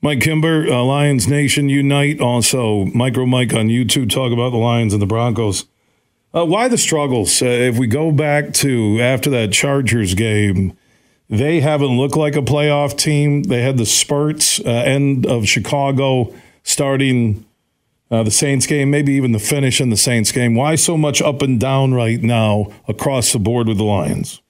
Mike 0.00 0.20
Kimber, 0.20 0.66
uh, 0.68 0.82
Lions 0.84 1.26
Nation 1.26 1.68
Unite. 1.68 2.20
Also, 2.20 2.84
Micro 2.86 3.26
Mike 3.26 3.52
on 3.52 3.66
YouTube 3.66 4.08
talk 4.08 4.32
about 4.32 4.50
the 4.50 4.58
Lions 4.58 4.92
and 4.92 5.02
the 5.02 5.06
Broncos. 5.06 5.66
Uh, 6.32 6.44
why 6.44 6.68
the 6.68 6.78
struggles? 6.78 7.42
Uh, 7.42 7.46
if 7.46 7.78
we 7.78 7.86
go 7.86 8.12
back 8.12 8.52
to 8.52 9.00
after 9.00 9.28
that 9.30 9.52
Chargers 9.52 10.14
game, 10.14 10.76
they 11.28 11.60
haven't 11.60 11.96
looked 11.96 12.16
like 12.16 12.36
a 12.36 12.42
playoff 12.42 12.96
team. 12.96 13.42
They 13.44 13.62
had 13.62 13.76
the 13.76 13.86
spurts 13.86 14.60
uh, 14.60 14.68
end 14.68 15.26
of 15.26 15.48
Chicago 15.48 16.32
starting 16.62 17.44
uh, 18.10 18.22
the 18.22 18.30
Saints 18.30 18.66
game, 18.66 18.90
maybe 18.90 19.12
even 19.14 19.32
the 19.32 19.38
finish 19.38 19.80
in 19.80 19.90
the 19.90 19.96
Saints 19.96 20.30
game. 20.30 20.54
Why 20.54 20.76
so 20.76 20.96
much 20.96 21.20
up 21.20 21.42
and 21.42 21.58
down 21.58 21.92
right 21.92 22.22
now 22.22 22.72
across 22.86 23.32
the 23.32 23.38
board 23.38 23.66
with 23.66 23.78
the 23.78 23.84
Lions? 23.84 24.40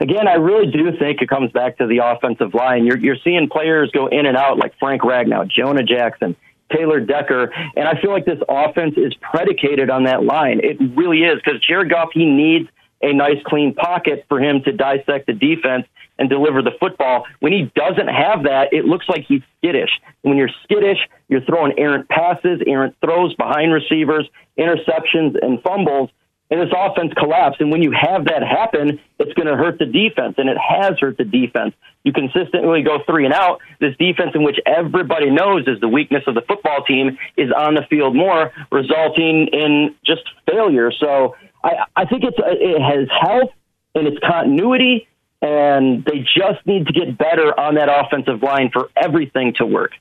Again, 0.00 0.28
I 0.28 0.34
really 0.34 0.70
do 0.70 0.96
think 0.98 1.22
it 1.22 1.28
comes 1.28 1.50
back 1.52 1.78
to 1.78 1.86
the 1.86 1.98
offensive 1.98 2.54
line. 2.54 2.84
You're, 2.84 2.98
you're 2.98 3.16
seeing 3.24 3.48
players 3.48 3.90
go 3.92 4.06
in 4.08 4.26
and 4.26 4.36
out 4.36 4.58
like 4.58 4.74
Frank 4.78 5.02
Ragnow, 5.02 5.48
Jonah 5.48 5.82
Jackson, 5.82 6.36
Taylor 6.72 7.00
Decker. 7.00 7.52
And 7.76 7.88
I 7.88 8.00
feel 8.00 8.10
like 8.10 8.26
this 8.26 8.40
offense 8.48 8.94
is 8.96 9.14
predicated 9.14 9.90
on 9.90 10.04
that 10.04 10.24
line. 10.24 10.60
It 10.62 10.76
really 10.96 11.20
is 11.22 11.40
because 11.42 11.60
Jared 11.60 11.90
Goff, 11.90 12.10
he 12.12 12.26
needs 12.26 12.68
a 13.02 13.12
nice 13.12 13.38
clean 13.44 13.74
pocket 13.74 14.24
for 14.28 14.40
him 14.40 14.62
to 14.64 14.72
dissect 14.72 15.26
the 15.26 15.32
defense 15.32 15.86
and 16.18 16.30
deliver 16.30 16.62
the 16.62 16.72
football. 16.80 17.26
When 17.40 17.52
he 17.52 17.70
doesn't 17.74 18.08
have 18.08 18.44
that, 18.44 18.72
it 18.72 18.84
looks 18.84 19.08
like 19.08 19.24
he's 19.26 19.42
skittish. 19.58 19.90
When 20.22 20.36
you're 20.36 20.50
skittish, 20.64 20.98
you're 21.28 21.42
throwing 21.42 21.78
errant 21.78 22.08
passes, 22.08 22.60
errant 22.66 22.96
throws 23.04 23.34
behind 23.34 23.72
receivers, 23.72 24.28
interceptions, 24.58 25.36
and 25.40 25.62
fumbles 25.62 26.10
and 26.50 26.60
this 26.60 26.72
offense 26.76 27.12
collapsed. 27.16 27.60
And 27.60 27.70
when 27.70 27.82
you 27.82 27.92
have 27.92 28.26
that 28.26 28.42
happen, 28.42 29.00
it's 29.18 29.32
going 29.34 29.48
to 29.48 29.56
hurt 29.56 29.78
the 29.78 29.86
defense, 29.86 30.34
and 30.38 30.48
it 30.48 30.56
has 30.56 30.98
hurt 31.00 31.16
the 31.16 31.24
defense. 31.24 31.74
You 32.04 32.12
consistently 32.12 32.82
go 32.82 32.98
three 33.06 33.24
and 33.24 33.34
out. 33.34 33.60
This 33.80 33.96
defense, 33.98 34.30
in 34.34 34.44
which 34.44 34.58
everybody 34.64 35.30
knows 35.30 35.66
is 35.66 35.80
the 35.80 35.88
weakness 35.88 36.22
of 36.26 36.34
the 36.34 36.42
football 36.42 36.84
team, 36.84 37.18
is 37.36 37.50
on 37.50 37.74
the 37.74 37.82
field 37.90 38.14
more, 38.14 38.52
resulting 38.70 39.48
in 39.48 39.94
just 40.04 40.22
failure. 40.48 40.92
So 40.92 41.34
I, 41.64 41.86
I 41.96 42.04
think 42.04 42.22
it's 42.22 42.36
it 42.38 42.80
has 42.80 43.08
health 43.20 43.50
and 43.96 44.06
its 44.06 44.18
continuity, 44.24 45.08
and 45.42 46.04
they 46.04 46.20
just 46.20 46.64
need 46.64 46.86
to 46.86 46.92
get 46.92 47.18
better 47.18 47.58
on 47.58 47.74
that 47.74 47.88
offensive 47.88 48.42
line 48.42 48.70
for 48.72 48.88
everything 48.96 49.54
to 49.58 49.66
work. 49.66 49.92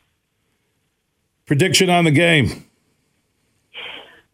Prediction 1.48 1.90
on 1.90 2.06
the 2.06 2.12
game. 2.12 2.66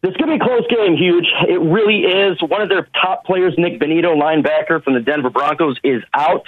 This 0.02 0.16
could 0.16 0.26
be 0.26 0.34
a 0.34 0.38
close 0.38 0.66
game, 0.66 0.96
huge. 0.96 1.26
It 1.48 1.60
really 1.60 2.00
is. 2.02 2.42
One 2.42 2.60
of 2.60 2.68
their 2.68 2.88
top 3.00 3.24
players, 3.24 3.54
Nik 3.56 3.80
Bonitto, 3.80 4.20
linebacker 4.20 4.82
from 4.82 4.94
the 4.94 5.00
Denver 5.00 5.30
Broncos, 5.30 5.78
is 5.84 6.02
out. 6.12 6.44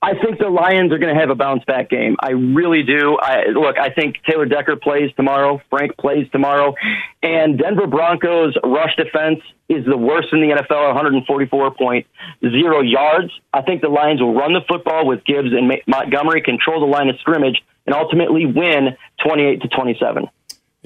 I 0.00 0.12
think 0.14 0.38
the 0.38 0.48
Lions 0.48 0.92
are 0.92 0.98
going 0.98 1.12
to 1.14 1.20
have 1.20 1.30
a 1.30 1.34
bounce 1.34 1.64
back 1.64 1.90
game. 1.90 2.16
I 2.22 2.30
really 2.30 2.82
do. 2.82 3.18
I, 3.20 3.46
look, 3.48 3.76
I 3.78 3.90
think 3.90 4.16
Taylor 4.28 4.46
Decker 4.46 4.76
plays 4.76 5.10
tomorrow. 5.16 5.60
Frank 5.68 5.96
plays 5.96 6.26
tomorrow. 6.32 6.74
And 7.22 7.58
Denver 7.58 7.86
Broncos 7.86 8.54
rush 8.62 8.94
defense 8.96 9.40
is 9.68 9.84
the 9.84 9.96
worst 9.96 10.28
in 10.32 10.40
the 10.40 10.54
NFL, 10.54 11.26
144.0 11.28 12.90
yards. 12.92 13.32
I 13.52 13.62
think 13.62 13.82
the 13.82 13.88
Lions 13.88 14.20
will 14.20 14.34
run 14.34 14.52
the 14.52 14.60
football 14.68 15.06
with 15.06 15.24
Gibbs 15.24 15.48
and 15.52 15.72
Montgomery, 15.86 16.40
control 16.40 16.80
the 16.80 16.86
line 16.86 17.08
of 17.08 17.18
scrimmage, 17.20 17.62
and 17.84 17.94
ultimately 17.94 18.46
win 18.46 18.96
28 19.24 19.62
to 19.62 19.68
27. 19.68 20.28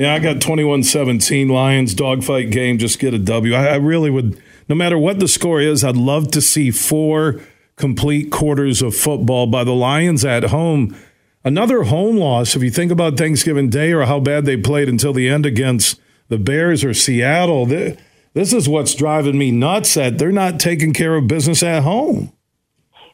Yeah, 0.00 0.14
I 0.14 0.18
got 0.18 0.40
21 0.40 0.82
17 0.82 1.48
Lions 1.48 1.92
dogfight 1.92 2.50
game. 2.50 2.78
Just 2.78 2.98
get 2.98 3.12
a 3.12 3.18
W. 3.18 3.52
I, 3.52 3.66
I 3.66 3.76
really 3.76 4.08
would, 4.08 4.42
no 4.66 4.74
matter 4.74 4.96
what 4.96 5.20
the 5.20 5.28
score 5.28 5.60
is, 5.60 5.84
I'd 5.84 5.94
love 5.94 6.30
to 6.30 6.40
see 6.40 6.70
four 6.70 7.42
complete 7.76 8.32
quarters 8.32 8.80
of 8.80 8.96
football 8.96 9.46
by 9.46 9.62
the 9.62 9.74
Lions 9.74 10.24
at 10.24 10.44
home. 10.44 10.96
Another 11.44 11.82
home 11.82 12.16
loss, 12.16 12.56
if 12.56 12.62
you 12.62 12.70
think 12.70 12.90
about 12.90 13.18
Thanksgiving 13.18 13.68
Day 13.68 13.92
or 13.92 14.06
how 14.06 14.20
bad 14.20 14.46
they 14.46 14.56
played 14.56 14.88
until 14.88 15.12
the 15.12 15.28
end 15.28 15.44
against 15.44 16.00
the 16.28 16.38
Bears 16.38 16.82
or 16.82 16.94
Seattle. 16.94 17.66
This 17.66 18.54
is 18.54 18.66
what's 18.66 18.94
driving 18.94 19.36
me 19.36 19.50
nuts 19.50 19.92
that 19.94 20.16
they're 20.16 20.32
not 20.32 20.58
taking 20.58 20.94
care 20.94 21.14
of 21.14 21.28
business 21.28 21.62
at 21.62 21.82
home. 21.82 22.32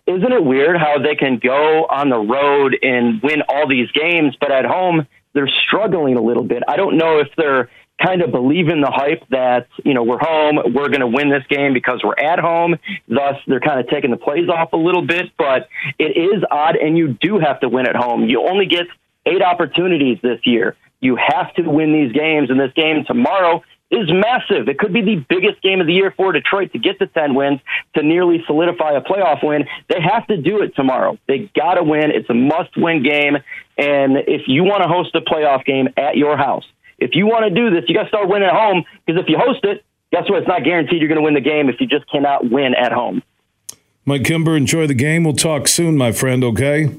Isn't 0.07 0.33
it 0.33 0.45
weird 0.45 0.77
how 0.79 0.99
they 1.03 1.17
can 1.17 1.41
go 1.43 1.87
on 1.87 2.11
the 2.11 2.19
road 2.19 2.79
and 2.81 3.21
win 3.25 3.43
all 3.49 3.67
these 3.67 3.91
games, 3.91 4.37
but 4.39 4.53
at 4.53 4.65
home 4.65 5.09
they're 5.37 5.53
struggling 5.69 6.17
a 6.17 6.23
little 6.23 6.43
bit. 6.43 6.63
I 6.67 6.77
don't 6.77 6.97
know 6.97 7.19
if 7.19 7.29
they're 7.37 7.71
kind 8.03 8.23
of 8.23 8.33
believing 8.33 8.81
the 8.81 8.91
hype 8.91 9.23
that, 9.31 9.69
you 9.85 9.93
know, 9.93 10.03
we're 10.03 10.19
home, 10.19 10.57
we're 10.75 10.89
going 10.89 11.01
to 11.01 11.07
win 11.07 11.31
this 11.31 11.45
game 11.49 11.75
because 11.75 12.01
we're 12.03 12.19
at 12.19 12.39
home. 12.39 12.77
Thus, 13.07 13.37
they're 13.47 13.61
kind 13.61 13.79
of 13.79 13.89
taking 13.89 14.11
the 14.11 14.17
plays 14.17 14.49
off 14.49 14.73
a 14.73 14.77
little 14.77 15.07
bit, 15.07 15.33
but 15.37 15.69
it 15.99 16.17
is 16.17 16.43
odd, 16.51 16.77
and 16.77 16.97
you 16.97 17.17
do 17.21 17.39
have 17.39 17.61
to 17.61 17.69
win 17.69 17.87
at 17.87 17.97
home. 17.97 18.29
You 18.29 18.47
only 18.49 18.67
get 18.67 18.87
eight 19.27 19.43
opportunities 19.43 20.19
this 20.23 20.41
year. 20.45 20.75
You 21.01 21.17
have 21.17 21.55
to 21.55 21.63
win 21.63 21.93
these 21.93 22.13
games, 22.13 22.51
and 22.51 22.59
this 22.59 22.73
game 22.75 23.05
tomorrow 23.07 23.63
is 23.91 24.11
massive. 24.13 24.69
It 24.69 24.79
could 24.79 24.93
be 24.93 25.03
the 25.03 25.25
biggest 25.29 25.63
game 25.63 25.81
of 25.81 25.87
the 25.87 25.93
year 25.93 26.13
for 26.17 26.33
Detroit 26.33 26.73
to 26.73 26.79
get 26.79 26.99
to 26.99 27.07
10 27.07 27.35
wins 27.35 27.61
to 27.95 28.03
nearly 28.03 28.43
solidify 28.47 28.93
a 28.93 29.01
playoff 29.01 29.45
win. 29.45 29.67
They 29.89 30.01
have 30.01 30.27
to 30.27 30.37
do 30.37 30.63
it 30.63 30.75
tomorrow. 30.75 31.19
They 31.29 31.51
got 31.55 31.75
to 31.75 31.85
win. 31.85 32.11
It's 32.11 32.29
a 32.29 32.35
must 32.35 32.77
win 32.77 33.03
game. 33.03 33.37
And 33.79 34.17
if 34.27 34.43
you 34.47 34.65
want 34.65 34.83
to 34.83 34.89
host 34.89 35.15
a 35.15 35.21
playoff 35.21 35.65
game 35.65 35.89
at 35.97 36.17
your 36.17 36.37
house, 36.37 36.65
if 36.99 37.11
you 37.15 37.27
want 37.27 37.45
to 37.45 37.55
do 37.55 37.71
this, 37.71 37.85
you 37.89 37.95
got 37.95 38.05
to 38.05 38.09
start 38.09 38.29
winning 38.29 38.49
at 38.49 38.55
home 38.55 38.85
because 39.05 39.21
if 39.21 39.29
you 39.29 39.39
host 39.39 39.61
it, 39.65 39.85
guess 40.11 40.29
what? 40.29 40.41
It's 40.41 40.49
not 40.49 40.65
guaranteed 40.65 41.01
you're 41.01 41.09
going 41.09 41.21
to 41.21 41.25
win 41.25 41.35
the 41.35 41.41
game 41.41 41.69
if 41.69 41.81
you 41.81 41.87
just 41.87 42.11
cannot 42.11 42.51
win 42.51 42.75
at 42.75 42.93
home. 42.93 43.23
Mike 44.05 44.25
Kimber, 44.25 44.57
enjoy 44.57 44.87
the 44.87 44.95
game. 44.95 45.25
We'll 45.25 45.35
talk 45.35 45.69
soon, 45.69 45.97
my 45.97 46.13
friend, 46.13 46.43
okay? 46.45 46.95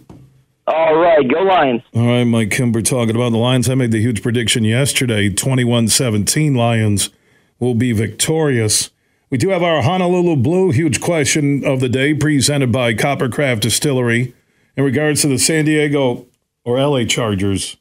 All 0.68 0.98
right, 0.98 1.26
go 1.30 1.44
Lions. 1.44 1.82
All 1.96 2.06
right, 2.06 2.26
Mike 2.26 2.52
Kimber 2.52 2.82
talking 2.82 3.16
about 3.16 3.32
the 3.32 3.38
Lions. 3.38 3.70
I 3.70 3.76
made 3.76 3.92
the 3.92 4.02
huge 4.02 4.22
prediction 4.22 4.66
yesterday 4.66 5.30
21 5.30 5.88
17 5.88 6.56
Lions 6.56 7.10
will 7.58 7.74
be 7.74 7.94
victorious. 7.94 8.92
We 9.30 9.38
do 9.38 9.50
have 9.50 9.64
our 9.64 9.82
Honolulu 9.82 10.36
Blue 10.36 10.72
huge 10.72 11.00
question 11.00 11.64
of 11.66 11.80
the 11.80 11.88
day 11.88 12.14
presented 12.14 12.72
by 12.72 12.94
Coppercraft 12.94 13.62
Distillery 13.62 14.34
in 14.76 14.84
regards 14.84 15.22
to 15.22 15.30
the 15.30 15.40
San 15.40 15.66
Diego 15.66 16.26
or 16.66 16.80
LA 16.80 17.06
Chargers 17.06 17.78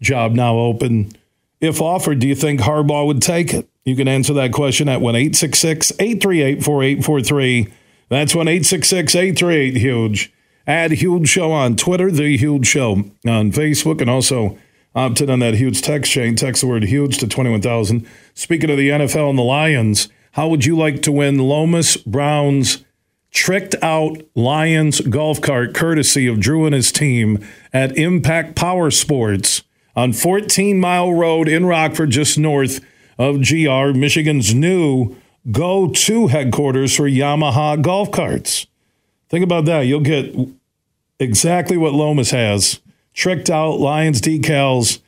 job 0.00 0.32
now 0.32 0.56
open. 0.56 1.12
If 1.60 1.80
offered, 1.80 2.18
do 2.18 2.26
you 2.26 2.34
think 2.34 2.60
Harbaugh 2.60 3.06
would 3.06 3.22
take 3.22 3.54
it? 3.54 3.68
You 3.84 3.94
can 3.94 4.08
answer 4.08 4.32
that 4.34 4.52
question 4.52 4.88
at 4.88 5.00
1 5.00 5.14
838 5.14 6.64
4843. 6.64 7.72
That's 8.08 8.34
1 8.34 8.48
838 8.48 9.76
Huge. 9.76 10.32
Add 10.66 10.92
Huge 10.92 11.28
Show 11.28 11.52
on 11.52 11.76
Twitter, 11.76 12.10
The 12.10 12.36
Huge 12.36 12.66
Show 12.66 12.92
on 13.26 13.52
Facebook, 13.52 14.00
and 14.00 14.08
also 14.08 14.58
opt 14.94 15.20
in 15.20 15.30
on 15.30 15.40
that 15.40 15.54
huge 15.54 15.82
text 15.82 16.10
chain. 16.10 16.36
Text 16.36 16.62
the 16.62 16.68
word 16.68 16.84
huge 16.84 17.18
to 17.18 17.26
21,000. 17.26 18.06
Speaking 18.34 18.70
of 18.70 18.76
the 18.76 18.90
NFL 18.90 19.30
and 19.30 19.38
the 19.38 19.42
Lions, 19.42 20.08
How 20.32 20.48
would 20.48 20.64
you 20.64 20.76
like 20.76 21.02
to 21.02 21.12
win 21.12 21.38
Lomas 21.38 21.96
Brown's 21.96 22.84
tricked 23.30 23.74
out 23.82 24.22
Lions 24.34 25.00
golf 25.00 25.40
cart 25.40 25.74
courtesy 25.74 26.26
of 26.26 26.40
Drew 26.40 26.66
and 26.66 26.74
his 26.74 26.90
team 26.92 27.44
at 27.72 27.96
Impact 27.96 28.54
Power 28.54 28.90
Sports 28.90 29.62
on 29.94 30.12
14 30.12 30.78
Mile 30.80 31.12
Road 31.12 31.48
in 31.48 31.66
Rockford, 31.66 32.10
just 32.10 32.38
north 32.38 32.80
of 33.18 33.42
GR, 33.46 33.96
Michigan's 33.96 34.54
new 34.54 35.16
go 35.50 35.90
to 35.90 36.28
headquarters 36.28 36.96
for 36.96 37.04
Yamaha 37.04 37.80
golf 37.80 38.10
carts. 38.10 38.66
Think 39.34 39.42
about 39.42 39.64
that. 39.64 39.80
You'll 39.80 39.98
get 39.98 40.32
exactly 41.18 41.76
what 41.76 41.92
Lomas 41.92 42.30
has 42.30 42.78
tricked 43.14 43.50
out 43.50 43.80
Lions 43.80 44.20
decals. 44.20 45.00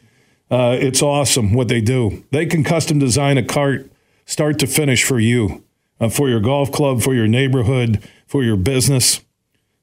Uh, 0.51 0.77
it's 0.81 1.01
awesome 1.01 1.53
what 1.53 1.69
they 1.69 1.81
do. 1.81 2.25
They 2.33 2.45
can 2.45 2.65
custom 2.65 2.99
design 2.99 3.39
a 3.39 3.45
cart 3.45 3.89
start 4.25 4.59
to 4.59 4.67
finish 4.67 5.05
for 5.05 5.21
you, 5.21 5.63
uh, 6.01 6.09
for 6.09 6.29
your 6.29 6.41
golf 6.41 6.73
club, 6.73 7.03
for 7.03 7.15
your 7.15 7.29
neighborhood, 7.29 8.03
for 8.27 8.43
your 8.43 8.57
business, 8.57 9.21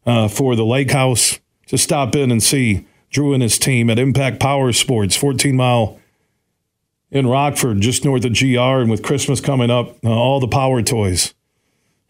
uh, 0.06 0.28
for 0.28 0.58
the 0.58 0.66
lake 0.66 0.92
house. 0.92 1.40
Just 1.66 1.86
stop 1.86 2.14
in 2.14 2.30
and 2.30 2.44
see 2.44 2.86
Drew 3.12 3.34
and 3.34 3.42
his 3.42 3.58
team 3.58 3.90
at 3.90 3.98
Impact 3.98 4.42
Power 4.42 4.74
Sports, 4.74 5.16
14 5.16 5.56
mile 5.56 6.02
in 7.12 7.28
Rockford, 7.28 7.80
just 7.80 8.04
north 8.04 8.26
of 8.26 8.38
GR. 8.38 8.60
And 8.60 8.92
with 8.92 9.04
Christmas 9.04 9.40
coming 9.40 9.72
up, 9.72 10.04
uh, 10.04 10.10
all 10.10 10.42
the 10.42 10.50
power 10.50 10.82
toys. 10.82 11.34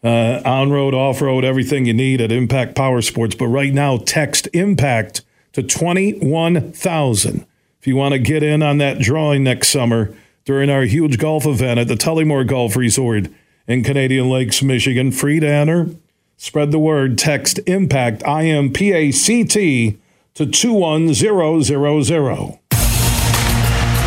Uh, 0.04 0.42
on 0.44 0.70
road, 0.70 0.92
off 0.92 1.22
road, 1.22 1.44
everything 1.44 1.86
you 1.86 1.94
need 1.94 2.20
at 2.20 2.30
Impact 2.30 2.74
Power 2.74 3.00
Sports. 3.00 3.34
But 3.34 3.46
right 3.46 3.72
now, 3.72 3.96
text 3.96 4.46
Impact 4.52 5.22
to 5.54 5.62
21,000 5.62 7.46
if 7.80 7.86
you 7.86 7.96
want 7.96 8.12
to 8.12 8.18
get 8.18 8.42
in 8.42 8.62
on 8.62 8.78
that 8.78 8.98
drawing 8.98 9.44
next 9.44 9.68
summer 9.68 10.14
during 10.44 10.70
our 10.70 10.82
huge 10.82 11.18
golf 11.18 11.46
event 11.46 11.80
at 11.80 11.88
the 11.88 11.94
Tullymore 11.94 12.46
Golf 12.46 12.76
Resort 12.76 13.28
in 13.66 13.82
Canadian 13.82 14.28
Lakes, 14.28 14.62
Michigan. 14.62 15.10
Free 15.10 15.40
to 15.40 15.48
enter. 15.48 15.88
Spread 16.36 16.70
the 16.70 16.78
word. 16.78 17.16
Text 17.16 17.60
Impact, 17.66 18.22
I 18.26 18.44
M 18.44 18.72
P 18.72 18.92
A 18.92 19.10
C 19.10 19.44
T, 19.44 19.98
to 20.34 20.46
21000. 20.46 22.58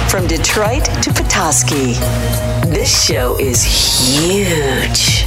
From 0.10 0.28
Detroit 0.28 0.86
to 1.03 1.14
Petoskey, 1.14 1.94
this 2.72 3.06
show 3.06 3.38
is 3.40 3.64
huge. 3.64 5.27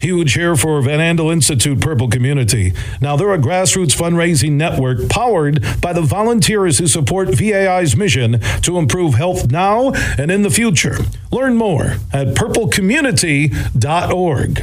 Huge 0.00 0.32
here 0.32 0.56
for 0.56 0.80
Van 0.80 0.98
Andel 0.98 1.30
Institute 1.30 1.78
Purple 1.78 2.08
Community. 2.08 2.72
Now, 3.02 3.16
they're 3.16 3.34
a 3.34 3.38
grassroots 3.38 3.94
fundraising 3.94 4.52
network 4.52 5.10
powered 5.10 5.62
by 5.82 5.92
the 5.92 6.00
volunteers 6.00 6.78
who 6.78 6.86
support 6.86 7.28
VAI's 7.28 7.94
mission 7.94 8.40
to 8.62 8.78
improve 8.78 9.12
health 9.14 9.50
now 9.50 9.92
and 10.16 10.30
in 10.30 10.40
the 10.40 10.48
future. 10.48 10.96
Learn 11.30 11.54
more 11.56 11.96
at 12.14 12.28
purplecommunity.org. 12.28 14.62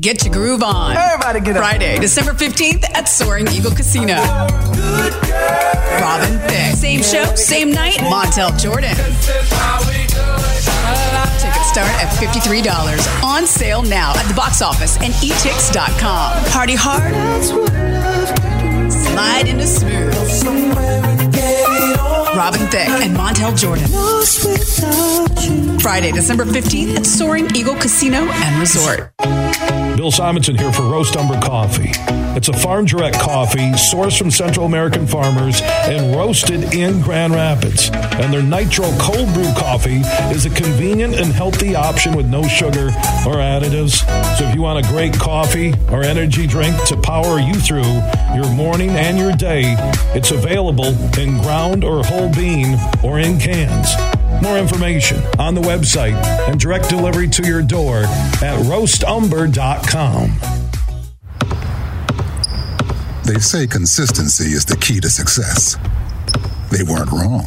Get 0.00 0.24
your 0.24 0.32
groove 0.32 0.62
on. 0.62 0.96
Everybody 0.96 1.40
get 1.40 1.54
up. 1.56 1.62
Friday, 1.62 1.98
December 1.98 2.32
15th 2.32 2.84
at 2.94 3.10
Soaring 3.10 3.46
Eagle 3.48 3.72
Casino. 3.72 4.14
Robin 6.00 6.38
Thicke. 6.48 6.76
Same 6.76 7.02
show, 7.02 7.34
same 7.34 7.72
night, 7.72 7.98
Montel 7.98 8.58
Jordan. 8.58 8.96
Tickets 11.38 11.68
start 11.68 11.90
at 12.00 12.12
$53. 12.14 13.24
On 13.24 13.46
sale 13.46 13.82
now 13.82 14.12
at 14.16 14.26
the 14.28 14.34
box 14.34 14.62
office 14.62 14.96
and 14.98 15.12
etix.com. 15.14 16.44
Party 16.50 16.74
hard. 16.76 17.12
Slide 18.92 19.48
into 19.48 19.66
smooth. 19.66 21.11
Robin 22.34 22.60
Thicke 22.68 22.88
and 22.88 23.14
Montel 23.14 23.56
Jordan. 23.58 23.86
Friday, 25.80 26.12
December 26.12 26.46
15th 26.46 26.96
at 26.96 27.06
Soaring 27.06 27.54
Eagle 27.54 27.74
Casino 27.74 28.18
and 28.18 28.58
Resort. 28.58 29.12
Bill 29.96 30.10
Simonson 30.10 30.56
here 30.56 30.72
for 30.72 30.82
Roast 30.82 31.14
Umber 31.16 31.38
Coffee. 31.40 31.92
It's 32.34 32.48
a 32.48 32.54
farm 32.54 32.86
direct 32.86 33.20
coffee 33.20 33.72
sourced 33.72 34.16
from 34.16 34.30
Central 34.30 34.64
American 34.64 35.06
farmers 35.06 35.60
and 35.62 36.16
roasted 36.16 36.72
in 36.72 37.02
Grand 37.02 37.34
Rapids. 37.34 37.90
And 37.92 38.32
their 38.32 38.42
Nitro 38.42 38.90
Cold 38.98 39.32
Brew 39.34 39.52
coffee 39.54 40.00
is 40.34 40.46
a 40.46 40.50
convenient 40.50 41.14
and 41.14 41.30
healthy 41.30 41.74
option 41.74 42.16
with 42.16 42.26
no 42.26 42.42
sugar 42.44 42.86
or 43.26 43.36
additives. 43.36 44.00
So 44.38 44.48
if 44.48 44.54
you 44.54 44.62
want 44.62 44.84
a 44.84 44.88
great 44.88 45.12
coffee 45.12 45.74
or 45.90 46.02
energy 46.02 46.46
drink 46.46 46.82
to 46.86 46.96
power 46.96 47.38
you 47.38 47.54
through 47.54 48.00
your 48.34 48.50
morning 48.54 48.90
and 48.90 49.18
your 49.18 49.32
day, 49.32 49.76
it's 50.14 50.30
available 50.30 50.96
in 51.18 51.36
ground 51.42 51.84
or 51.84 52.02
whole 52.02 52.21
bean 52.30 52.78
or 53.02 53.18
in 53.18 53.38
cans. 53.38 53.88
More 54.42 54.58
information 54.58 55.22
on 55.38 55.54
the 55.54 55.60
website 55.60 56.14
and 56.48 56.58
direct 56.58 56.88
delivery 56.88 57.28
to 57.28 57.46
your 57.46 57.62
door 57.62 57.98
at 57.98 58.58
roastumber.com. 58.66 60.32
They 63.24 63.38
say 63.38 63.66
consistency 63.66 64.52
is 64.52 64.64
the 64.64 64.76
key 64.76 65.00
to 65.00 65.08
success. 65.08 65.76
They 66.70 66.82
weren't 66.82 67.12
wrong. 67.12 67.46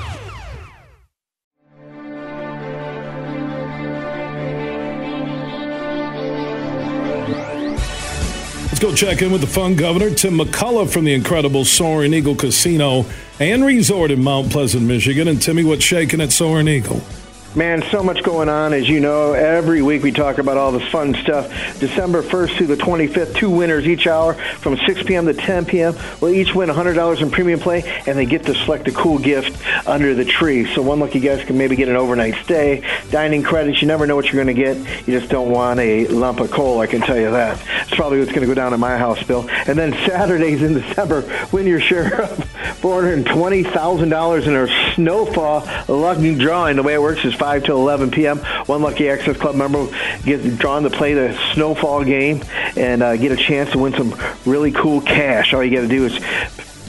Go 8.81 8.95
check 8.95 9.21
in 9.21 9.31
with 9.31 9.41
the 9.41 9.47
fun 9.47 9.75
governor, 9.75 10.09
Tim 10.09 10.39
McCullough 10.39 10.91
from 10.91 11.05
the 11.05 11.13
incredible 11.13 11.63
Soaring 11.63 12.15
Eagle 12.15 12.35
Casino 12.35 13.05
and 13.39 13.63
Resort 13.63 14.09
in 14.09 14.23
Mount 14.23 14.51
Pleasant, 14.51 14.83
Michigan. 14.83 15.27
And 15.27 15.39
Timmy, 15.39 15.63
what's 15.63 15.83
shaking 15.83 16.19
at 16.19 16.31
Soaring 16.31 16.67
Eagle? 16.67 16.99
Man, 17.53 17.83
so 17.91 18.01
much 18.01 18.23
going 18.23 18.47
on. 18.47 18.71
As 18.71 18.87
you 18.87 19.01
know, 19.01 19.33
every 19.33 19.81
week 19.81 20.03
we 20.03 20.13
talk 20.13 20.37
about 20.37 20.55
all 20.55 20.71
this 20.71 20.89
fun 20.89 21.13
stuff. 21.15 21.49
December 21.79 22.23
1st 22.23 22.55
through 22.55 22.67
the 22.67 22.77
25th, 22.77 23.35
two 23.35 23.49
winners 23.49 23.85
each 23.85 24.07
hour 24.07 24.35
from 24.59 24.77
6 24.77 25.03
p.m. 25.03 25.25
to 25.25 25.33
10 25.33 25.65
p.m. 25.65 25.93
will 26.21 26.29
each 26.29 26.55
win 26.55 26.69
$100 26.69 27.21
in 27.21 27.29
premium 27.29 27.59
play, 27.59 27.83
and 28.07 28.17
they 28.17 28.25
get 28.25 28.45
to 28.45 28.55
select 28.55 28.87
a 28.87 28.91
cool 28.93 29.19
gift 29.19 29.61
under 29.85 30.15
the 30.15 30.23
tree. 30.23 30.73
So 30.73 30.81
one 30.81 31.01
lucky 31.01 31.19
guest 31.19 31.45
can 31.45 31.57
maybe 31.57 31.75
get 31.75 31.89
an 31.89 31.97
overnight 31.97 32.35
stay, 32.45 32.87
dining 33.09 33.43
credits. 33.43 33.81
You 33.81 33.87
never 33.89 34.07
know 34.07 34.15
what 34.15 34.31
you're 34.31 34.41
going 34.41 34.55
to 34.55 34.63
get. 34.63 34.77
You 35.05 35.19
just 35.19 35.29
don't 35.29 35.51
want 35.51 35.81
a 35.81 36.07
lump 36.07 36.39
of 36.39 36.51
coal, 36.51 36.79
I 36.79 36.87
can 36.87 37.01
tell 37.01 37.19
you 37.19 37.31
that. 37.31 37.61
It's 37.81 37.95
probably 37.95 38.19
what's 38.19 38.31
going 38.31 38.47
to 38.47 38.47
go 38.47 38.53
down 38.53 38.71
at 38.71 38.79
my 38.79 38.97
house, 38.97 39.21
Bill. 39.23 39.45
And 39.49 39.77
then 39.77 39.91
Saturdays 40.07 40.61
in 40.61 40.73
December, 40.81 41.47
win 41.51 41.67
your 41.67 41.81
share 41.81 42.21
of 42.21 42.37
$420,000 42.81 44.47
in 44.47 44.55
our 44.55 44.69
snowfall 44.95 45.67
lucky 45.89 46.33
drawing. 46.35 46.77
The 46.77 46.83
way 46.83 46.93
it 46.93 47.01
works 47.01 47.25
is 47.25 47.40
5 47.41 47.63
to 47.63 47.71
11 47.71 48.11
p.m. 48.11 48.37
One 48.67 48.83
lucky 48.83 49.09
Access 49.09 49.35
Club 49.35 49.55
member 49.55 49.87
gets 50.23 50.45
drawn 50.57 50.83
to 50.83 50.91
play 50.91 51.15
the 51.15 51.35
snowfall 51.55 52.03
game 52.03 52.43
and 52.77 53.01
uh, 53.01 53.17
get 53.17 53.31
a 53.31 53.35
chance 53.35 53.71
to 53.71 53.79
win 53.79 53.93
some 53.93 54.15
really 54.45 54.71
cool 54.71 55.01
cash. 55.01 55.51
All 55.51 55.63
you 55.63 55.75
got 55.75 55.81
to 55.81 55.87
do 55.87 56.05
is 56.05 56.19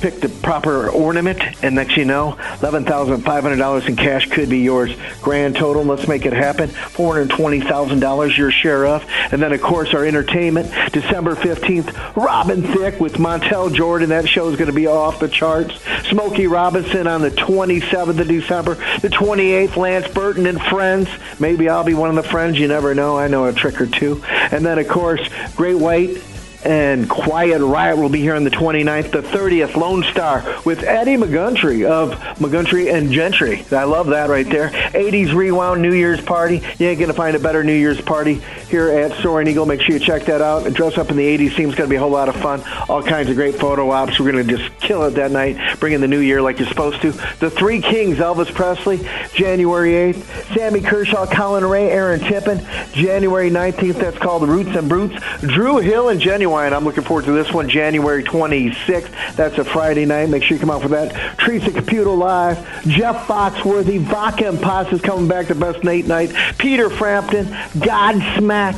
pick 0.02 0.20
the 0.20 0.28
proper 0.28 0.88
ornament, 0.90 1.40
and 1.62 1.76
next 1.76 1.96
you 1.96 2.04
know, 2.04 2.32
$11,500 2.58 3.88
in 3.88 3.96
cash 3.96 4.28
could 4.28 4.50
be 4.50 4.58
yours. 4.58 4.94
Grand 5.22 5.54
total, 5.54 5.84
let's 5.84 6.08
make 6.08 6.26
it 6.26 6.32
happen. 6.32 6.68
$420,000 6.68 8.36
your 8.36 8.50
share 8.50 8.84
of. 8.84 9.04
And 9.30 9.40
then, 9.40 9.52
of 9.52 9.62
course, 9.62 9.94
our 9.94 10.04
entertainment, 10.04 10.72
December 10.92 11.36
15th, 11.36 12.16
Robin 12.16 12.62
Thicke 12.62 12.98
with 12.98 13.14
Montel 13.14 13.72
Jordan. 13.72 14.08
That 14.08 14.28
show 14.28 14.48
is 14.48 14.56
going 14.56 14.70
to 14.70 14.74
be 14.74 14.88
off 14.88 15.20
the 15.20 15.28
charts. 15.28 15.80
Smokey 16.08 16.48
Robinson 16.48 17.06
on 17.06 17.22
the 17.22 17.30
27th 17.30 18.18
of 18.18 18.26
December. 18.26 18.74
The 19.00 19.08
28th, 19.08 19.76
Lance 19.76 20.08
Burton 20.08 20.46
and 20.46 20.60
Friends. 20.60 21.08
Maybe 21.38 21.68
I'll 21.68 21.84
be 21.84 21.94
one 21.94 22.10
of 22.10 22.16
the 22.16 22.28
friends. 22.28 22.58
You 22.58 22.66
never 22.66 22.92
know. 22.92 23.16
I 23.16 23.28
know 23.28 23.44
a 23.44 23.52
trick 23.52 23.80
or 23.80 23.86
two. 23.86 24.20
And 24.26 24.66
then, 24.66 24.80
of 24.80 24.88
course, 24.88 25.20
Great 25.54 25.78
White 25.78 26.20
and 26.64 27.08
Quiet 27.08 27.60
Riot 27.60 27.98
will 27.98 28.08
be 28.08 28.20
here 28.20 28.34
on 28.34 28.44
the 28.44 28.50
29th. 28.50 29.10
The 29.10 29.22
30th, 29.22 29.76
Lone 29.76 30.02
Star 30.04 30.44
with 30.64 30.82
Eddie 30.82 31.16
Montgomery 31.16 31.84
of 31.84 32.10
Montgomery 32.40 32.88
and 32.90 33.12
Gentry. 33.12 33.64
I 33.72 33.84
love 33.84 34.08
that 34.08 34.28
right 34.28 34.48
there. 34.48 34.70
80s 34.70 35.34
Rewound 35.34 35.82
New 35.82 35.92
Year's 35.92 36.20
Party. 36.20 36.62
You 36.78 36.88
ain't 36.88 36.98
going 36.98 37.10
to 37.10 37.14
find 37.14 37.36
a 37.36 37.40
better 37.40 37.64
New 37.64 37.74
Year's 37.74 38.00
party 38.00 38.34
here 38.68 38.88
at 38.88 39.20
Soaring 39.22 39.48
Eagle. 39.48 39.66
Make 39.66 39.80
sure 39.80 39.96
you 39.96 40.00
check 40.00 40.24
that 40.26 40.40
out. 40.40 40.72
Dress 40.72 40.98
up 40.98 41.10
in 41.10 41.16
the 41.16 41.38
80s 41.38 41.56
seems 41.56 41.74
going 41.74 41.88
to 41.88 41.90
be 41.90 41.96
a 41.96 42.00
whole 42.00 42.10
lot 42.10 42.28
of 42.28 42.36
fun. 42.36 42.62
All 42.88 43.02
kinds 43.02 43.28
of 43.28 43.36
great 43.36 43.56
photo 43.56 43.90
ops. 43.90 44.18
We're 44.18 44.32
going 44.32 44.46
to 44.46 44.56
just 44.56 44.78
kill 44.80 45.02
it 45.04 45.10
that 45.12 45.30
night, 45.30 45.78
bring 45.80 45.92
in 45.92 46.00
the 46.00 46.08
new 46.08 46.20
year 46.20 46.40
like 46.40 46.58
you're 46.58 46.68
supposed 46.68 47.02
to. 47.02 47.12
The 47.40 47.50
Three 47.50 47.80
Kings, 47.80 48.18
Elvis 48.18 48.52
Presley, 48.54 48.98
January 49.34 49.92
8th. 50.12 50.54
Sammy 50.54 50.80
Kershaw, 50.80 51.26
Collin 51.26 51.64
Raye, 51.64 51.90
Aaron 51.90 52.20
Tippin, 52.20 52.58
January 52.92 53.50
19th. 53.50 53.94
That's 53.94 54.18
called 54.18 54.48
Roots 54.48 54.76
and 54.76 54.88
Boots. 54.88 55.14
Dru 55.40 55.78
Hill 55.78 56.08
and 56.08 56.20
I'm 56.52 56.84
looking 56.84 57.04
forward 57.04 57.24
to 57.24 57.32
this 57.32 57.52
one, 57.52 57.68
January 57.68 58.22
26th. 58.22 59.36
That's 59.36 59.56
a 59.58 59.64
Friday 59.64 60.04
night. 60.04 60.28
Make 60.28 60.42
sure 60.42 60.56
you 60.56 60.60
come 60.60 60.70
out 60.70 60.82
for 60.82 60.88
that. 60.88 61.38
Theresa 61.38 61.70
Caputo 61.70 62.16
Live, 62.16 62.58
Jeff 62.86 63.26
Foxworthy, 63.26 63.98
Vodka 63.98 64.48
and 64.48 64.60
Paz 64.60 64.92
is 64.92 65.00
coming 65.00 65.28
back 65.28 65.46
to 65.46 65.54
Best 65.54 65.82
Nate 65.82 66.06
Night, 66.06 66.32
Peter 66.58 66.90
Frampton, 66.90 67.46
Godsmack, 67.46 68.74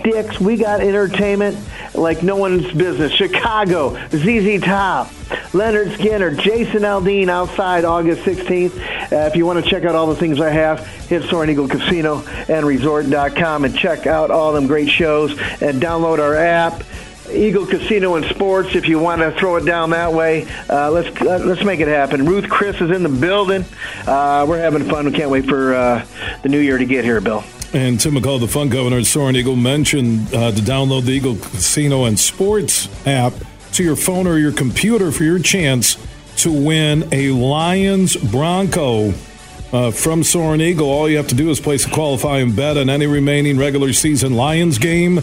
Styx. 0.00 0.38
We 0.38 0.56
got 0.56 0.80
entertainment 0.80 1.56
like 1.94 2.22
no 2.22 2.36
one's 2.36 2.70
business. 2.72 3.12
Chicago, 3.12 3.94
ZZ 4.10 4.60
Top, 4.62 5.08
Lynyrd 5.52 5.96
Skynyrd, 5.96 6.40
Jason 6.40 6.82
Aldean 6.82 7.28
outside 7.28 7.84
August 7.84 8.22
16th. 8.22 8.76
Uh, 9.12 9.26
if 9.26 9.36
you 9.36 9.46
want 9.46 9.62
to 9.64 9.70
check 9.70 9.84
out 9.84 9.94
all 9.94 10.06
the 10.06 10.16
things 10.16 10.40
I 10.40 10.50
have, 10.50 10.86
hit 11.08 11.22
Soaring 11.24 11.50
Eagle 11.50 11.68
Casino 11.68 12.24
and 12.48 12.66
Resort.com 12.66 13.64
and 13.64 13.76
check 13.76 14.06
out 14.06 14.30
all 14.30 14.52
them 14.52 14.66
great 14.66 14.90
shows 14.90 15.30
and 15.60 15.80
download 15.80 16.18
our 16.18 16.34
app. 16.34 16.82
Eagle 17.30 17.66
Casino 17.66 18.16
and 18.16 18.24
Sports. 18.26 18.74
If 18.74 18.88
you 18.88 18.98
want 18.98 19.20
to 19.20 19.32
throw 19.32 19.56
it 19.56 19.64
down 19.64 19.90
that 19.90 20.12
way, 20.12 20.46
uh, 20.68 20.90
let's 20.90 21.20
uh, 21.20 21.38
let's 21.44 21.64
make 21.64 21.80
it 21.80 21.88
happen. 21.88 22.26
Ruth 22.26 22.48
Chris 22.48 22.80
is 22.80 22.90
in 22.90 23.02
the 23.02 23.08
building. 23.08 23.64
Uh, 24.06 24.44
we're 24.48 24.58
having 24.58 24.84
fun. 24.88 25.06
We 25.06 25.12
can't 25.12 25.30
wait 25.30 25.46
for 25.46 25.74
uh, 25.74 26.06
the 26.42 26.48
new 26.48 26.60
year 26.60 26.78
to 26.78 26.84
get 26.84 27.04
here, 27.04 27.20
Bill. 27.20 27.44
And 27.72 27.98
Tim 27.98 28.14
McCall, 28.14 28.38
the 28.38 28.46
fun 28.46 28.68
governor 28.68 28.98
at 28.98 29.06
Soaring 29.06 29.34
Eagle, 29.36 29.56
mentioned 29.56 30.32
uh, 30.34 30.52
to 30.52 30.60
download 30.60 31.06
the 31.06 31.12
Eagle 31.12 31.36
Casino 31.36 32.04
and 32.04 32.18
Sports 32.18 32.88
app 33.06 33.32
to 33.72 33.82
your 33.82 33.96
phone 33.96 34.26
or 34.26 34.38
your 34.38 34.52
computer 34.52 35.10
for 35.10 35.24
your 35.24 35.40
chance 35.40 35.96
to 36.36 36.52
win 36.52 37.08
a 37.12 37.30
Lions 37.30 38.16
Bronco. 38.16 39.12
Uh, 39.72 39.90
from 39.90 40.22
Soaring 40.22 40.60
Eagle, 40.60 40.88
all 40.88 41.08
you 41.08 41.16
have 41.16 41.26
to 41.26 41.34
do 41.34 41.50
is 41.50 41.58
place 41.58 41.84
a 41.84 41.90
qualifying 41.90 42.52
bet 42.52 42.76
on 42.76 42.88
any 42.88 43.08
remaining 43.08 43.58
regular 43.58 43.92
season 43.92 44.34
Lions 44.34 44.78
game 44.78 45.20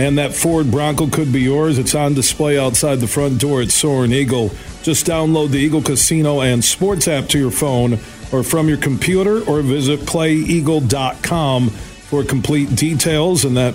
and 0.00 0.16
that 0.16 0.32
Ford 0.32 0.70
Bronco 0.70 1.08
could 1.08 1.30
be 1.30 1.42
yours. 1.42 1.78
It's 1.78 1.94
on 1.94 2.14
display 2.14 2.58
outside 2.58 3.00
the 3.00 3.06
front 3.06 3.38
door 3.38 3.60
at 3.60 3.70
Soaring 3.70 4.12
Eagle. 4.12 4.50
Just 4.82 5.06
download 5.06 5.50
the 5.50 5.58
Eagle 5.58 5.82
Casino 5.82 6.40
and 6.40 6.64
Sports 6.64 7.06
app 7.06 7.28
to 7.28 7.38
your 7.38 7.50
phone 7.50 7.98
or 8.32 8.42
from 8.42 8.66
your 8.66 8.78
computer 8.78 9.42
or 9.42 9.60
visit 9.60 10.00
playeagle.com 10.00 11.68
for 11.68 12.24
complete 12.24 12.74
details. 12.74 13.44
And 13.44 13.58
that 13.58 13.74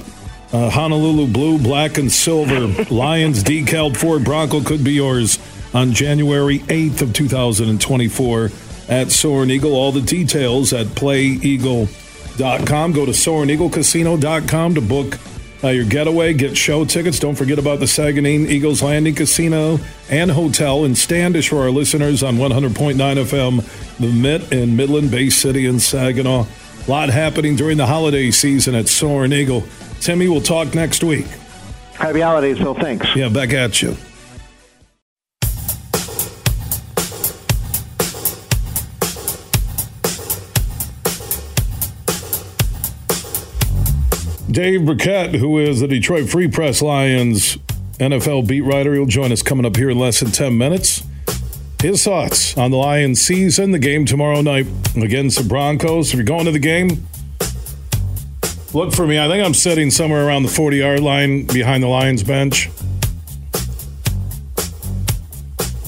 uh, 0.52 0.72
Honolulu 0.72 1.32
blue, 1.32 1.60
black, 1.60 2.00
and 2.00 2.12
silver 2.12 2.84
Lions 2.92 3.44
decal 3.44 3.96
Ford 3.96 4.24
Bronco 4.24 4.62
could 4.62 4.84
be 4.84 4.94
yours 4.94 5.38
on 5.76 5.92
January 5.92 6.60
8th 6.60 7.04
of 7.04 7.14
2024 7.14 8.50
at 8.90 9.12
Soaring 9.12 9.52
Eagle. 9.52 9.76
All 9.76 9.92
the 9.92 10.02
details 10.02 10.74
at 10.74 10.88
playeagle.com. 10.88 12.94
Go 12.94 13.06
to 13.06 13.12
SoaringEagleCasino.com 13.12 14.74
to 14.74 14.82
book 14.82 15.20
uh, 15.66 15.70
your 15.70 15.86
getaway, 15.86 16.32
get 16.34 16.56
show 16.56 16.86
tickets. 16.86 17.18
Don't 17.18 17.36
forget 17.36 17.58
about 17.58 17.80
the 17.80 17.86
Saganing 17.86 18.48
Eagles 18.48 18.84
Landing 18.84 19.16
Casino 19.16 19.80
and 20.10 20.30
Hotel 20.30 20.86
in 20.86 20.94
Standish 20.94 21.50
for 21.50 21.64
our 21.64 21.72
listeners 21.72 22.22
on 22.22 22.36
100.9 22.36 22.96
FM, 22.96 23.98
the 23.98 24.12
Mitt 24.12 24.52
in 24.52 24.76
Midland 24.76 25.10
Bay 25.10 25.30
City 25.30 25.66
in 25.66 25.80
Saginaw. 25.80 26.46
A 26.88 26.92
lot 26.92 27.10
happening 27.10 27.56
during 27.56 27.78
the 27.78 27.88
holiday 27.88 28.30
season 28.30 28.76
at 28.76 28.88
Soaring 28.88 29.34
Eagle. 29.34 29.64
Timmy, 30.02 30.28
we'll 30.28 30.40
talk 30.40 30.76
next 30.76 31.04
week. 31.04 31.26
Happy 31.96 32.20
holidays, 32.20 32.60
Phil. 32.60 32.76
Thanks. 32.76 33.08
Yeah, 33.16 33.30
back 33.30 33.52
at 33.52 33.82
you. 33.82 33.98
Dave 44.56 44.86
Birkett, 44.86 45.36
who 45.36 45.60
is 45.60 45.82
the 45.82 45.88
Detroit 45.88 46.30
Free 46.30 46.48
Press 46.48 46.82
Lions 46.82 47.58
NFL 48.00 48.48
beat 48.48 48.62
writer, 48.62 48.94
he'll 48.94 49.06
join 49.06 49.34
us 49.34 49.44
coming 49.44 49.66
up 49.66 49.76
here 49.76 49.90
in 49.90 50.00
less 50.00 50.22
than 50.22 50.32
10 50.32 50.58
minutes. 50.58 51.04
His 51.82 52.06
thoughts 52.06 52.58
on 52.58 52.72
the 52.72 52.78
Lions 52.78 53.20
season, 53.20 53.72
the 53.72 53.80
game 53.80 54.06
tomorrow 54.06 54.40
night 54.40 54.66
against 54.96 55.40
the 55.40 55.44
Broncos. 55.44 56.12
If 56.12 56.16
you're 56.16 56.24
going 56.24 56.46
to 56.46 56.54
the 56.54 56.60
game, 56.60 57.06
look 58.74 58.94
for 58.94 59.06
me. 59.06 59.20
I 59.20 59.28
think 59.28 59.46
I'm 59.46 59.54
sitting 59.54 59.92
somewhere 59.92 60.26
around 60.26 60.44
the 60.44 60.50
40 60.50 60.78
yard 60.78 61.02
line 61.02 61.48
behind 61.48 61.84
the 61.84 61.90
Lions 61.90 62.24
bench 62.24 62.70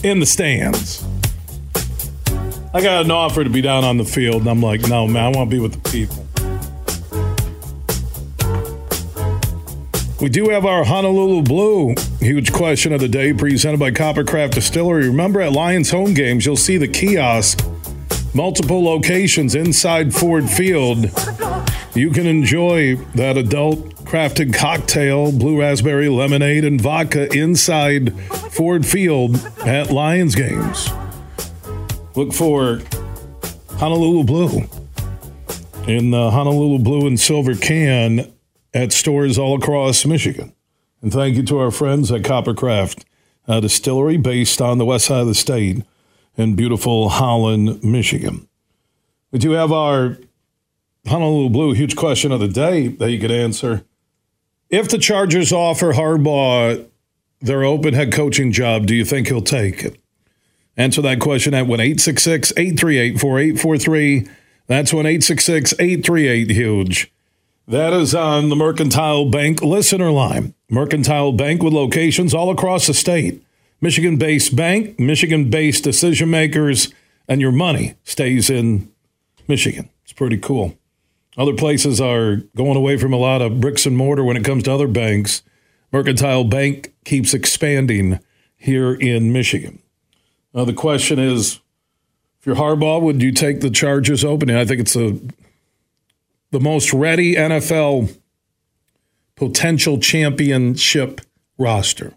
in 0.04 0.20
the 0.20 0.26
stands. 0.26 1.06
I 2.74 2.82
got 2.82 3.06
an 3.06 3.12
offer 3.12 3.46
to 3.46 3.50
be 3.50 3.62
down 3.62 3.86
on 3.86 3.96
the 3.96 4.04
field, 4.04 4.42
and 4.42 4.50
I'm 4.50 4.62
like, 4.62 4.82
no, 4.90 5.08
man, 5.08 5.24
I 5.24 5.38
want 5.38 5.50
to 5.50 5.56
be 5.56 5.62
with 5.62 5.82
the 5.82 5.90
people. 5.90 6.27
We 10.20 10.30
do 10.30 10.50
have 10.50 10.66
our 10.66 10.84
Honolulu 10.84 11.44
Blue 11.44 11.94
huge 12.20 12.52
question 12.52 12.92
of 12.92 13.00
the 13.00 13.08
day 13.08 13.34
presented 13.34 13.80
by 13.80 13.92
Coppercraft 13.92 14.56
Distillery. 14.56 15.08
Remember 15.08 15.42
at 15.42 15.52
Lions 15.52 15.92
home 15.92 16.16
games, 16.16 16.44
you'll 16.44 16.58
see 16.58 16.78
the 16.78 16.88
kiosk, 16.88 17.64
multiple 18.34 18.84
locations 18.84 19.54
inside 19.54 20.16
Ford 20.16 20.50
Field. 20.50 21.12
You 21.94 22.10
can 22.10 22.26
enjoy 22.26 22.96
that 23.14 23.38
adult 23.38 23.90
crafted 24.06 24.56
cocktail, 24.56 25.32
blue 25.32 25.60
raspberry 25.60 26.10
lemonade, 26.10 26.66
and 26.66 26.82
vodka 26.82 27.32
inside 27.32 28.20
Ford 28.52 28.88
Field 28.88 29.36
at 29.68 29.92
Lions 29.92 30.34
games. 30.34 30.90
Look 32.16 32.34
for 32.34 32.82
Honolulu 33.74 34.24
Blue 34.24 34.64
in 35.88 36.10
the 36.10 36.32
Honolulu 36.32 36.80
Blue 36.80 37.06
and 37.06 37.20
Silver 37.20 37.54
can 37.54 38.34
at 38.78 38.94
stores 38.94 39.40
all 39.40 39.58
across 39.58 40.06
Michigan. 40.06 40.54
And 41.02 41.12
thank 41.12 41.36
you 41.36 41.44
to 41.44 41.60
our 41.60 41.72
friends 41.72 42.12
at 42.12 42.22
Coppercraft 42.22 43.04
uh, 43.48 43.60
Distillery, 43.60 44.18
based 44.18 44.62
on 44.62 44.78
the 44.78 44.86
west 44.86 45.06
side 45.06 45.22
of 45.22 45.28
the 45.28 45.36
state 45.36 45.84
in 46.36 46.56
beautiful 46.56 47.10
Holland, 47.10 47.84
Michigan. 47.84 48.48
We 49.32 49.40
do 49.40 49.52
have 49.52 49.72
our 49.72 50.18
Honolulu 51.08 51.50
Blue 51.50 51.74
huge 51.74 51.96
question 51.96 52.32
of 52.32 52.40
the 52.40 52.48
day 52.48 52.88
that 52.88 53.12
you 53.12 53.20
could 53.20 53.32
answer. 53.32 53.84
If 54.70 54.90
the 54.90 54.98
Chargers 54.98 55.52
offer 55.52 55.94
Harbaugh 55.94 56.88
their 57.42 57.64
open 57.64 57.94
head 57.94 58.12
coaching 58.12 58.52
job, 58.52 58.86
do 58.86 58.94
you 58.94 59.06
think 59.06 59.28
he'll 59.28 59.42
take 59.42 59.84
it? 59.84 60.00
Answer 60.76 61.02
that 61.02 61.20
question 61.20 61.54
at 61.54 61.66
1 61.66 61.80
866 61.80 62.52
838 62.56 63.20
4843. 63.20 64.28
That's 64.68 64.94
1 64.94 65.06
866 65.06 65.74
838 65.80 66.52
Huge. 66.52 67.12
That 67.70 67.92
is 67.92 68.16
on 68.16 68.48
the 68.48 68.56
Mercantile 68.56 69.30
Bank 69.30 69.62
listener 69.62 70.10
line. 70.10 70.54
Mercantile 70.70 71.34
Bank 71.34 71.62
with 71.62 71.74
locations 71.74 72.34
all 72.34 72.50
across 72.50 72.88
the 72.88 72.94
state. 72.94 73.44
Michigan 73.82 74.16
based 74.16 74.56
bank, 74.56 74.98
Michigan 74.98 75.50
based 75.50 75.84
decision 75.84 76.30
makers, 76.30 76.94
and 77.28 77.42
your 77.42 77.52
money 77.52 77.96
stays 78.06 78.50
in 78.50 78.90
Michigan. 79.50 79.90
It's 80.04 80.14
pretty 80.14 80.38
cool. 80.38 80.78
Other 81.38 81.54
places 81.54 82.00
are 82.00 82.38
going 82.56 82.78
away 82.78 82.96
from 82.96 83.12
a 83.12 83.18
lot 83.18 83.42
of 83.42 83.60
bricks 83.60 83.86
and 83.86 83.98
mortar 83.98 84.24
when 84.24 84.38
it 84.38 84.46
comes 84.46 84.64
to 84.64 84.72
other 84.72 84.88
banks. 84.88 85.44
Mercantile 85.92 86.46
Bank 86.46 86.94
keeps 87.04 87.34
expanding 87.34 88.20
here 88.56 88.94
in 88.94 89.34
Michigan. 89.34 89.80
Now, 90.54 90.64
the 90.64 90.72
question 90.72 91.20
is 91.20 91.60
if 92.40 92.46
you're 92.46 92.56
Harbaugh, 92.56 93.02
would 93.02 93.22
you 93.22 93.34
take 93.34 93.60
the 93.60 93.70
Chargers 93.70 94.24
opening? 94.24 94.56
I 94.56 94.64
think 94.64 94.80
it's 94.80 94.96
a 94.96 95.20
the 96.52 96.60
most 96.60 96.94
ready 96.94 97.36
NFL 97.36 98.18
potential 99.36 100.00
championship 100.00 101.22
roster. 101.58 102.14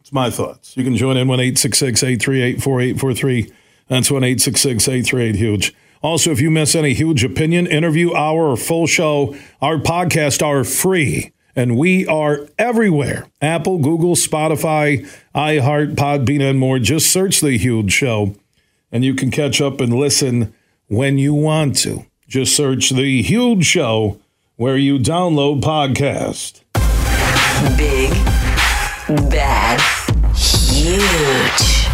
It's 0.00 0.12
my 0.12 0.30
thoughts. 0.30 0.76
You 0.76 0.84
can 0.84 0.96
join 0.96 1.16
in 1.16 1.28
1 1.28 1.40
838 1.40 2.62
4843. 2.62 3.52
That's 3.88 4.10
1 4.10 4.24
838 4.24 5.34
Huge. 5.34 5.74
Also, 6.02 6.30
if 6.30 6.40
you 6.40 6.50
miss 6.50 6.74
any 6.74 6.92
huge 6.92 7.24
opinion, 7.24 7.66
interview 7.66 8.14
hour, 8.14 8.50
or 8.50 8.56
full 8.58 8.86
show, 8.86 9.34
our 9.62 9.78
podcasts 9.78 10.44
are 10.44 10.62
free. 10.62 11.32
And 11.56 11.78
we 11.78 12.06
are 12.06 12.48
everywhere 12.58 13.26
Apple, 13.40 13.78
Google, 13.78 14.14
Spotify, 14.14 15.08
iHeart, 15.34 15.94
Podbean, 15.94 16.42
and 16.42 16.58
more. 16.58 16.78
Just 16.78 17.10
search 17.10 17.40
The 17.40 17.56
Huge 17.56 17.92
Show, 17.92 18.34
and 18.92 19.04
you 19.04 19.14
can 19.14 19.30
catch 19.30 19.60
up 19.60 19.80
and 19.80 19.94
listen 19.94 20.52
when 20.88 21.16
you 21.16 21.32
want 21.32 21.78
to. 21.78 22.04
Just 22.34 22.56
search 22.56 22.90
The 22.90 23.22
Huge 23.22 23.64
Show 23.64 24.18
where 24.56 24.76
you 24.76 24.98
download 24.98 25.60
podcast. 25.60 26.62
Big, 27.78 28.10
bad, 29.30 29.80
huge. 30.34 31.86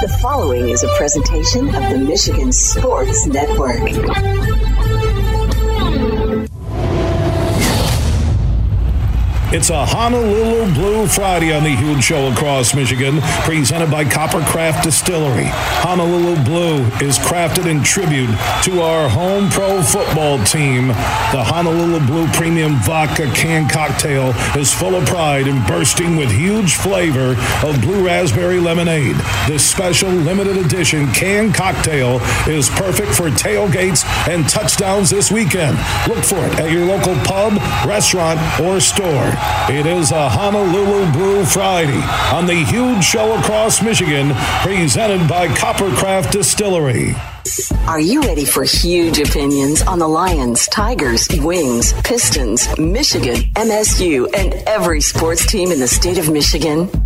The 0.00 0.16
following 0.22 0.68
is 0.68 0.84
a 0.84 0.88
presentation 0.96 1.74
of 1.74 1.82
the 1.90 1.98
Michigan 1.98 2.52
Sports 2.52 3.26
Network. 3.26 3.82
It's 9.52 9.70
a 9.70 9.86
Honolulu 9.86 10.74
Blue 10.74 11.06
Friday 11.06 11.52
on 11.52 11.62
the 11.62 11.70
Huge 11.70 12.02
Show 12.02 12.32
across 12.32 12.74
Michigan, 12.74 13.20
presented 13.44 13.92
by 13.92 14.04
Coppercraft 14.04 14.82
Distillery. 14.82 15.46
Honolulu 15.46 16.42
Blue 16.42 16.78
is 17.00 17.16
crafted 17.16 17.70
in 17.70 17.80
tribute 17.84 18.30
to 18.64 18.82
our 18.82 19.08
home 19.08 19.48
pro 19.48 19.80
football 19.82 20.42
team. 20.42 20.88
The 20.88 21.44
Honolulu 21.44 22.04
Blue 22.06 22.26
Premium 22.32 22.74
Vodka 22.80 23.30
Can 23.34 23.68
Cocktail 23.68 24.30
is 24.60 24.74
full 24.74 24.96
of 24.96 25.06
pride 25.06 25.46
and 25.46 25.64
bursting 25.68 26.16
with 26.16 26.32
huge 26.32 26.74
flavor 26.74 27.36
of 27.64 27.80
blue 27.80 28.04
raspberry 28.04 28.58
lemonade. 28.58 29.14
This 29.46 29.64
special 29.64 30.10
limited 30.10 30.56
edition 30.56 31.06
can 31.12 31.52
cocktail 31.52 32.18
is 32.48 32.68
perfect 32.68 33.14
for 33.14 33.30
tailgates 33.30 34.04
and 34.28 34.48
touchdowns 34.48 35.08
this 35.08 35.30
weekend. 35.30 35.78
Look 36.08 36.24
for 36.24 36.44
it 36.44 36.58
at 36.58 36.72
your 36.72 36.84
local 36.84 37.14
pub, 37.24 37.52
restaurant, 37.86 38.40
or 38.60 38.80
store. 38.80 39.35
It 39.68 39.86
is 39.86 40.12
a 40.12 40.28
Honolulu 40.28 41.12
Blue 41.12 41.44
Friday 41.44 42.00
on 42.32 42.46
the 42.46 42.54
huge 42.54 43.04
show 43.04 43.38
across 43.38 43.82
Michigan, 43.82 44.32
presented 44.62 45.28
by 45.28 45.48
Coppercraft 45.48 46.30
Distillery. 46.30 47.14
Are 47.86 48.00
you 48.00 48.20
ready 48.22 48.44
for 48.44 48.64
huge 48.64 49.20
opinions 49.20 49.82
on 49.82 49.98
the 49.98 50.08
Lions, 50.08 50.66
Tigers, 50.68 51.28
Wings, 51.40 51.92
Pistons, 52.02 52.76
Michigan, 52.78 53.36
MSU, 53.54 54.28
and 54.36 54.54
every 54.66 55.00
sports 55.00 55.46
team 55.46 55.70
in 55.70 55.78
the 55.78 55.88
state 55.88 56.18
of 56.18 56.30
Michigan? 56.30 57.05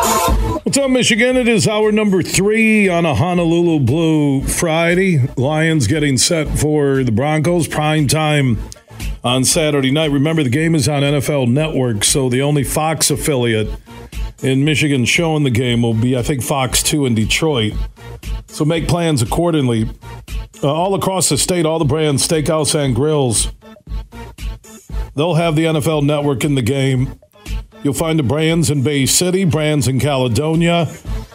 What's 0.21 0.77
up, 0.77 0.91
Michigan? 0.91 1.35
It 1.35 1.47
is 1.47 1.67
hour 1.67 1.91
number 1.91 2.21
three 2.21 2.87
on 2.87 3.07
a 3.07 3.15
Honolulu 3.15 3.79
Blue 3.79 4.43
Friday. 4.43 5.27
Lions 5.35 5.87
getting 5.87 6.19
set 6.19 6.47
for 6.59 7.03
the 7.03 7.11
Broncos 7.11 7.67
prime 7.67 8.05
time 8.05 8.59
on 9.23 9.43
Saturday 9.43 9.89
night. 9.89 10.11
Remember, 10.11 10.43
the 10.43 10.51
game 10.51 10.75
is 10.75 10.87
on 10.87 11.01
NFL 11.01 11.49
Network, 11.49 12.03
so 12.03 12.29
the 12.29 12.43
only 12.43 12.63
Fox 12.63 13.09
affiliate 13.09 13.67
in 14.43 14.63
Michigan 14.63 15.05
showing 15.05 15.43
the 15.43 15.49
game 15.49 15.81
will 15.81 15.95
be, 15.95 16.15
I 16.15 16.21
think, 16.21 16.43
Fox 16.43 16.83
2 16.83 17.07
in 17.07 17.15
Detroit. 17.15 17.73
So 18.45 18.63
make 18.63 18.87
plans 18.87 19.23
accordingly. 19.23 19.89
Uh, 20.61 20.71
all 20.71 20.93
across 20.93 21.29
the 21.29 21.37
state, 21.39 21.65
all 21.65 21.79
the 21.79 21.85
Brann's, 21.85 22.27
steakhouse 22.27 22.75
and 22.75 22.93
grills, 22.95 23.51
they'll 25.15 25.33
have 25.33 25.55
the 25.55 25.65
NFL 25.65 26.03
Network 26.03 26.45
in 26.45 26.53
the 26.53 26.61
game. 26.61 27.19
You'll 27.83 27.93
find 27.93 28.19
the 28.19 28.23
Brann's 28.23 28.69
in 28.69 28.83
Bay 28.83 29.05
City, 29.05 29.43
Brann's 29.43 29.87
in 29.87 29.99
Caledonia, 29.99 30.87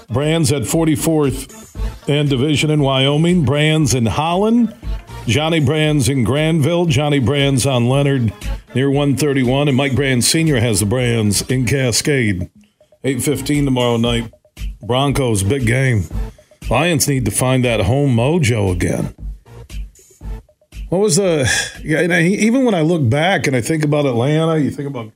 Brann's 0.09 0.53
at 0.53 0.63
44th 0.63 2.09
and 2.09 2.31
Division 2.31 2.71
in 2.71 2.81
Wyoming, 2.81 3.45
Brann's 3.45 3.95
in 3.95 4.07
Holland, 4.07 4.75
Johnny 5.27 5.59
Brann's 5.59 6.09
in 6.09 6.23
Granville, 6.23 6.87
Johnny 6.87 7.19
Brann's 7.19 7.67
on 7.67 7.89
Leonard 7.89 8.33
near 8.77 8.89
131, 8.89 9.69
and 9.69 9.77
Mike 9.77 9.97
Brann 9.97 10.23
Sr. 10.23 10.61
has 10.61 10.81
the 10.81 10.87
Brann's 10.87 11.43
in 11.51 11.67
Cascade. 11.67 12.51
8.15 13.05 13.65
tomorrow 13.65 13.97
night. 13.97 14.33
Broncos, 14.83 15.43
big 15.43 15.67
game. 15.67 16.05
Lions 16.71 17.09
need 17.09 17.25
to 17.25 17.31
find 17.31 17.65
that 17.65 17.81
home 17.81 18.15
mojo 18.15 18.73
again. 18.73 19.15
What 20.91 20.99
was 20.99 21.17
the... 21.17 21.51
Yeah, 21.83 22.03
even 22.21 22.65
when 22.65 22.75
I 22.75 22.83
look 22.83 23.09
back 23.09 23.47
and 23.47 23.57
I 23.57 23.61
think 23.61 23.85
about 23.85 24.07
Atlanta, 24.07 24.59
you 24.59 24.71
think 24.71 24.89
about 24.89 25.11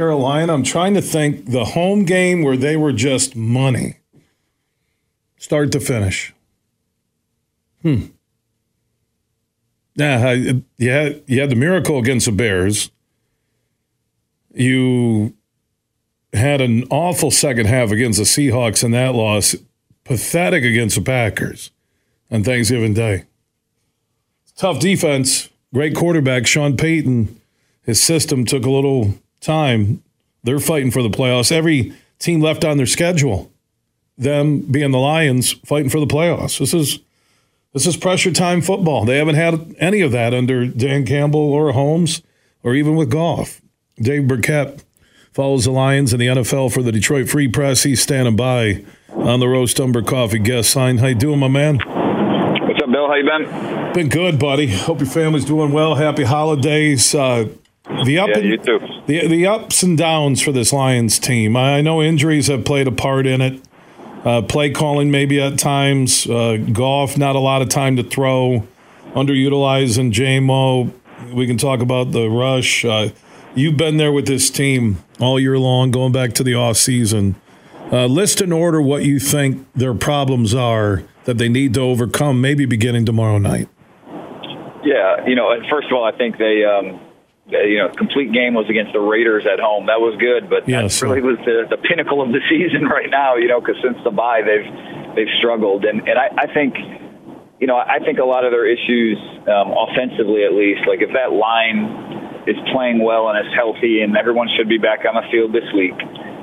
Carolina, 0.00 0.54
I'm 0.54 0.62
trying 0.62 0.94
to 0.94 1.02
think 1.02 1.50
the 1.50 1.66
home 1.66 2.06
game 2.06 2.40
where 2.40 2.56
they 2.56 2.74
were 2.74 2.90
just 2.90 3.36
money. 3.36 3.98
Start 5.36 5.72
to 5.72 5.80
finish. 5.80 6.32
Hmm. 7.82 8.06
Yeah, 9.96 10.32
you 10.78 10.90
had, 10.90 11.22
you 11.26 11.38
had 11.38 11.50
the 11.50 11.54
miracle 11.54 11.98
against 11.98 12.24
the 12.24 12.32
Bears. 12.32 12.90
You 14.54 15.34
had 16.32 16.62
an 16.62 16.84
awful 16.84 17.30
second 17.30 17.66
half 17.66 17.90
against 17.90 18.18
the 18.18 18.24
Seahawks 18.24 18.82
in 18.82 18.92
that 18.92 19.14
loss. 19.14 19.54
Pathetic 20.04 20.64
against 20.64 20.96
the 20.96 21.02
Packers 21.02 21.72
on 22.30 22.42
Thanksgiving 22.42 22.94
Day. 22.94 23.24
Tough 24.56 24.80
defense. 24.80 25.50
Great 25.74 25.94
quarterback. 25.94 26.46
Sean 26.46 26.78
Payton, 26.78 27.38
his 27.82 28.02
system 28.02 28.46
took 28.46 28.64
a 28.64 28.70
little 28.70 29.12
time. 29.40 30.02
They're 30.42 30.60
fighting 30.60 30.90
for 30.90 31.02
the 31.02 31.10
playoffs. 31.10 31.52
Every 31.52 31.92
team 32.18 32.40
left 32.40 32.64
on 32.64 32.76
their 32.76 32.86
schedule, 32.86 33.50
them 34.16 34.60
being 34.60 34.90
the 34.90 34.98
Lions, 34.98 35.52
fighting 35.64 35.90
for 35.90 36.00
the 36.00 36.06
playoffs. 36.06 36.58
This 36.58 36.72
is 36.74 37.00
this 37.72 37.86
is 37.86 37.96
pressure 37.96 38.32
time 38.32 38.62
football. 38.62 39.04
They 39.04 39.18
haven't 39.18 39.36
had 39.36 39.76
any 39.78 40.00
of 40.00 40.12
that 40.12 40.34
under 40.34 40.66
Dan 40.66 41.06
Campbell 41.06 41.40
or 41.52 41.72
Holmes 41.72 42.22
or 42.62 42.74
even 42.74 42.96
with 42.96 43.10
Goff. 43.10 43.60
Dave 44.00 44.26
Birkett 44.26 44.82
follows 45.32 45.64
the 45.64 45.70
Lions 45.70 46.12
in 46.12 46.18
the 46.18 46.26
NFL 46.26 46.72
for 46.72 46.82
the 46.82 46.90
Detroit 46.90 47.28
Free 47.28 47.48
Press. 47.48 47.84
He's 47.84 48.02
standing 48.02 48.34
by 48.34 48.84
on 49.10 49.40
the 49.40 49.48
Roast 49.48 49.78
Umber 49.78 50.02
Coffee 50.02 50.38
guest 50.38 50.70
sign. 50.70 50.98
How 50.98 51.08
you 51.08 51.14
doing, 51.14 51.38
my 51.38 51.48
man? 51.48 51.76
What's 51.76 52.82
up, 52.82 52.90
Bill? 52.90 53.06
How 53.06 53.14
you 53.14 53.24
been? 53.24 53.92
Been 53.92 54.08
good, 54.08 54.38
buddy. 54.38 54.66
Hope 54.68 55.00
your 55.00 55.08
family's 55.08 55.44
doing 55.44 55.72
well. 55.72 55.94
Happy 55.94 56.24
holidays. 56.24 57.14
Uh, 57.14 57.48
the 58.04 58.18
up 58.18 58.28
yeah, 58.28 58.38
and, 58.38 58.44
you 58.44 58.56
too. 58.58 58.80
The 59.06 59.26
the 59.26 59.46
ups 59.46 59.82
and 59.82 59.96
downs 59.96 60.40
for 60.40 60.52
this 60.52 60.72
Lions 60.72 61.18
team. 61.18 61.56
I 61.56 61.80
know 61.80 62.02
injuries 62.02 62.46
have 62.48 62.64
played 62.64 62.86
a 62.86 62.92
part 62.92 63.26
in 63.26 63.40
it. 63.40 63.60
Uh, 64.24 64.42
play 64.42 64.70
calling 64.70 65.10
maybe 65.10 65.40
at 65.40 65.58
times. 65.58 66.26
Uh, 66.26 66.58
Goff, 66.72 67.16
not 67.16 67.36
a 67.36 67.38
lot 67.38 67.62
of 67.62 67.68
time 67.68 67.96
to 67.96 68.02
throw. 68.02 68.66
Underutilizing 69.14 70.12
Jamo. 70.12 70.92
We 71.32 71.46
can 71.46 71.56
talk 71.56 71.80
about 71.80 72.12
the 72.12 72.28
rush. 72.28 72.84
Uh, 72.84 73.10
you've 73.54 73.76
been 73.76 73.96
there 73.96 74.12
with 74.12 74.26
this 74.26 74.50
team 74.50 75.02
all 75.18 75.40
year 75.40 75.58
long, 75.58 75.90
going 75.90 76.12
back 76.12 76.32
to 76.34 76.44
the 76.44 76.54
off 76.54 76.76
season. 76.76 77.34
Uh, 77.90 78.06
list 78.06 78.40
in 78.40 78.52
order 78.52 78.80
what 78.80 79.04
you 79.04 79.18
think 79.18 79.66
their 79.74 79.94
problems 79.94 80.54
are 80.54 81.02
that 81.24 81.38
they 81.38 81.48
need 81.48 81.74
to 81.74 81.80
overcome, 81.80 82.40
maybe 82.40 82.64
beginning 82.64 83.04
tomorrow 83.04 83.38
night. 83.38 83.68
Yeah, 84.84 85.26
you 85.26 85.34
know, 85.34 85.50
first 85.68 85.88
of 85.88 85.92
all, 85.94 86.04
I 86.04 86.12
think 86.16 86.38
they, 86.38 86.64
um, 86.64 86.98
they, 86.98 87.09
you 87.50 87.78
know, 87.78 87.88
complete 87.90 88.32
game 88.32 88.54
was 88.54 88.66
against 88.70 88.92
the 88.92 89.00
Raiders 89.00 89.44
at 89.46 89.60
home. 89.60 89.86
That 89.86 90.00
was 90.00 90.16
good, 90.18 90.48
but 90.48 90.68
Yes. 90.68 91.00
that 91.00 91.06
really 91.06 91.22
was 91.22 91.38
the, 91.44 91.66
the 91.68 91.76
pinnacle 91.76 92.22
of 92.22 92.30
the 92.32 92.40
season 92.50 92.86
right 92.86 93.10
now. 93.10 93.36
You 93.36 93.48
know, 93.48 93.60
because 93.60 93.76
since 93.82 93.98
the 94.04 94.10
bye, 94.10 94.42
they've 94.42 94.66
they've 95.16 95.32
struggled, 95.38 95.84
and 95.84 96.06
and 96.08 96.18
I, 96.18 96.30
I 96.38 96.46
think, 96.54 96.74
you 97.58 97.66
know, 97.66 97.76
I 97.76 97.98
think 98.04 98.18
a 98.18 98.24
lot 98.24 98.44
of 98.44 98.52
their 98.52 98.66
issues, 98.66 99.18
um, 99.50 99.74
offensively 99.74 100.44
at 100.46 100.54
least, 100.54 100.86
like 100.86 101.02
if 101.02 101.10
that 101.12 101.32
line 101.34 102.46
is 102.46 102.56
playing 102.72 103.02
well 103.02 103.28
and 103.28 103.36
is 103.44 103.52
healthy, 103.54 104.00
and 104.00 104.16
everyone 104.16 104.48
should 104.56 104.68
be 104.68 104.78
back 104.78 105.04
on 105.04 105.14
the 105.14 105.26
field 105.30 105.52
this 105.52 105.66
week. 105.74 105.94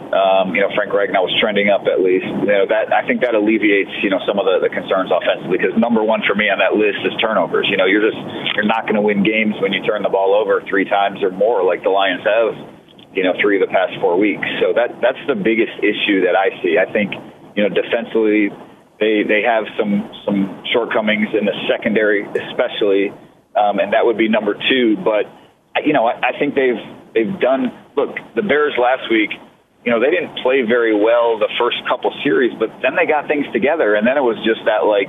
Um, 0.08 0.56
you 0.56 0.62
know, 0.62 0.72
Frank 0.74 0.92
Ragnow 0.96 1.28
was 1.28 1.36
trending 1.40 1.68
up 1.68 1.84
at 1.88 2.00
least. 2.00 2.26
You 2.26 2.52
know, 2.52 2.66
that 2.68 2.92
I 2.92 3.04
think 3.06 3.22
that 3.22 3.36
alleviates 3.36 3.92
you 4.02 4.10
know 4.10 4.24
some 4.24 4.40
of 4.40 4.48
the, 4.48 4.64
the 4.64 4.72
concerns 4.72 5.12
offensively 5.12 5.60
because 5.60 5.76
number 5.76 6.04
one 6.04 6.24
for 6.24 6.36
me 6.36 6.48
on 6.48 6.60
that 6.60 6.80
list 6.80 7.04
is 7.04 7.14
turnovers. 7.20 7.68
You 7.68 7.76
know, 7.76 7.86
you're 7.86 8.04
just 8.04 8.20
you're 8.56 8.70
not 8.70 8.88
going 8.88 8.96
to 8.96 9.04
win 9.04 9.24
games 9.24 9.56
when 9.60 9.76
you 9.76 9.84
turn 9.84 10.04
the 10.04 10.14
ball 10.14 10.32
over 10.36 10.64
three 10.68 10.88
times 10.88 11.20
or 11.24 11.32
more 11.32 11.64
like 11.64 11.84
the 11.84 11.92
Lions 11.92 12.24
have 12.24 12.56
you 13.18 13.24
know, 13.24 13.34
three 13.42 13.58
of 13.60 13.68
the 13.68 13.74
past 13.74 13.98
four 14.00 14.14
weeks. 14.14 14.46
So 14.62 14.78
that 14.78 15.02
that's 15.02 15.18
the 15.26 15.34
biggest 15.34 15.74
issue 15.82 16.22
that 16.30 16.38
I 16.38 16.54
see. 16.62 16.78
I 16.78 16.86
think, 16.94 17.18
you 17.58 17.66
know, 17.66 17.70
defensively, 17.74 18.54
they 19.02 19.26
they 19.26 19.42
have 19.42 19.66
some 19.74 20.06
some 20.22 20.62
shortcomings 20.70 21.34
in 21.34 21.50
the 21.50 21.58
secondary, 21.66 22.22
especially, 22.30 23.10
um, 23.58 23.82
and 23.82 23.94
that 23.94 24.06
would 24.06 24.22
be 24.22 24.30
number 24.30 24.54
two. 24.54 25.02
But 25.02 25.26
you 25.82 25.94
know, 25.94 26.06
I, 26.06 26.30
I 26.30 26.32
think 26.38 26.54
they've 26.54 26.78
they've 27.18 27.40
done. 27.42 27.74
Look, 27.98 28.14
the 28.38 28.46
Bears 28.46 28.78
last 28.78 29.10
week, 29.10 29.34
you 29.88 29.95
know, 29.95 30.03
they 30.03 30.11
didn't 30.11 30.43
play 30.43 30.68
very 30.68 30.91
well 30.91 31.39
the 31.39 31.47
first 31.55 31.80
couple 31.88 32.11
series, 32.19 32.51
but 32.59 32.68
then 32.84 32.99
they 32.99 33.07
got 33.07 33.31
things 33.31 33.47
together, 33.55 33.95
and 33.95 34.03
then 34.03 34.19
it 34.19 34.26
was 34.26 34.35
just 34.43 34.59
that 34.68 34.84
like 34.84 35.07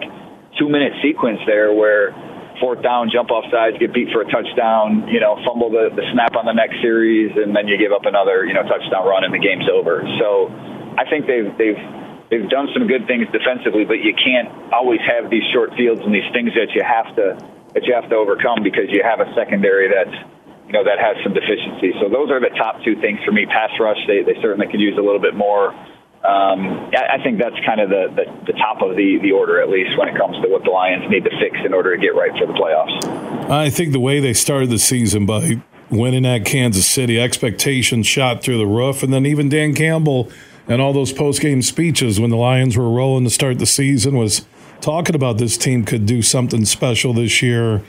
two 0.54 0.70
minute 0.70 0.94
sequence 1.02 1.42
there 1.50 1.74
where 1.74 2.14
fourth 2.62 2.78
down, 2.78 3.10
jump 3.10 3.34
off 3.34 3.42
sides, 3.50 3.74
get 3.82 3.90
beat 3.90 4.06
for 4.14 4.22
a 4.22 4.30
touchdown, 4.30 5.10
you 5.10 5.18
know, 5.18 5.34
fumble 5.42 5.66
the, 5.66 5.90
the 5.98 6.06
snap 6.14 6.38
on 6.38 6.46
the 6.46 6.54
next 6.54 6.78
series, 6.78 7.34
and 7.34 7.50
then 7.58 7.66
you 7.66 7.74
give 7.74 7.90
up 7.90 8.06
another, 8.06 8.46
you 8.46 8.54
know, 8.54 8.62
touchdown 8.70 9.02
run 9.02 9.26
and 9.26 9.34
the 9.34 9.42
game's 9.42 9.66
over. 9.66 10.06
So 10.22 10.46
I 10.94 11.02
think 11.10 11.26
they've 11.26 11.50
they've 11.58 11.82
they've 12.30 12.46
done 12.46 12.70
some 12.70 12.86
good 12.86 13.10
things 13.10 13.26
defensively, 13.34 13.82
but 13.82 13.98
you 13.98 14.14
can't 14.14 14.46
always 14.70 15.02
have 15.02 15.26
these 15.26 15.42
short 15.50 15.74
fields 15.74 16.06
and 16.06 16.14
these 16.14 16.30
things 16.30 16.54
that 16.54 16.70
you 16.70 16.86
have 16.86 17.10
to 17.18 17.34
that 17.74 17.82
you 17.82 17.98
have 17.98 18.06
to 18.14 18.14
overcome 18.14 18.62
because 18.62 18.86
you 18.94 19.02
have 19.02 19.18
a 19.18 19.26
secondary 19.34 19.90
that's 19.90 20.37
you 20.68 20.74
know 20.76 20.84
that 20.84 21.00
has 21.00 21.16
some 21.24 21.32
deficiencies. 21.32 21.96
So 22.00 22.12
those 22.12 22.30
are 22.30 22.38
the 22.38 22.52
top 22.54 22.84
two 22.84 23.00
things 23.00 23.18
for 23.24 23.32
me. 23.32 23.46
Pass 23.46 23.72
rush, 23.80 23.98
they 24.06 24.22
they 24.22 24.36
certainly 24.40 24.68
could 24.68 24.80
use 24.80 24.96
a 25.00 25.02
little 25.02 25.20
bit 25.20 25.34
more. 25.34 25.72
Um, 26.18 26.90
I, 26.92 27.16
I 27.18 27.22
think 27.22 27.38
that's 27.38 27.56
kind 27.64 27.80
of 27.80 27.88
the, 27.90 28.10
the, 28.10 28.52
the 28.52 28.58
top 28.58 28.82
of 28.82 28.96
the, 28.96 29.18
the 29.22 29.30
order, 29.30 29.62
at 29.62 29.70
least 29.70 29.96
when 29.96 30.08
it 30.08 30.18
comes 30.18 30.36
to 30.42 30.48
what 30.48 30.64
the 30.64 30.70
Lions 30.70 31.08
need 31.08 31.22
to 31.24 31.30
fix 31.38 31.56
in 31.64 31.72
order 31.72 31.94
to 31.94 32.02
get 32.02 32.14
right 32.14 32.32
for 32.36 32.44
the 32.44 32.52
playoffs. 32.52 33.48
I 33.48 33.70
think 33.70 33.92
the 33.92 34.00
way 34.00 34.18
they 34.18 34.34
started 34.34 34.68
the 34.68 34.80
season 34.80 35.26
by 35.26 35.62
winning 35.90 36.26
at 36.26 36.44
Kansas 36.44 36.86
City, 36.86 37.20
expectations 37.20 38.06
shot 38.06 38.42
through 38.42 38.58
the 38.58 38.66
roof, 38.66 39.02
and 39.02 39.12
then 39.12 39.26
even 39.26 39.48
Dan 39.48 39.74
Campbell 39.74 40.28
and 40.66 40.82
all 40.82 40.92
those 40.92 41.12
post 41.12 41.40
game 41.40 41.62
speeches 41.62 42.20
when 42.20 42.30
the 42.30 42.36
Lions 42.36 42.76
were 42.76 42.90
rolling 42.90 43.24
to 43.24 43.30
start 43.30 43.58
the 43.58 43.66
season 43.66 44.16
was 44.16 44.44
talking 44.80 45.14
about 45.14 45.38
this 45.38 45.56
team 45.56 45.84
could 45.84 46.04
do 46.04 46.20
something 46.20 46.64
special 46.64 47.12
this 47.12 47.42
year. 47.42 47.82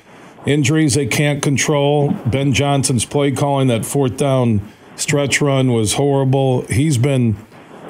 Injuries 0.45 0.93
they 0.93 1.05
can't 1.05 1.43
control. 1.43 2.11
Ben 2.25 2.53
Johnson's 2.53 3.05
play 3.05 3.31
calling 3.31 3.67
that 3.67 3.85
fourth 3.85 4.17
down 4.17 4.61
stretch 4.95 5.41
run 5.41 5.71
was 5.71 5.93
horrible. 5.93 6.61
He's 6.63 6.97
been 6.97 7.35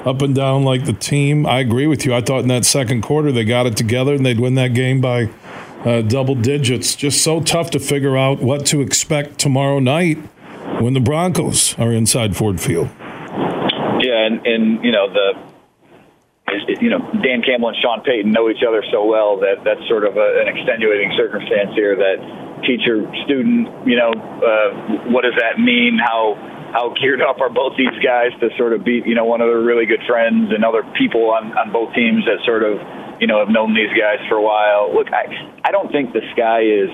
up 0.04 0.22
and 0.22 0.34
down 0.34 0.64
like 0.64 0.84
the 0.84 0.92
team. 0.92 1.46
I 1.46 1.60
agree 1.60 1.86
with 1.86 2.04
you. 2.06 2.14
I 2.14 2.20
thought 2.20 2.40
in 2.40 2.48
that 2.48 2.64
second 2.64 3.02
quarter 3.02 3.32
they 3.32 3.44
got 3.44 3.66
it 3.66 3.76
together 3.76 4.14
and 4.14 4.24
they'd 4.24 4.40
win 4.40 4.54
that 4.54 4.74
game 4.74 5.00
by 5.00 5.28
uh, 5.84 6.02
double 6.02 6.34
digits. 6.34 6.94
Just 6.94 7.22
so 7.22 7.40
tough 7.40 7.70
to 7.70 7.78
figure 7.78 8.16
out 8.16 8.40
what 8.40 8.66
to 8.66 8.80
expect 8.80 9.38
tomorrow 9.38 9.78
night 9.78 10.18
when 10.80 10.94
the 10.94 11.00
Broncos 11.00 11.78
are 11.78 11.92
inside 11.92 12.36
Ford 12.36 12.60
Field. 12.60 12.88
Yeah, 14.00 14.26
and, 14.26 14.46
and 14.46 14.84
you 14.84 14.92
know 14.92 15.12
the 15.12 15.49
you 16.80 16.90
know 16.90 17.00
Dan 17.22 17.42
Campbell 17.42 17.70
and 17.70 17.78
Sean 17.80 18.00
Payton 18.02 18.30
know 18.30 18.50
each 18.50 18.62
other 18.66 18.82
so 18.90 19.04
well 19.04 19.38
that 19.40 19.62
that's 19.64 19.82
sort 19.88 20.04
of 20.04 20.16
a, 20.16 20.28
an 20.42 20.48
extenuating 20.48 21.12
circumstance 21.16 21.74
here. 21.74 21.96
That 21.96 22.18
teacher 22.66 23.06
student, 23.24 23.68
you 23.86 23.96
know, 23.96 24.12
uh, 24.12 25.10
what 25.10 25.22
does 25.22 25.36
that 25.38 25.58
mean? 25.58 25.98
How 25.98 26.36
how 26.72 26.94
geared 26.94 27.20
up 27.20 27.40
are 27.40 27.50
both 27.50 27.74
these 27.76 27.94
guys 27.98 28.30
to 28.38 28.48
sort 28.56 28.72
of 28.72 28.84
beat 28.84 29.06
you 29.06 29.14
know 29.14 29.24
one 29.24 29.40
of 29.40 29.48
their 29.48 29.60
really 29.60 29.86
good 29.86 30.02
friends 30.06 30.54
and 30.54 30.64
other 30.64 30.82
people 30.96 31.30
on 31.30 31.52
on 31.58 31.72
both 31.72 31.94
teams 31.94 32.24
that 32.26 32.38
sort 32.46 32.62
of 32.62 32.78
you 33.20 33.26
know 33.26 33.38
have 33.38 33.50
known 33.50 33.74
these 33.74 33.92
guys 33.98 34.22
for 34.28 34.36
a 34.36 34.44
while. 34.44 34.94
Look, 34.94 35.08
I 35.12 35.26
I 35.64 35.70
don't 35.70 35.90
think 35.90 36.12
the 36.12 36.22
sky 36.32 36.62
is 36.62 36.90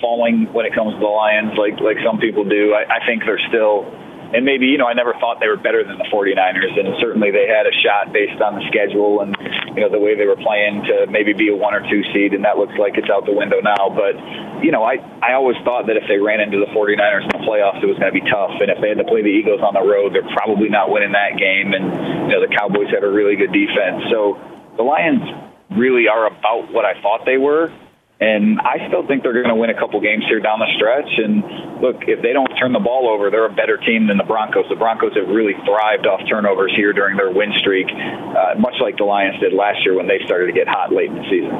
falling 0.00 0.48
when 0.52 0.64
it 0.64 0.74
comes 0.74 0.94
to 0.94 1.00
the 1.00 1.12
Lions 1.12 1.52
like 1.60 1.78
like 1.80 2.00
some 2.04 2.18
people 2.18 2.44
do. 2.44 2.72
I, 2.72 2.88
I 2.88 3.06
think 3.06 3.22
they're 3.24 3.42
still 3.48 3.84
and 4.30 4.46
maybe, 4.46 4.66
you 4.70 4.78
know, 4.78 4.86
I 4.86 4.94
never 4.94 5.12
thought 5.18 5.42
they 5.42 5.50
were 5.50 5.58
better 5.58 5.82
than 5.82 5.98
the 5.98 6.06
49ers, 6.06 6.78
and 6.78 6.94
certainly 7.02 7.34
they 7.34 7.50
had 7.50 7.66
a 7.66 7.74
shot 7.82 8.14
based 8.14 8.38
on 8.38 8.54
the 8.54 8.64
schedule 8.70 9.26
and, 9.26 9.34
you 9.74 9.82
know, 9.82 9.90
the 9.90 9.98
way 9.98 10.14
they 10.14 10.26
were 10.26 10.38
playing 10.38 10.86
to 10.86 11.10
maybe 11.10 11.34
be 11.34 11.50
a 11.50 11.56
one 11.56 11.74
or 11.74 11.82
two 11.90 12.02
seed, 12.14 12.34
and 12.34 12.46
that 12.46 12.54
looks 12.54 12.74
like 12.78 12.94
it's 12.94 13.10
out 13.10 13.26
the 13.26 13.34
window 13.34 13.58
now. 13.58 13.90
But, 13.90 14.14
you 14.62 14.70
know, 14.70 14.86
I, 14.86 15.02
I 15.18 15.34
always 15.34 15.58
thought 15.66 15.90
that 15.90 15.98
if 15.98 16.06
they 16.06 16.22
ran 16.22 16.38
into 16.38 16.62
the 16.62 16.70
49ers 16.70 17.26
in 17.26 17.34
the 17.34 17.42
playoffs, 17.42 17.82
it 17.82 17.90
was 17.90 17.98
going 17.98 18.14
to 18.14 18.18
be 18.18 18.26
tough, 18.30 18.54
and 18.62 18.70
if 18.70 18.78
they 18.78 18.94
had 18.94 19.02
to 19.02 19.08
play 19.10 19.26
the 19.26 19.34
Eagles 19.34 19.60
on 19.66 19.74
the 19.74 19.82
road, 19.82 20.14
they're 20.14 20.30
probably 20.38 20.70
not 20.70 20.94
winning 20.94 21.12
that 21.12 21.34
game, 21.34 21.74
and, 21.74 22.30
you 22.30 22.38
know, 22.38 22.40
the 22.40 22.52
Cowboys 22.54 22.86
have 22.94 23.02
a 23.02 23.10
really 23.10 23.34
good 23.34 23.50
defense. 23.50 24.06
So 24.14 24.38
the 24.78 24.86
Lions 24.86 25.26
really 25.74 26.06
are 26.06 26.30
about 26.30 26.70
what 26.70 26.86
I 26.86 26.94
thought 27.02 27.26
they 27.26 27.38
were 27.38 27.74
and 28.20 28.60
I 28.60 28.86
still 28.88 29.06
think 29.06 29.22
they're 29.22 29.32
going 29.32 29.48
to 29.48 29.54
win 29.54 29.70
a 29.70 29.78
couple 29.78 29.98
games 30.00 30.24
here 30.28 30.40
down 30.40 30.58
the 30.60 30.68
stretch. 30.76 31.08
And 31.16 31.80
look, 31.80 32.04
if 32.06 32.20
they 32.20 32.34
don't 32.34 32.52
turn 32.60 32.72
the 32.72 32.78
ball 32.78 33.08
over, 33.08 33.30
they're 33.30 33.46
a 33.46 33.52
better 33.52 33.78
team 33.78 34.06
than 34.08 34.18
the 34.18 34.28
Broncos. 34.28 34.66
The 34.68 34.76
Broncos 34.76 35.16
have 35.16 35.28
really 35.28 35.54
thrived 35.64 36.06
off 36.06 36.20
turnovers 36.28 36.72
here 36.76 36.92
during 36.92 37.16
their 37.16 37.30
win 37.30 37.50
streak, 37.60 37.86
uh, 37.88 38.60
much 38.60 38.74
like 38.80 38.98
the 38.98 39.04
Lions 39.04 39.40
did 39.40 39.54
last 39.54 39.80
year 39.84 39.96
when 39.96 40.06
they 40.06 40.20
started 40.26 40.46
to 40.46 40.52
get 40.52 40.68
hot 40.68 40.92
late 40.92 41.08
in 41.08 41.16
the 41.16 41.24
season. 41.32 41.56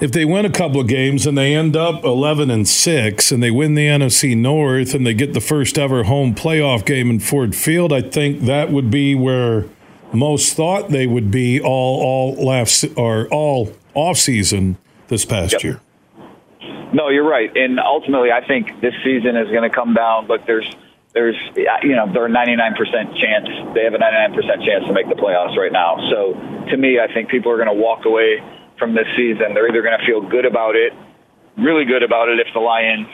If 0.00 0.12
they 0.12 0.24
win 0.24 0.46
a 0.46 0.50
couple 0.50 0.80
of 0.80 0.88
games 0.88 1.26
and 1.26 1.36
they 1.36 1.54
end 1.54 1.76
up 1.76 2.02
11 2.02 2.50
and 2.50 2.66
6 2.66 3.30
and 3.30 3.42
they 3.42 3.50
win 3.50 3.74
the 3.74 3.84
NFC 3.84 4.34
North 4.34 4.94
and 4.94 5.06
they 5.06 5.12
get 5.12 5.34
the 5.34 5.42
first 5.42 5.76
ever 5.76 6.04
home 6.04 6.34
playoff 6.34 6.86
game 6.86 7.10
in 7.10 7.20
Ford 7.20 7.54
Field, 7.54 7.92
I 7.92 8.00
think 8.00 8.46
that 8.46 8.72
would 8.72 8.90
be 8.90 9.14
where 9.14 9.66
most 10.14 10.54
thought 10.54 10.88
they 10.88 11.06
would 11.06 11.30
be 11.30 11.60
all 11.60 12.00
all 12.00 12.34
last 12.42 12.86
or 12.96 13.28
all 13.28 13.74
off 13.92 14.16
season 14.16 14.78
this 15.10 15.24
past 15.26 15.52
Yep. 15.52 15.62
year. 15.64 15.80
No, 16.92 17.08
you're 17.08 17.28
right. 17.28 17.54
And 17.56 17.78
ultimately, 17.78 18.32
I 18.32 18.44
think 18.46 18.80
this 18.80 18.94
season 19.04 19.36
is 19.36 19.48
going 19.50 19.62
to 19.68 19.70
come 19.70 19.94
down. 19.94 20.26
Look, 20.26 20.46
there's, 20.46 20.68
there's, 21.12 21.36
you 21.54 21.94
know, 21.94 22.10
they're 22.12 22.26
a 22.26 22.30
99% 22.30 23.14
chance. 23.16 23.46
They 23.74 23.84
have 23.84 23.94
a 23.94 23.98
99% 23.98 24.64
chance 24.64 24.86
to 24.86 24.92
make 24.92 25.08
the 25.08 25.14
playoffs 25.14 25.56
right 25.56 25.70
now. 25.72 25.98
So 26.10 26.32
to 26.70 26.76
me, 26.76 26.98
I 26.98 27.12
think 27.12 27.28
people 27.28 27.52
are 27.52 27.56
going 27.56 27.68
to 27.68 27.80
walk 27.80 28.06
away 28.06 28.42
from 28.78 28.94
this 28.94 29.06
season. 29.16 29.54
They're 29.54 29.68
either 29.68 29.82
going 29.82 29.98
to 29.98 30.04
feel 30.06 30.20
good 30.20 30.44
about 30.46 30.74
it, 30.74 30.92
really 31.56 31.84
good 31.84 32.02
about 32.02 32.28
it 32.28 32.40
if 32.40 32.52
the 32.54 32.60
Lions, 32.60 33.06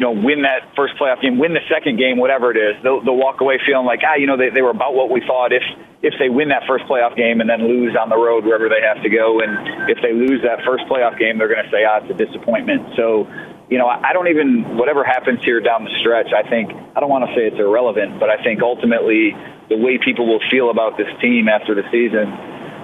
you 0.00 0.08
know, 0.08 0.16
win 0.16 0.48
that 0.48 0.72
first 0.72 0.96
playoff 0.96 1.20
game, 1.20 1.36
win 1.36 1.52
the 1.52 1.60
second 1.68 2.00
game, 2.00 2.16
whatever 2.16 2.48
it 2.48 2.56
is. 2.56 2.80
They'll, 2.82 3.04
they'll 3.04 3.20
walk 3.20 3.44
away 3.44 3.60
feeling 3.68 3.84
like, 3.84 4.00
ah, 4.00 4.16
you 4.16 4.24
know, 4.24 4.40
they, 4.40 4.48
they 4.48 4.64
were 4.64 4.72
about 4.72 4.94
what 4.96 5.12
we 5.12 5.20
thought. 5.20 5.52
If 5.52 5.60
if 6.00 6.14
they 6.16 6.32
win 6.32 6.48
that 6.48 6.64
first 6.64 6.88
playoff 6.88 7.20
game 7.20 7.44
and 7.44 7.50
then 7.50 7.68
lose 7.68 7.92
on 7.92 8.08
the 8.08 8.16
road 8.16 8.48
wherever 8.48 8.72
they 8.72 8.80
have 8.80 9.04
to 9.04 9.10
go, 9.12 9.44
and 9.44 9.92
if 9.92 10.00
they 10.00 10.16
lose 10.16 10.40
that 10.40 10.64
first 10.64 10.88
playoff 10.88 11.20
game, 11.20 11.36
they're 11.36 11.52
going 11.52 11.60
to 11.60 11.68
say, 11.68 11.84
ah, 11.84 12.00
it's 12.00 12.08
a 12.08 12.16
disappointment. 12.16 12.96
So, 12.96 13.28
you 13.68 13.76
know, 13.76 13.92
I 13.92 14.16
don't 14.16 14.32
even 14.32 14.80
whatever 14.80 15.04
happens 15.04 15.44
here 15.44 15.60
down 15.60 15.84
the 15.84 15.92
stretch. 16.00 16.32
I 16.32 16.48
think 16.48 16.72
I 16.96 17.00
don't 17.04 17.12
want 17.12 17.28
to 17.28 17.36
say 17.36 17.52
it's 17.52 17.60
irrelevant, 17.60 18.16
but 18.16 18.32
I 18.32 18.40
think 18.40 18.64
ultimately 18.64 19.36
the 19.68 19.76
way 19.76 20.00
people 20.00 20.24
will 20.24 20.40
feel 20.48 20.72
about 20.72 20.96
this 20.96 21.12
team 21.20 21.44
after 21.44 21.76
the 21.76 21.84
season 21.92 22.32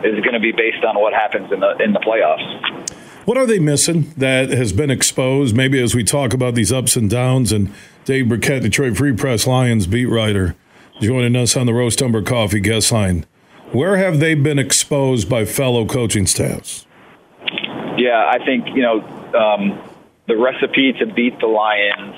is 0.05 0.20
going 0.20 0.36
to 0.36 0.44
be 0.44 0.52
based 0.52 0.84
on 0.84 1.01
what 1.01 1.16
happens 1.16 1.48
in 1.48 1.64
the 1.64 1.80
in 1.80 1.97
the 1.97 2.05
playoffs. 2.05 2.85
What 3.27 3.36
are 3.36 3.44
they 3.44 3.59
missing 3.59 4.15
that 4.16 4.51
has 4.51 4.73
been 4.73 4.89
exposed? 4.89 5.57
Maybe 5.57 5.82
as 5.82 5.97
we 5.97 6.05
talk 6.05 6.32
about 6.32 6.55
these 6.55 6.73
ups 6.73 6.94
and 6.94 7.11
downs, 7.11 7.51
and 7.51 7.74
Dave 8.05 8.28
Birkett, 8.28 8.62
Detroit 8.62 8.97
Free 8.97 9.12
Press 9.12 9.48
Lions 9.48 9.89
beat 9.89 10.07
writer, 10.07 10.55
joining 11.01 11.35
us 11.35 11.57
on 11.57 11.66
the 11.66 11.74
Roast 11.74 12.01
Umber 12.01 12.23
Coffee 12.23 12.61
guest 12.61 12.93
line. 12.93 13.27
Where 13.73 13.97
have 13.97 14.20
they 14.20 14.36
been 14.36 14.61
exposed 14.61 15.28
by 15.28 15.44
fellow 15.44 15.86
coaching 15.86 16.28
staffs? 16.28 16.86
Yeah, 17.98 18.31
I 18.31 18.39
think 18.44 18.69
you 18.77 18.82
know 18.82 19.01
um, 19.35 19.77
the 20.28 20.36
recipe 20.36 20.93
to 21.01 21.07
beat 21.07 21.40
the 21.40 21.48
Lions, 21.48 22.15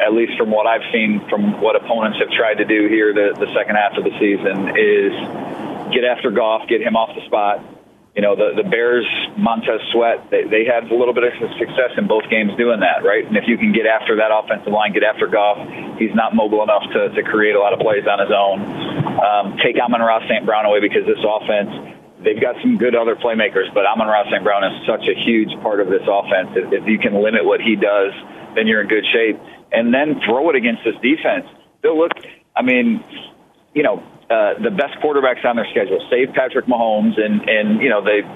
at 0.00 0.14
least 0.14 0.38
from 0.38 0.50
what 0.50 0.66
I've 0.66 0.90
seen 0.90 1.20
from 1.28 1.60
what 1.60 1.76
opponents 1.76 2.18
have 2.18 2.30
tried 2.30 2.54
to 2.54 2.64
do 2.64 2.88
here 2.88 3.12
the, 3.12 3.38
the 3.38 3.52
second 3.52 3.76
half 3.76 3.98
of 3.98 4.04
the 4.04 4.18
season, 4.18 4.72
is 4.74 5.92
get 5.92 6.04
after 6.04 6.30
Goff, 6.30 6.66
get 6.66 6.80
him 6.80 6.96
off 6.96 7.14
the 7.14 7.26
spot. 7.26 7.75
You 8.16 8.22
know, 8.24 8.32
the, 8.32 8.56
the 8.56 8.64
Bears, 8.64 9.04
Montez 9.36 9.76
Sweat, 9.92 10.32
they, 10.32 10.48
they 10.48 10.64
had 10.64 10.88
a 10.88 10.96
little 10.96 11.12
bit 11.12 11.28
of 11.28 11.36
success 11.60 11.92
in 12.00 12.08
both 12.08 12.24
games 12.32 12.56
doing 12.56 12.80
that, 12.80 13.04
right? 13.04 13.20
And 13.20 13.36
if 13.36 13.44
you 13.44 13.60
can 13.60 13.76
get 13.76 13.84
after 13.84 14.16
that 14.16 14.32
offensive 14.32 14.72
line, 14.72 14.96
get 14.96 15.04
after 15.04 15.28
Goff, 15.28 15.60
he's 16.00 16.16
not 16.16 16.32
mobile 16.32 16.64
enough 16.64 16.88
to, 16.96 17.12
to 17.12 17.22
create 17.22 17.54
a 17.54 17.60
lot 17.60 17.76
of 17.76 17.78
plays 17.78 18.08
on 18.08 18.16
his 18.16 18.32
own. 18.32 18.64
Um, 19.20 19.60
take 19.60 19.76
Amon-Ra 19.76 20.24
St. 20.32 20.48
Brown 20.48 20.64
away 20.64 20.80
because 20.80 21.04
this 21.04 21.20
offense, 21.20 21.68
they've 22.24 22.40
got 22.40 22.56
some 22.64 22.80
good 22.80 22.96
other 22.96 23.20
playmakers, 23.20 23.68
but 23.76 23.84
Amon-Ra 23.84 24.32
St. 24.32 24.40
Brown 24.40 24.64
is 24.64 24.72
such 24.88 25.12
a 25.12 25.14
huge 25.14 25.52
part 25.60 25.84
of 25.84 25.92
this 25.92 26.08
offense. 26.08 26.56
If, 26.56 26.72
if 26.72 26.88
you 26.88 26.96
can 26.96 27.20
limit 27.20 27.44
what 27.44 27.60
he 27.60 27.76
does, 27.76 28.16
then 28.56 28.64
you're 28.64 28.80
in 28.80 28.88
good 28.88 29.04
shape. 29.12 29.36
And 29.72 29.92
then 29.92 30.24
throw 30.24 30.48
it 30.48 30.56
against 30.56 30.88
this 30.88 30.96
defense. 31.04 31.44
They'll 31.84 32.00
look, 32.00 32.16
I 32.56 32.62
mean, 32.64 33.04
you 33.76 33.82
know, 33.82 34.02
uh, 34.26 34.58
the 34.58 34.74
best 34.74 34.98
quarterbacks 34.98 35.46
on 35.46 35.54
their 35.54 35.68
schedule, 35.70 36.02
save 36.10 36.34
Patrick 36.34 36.66
Mahomes, 36.66 37.14
and 37.14 37.46
and 37.46 37.78
you 37.78 37.86
know 37.86 38.02
they 38.02 38.26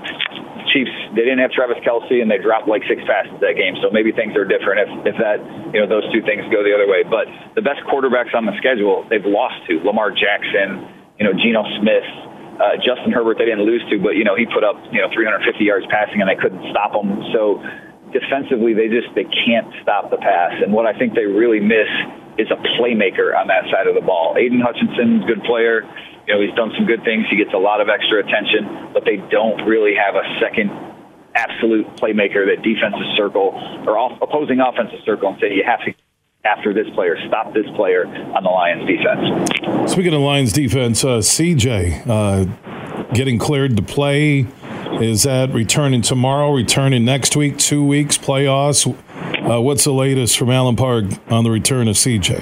Chiefs 0.71 0.95
they 1.19 1.27
didn't 1.27 1.43
have 1.43 1.51
Travis 1.51 1.83
Kelce 1.83 2.23
and 2.23 2.31
they 2.31 2.39
dropped 2.39 2.71
like 2.71 2.87
six 2.87 3.03
passes 3.11 3.35
that 3.43 3.59
game, 3.59 3.75
so 3.83 3.91
maybe 3.91 4.15
things 4.15 4.39
are 4.39 4.47
different 4.47 4.87
if 4.87 5.15
if 5.15 5.17
that 5.19 5.43
you 5.75 5.83
know 5.83 5.91
those 5.91 6.07
two 6.15 6.23
things 6.23 6.47
go 6.55 6.63
the 6.63 6.71
other 6.71 6.87
way. 6.87 7.03
But 7.03 7.27
the 7.59 7.65
best 7.67 7.83
quarterbacks 7.91 8.39
on 8.39 8.47
the 8.47 8.55
schedule 8.63 9.03
they've 9.11 9.27
lost 9.27 9.67
to 9.67 9.83
Lamar 9.83 10.15
Jackson, 10.15 10.87
you 11.19 11.27
know 11.27 11.35
Geno 11.35 11.67
Smith. 11.83 12.07
Uh, 12.61 12.77
Justin 12.77 13.09
Herbert, 13.11 13.41
they 13.41 13.49
didn't 13.49 13.65
lose 13.65 13.81
to, 13.89 13.99
but 13.99 14.15
you 14.15 14.23
know 14.23 14.37
he 14.37 14.47
put 14.47 14.63
up 14.63 14.79
you 14.95 15.03
know 15.03 15.11
350 15.11 15.43
yards 15.65 15.91
passing, 15.91 16.23
and 16.23 16.31
they 16.31 16.39
couldn't 16.39 16.63
stop 16.71 16.95
him. 16.95 17.19
So 17.35 17.59
defensively, 18.15 18.79
they 18.79 18.87
just 18.87 19.11
they 19.19 19.27
can't 19.27 19.67
stop 19.83 20.15
the 20.15 20.23
pass. 20.23 20.55
And 20.63 20.71
what 20.71 20.87
I 20.87 20.95
think 20.95 21.19
they 21.19 21.27
really 21.27 21.59
miss 21.59 21.91
is 22.41 22.49
a 22.51 22.57
playmaker 22.81 23.37
on 23.37 23.49
that 23.53 23.69
side 23.69 23.87
of 23.87 23.95
the 23.95 24.01
ball. 24.01 24.35
Aidan 24.41 24.61
Hutchinson's 24.61 25.25
a 25.25 25.27
good 25.27 25.45
player. 25.45 25.85
You 26.27 26.35
know, 26.35 26.41
he's 26.41 26.55
done 26.57 26.73
some 26.77 26.87
good 26.87 27.05
things. 27.05 27.27
He 27.29 27.37
gets 27.37 27.53
a 27.53 27.61
lot 27.61 27.81
of 27.81 27.89
extra 27.89 28.25
attention, 28.25 28.93
but 28.93 29.05
they 29.05 29.21
don't 29.29 29.69
really 29.69 29.93
have 29.95 30.17
a 30.17 30.25
second 30.41 30.73
absolute 31.35 31.87
playmaker 32.01 32.49
that 32.49 32.63
defenses 32.65 33.07
circle 33.17 33.53
or 33.87 33.99
off, 33.99 34.19
opposing 34.23 34.61
offensive 34.61 35.01
circle 35.05 35.29
and 35.29 35.39
say 35.41 35.53
you 35.55 35.63
have 35.65 35.85
to 35.85 35.93
after 36.45 36.73
this 36.73 36.89
player, 36.95 37.17
stop 37.29 37.53
this 37.53 37.67
player 37.77 38.07
on 38.07 38.43
the 38.43 38.49
Lions 38.49 38.89
defense. 38.89 39.93
Speaking 39.93 40.15
of 40.15 40.23
Lions 40.23 40.55
defense, 40.55 41.05
uh, 41.05 41.19
CJ 41.19 42.07
uh, 42.09 43.05
getting 43.13 43.39
cleared 43.39 43.77
to 43.77 43.83
play. 43.83 44.47
Is 45.03 45.25
that 45.25 45.53
returning 45.53 46.03
tomorrow, 46.03 46.53
returning 46.53 47.05
next 47.05 47.37
week, 47.37 47.59
two 47.59 47.85
weeks, 47.85 48.17
playoffs? 48.17 48.87
Uh, 49.21 49.61
what's 49.61 49.85
the 49.85 49.93
latest 49.93 50.39
from 50.39 50.51
Allen 50.51 50.77
Park 50.77 51.05
on 51.29 51.45
the 51.45 51.51
return 51.51 51.89
of 51.89 51.97
CJ? 51.97 52.41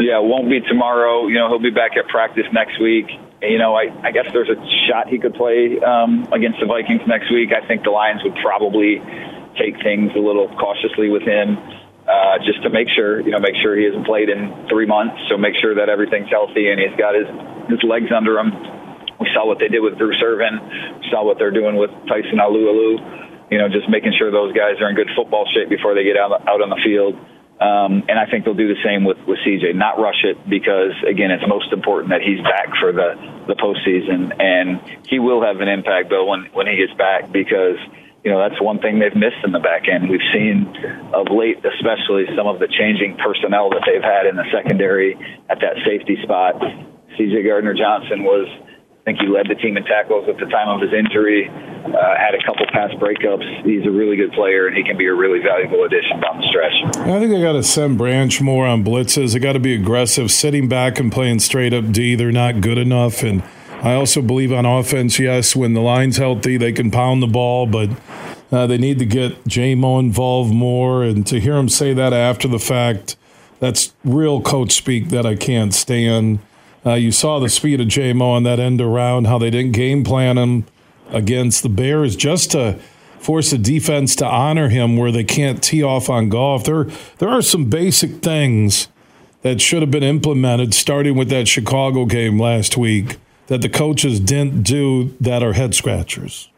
Yeah, 0.00 0.18
it 0.18 0.24
won't 0.24 0.50
be 0.50 0.60
tomorrow. 0.60 1.26
You 1.28 1.34
know, 1.34 1.48
he'll 1.48 1.62
be 1.62 1.70
back 1.70 1.96
at 1.96 2.08
practice 2.08 2.46
next 2.52 2.80
week. 2.80 3.06
You 3.40 3.58
know, 3.58 3.74
I, 3.74 3.90
I 4.02 4.10
guess 4.10 4.26
there's 4.32 4.48
a 4.48 4.58
shot 4.88 5.08
he 5.08 5.18
could 5.18 5.34
play 5.34 5.78
um, 5.80 6.28
against 6.32 6.60
the 6.60 6.66
Vikings 6.66 7.02
next 7.06 7.30
week. 7.30 7.50
I 7.52 7.66
think 7.66 7.84
the 7.84 7.90
Lions 7.90 8.22
would 8.24 8.36
probably 8.42 9.02
take 9.58 9.82
things 9.82 10.12
a 10.14 10.18
little 10.18 10.48
cautiously 10.56 11.10
with 11.10 11.22
him. 11.22 11.58
Uh, 12.02 12.38
just 12.44 12.60
to 12.64 12.70
make 12.70 12.88
sure, 12.90 13.20
you 13.20 13.30
know, 13.30 13.38
make 13.38 13.54
sure 13.62 13.76
he 13.78 13.84
hasn't 13.84 14.04
played 14.04 14.28
in 14.28 14.66
three 14.68 14.86
months. 14.86 15.22
So 15.30 15.38
make 15.38 15.54
sure 15.62 15.76
that 15.76 15.88
everything's 15.88 16.28
healthy 16.30 16.68
and 16.68 16.80
he's 16.80 16.98
got 16.98 17.14
his 17.14 17.30
his 17.70 17.82
legs 17.86 18.10
under 18.10 18.38
him. 18.38 18.50
We 19.22 19.30
saw 19.32 19.46
what 19.46 19.60
they 19.60 19.68
did 19.68 19.80
with 19.80 19.98
Bruce 19.98 20.18
Irvin. 20.18 20.58
We 20.98 21.06
saw 21.14 21.22
what 21.22 21.38
they're 21.38 21.54
doing 21.54 21.76
with 21.76 21.90
Tyson 22.10 22.42
Alualu. 22.42 23.22
You 23.52 23.58
know, 23.58 23.68
just 23.68 23.84
making 23.88 24.16
sure 24.16 24.32
those 24.32 24.56
guys 24.56 24.80
are 24.80 24.88
in 24.88 24.96
good 24.96 25.10
football 25.14 25.44
shape 25.52 25.68
before 25.68 25.94
they 25.94 26.04
get 26.04 26.16
out 26.16 26.32
out 26.48 26.64
on 26.64 26.70
the 26.72 26.80
field. 26.80 27.20
Um, 27.60 28.02
and 28.08 28.18
I 28.18 28.26
think 28.26 28.44
they'll 28.44 28.58
do 28.58 28.66
the 28.66 28.80
same 28.82 29.04
with, 29.04 29.18
with 29.28 29.38
CJ. 29.46 29.76
Not 29.76 30.00
rush 30.00 30.24
it 30.24 30.34
because 30.48 30.96
again, 31.06 31.30
it's 31.30 31.46
most 31.46 31.70
important 31.70 32.10
that 32.10 32.22
he's 32.22 32.40
back 32.40 32.74
for 32.80 32.90
the 32.90 33.14
the 33.46 33.54
postseason, 33.54 34.34
and 34.40 34.80
he 35.06 35.20
will 35.20 35.44
have 35.44 35.60
an 35.60 35.68
impact, 35.68 36.08
Bill, 36.08 36.26
when 36.26 36.48
when 36.52 36.66
he 36.66 36.76
gets 36.76 36.96
back 36.98 37.30
because 37.30 37.76
you 38.24 38.32
know 38.32 38.40
that's 38.40 38.60
one 38.60 38.80
thing 38.80 38.98
they've 38.98 39.14
missed 39.14 39.44
in 39.44 39.52
the 39.52 39.60
back 39.60 39.86
end. 39.86 40.08
We've 40.08 40.26
seen 40.32 40.66
of 41.12 41.28
late, 41.30 41.62
especially 41.62 42.26
some 42.34 42.48
of 42.48 42.58
the 42.58 42.66
changing 42.66 43.20
personnel 43.22 43.70
that 43.70 43.84
they've 43.86 44.02
had 44.02 44.26
in 44.26 44.34
the 44.34 44.48
secondary 44.50 45.14
at 45.46 45.60
that 45.60 45.76
safety 45.86 46.18
spot. 46.24 46.56
CJ 47.14 47.46
Gardner 47.46 47.74
Johnson 47.74 48.24
was 48.24 48.48
I 49.02 49.04
think 49.04 49.18
he 49.18 49.26
led 49.26 49.48
the 49.48 49.56
team 49.56 49.76
in 49.76 49.82
tackles 49.82 50.28
at 50.28 50.38
the 50.38 50.46
time 50.46 50.68
of 50.68 50.80
his 50.80 50.92
injury. 50.92 51.48
Uh, 51.48 52.14
had 52.16 52.36
a 52.38 52.42
couple 52.46 52.64
pass 52.72 52.92
breakups. 52.92 53.66
He's 53.66 53.84
a 53.84 53.90
really 53.90 54.14
good 54.14 54.30
player, 54.30 54.68
and 54.68 54.76
he 54.76 54.84
can 54.84 54.96
be 54.96 55.06
a 55.06 55.14
really 55.14 55.40
valuable 55.40 55.82
addition 55.82 56.20
down 56.20 56.40
the 56.40 56.46
stretch. 56.46 56.96
I 56.98 57.18
think 57.18 57.32
they 57.32 57.42
got 57.42 57.54
to 57.54 57.64
send 57.64 57.98
Branch 57.98 58.40
more 58.40 58.64
on 58.64 58.84
blitzes. 58.84 59.32
They 59.32 59.40
got 59.40 59.54
to 59.54 59.58
be 59.58 59.74
aggressive. 59.74 60.30
Sitting 60.30 60.68
back 60.68 61.00
and 61.00 61.10
playing 61.10 61.40
straight 61.40 61.74
up 61.74 61.90
D, 61.90 62.14
they're 62.14 62.30
not 62.30 62.60
good 62.60 62.78
enough. 62.78 63.24
And 63.24 63.42
I 63.82 63.94
also 63.94 64.22
believe 64.22 64.52
on 64.52 64.66
offense, 64.66 65.18
yes, 65.18 65.56
when 65.56 65.74
the 65.74 65.80
line's 65.80 66.18
healthy, 66.18 66.56
they 66.56 66.70
can 66.70 66.92
pound 66.92 67.24
the 67.24 67.26
ball, 67.26 67.66
but 67.66 67.90
uh, 68.52 68.68
they 68.68 68.78
need 68.78 69.00
to 69.00 69.04
get 69.04 69.42
Jamo 69.46 69.98
involved 69.98 70.54
more. 70.54 71.02
And 71.02 71.26
to 71.26 71.40
hear 71.40 71.56
him 71.56 71.68
say 71.68 71.92
that 71.92 72.12
after 72.12 72.46
the 72.46 72.60
fact, 72.60 73.16
that's 73.58 73.94
real 74.04 74.40
coach 74.40 74.70
speak 74.70 75.08
that 75.08 75.26
I 75.26 75.34
can't 75.34 75.74
stand. 75.74 76.38
Uh, 76.84 76.94
you 76.94 77.12
saw 77.12 77.38
the 77.38 77.48
speed 77.48 77.80
of 77.80 77.86
Jamo 77.86 78.22
on 78.22 78.42
that 78.42 78.58
end 78.58 78.80
around, 78.80 79.26
how 79.26 79.38
they 79.38 79.50
didn't 79.50 79.72
game 79.72 80.02
plan 80.02 80.36
him 80.36 80.66
against 81.10 81.62
the 81.62 81.68
Bears 81.68 82.16
just 82.16 82.50
to 82.52 82.78
force 83.20 83.50
the 83.50 83.58
defense 83.58 84.16
to 84.16 84.26
honor 84.26 84.68
him 84.68 84.96
where 84.96 85.12
they 85.12 85.22
can't 85.22 85.62
tee 85.62 85.82
off 85.82 86.10
on 86.10 86.28
Goff. 86.28 86.64
There, 86.64 86.84
there 87.18 87.28
are 87.28 87.42
some 87.42 87.66
basic 87.66 88.22
things 88.22 88.88
that 89.42 89.60
should 89.60 89.82
have 89.82 89.90
been 89.90 90.02
implemented 90.02 90.74
starting 90.74 91.16
with 91.16 91.28
that 91.28 91.46
Chicago 91.46 92.04
game 92.04 92.40
last 92.40 92.76
week 92.76 93.18
that 93.46 93.62
the 93.62 93.68
coaches 93.68 94.18
didn't 94.18 94.62
do 94.62 95.16
that 95.20 95.42
are 95.42 95.52
head 95.52 95.74
scratchers. 95.74 96.48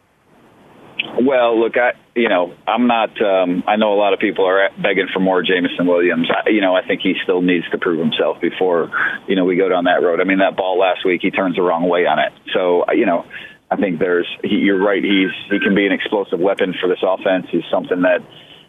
Well, 1.25 1.59
look, 1.59 1.77
I 1.77 1.93
you 2.15 2.29
know 2.29 2.55
I'm 2.67 2.87
not. 2.87 3.11
Um, 3.21 3.65
I 3.67 3.77
know 3.77 3.95
a 3.95 3.99
lot 3.99 4.13
of 4.13 4.21
people 4.21 4.45
are 4.45 4.69
begging 4.77 5.09
for 5.13 5.21
more 5.21 5.43
Jameson 5.43 5.87
Williams. 5.87 6.29
I, 6.31 6.51
you 6.51 6.61
know 6.61 6.77
I 6.77 6.87
think 6.87 7.01
he 7.01 7.15
still 7.23 7.41
needs 7.41 7.65
to 7.71 7.79
prove 7.79 7.99
himself 7.99 8.41
before 8.41 8.91
you 9.27 9.37
know 9.37 9.45
we 9.45 9.57
go 9.57 9.69
down 9.69 9.85
that 9.85 10.03
road. 10.03 10.21
I 10.21 10.25
mean 10.25 10.39
that 10.39 10.57
ball 10.57 10.79
last 10.79 11.05
week 11.05 11.23
he 11.23 11.31
turns 11.31 11.57
the 11.57 11.63
wrong 11.63 11.89
way 11.89 12.05
on 12.05 12.19
it. 12.19 12.33
So 12.53 12.85
you 12.93 13.07
know 13.07 13.25
I 13.71 13.77
think 13.77 13.99
there's 13.99 14.29
he, 14.43 14.57
you're 14.57 14.83
right. 14.83 15.03
He's 15.03 15.33
he 15.51 15.61
can 15.61 15.75
be 15.75 15.87
an 15.87 15.93
explosive 15.93 16.41
weapon 16.41 16.75
for 16.79 16.89
this 16.89 17.03
offense. 17.03 17.47
He's 17.51 17.65
something 17.71 18.03
that 18.03 18.21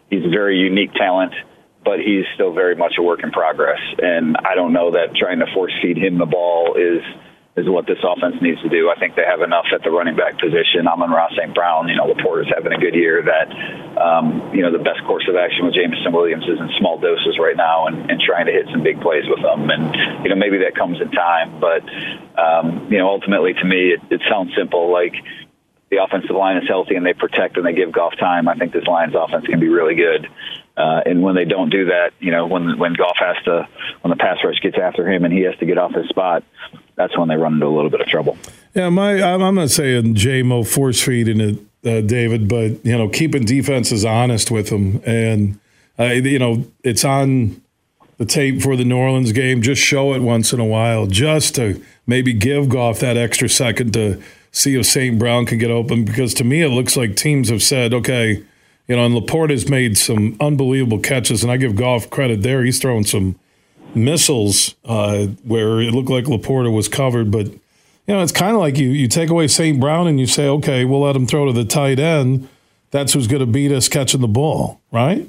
he's 0.09 0.23
a 0.23 0.29
very 0.29 0.57
unique 0.57 0.93
talent, 0.93 1.33
but 1.83 1.99
he's 1.99 2.23
still 2.35 2.53
very 2.53 2.75
much 2.75 2.93
a 2.97 3.03
work 3.03 3.19
in 3.21 3.31
progress. 3.31 3.79
And 3.99 4.37
I 4.37 4.55
don't 4.55 4.71
know 4.71 4.91
that 4.91 5.15
trying 5.15 5.39
to 5.39 5.47
force 5.53 5.73
feed 5.81 5.97
him 5.97 6.17
the 6.17 6.25
ball 6.25 6.75
is 6.79 7.03
is 7.55 7.69
what 7.69 7.87
this 7.87 7.99
offense 8.03 8.35
needs 8.41 8.61
to 8.61 8.69
do. 8.69 8.89
I 8.89 8.99
think 8.99 9.15
they 9.15 9.23
have 9.23 9.41
enough 9.41 9.65
at 9.73 9.81
the 9.81 9.89
running 9.89 10.15
back 10.15 10.37
position. 10.37 10.87
Amon-Ra 10.87 11.29
St. 11.37 11.55
Brown, 11.55 11.87
you 11.87 11.95
know, 11.95 12.11
LaPorta's 12.11 12.51
having 12.53 12.73
a 12.73 12.77
good 12.77 12.93
year 12.93 13.23
that, 13.23 13.47
um, 13.95 14.51
you 14.53 14.61
know, 14.61 14.71
the 14.71 14.83
best 14.83 14.99
course 15.07 15.23
of 15.29 15.35
action 15.35 15.65
with 15.65 15.73
Jameson 15.73 16.11
Williams 16.11 16.43
is 16.43 16.59
in 16.59 16.69
small 16.79 16.99
doses 16.99 17.39
right 17.39 17.55
now 17.55 17.87
and, 17.87 18.11
and 18.11 18.19
trying 18.19 18.47
to 18.47 18.51
hit 18.51 18.67
some 18.71 18.83
big 18.83 18.99
plays 18.99 19.23
with 19.27 19.41
them. 19.41 19.69
And, 19.69 20.23
you 20.23 20.29
know, 20.29 20.35
maybe 20.35 20.59
that 20.67 20.75
comes 20.75 20.99
in 20.99 21.09
time. 21.11 21.59
But, 21.61 21.87
um, 22.35 22.91
you 22.91 22.97
know, 22.97 23.07
ultimately 23.07 23.53
to 23.53 23.63
me, 23.63 23.95
it, 23.95 24.01
it 24.11 24.21
sounds 24.29 24.51
simple. 24.57 24.91
Like, 24.91 25.15
the 25.89 26.03
offensive 26.03 26.35
line 26.35 26.57
is 26.57 26.67
healthy 26.67 26.95
and 26.95 27.05
they 27.05 27.13
protect 27.13 27.55
and 27.55 27.65
they 27.65 27.73
give 27.73 27.91
Goff 27.91 28.17
time, 28.17 28.49
I 28.49 28.55
think 28.55 28.73
this 28.73 28.85
Lions 28.85 29.13
offense 29.15 29.45
can 29.45 29.59
be 29.59 29.69
really 29.69 29.95
good. 29.95 30.27
Uh, 30.77 31.01
and 31.05 31.21
when 31.21 31.35
they 31.35 31.45
don't 31.45 31.69
do 31.69 31.85
that, 31.85 32.11
you 32.19 32.31
know, 32.31 32.47
when 32.47 32.77
when 32.77 32.93
Goff 32.93 33.15
has 33.17 33.37
to, 33.45 33.67
when 34.01 34.09
the 34.09 34.17
pass 34.17 34.37
rush 34.43 34.59
gets 34.61 34.77
after 34.77 35.09
him 35.09 35.23
and 35.23 35.33
he 35.33 35.41
has 35.41 35.55
to 35.59 35.65
get 35.65 35.77
off 35.77 35.93
his 35.93 36.07
spot, 36.09 36.43
that's 36.95 37.17
when 37.17 37.29
they 37.29 37.35
run 37.35 37.53
into 37.53 37.65
a 37.65 37.69
little 37.73 37.89
bit 37.89 38.01
of 38.01 38.07
trouble. 38.07 38.37
Yeah, 38.73 38.89
my 38.89 39.21
I'm, 39.23 39.55
not 39.55 39.69
saying 39.69 40.15
Jamo 40.15 40.67
force 40.67 41.01
feeding 41.01 41.39
it, 41.39 41.59
uh, 41.85 42.05
David, 42.05 42.49
but 42.49 42.85
you 42.85 42.97
know, 42.97 43.07
keeping 43.07 43.45
defenses 43.45 44.03
honest 44.03 44.51
with 44.51 44.69
them, 44.69 45.01
and 45.05 45.59
uh, 45.97 46.05
you 46.05 46.39
know, 46.39 46.65
it's 46.83 47.05
on 47.05 47.61
the 48.17 48.25
tape 48.25 48.61
for 48.61 48.75
the 48.75 48.83
New 48.83 48.97
Orleans 48.97 49.31
game. 49.31 49.61
Just 49.61 49.81
show 49.81 50.13
it 50.13 50.19
once 50.19 50.51
in 50.51 50.59
a 50.59 50.65
while, 50.65 51.07
just 51.07 51.55
to 51.55 51.81
maybe 52.05 52.33
give 52.33 52.67
Goff 52.67 52.99
that 52.99 53.15
extra 53.15 53.47
second 53.47 53.93
to 53.93 54.21
see 54.51 54.77
if 54.77 54.85
St. 54.85 55.17
Brown 55.17 55.45
can 55.45 55.57
get 55.57 55.71
open. 55.71 56.03
Because 56.03 56.33
to 56.33 56.43
me, 56.43 56.61
it 56.61 56.69
looks 56.69 56.97
like 56.97 57.15
teams 57.15 57.47
have 57.47 57.63
said, 57.63 57.93
okay 57.93 58.43
you 58.87 58.95
know, 58.95 59.05
and 59.05 59.15
LaPorta 59.15 59.51
has 59.51 59.69
made 59.69 59.97
some 59.97 60.37
unbelievable 60.39 60.99
catches, 60.99 61.43
and 61.43 61.51
I 61.51 61.57
give 61.57 61.75
Goff 61.75 62.09
credit 62.09 62.41
there. 62.41 62.63
He's 62.63 62.79
throwing 62.79 63.03
some 63.05 63.39
missiles 63.95 64.75
uh, 64.85 65.27
where 65.43 65.81
it 65.81 65.91
looked 65.93 66.09
like 66.09 66.25
LaPorta 66.25 66.71
was 66.73 66.87
covered, 66.87 67.31
but 67.31 67.47
you 68.07 68.13
know, 68.13 68.21
it's 68.21 68.31
kind 68.31 68.53
of 68.53 68.59
like 68.59 68.77
you 68.77 68.89
you 68.89 69.07
take 69.07 69.29
away 69.29 69.47
St. 69.47 69.79
Brown 69.79 70.07
and 70.07 70.19
you 70.19 70.27
say, 70.27 70.47
okay, 70.47 70.85
we'll 70.85 71.01
let 71.01 71.15
him 71.15 71.25
throw 71.25 71.45
to 71.45 71.51
the 71.51 71.65
tight 71.65 71.99
end. 71.99 72.47
That's 72.91 73.13
who's 73.13 73.27
going 73.27 73.39
to 73.39 73.47
beat 73.47 73.71
us 73.71 73.89
catching 73.89 74.21
the 74.21 74.27
ball, 74.27 74.79
right? 74.91 75.27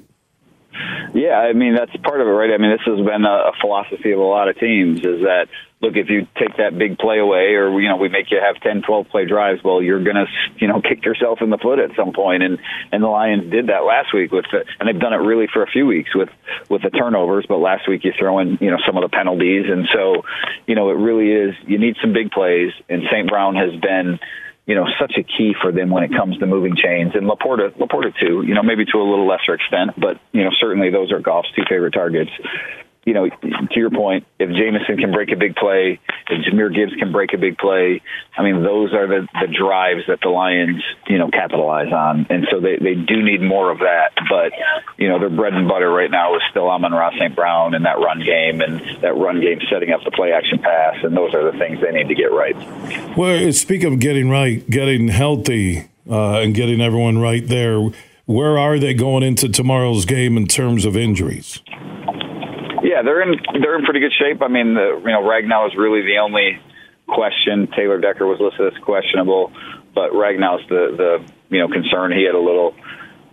Yeah, 1.14 1.38
I 1.38 1.54
mean 1.54 1.74
that's 1.74 1.94
part 2.04 2.20
of 2.20 2.26
it, 2.26 2.30
right? 2.30 2.52
I 2.52 2.58
mean 2.58 2.70
this 2.70 2.82
has 2.84 3.04
been 3.04 3.24
a, 3.24 3.52
philosophy 3.60 4.12
of 4.12 4.18
a 4.18 4.22
lot 4.22 4.48
of 4.48 4.58
teams 4.58 4.98
is 5.00 5.22
that 5.22 5.48
look 5.80 5.96
if 5.96 6.08
you 6.08 6.26
take 6.38 6.56
that 6.56 6.76
big 6.78 6.98
play 6.98 7.18
away, 7.18 7.54
or 7.54 7.80
you 7.80 7.88
know 7.88 7.96
we 7.96 8.08
make 8.08 8.30
you 8.30 8.40
have 8.40 8.60
10, 8.62 8.82
12 8.82 9.08
play 9.08 9.26
drives, 9.26 9.62
well 9.62 9.82
you're 9.82 10.02
gonna 10.02 10.26
you 10.56 10.68
know 10.68 10.80
kick 10.88 11.04
yourself 11.04 11.40
in 11.42 11.50
the 11.50 11.58
foot 11.58 11.78
at 11.78 11.90
some 11.96 12.12
point. 12.12 12.42
and 12.42 12.58
and 12.92 13.02
the 13.02 13.08
Lions 13.08 13.50
did 13.50 13.68
that 13.68 13.84
last 13.84 14.14
week 14.14 14.32
with 14.32 14.46
and 14.52 14.88
they've 14.88 15.00
done 15.00 15.12
it 15.12 15.18
really 15.18 15.46
for 15.52 15.62
a 15.62 15.66
few 15.66 15.86
weeks 15.86 16.14
with 16.14 16.30
with 16.68 16.82
the 16.82 16.90
turnovers, 16.90 17.46
but 17.48 17.58
last 17.58 17.88
week 17.88 18.04
you 18.04 18.12
throw 18.18 18.38
in 18.38 18.58
you 18.60 18.70
know 18.70 18.78
some 18.86 18.96
of 18.96 19.02
the 19.02 19.14
penalties, 19.14 19.66
and 19.68 19.88
so 19.92 20.22
you 20.66 20.74
know 20.74 20.90
it 20.90 20.96
really 20.96 21.30
is 21.30 21.54
you 21.66 21.78
need 21.78 21.96
some 22.00 22.12
big 22.12 22.30
plays, 22.30 22.72
and 22.88 23.02
St. 23.10 23.28
Brown 23.28 23.56
has 23.56 23.78
been 23.80 24.18
you 24.66 24.74
know, 24.74 24.84
such 24.98 25.12
a 25.16 25.22
key 25.22 25.54
for 25.62 25.70
them 25.70 25.90
when 25.90 26.02
it 26.02 26.10
comes 26.10 26.36
to 26.38 26.44
moving 26.46 26.74
chains. 26.74 27.12
And 27.14 27.30
LaPorta, 27.30 27.70
LaPorta 27.78 28.12
too, 28.18 28.42
you 28.44 28.52
know, 28.52 28.64
maybe 28.64 28.84
to 28.84 28.98
a 28.98 29.06
little 29.08 29.24
lesser 29.24 29.54
extent, 29.54 29.92
but, 29.96 30.18
you 30.32 30.42
know, 30.42 30.50
certainly 30.58 30.90
those 30.90 31.12
are 31.12 31.20
Goff's 31.20 31.46
two 31.54 31.62
favorite 31.70 31.92
targets 31.92 32.32
you 33.06 33.14
know, 33.14 33.28
to 33.28 33.76
your 33.76 33.90
point, 33.90 34.26
if 34.40 34.50
Jameson 34.50 34.98
can 34.98 35.12
break 35.12 35.30
a 35.30 35.36
big 35.36 35.54
play, 35.54 36.00
if 36.28 36.44
Jahmyr 36.44 36.74
Gibbs 36.74 36.92
can 36.98 37.12
break 37.12 37.32
a 37.32 37.38
big 37.38 37.56
play, 37.56 38.02
I 38.36 38.42
mean, 38.42 38.64
those 38.64 38.92
are 38.92 39.06
the, 39.06 39.28
the 39.40 39.46
drives 39.46 40.02
that 40.08 40.18
the 40.20 40.28
Lions, 40.28 40.82
you 41.06 41.16
know, 41.16 41.30
capitalize 41.30 41.92
on. 41.92 42.26
And 42.30 42.48
so 42.50 42.58
they, 42.58 42.76
they 42.78 42.96
do 42.96 43.22
need 43.22 43.40
more 43.40 43.70
of 43.70 43.78
that. 43.78 44.10
But, 44.28 44.52
you 44.98 45.08
know, 45.08 45.20
their 45.20 45.30
bread 45.30 45.54
and 45.54 45.68
butter 45.68 45.88
right 45.88 46.10
now 46.10 46.34
is 46.34 46.42
still 46.50 46.68
Amon-Ra 46.68 47.12
St. 47.12 47.36
Brown 47.36 47.74
and 47.74 47.84
that 47.84 48.00
run 48.00 48.24
game 48.24 48.60
and 48.60 48.80
that 49.02 49.16
run 49.16 49.40
game 49.40 49.60
setting 49.70 49.92
up 49.92 50.00
the 50.04 50.10
play 50.10 50.32
action 50.32 50.58
pass. 50.58 50.96
And 51.04 51.16
those 51.16 51.32
are 51.32 51.50
the 51.50 51.56
things 51.58 51.80
they 51.80 51.92
need 51.92 52.08
to 52.08 52.14
get 52.16 52.32
right. 52.32 52.56
Well, 53.16 53.52
speak 53.52 53.84
of 53.84 54.00
getting 54.00 54.28
right, 54.28 54.68
getting 54.68 55.06
healthy 55.08 55.88
uh, 56.10 56.40
and 56.40 56.56
getting 56.56 56.80
everyone 56.80 57.18
right 57.18 57.46
there, 57.46 57.88
where 58.24 58.58
are 58.58 58.80
they 58.80 58.94
going 58.94 59.22
into 59.22 59.48
tomorrow's 59.48 60.04
game 60.06 60.36
in 60.36 60.48
terms 60.48 60.84
of 60.84 60.96
injuries? 60.96 61.62
Yeah, 62.82 63.02
they're 63.02 63.22
in 63.22 63.38
they're 63.60 63.78
in 63.78 63.84
pretty 63.84 64.00
good 64.00 64.12
shape. 64.18 64.42
I 64.42 64.48
mean, 64.48 64.74
the, 64.74 65.00
you 65.00 65.10
know, 65.10 65.22
Ragnow 65.22 65.68
is 65.68 65.76
really 65.76 66.02
the 66.02 66.18
only 66.18 66.60
question. 67.06 67.68
Taylor 67.76 68.00
Decker 68.00 68.26
was 68.26 68.40
listed 68.40 68.74
as 68.74 68.82
questionable, 68.82 69.52
but 69.94 70.12
Ragnow's 70.12 70.66
the 70.68 70.94
the 70.96 71.32
you 71.48 71.60
know 71.60 71.68
concern. 71.68 72.12
He 72.12 72.24
had 72.24 72.34
a 72.34 72.40
little 72.40 72.74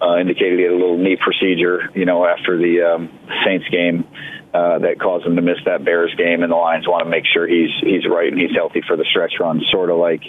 uh, 0.01 0.17
indicated 0.19 0.59
he 0.59 0.63
had 0.63 0.73
a 0.73 0.77
little 0.77 0.97
knee 0.97 1.17
procedure, 1.21 1.89
you 1.95 2.05
know, 2.05 2.25
after 2.25 2.57
the 2.57 2.81
um, 2.81 3.09
Saints 3.45 3.67
game. 3.69 4.05
uh, 4.53 4.77
that 4.79 4.99
caused 4.99 5.25
him 5.25 5.35
to 5.35 5.41
miss 5.41 5.57
that 5.65 5.83
Bears 5.83 6.13
game, 6.15 6.43
and 6.43 6.51
the 6.51 6.55
Lions 6.55 6.87
want 6.87 7.03
to 7.03 7.09
make 7.09 7.25
sure 7.25 7.47
he's 7.47 7.71
he's 7.81 8.05
right 8.07 8.31
and 8.31 8.39
he's 8.39 8.53
healthy 8.55 8.81
for 8.85 8.95
the 8.95 9.05
stretch 9.09 9.33
run, 9.39 9.61
sort 9.71 9.89
of 9.89 9.97
like 9.97 10.21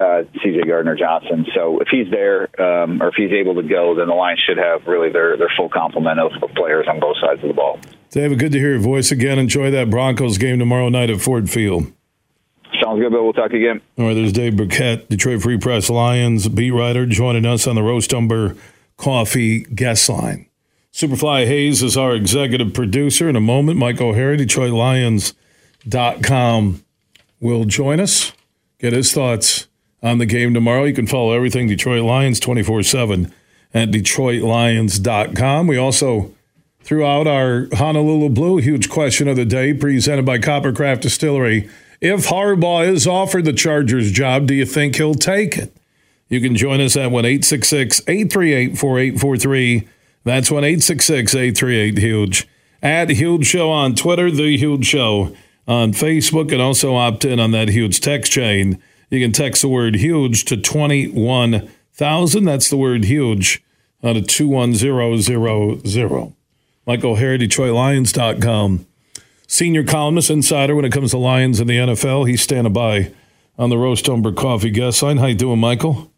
uh, 0.00 0.22
C.J. 0.42 0.66
Gardner 0.66 0.96
Johnson. 0.96 1.46
So 1.54 1.78
if 1.80 1.86
he's 1.88 2.10
there 2.10 2.50
um, 2.60 3.00
or 3.00 3.08
if 3.08 3.14
he's 3.16 3.30
able 3.30 3.54
to 3.56 3.62
go, 3.62 3.94
then 3.94 4.08
the 4.08 4.14
Lions 4.14 4.42
should 4.44 4.58
have 4.58 4.86
really 4.88 5.12
their 5.12 5.36
their 5.36 5.52
full 5.56 5.68
complement 5.68 6.18
of, 6.18 6.32
of 6.42 6.50
players 6.56 6.86
on 6.88 6.98
both 6.98 7.16
sides 7.20 7.42
of 7.42 7.48
the 7.48 7.54
ball. 7.54 7.78
David, 8.10 8.40
good 8.40 8.52
to 8.52 8.58
hear 8.58 8.70
your 8.70 8.80
voice 8.80 9.12
again. 9.12 9.38
Enjoy 9.38 9.70
that 9.70 9.88
Broncos 9.88 10.36
game 10.36 10.58
tomorrow 10.58 10.88
night 10.88 11.10
at 11.10 11.20
Ford 11.20 11.48
Field. 11.48 11.92
Sounds 12.82 13.00
good, 13.00 13.12
Bill. 13.12 13.22
We'll 13.22 13.32
talk 13.32 13.52
again. 13.52 13.80
All 13.98 14.06
right, 14.06 14.14
there's 14.14 14.32
Dave 14.32 14.56
Birkett, 14.56 15.08
Detroit 15.08 15.42
Free 15.42 15.58
Press 15.58 15.88
Lions 15.90 16.48
beat 16.48 16.72
writer, 16.72 17.06
joining 17.06 17.46
us 17.46 17.68
on 17.68 17.76
the 17.76 17.82
Roast 17.82 18.12
Umber 18.12 18.56
Coffee 18.96 19.60
guest 19.60 20.08
line. 20.08 20.46
Superfly 20.92 21.46
Hayes 21.46 21.84
is 21.84 21.96
our 21.96 22.14
executive 22.14 22.74
producer. 22.74 23.28
In 23.28 23.36
a 23.36 23.40
moment, 23.40 23.78
Mike 23.78 24.00
O'Hara, 24.00 24.36
DetroitLions.com, 24.36 26.84
will 27.40 27.64
join 27.64 28.00
us, 28.00 28.32
get 28.78 28.92
his 28.92 29.12
thoughts 29.12 29.68
on 30.02 30.18
the 30.18 30.26
game 30.26 30.52
tomorrow. 30.52 30.82
You 30.84 30.94
can 30.94 31.06
follow 31.06 31.32
everything 31.32 31.68
Detroit 31.68 32.02
Lions 32.02 32.40
24 32.40 32.82
7 32.82 33.32
at 33.72 33.90
DetroitLions.com. 33.90 35.68
We 35.68 35.76
also 35.76 36.34
threw 36.90 37.06
out 37.06 37.28
our 37.28 37.68
Honolulu 37.74 38.30
Blue 38.30 38.56
huge 38.56 38.90
question 38.90 39.28
of 39.28 39.36
the 39.36 39.44
day 39.44 39.72
presented 39.72 40.26
by 40.26 40.38
Coppercraft 40.38 41.02
Distillery. 41.02 41.70
If 42.00 42.26
Harbaugh 42.26 42.88
is 42.88 43.06
offered 43.06 43.44
the 43.44 43.52
Chargers 43.52 44.10
job, 44.10 44.48
do 44.48 44.54
you 44.54 44.66
think 44.66 44.96
he'll 44.96 45.14
take 45.14 45.56
it? 45.56 45.72
You 46.28 46.40
can 46.40 46.56
join 46.56 46.80
us 46.80 46.96
at 46.96 47.12
1 47.12 47.24
866 47.24 48.00
838 48.08 48.76
4843. 48.76 49.88
That's 50.24 50.50
1 50.50 50.64
866 50.64 51.32
838 51.32 51.98
Huge. 51.98 52.48
At 52.82 53.10
Huge 53.10 53.46
Show 53.46 53.70
on 53.70 53.94
Twitter, 53.94 54.28
The 54.28 54.56
Huge 54.56 54.84
Show 54.84 55.36
on 55.68 55.92
Facebook, 55.92 56.50
and 56.50 56.60
also 56.60 56.96
opt 56.96 57.24
in 57.24 57.38
on 57.38 57.52
that 57.52 57.68
huge 57.68 58.00
text 58.00 58.32
chain. 58.32 58.82
You 59.10 59.20
can 59.20 59.30
text 59.30 59.62
the 59.62 59.68
word 59.68 59.94
huge 59.94 60.44
to 60.46 60.56
21,000. 60.56 62.44
That's 62.44 62.68
the 62.68 62.76
word 62.76 63.04
huge 63.04 63.62
on 64.02 64.16
a 64.16 64.22
21000. 64.22 66.34
Michael 66.86 67.12
O'Hara, 67.12 67.38
DetroitLions.com. 67.38 68.86
Senior 69.46 69.84
columnist, 69.84 70.30
insider 70.30 70.76
when 70.76 70.84
it 70.84 70.92
comes 70.92 71.10
to 71.10 71.18
Lions 71.18 71.60
in 71.60 71.66
the 71.66 71.76
NFL. 71.76 72.28
He's 72.28 72.40
standing 72.40 72.72
by 72.72 73.12
on 73.58 73.68
the 73.68 73.76
Roast 73.76 74.08
Umber 74.08 74.32
Coffee 74.32 74.70
guest 74.70 75.02
line. 75.02 75.18
How 75.18 75.26
you 75.26 75.34
doing, 75.34 75.58
Michael? 75.58 76.10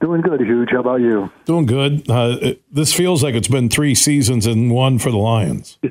Doing 0.00 0.20
good, 0.20 0.40
Huge. 0.40 0.70
How 0.70 0.80
about 0.80 1.00
you? 1.00 1.30
Doing 1.44 1.66
good. 1.66 2.08
Uh, 2.08 2.38
it, 2.40 2.62
this 2.72 2.94
feels 2.94 3.22
like 3.22 3.34
it's 3.34 3.48
been 3.48 3.68
three 3.68 3.94
seasons 3.94 4.46
and 4.46 4.70
one 4.70 4.98
for 4.98 5.10
the 5.10 5.18
Lions. 5.18 5.78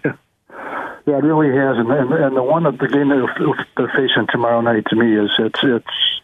Yeah, 1.07 1.13
yeah, 1.13 1.19
it 1.19 1.23
really 1.23 1.55
has. 1.55 1.77
And, 1.77 1.89
and, 1.89 2.11
and 2.11 2.35
the 2.35 2.43
one 2.43 2.65
of 2.65 2.79
the 2.79 2.87
game 2.89 3.07
that 3.07 3.63
they're 3.77 3.93
facing 3.95 4.27
tomorrow 4.29 4.59
night 4.59 4.83
to 4.89 4.95
me 4.97 5.17
is 5.17 5.31
it's 5.39 5.59
it's 5.63 6.21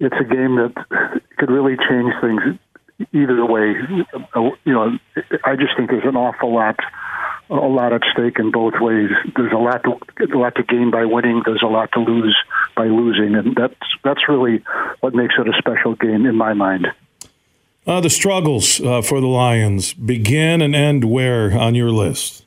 it's 0.00 0.16
a 0.18 0.24
game 0.24 0.56
that 0.56 0.72
could 1.36 1.50
really 1.50 1.76
change 1.76 2.10
things 2.22 2.58
either 3.12 3.44
way. 3.44 3.74
You 4.64 4.72
know, 4.72 4.98
I 5.44 5.56
just 5.56 5.76
think 5.76 5.90
there's 5.90 6.04
an 6.04 6.16
awful 6.16 6.54
lot 6.54 6.78
a 7.48 7.54
lot 7.54 7.92
at 7.92 8.02
stake 8.12 8.38
in 8.38 8.50
both 8.50 8.74
ways. 8.80 9.10
There's 9.36 9.52
a 9.52 9.56
lot 9.56 9.84
to 9.84 10.00
a 10.34 10.38
lot 10.38 10.56
to 10.56 10.62
gain 10.62 10.90
by 10.90 11.04
winning. 11.04 11.42
There's 11.44 11.62
a 11.62 11.68
lot 11.68 11.92
to 11.92 12.00
lose 12.00 12.36
by 12.76 12.86
losing, 12.86 13.34
and 13.36 13.54
that's 13.54 13.74
that's 14.02 14.28
really 14.28 14.64
what 15.00 15.14
makes 15.14 15.34
it 15.38 15.48
a 15.48 15.52
special 15.58 15.94
game 15.94 16.26
in 16.26 16.36
my 16.36 16.54
mind. 16.54 16.88
Uh, 17.86 18.00
the 18.00 18.10
struggles 18.10 18.80
uh, 18.80 19.00
for 19.00 19.20
the 19.20 19.28
Lions 19.28 19.94
begin 19.94 20.60
and 20.60 20.74
end 20.74 21.04
where 21.04 21.56
on 21.56 21.76
your 21.76 21.90
list? 21.90 22.44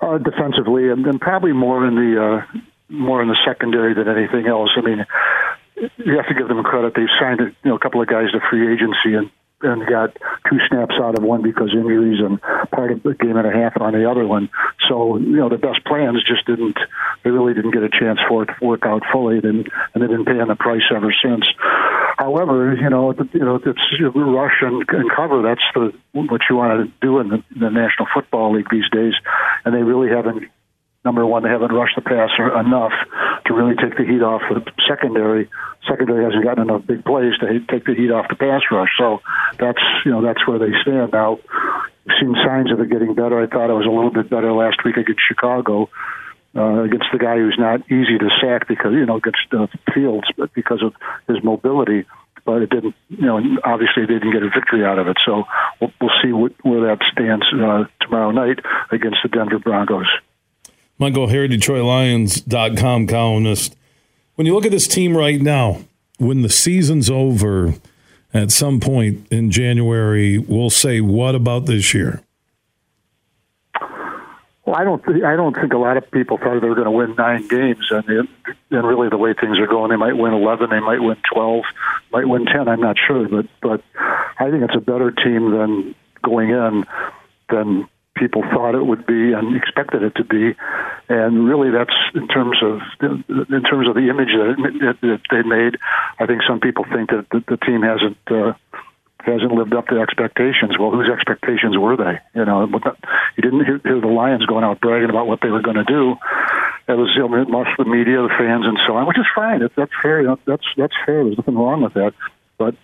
Uh, 0.00 0.18
defensively, 0.18 0.88
and, 0.90 1.04
and, 1.06 1.20
probably 1.20 1.52
more 1.52 1.86
in 1.86 1.96
the 1.96 2.22
uh, 2.22 2.58
more 2.88 3.20
in 3.20 3.28
the 3.28 3.38
secondary 3.44 3.94
than 3.94 4.08
anything 4.08 4.46
else. 4.46 4.70
I 4.76 4.80
mean, 4.80 5.04
you 5.96 6.16
have 6.16 6.28
to 6.28 6.34
give 6.34 6.48
them 6.48 6.62
credit. 6.62 6.94
They've 6.94 7.06
signed 7.20 7.40
a, 7.40 7.44
you 7.44 7.70
know, 7.70 7.76
a 7.76 7.78
couple 7.78 8.00
of 8.00 8.08
guys 8.08 8.30
to 8.32 8.40
free 8.50 8.72
agency, 8.72 9.14
and 9.14 9.30
and 9.62 9.86
got 9.86 10.16
two 10.50 10.58
snaps 10.68 10.94
out 11.00 11.16
of 11.16 11.22
one 11.22 11.42
because 11.42 11.70
injuries 11.72 12.20
and 12.20 12.40
part 12.70 12.90
of 12.90 13.02
the 13.02 13.14
game 13.14 13.36
and 13.36 13.46
a 13.46 13.52
half 13.52 13.80
on 13.80 13.92
the 13.92 14.10
other 14.10 14.26
one. 14.26 14.50
So, 14.88 15.16
you 15.18 15.36
know, 15.36 15.48
the 15.48 15.58
best 15.58 15.84
plans 15.84 16.22
just 16.26 16.46
didn't, 16.46 16.76
they 17.24 17.30
really 17.30 17.54
didn't 17.54 17.72
get 17.72 17.82
a 17.82 17.88
chance 17.88 18.18
for 18.28 18.42
it 18.42 18.46
to 18.46 18.56
work 18.64 18.84
out 18.84 19.02
fully 19.12 19.38
and, 19.38 19.68
and 19.94 20.02
they've 20.02 20.08
been 20.08 20.24
paying 20.24 20.48
the 20.48 20.56
price 20.56 20.82
ever 20.94 21.14
since. 21.22 21.46
However, 22.18 22.74
you 22.74 22.90
know, 22.90 23.12
you 23.32 23.44
know, 23.44 23.56
it's 23.56 24.14
rush 24.14 24.58
and, 24.62 24.84
and 24.88 25.10
cover. 25.14 25.42
That's 25.42 25.62
the 25.74 25.92
what 26.12 26.42
you 26.48 26.56
want 26.56 26.86
to 26.86 26.92
do 27.00 27.18
in 27.20 27.28
the, 27.28 27.44
the 27.58 27.70
National 27.70 28.06
Football 28.12 28.54
League 28.54 28.68
these 28.70 28.88
days, 28.90 29.14
and 29.64 29.74
they 29.74 29.82
really 29.82 30.10
haven't 30.10 30.44
number 31.04 31.26
one, 31.26 31.42
they 31.42 31.48
haven't 31.48 31.72
rushed 31.72 31.96
the 31.96 32.02
passer 32.02 32.58
enough 32.58 32.92
to 33.46 33.54
really 33.54 33.74
take 33.76 33.96
the 33.96 34.04
heat 34.04 34.22
off 34.22 34.42
the 34.48 34.62
secondary. 34.88 35.50
Secondary 35.88 36.24
hasn't 36.24 36.44
gotten 36.44 36.70
enough 36.70 36.86
big 36.86 37.04
plays 37.04 37.34
to 37.40 37.60
take 37.66 37.84
the 37.84 37.94
heat 37.94 38.10
off 38.10 38.28
the 38.28 38.36
pass 38.36 38.62
rush. 38.70 38.90
So 38.98 39.20
that's 39.58 39.82
you 40.04 40.12
know 40.12 40.22
that's 40.22 40.46
where 40.46 40.58
they 40.58 40.72
stand 40.82 41.12
now. 41.12 41.38
We've 42.06 42.16
seen 42.20 42.34
signs 42.44 42.72
of 42.72 42.80
it 42.80 42.90
getting 42.90 43.14
better. 43.14 43.40
I 43.40 43.46
thought 43.46 43.70
it 43.70 43.74
was 43.74 43.86
a 43.86 43.90
little 43.90 44.10
bit 44.10 44.30
better 44.30 44.52
last 44.52 44.84
week 44.84 44.96
against 44.96 45.22
Chicago. 45.26 45.88
Uh, 46.54 46.82
against 46.82 47.06
the 47.10 47.18
guy 47.18 47.36
who's 47.36 47.56
not 47.58 47.80
easy 47.90 48.18
to 48.18 48.28
sack 48.38 48.68
because 48.68 48.92
you 48.92 49.06
know 49.06 49.16
against 49.16 49.48
uh, 49.52 49.66
Fields, 49.94 50.28
but 50.36 50.52
because 50.52 50.82
of 50.82 50.92
his 51.26 51.42
mobility 51.42 52.04
but 52.44 52.62
it 52.62 52.70
didn't, 52.70 52.94
you 53.08 53.24
know, 53.24 53.40
obviously 53.64 54.06
didn't 54.06 54.32
get 54.32 54.42
a 54.42 54.50
victory 54.50 54.84
out 54.84 54.98
of 54.98 55.06
it. 55.06 55.16
So 55.24 55.44
we'll, 55.80 55.92
we'll 56.00 56.10
see 56.22 56.32
what, 56.32 56.52
where 56.62 56.80
that 56.88 56.98
stands 57.12 57.46
uh, 57.54 57.84
tomorrow 58.00 58.32
night 58.32 58.58
against 58.90 59.18
the 59.22 59.28
Denver 59.28 59.60
Broncos. 59.60 60.08
Michael 61.02 61.24
O'Hara, 61.24 61.48
DetroitLions.com 61.48 63.08
columnist. 63.08 63.74
When 64.36 64.46
you 64.46 64.54
look 64.54 64.64
at 64.64 64.70
this 64.70 64.86
team 64.86 65.16
right 65.16 65.42
now, 65.42 65.80
when 66.18 66.42
the 66.42 66.48
season's 66.48 67.10
over 67.10 67.74
at 68.32 68.52
some 68.52 68.78
point 68.78 69.26
in 69.28 69.50
January, 69.50 70.38
we'll 70.38 70.70
say, 70.70 71.00
what 71.00 71.34
about 71.34 71.66
this 71.66 71.92
year? 71.92 72.22
Well, 74.64 74.76
I 74.76 74.84
don't. 74.84 75.04
Th- 75.04 75.24
I 75.24 75.34
don't 75.34 75.56
think 75.56 75.72
a 75.72 75.76
lot 75.76 75.96
of 75.96 76.08
people 76.12 76.38
thought 76.38 76.60
they 76.60 76.68
were 76.68 76.76
going 76.76 76.84
to 76.84 76.92
win 76.92 77.16
nine 77.16 77.48
games, 77.48 77.84
and, 77.90 78.08
and 78.08 78.28
really 78.70 79.08
the 79.08 79.18
way 79.18 79.34
things 79.34 79.58
are 79.58 79.66
going, 79.66 79.90
they 79.90 79.96
might 79.96 80.16
win 80.16 80.32
eleven, 80.32 80.70
they 80.70 80.78
might 80.78 81.02
win 81.02 81.16
twelve, 81.28 81.64
might 82.12 82.28
win 82.28 82.46
ten. 82.46 82.68
I'm 82.68 82.80
not 82.80 82.96
sure, 82.96 83.28
but 83.28 83.46
but 83.60 83.82
I 84.38 84.52
think 84.52 84.62
it's 84.62 84.76
a 84.76 84.80
better 84.80 85.10
team 85.10 85.50
than 85.50 85.96
going 86.22 86.50
in 86.50 86.84
than 87.50 87.88
people 88.16 88.42
thought 88.42 88.74
it 88.74 88.84
would 88.84 89.06
be 89.06 89.32
and 89.32 89.56
expected 89.56 90.02
it 90.02 90.14
to 90.16 90.24
be, 90.24 90.54
and 91.08 91.48
really 91.48 91.70
that's 91.70 91.94
in 92.14 92.28
terms 92.28 92.58
of 92.62 92.80
in 93.00 93.62
terms 93.62 93.88
of 93.88 93.94
the 93.94 94.08
image 94.10 94.28
that, 94.28 94.56
it, 94.58 95.00
that 95.00 95.20
they 95.30 95.42
made. 95.42 95.78
I 96.18 96.26
think 96.26 96.42
some 96.46 96.60
people 96.60 96.84
think 96.84 97.10
that 97.10 97.26
the, 97.30 97.42
the 97.46 97.56
team 97.56 97.82
hasn't. 97.82 98.18
Uh, 98.30 98.54
hasn't 99.24 99.52
lived 99.52 99.72
up 99.72 99.86
to 99.86 100.00
expectations. 100.00 100.76
Well, 100.76 100.90
whose 100.90 101.08
expectations 101.08 101.78
were 101.78 101.96
they? 101.96 102.18
You 102.34 102.44
know, 102.44 102.66
you 102.66 103.42
didn't 103.42 103.64
hear, 103.64 103.78
hear 103.78 104.00
the 104.00 104.08
Lions 104.08 104.44
going 104.46 104.64
out 104.64 104.80
bragging 104.80 105.10
about 105.10 105.28
what 105.28 105.40
they 105.40 105.48
were 105.48 105.62
going 105.62 105.76
to 105.76 105.84
do. 105.84 106.16
It 106.88 106.94
was 106.94 107.10
you 107.14 107.28
know, 107.28 107.44
most 107.44 107.70
of 107.78 107.86
the 107.86 107.90
media, 107.90 108.16
the 108.16 108.34
fans, 108.36 108.66
and 108.66 108.76
so 108.84 108.96
on, 108.96 109.06
which 109.06 109.18
is 109.18 109.26
fine. 109.32 109.60
That's 109.76 109.92
fair. 110.02 110.24
That's 110.24 110.66
that's 110.76 110.94
fair. 111.06 111.22
There's 111.22 111.38
nothing 111.38 111.54
wrong 111.54 111.82
with 111.82 111.94
that. 111.94 112.14
But 112.58 112.74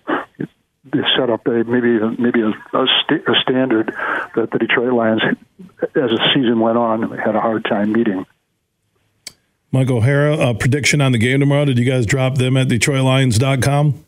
set 1.17 1.31
up 1.31 1.47
a 1.47 1.65
maybe 1.65 1.99
maybe 2.19 2.41
a, 2.41 2.49
a, 2.49 2.87
st- 3.03 3.29
a 3.29 3.35
standard 3.43 3.95
that 4.35 4.51
the 4.51 4.59
Detroit 4.59 4.93
Lions, 4.93 5.23
as 5.81 5.89
the 5.93 6.31
season 6.35 6.61
went 6.61 6.79
on, 6.79 7.17
had 7.19 7.35
a 7.35 7.41
hard 7.41 7.65
time 7.65 7.93
meeting. 7.93 8.27
Mike 9.71 9.91
O'Hara, 9.91 10.37
a 10.39 10.55
prediction 10.55 11.01
on 11.01 11.13
the 11.13 11.19
game 11.19 11.41
tomorrow. 11.41 11.67
Did 11.67 11.79
you 11.79 11.85
guys 11.85 12.07
drop 12.07 12.37
them 12.37 12.57
at 12.57 12.69
DetroitLions.com? 12.69 14.05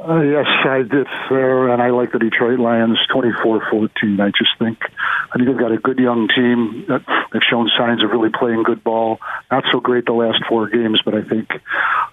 Uh, 0.00 0.20
yes, 0.20 0.46
I 0.64 0.82
did, 0.82 1.08
sir, 1.28 1.70
and 1.70 1.82
I 1.82 1.90
like 1.90 2.12
the 2.12 2.20
Detroit 2.20 2.60
Lions 2.60 2.98
24-14. 3.12 4.20
I 4.20 4.30
just 4.30 4.56
think 4.56 4.78
I 4.80 5.36
think 5.36 5.48
they've 5.48 5.58
got 5.58 5.72
a 5.72 5.78
good 5.78 5.98
young 5.98 6.28
team 6.28 6.84
that 6.86 7.02
have 7.06 7.42
shown 7.50 7.68
signs 7.76 8.04
of 8.04 8.10
really 8.10 8.30
playing 8.30 8.62
good 8.62 8.84
ball. 8.84 9.18
Not 9.50 9.64
so 9.72 9.80
great 9.80 10.06
the 10.06 10.12
last 10.12 10.42
four 10.48 10.68
games, 10.68 11.02
but 11.04 11.14
I 11.14 11.22
think 11.22 11.50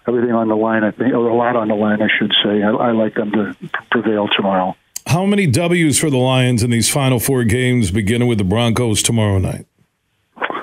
everything 0.07 0.31
on 0.31 0.47
the 0.47 0.55
line. 0.55 0.83
I 0.83 0.91
think, 0.91 1.13
or 1.13 1.29
a 1.29 1.35
lot 1.35 1.55
on 1.55 1.67
the 1.67 1.75
line, 1.75 2.01
I 2.01 2.07
should 2.17 2.33
say. 2.43 2.63
I, 2.63 2.71
I 2.71 2.91
like 2.91 3.13
them 3.13 3.31
to 3.31 3.55
prevail 3.91 4.27
tomorrow. 4.35 4.75
How 5.05 5.25
many 5.25 5.45
W's 5.45 5.99
for 5.99 6.09
the 6.09 6.17
Lions 6.17 6.63
in 6.63 6.71
these 6.71 6.89
final 6.89 7.19
four 7.19 7.43
games, 7.43 7.91
beginning 7.91 8.27
with 8.27 8.39
the 8.39 8.43
Broncos 8.43 9.03
tomorrow 9.03 9.37
night? 9.37 9.67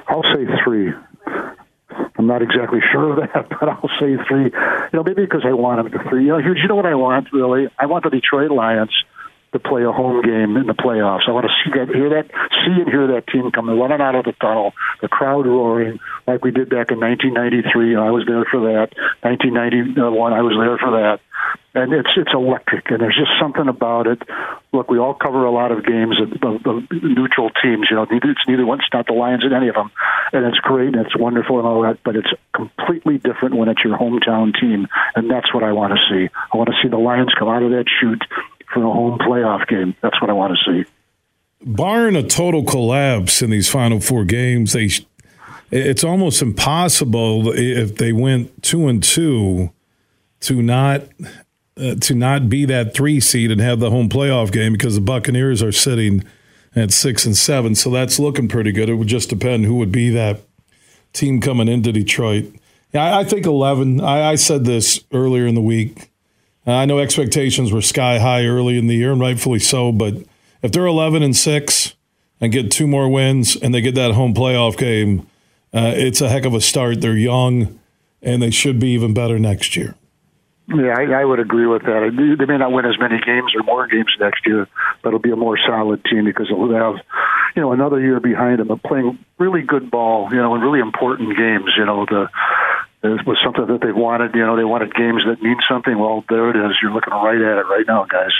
I'll 0.08 0.24
say 0.34 0.44
three. 0.64 0.92
Not 2.32 2.40
exactly 2.40 2.80
sure 2.90 3.10
of 3.10 3.16
that, 3.16 3.48
but 3.60 3.68
I'll 3.68 3.90
say 4.00 4.16
three. 4.26 4.44
You 4.44 4.94
know, 4.94 5.02
maybe 5.04 5.20
because 5.20 5.42
I 5.44 5.52
want 5.52 5.84
them 5.84 5.92
to 5.92 6.08
three. 6.08 6.24
You 6.24 6.30
know, 6.30 6.38
you 6.38 6.66
know 6.66 6.76
what 6.76 6.86
I 6.86 6.94
want 6.94 7.30
really? 7.30 7.68
I 7.78 7.84
want 7.84 8.04
the 8.04 8.10
Detroit 8.10 8.50
Lions 8.50 9.04
to 9.52 9.58
play 9.58 9.84
a 9.84 9.92
home 9.92 10.22
game 10.22 10.56
in 10.56 10.66
the 10.66 10.74
playoffs. 10.74 11.28
I 11.28 11.32
want 11.32 11.46
to 11.46 11.52
see 11.64 11.78
that, 11.78 11.88
hear 11.94 12.08
that, 12.10 12.30
see 12.64 12.80
and 12.80 12.88
hear 12.88 13.06
that 13.08 13.26
team 13.26 13.50
coming 13.50 13.78
running 13.78 14.00
out 14.00 14.14
of 14.14 14.24
the 14.24 14.32
tunnel, 14.32 14.72
the 15.00 15.08
crowd 15.08 15.46
roaring 15.46 16.00
like 16.26 16.42
we 16.44 16.50
did 16.50 16.70
back 16.70 16.90
in 16.90 17.00
1993. 17.00 17.96
I 17.96 18.10
was 18.10 18.24
there 18.26 18.44
for 18.50 18.72
that. 18.72 18.96
1991, 19.20 20.32
I 20.32 20.40
was 20.40 20.56
there 20.56 20.78
for 20.78 20.92
that. 21.02 21.20
and 21.74 21.92
it's 21.92 22.10
it's 22.16 22.32
electric. 22.32 22.90
And 22.90 23.00
there's 23.00 23.16
just 23.16 23.32
something 23.40 23.68
about 23.68 24.06
it. 24.06 24.22
Look, 24.72 24.90
we 24.90 24.98
all 24.98 25.14
cover 25.14 25.44
a 25.44 25.50
lot 25.50 25.70
of 25.70 25.84
games 25.84 26.16
of, 26.20 26.32
of, 26.42 26.66
of 26.66 26.90
neutral 26.90 27.50
teams. 27.62 27.88
You 27.90 27.96
know, 27.96 28.06
it's 28.08 28.48
neither 28.48 28.64
one. 28.64 28.80
It's 28.80 28.88
not 28.92 29.06
the 29.06 29.12
Lions 29.12 29.44
in 29.44 29.52
any 29.52 29.68
of 29.68 29.74
them, 29.74 29.90
and 30.32 30.46
it's 30.46 30.58
great 30.58 30.94
and 30.96 31.04
it's 31.04 31.16
wonderful 31.16 31.58
and 31.58 31.66
all 31.66 31.82
that. 31.82 31.98
But 32.04 32.16
it's 32.16 32.32
completely 32.54 33.18
different 33.18 33.56
when 33.56 33.68
it's 33.68 33.84
your 33.84 33.98
hometown 33.98 34.58
team, 34.58 34.88
and 35.14 35.30
that's 35.30 35.52
what 35.52 35.62
I 35.62 35.72
want 35.72 35.92
to 35.92 36.00
see. 36.08 36.30
I 36.52 36.56
want 36.56 36.70
to 36.70 36.76
see 36.82 36.88
the 36.88 36.98
Lions 36.98 37.34
come 37.38 37.48
out 37.48 37.62
of 37.62 37.70
that 37.70 37.84
chute 38.00 38.24
for 38.72 38.84
a 38.84 38.90
home 38.90 39.18
playoff 39.18 39.66
game. 39.68 39.94
That's 40.02 40.20
what 40.20 40.30
I 40.30 40.32
want 40.32 40.56
to 40.56 40.72
see. 40.84 40.90
Barring 41.64 42.16
a 42.16 42.22
total 42.22 42.64
collapse 42.64 43.42
in 43.42 43.50
these 43.50 43.68
final 43.68 44.00
four 44.00 44.24
games, 44.24 44.72
they 44.72 44.90
it's 45.70 46.04
almost 46.04 46.42
impossible 46.42 47.50
if 47.52 47.96
they 47.96 48.12
went 48.12 48.62
two 48.62 48.88
and 48.88 49.02
two 49.02 49.72
to 50.40 50.60
not 50.60 51.02
uh, 51.78 51.94
to 51.94 52.14
not 52.14 52.50
be 52.50 52.66
that 52.66 52.94
three 52.94 53.20
seed 53.20 53.50
and 53.50 53.60
have 53.60 53.80
the 53.80 53.90
home 53.90 54.08
playoff 54.08 54.52
game 54.52 54.72
because 54.72 54.94
the 54.94 55.00
Buccaneers 55.00 55.62
are 55.62 55.72
sitting 55.72 56.24
at 56.76 56.92
six 56.92 57.24
and 57.24 57.36
seven. 57.36 57.74
So 57.74 57.90
that's 57.90 58.18
looking 58.18 58.48
pretty 58.48 58.72
good. 58.72 58.90
It 58.90 58.94
would 58.94 59.08
just 59.08 59.30
depend 59.30 59.64
who 59.64 59.76
would 59.76 59.92
be 59.92 60.10
that 60.10 60.42
team 61.14 61.40
coming 61.40 61.68
into 61.68 61.90
Detroit. 61.90 62.54
Yeah, 62.92 63.16
I, 63.16 63.24
think 63.24 63.46
eleven. 63.46 64.00
I, 64.02 64.32
I, 64.32 64.34
said 64.34 64.66
this 64.66 65.02
earlier 65.12 65.46
in 65.46 65.54
the 65.54 65.62
week. 65.62 66.10
I 66.66 66.84
know 66.84 66.98
expectations 66.98 67.72
were 67.72 67.82
sky 67.82 68.18
high 68.18 68.44
early 68.44 68.78
in 68.78 68.86
the 68.86 68.94
year, 68.94 69.12
and 69.12 69.20
rightfully 69.20 69.58
so. 69.58 69.92
But 69.92 70.14
if 70.62 70.72
they're 70.72 70.86
eleven 70.86 71.22
and 71.22 71.36
six 71.36 71.94
and 72.40 72.52
get 72.52 72.70
two 72.70 72.86
more 72.86 73.08
wins, 73.08 73.56
and 73.56 73.74
they 73.74 73.80
get 73.80 73.94
that 73.96 74.12
home 74.12 74.34
playoff 74.34 74.76
game, 74.76 75.26
uh, 75.74 75.92
it's 75.94 76.20
a 76.20 76.28
heck 76.28 76.44
of 76.44 76.54
a 76.54 76.60
start. 76.60 77.00
They're 77.00 77.16
young, 77.16 77.78
and 78.20 78.42
they 78.42 78.50
should 78.50 78.78
be 78.78 78.88
even 78.88 79.14
better 79.14 79.38
next 79.38 79.76
year. 79.76 79.94
Yeah, 80.68 80.94
I, 80.96 81.22
I 81.22 81.24
would 81.24 81.40
agree 81.40 81.66
with 81.66 81.82
that. 81.82 82.36
They 82.38 82.46
may 82.46 82.56
not 82.56 82.70
win 82.70 82.86
as 82.86 82.98
many 82.98 83.20
games 83.20 83.52
or 83.54 83.64
more 83.64 83.86
games 83.88 84.14
next 84.20 84.46
year, 84.46 84.68
but 85.02 85.08
it'll 85.08 85.18
be 85.18 85.32
a 85.32 85.36
more 85.36 85.58
solid 85.58 86.04
team 86.04 86.24
because 86.24 86.48
they'll 86.48 86.72
have, 86.72 86.96
you 87.56 87.62
know, 87.62 87.72
another 87.72 88.00
year 88.00 88.20
behind 88.20 88.60
them 88.60 88.70
of 88.70 88.80
playing 88.82 89.18
really 89.38 89.62
good 89.62 89.90
ball, 89.90 90.28
you 90.30 90.36
know, 90.36 90.54
and 90.54 90.62
really 90.62 90.78
important 90.78 91.36
games. 91.36 91.72
You 91.76 91.84
know, 91.84 92.06
the 92.06 92.30
it 93.02 93.26
was 93.26 93.38
something 93.44 93.66
that 93.66 93.80
they 93.80 93.92
wanted. 93.92 94.34
You 94.34 94.46
know, 94.46 94.56
they 94.56 94.64
wanted 94.64 94.94
games 94.94 95.22
that 95.26 95.42
mean 95.42 95.56
something. 95.68 95.98
Well, 95.98 96.24
there 96.28 96.50
it 96.50 96.56
is. 96.56 96.76
You're 96.80 96.92
looking 96.92 97.12
right 97.12 97.40
at 97.40 97.58
it 97.58 97.66
right 97.66 97.84
now, 97.86 98.04
guys. 98.04 98.32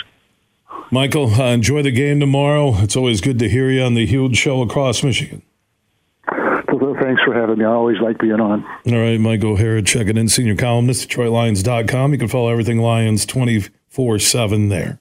Michael, 0.91 1.35
uh, 1.35 1.53
enjoy 1.53 1.83
the 1.83 1.91
game 1.91 2.21
tomorrow. 2.21 2.75
It's 2.77 2.97
always 2.97 3.21
good 3.21 3.39
to 3.41 3.49
hear 3.49 3.71
you 3.71 3.83
on 3.83 3.95
the 3.95 4.07
huge 4.07 4.37
show 4.37 4.63
across 4.63 5.03
Michigan. 5.03 5.43
Well, 6.29 6.97
thanks 7.01 7.23
for 7.25 7.35
having 7.35 7.59
me. 7.59 7.65
I 7.65 7.69
always 7.69 8.01
like 8.01 8.19
being 8.19 8.41
on. 8.41 8.65
All 8.87 8.99
right, 8.99 9.21
Michael 9.21 9.53
O'Hara, 9.53 9.83
check 9.83 10.07
it 10.07 10.17
in, 10.17 10.29
senior 10.29 10.57
columnist, 10.57 11.09
DetroitLions.com. 11.09 12.13
You 12.13 12.19
can 12.19 12.29
follow 12.29 12.49
everything 12.49 12.79
Lions 12.79 13.27
24 13.27 14.19
7 14.19 14.69
there. 14.69 14.99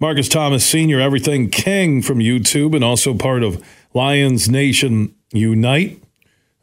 Marcus 0.00 0.28
Thomas, 0.28 0.64
Sr., 0.64 1.00
Everything 1.00 1.50
King 1.50 2.02
from 2.02 2.18
YouTube, 2.18 2.74
and 2.74 2.84
also 2.84 3.14
part 3.14 3.42
of 3.42 3.64
Lions 3.94 4.48
Nation 4.48 5.14
Unite. 5.32 6.00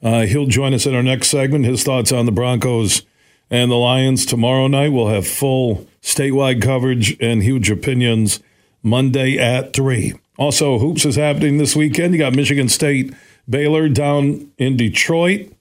Uh, 0.06 0.28
he'll 0.28 0.46
join 0.46 0.72
us 0.72 0.86
in 0.86 0.94
our 0.94 1.02
next 1.02 1.30
segment. 1.30 1.66
His 1.66 1.84
thoughts 1.84 2.12
on 2.12 2.28
the 2.28 2.32
Broncos 2.32 3.02
and 3.50 3.72
the 3.72 3.76
Lions 3.76 4.24
tomorrow 4.24 4.68
night. 4.68 4.90
We'll 4.90 5.08
have 5.08 5.28
full 5.28 5.88
statewide 6.00 6.62
coverage 6.62 7.18
and 7.20 7.42
huge 7.42 7.72
opinions 7.72 8.40
Monday 8.84 9.40
at 9.40 9.74
3. 9.74 10.14
Also, 10.38 10.78
hoops 10.78 11.06
is 11.06 11.16
happening 11.16 11.58
this 11.58 11.76
weekend. 11.76 12.14
You 12.14 12.20
got 12.20 12.36
Michigan 12.36 12.70
State 12.70 13.16
Baylor 13.50 13.90
down 13.90 14.52
in 14.60 14.78
Detroit. 14.78 15.52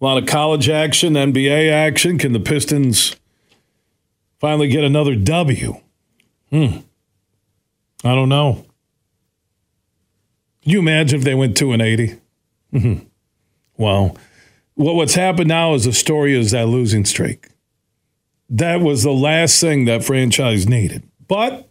A 0.00 0.04
lot 0.04 0.16
of 0.16 0.26
college 0.26 0.70
action, 0.70 1.12
NBA 1.12 1.70
action. 1.70 2.16
Can 2.16 2.32
the 2.32 2.40
Pistons 2.40 3.14
finally 4.40 4.68
get 4.68 4.84
another 4.84 5.14
W? 5.14 5.82
Hmm. 6.48 6.78
I 8.02 8.14
don't 8.14 8.30
know. 8.30 8.64
Can 10.62 10.72
you 10.72 10.78
imagine 10.78 11.18
if 11.18 11.24
they 11.26 11.34
went 11.34 11.58
2 11.58 11.72
and 11.72 11.82
80? 11.82 12.20
Mm-hmm. 12.72 13.06
Well, 13.76 14.16
what, 14.74 14.94
what's 14.94 15.14
happened 15.14 15.48
now 15.48 15.74
is 15.74 15.84
the 15.84 15.92
story 15.92 16.38
is 16.38 16.50
that 16.50 16.66
losing 16.66 17.04
streak. 17.04 17.48
That 18.48 18.80
was 18.80 19.02
the 19.02 19.12
last 19.12 19.60
thing 19.60 19.86
that 19.86 20.04
franchise 20.04 20.68
needed. 20.68 21.02
But 21.26 21.68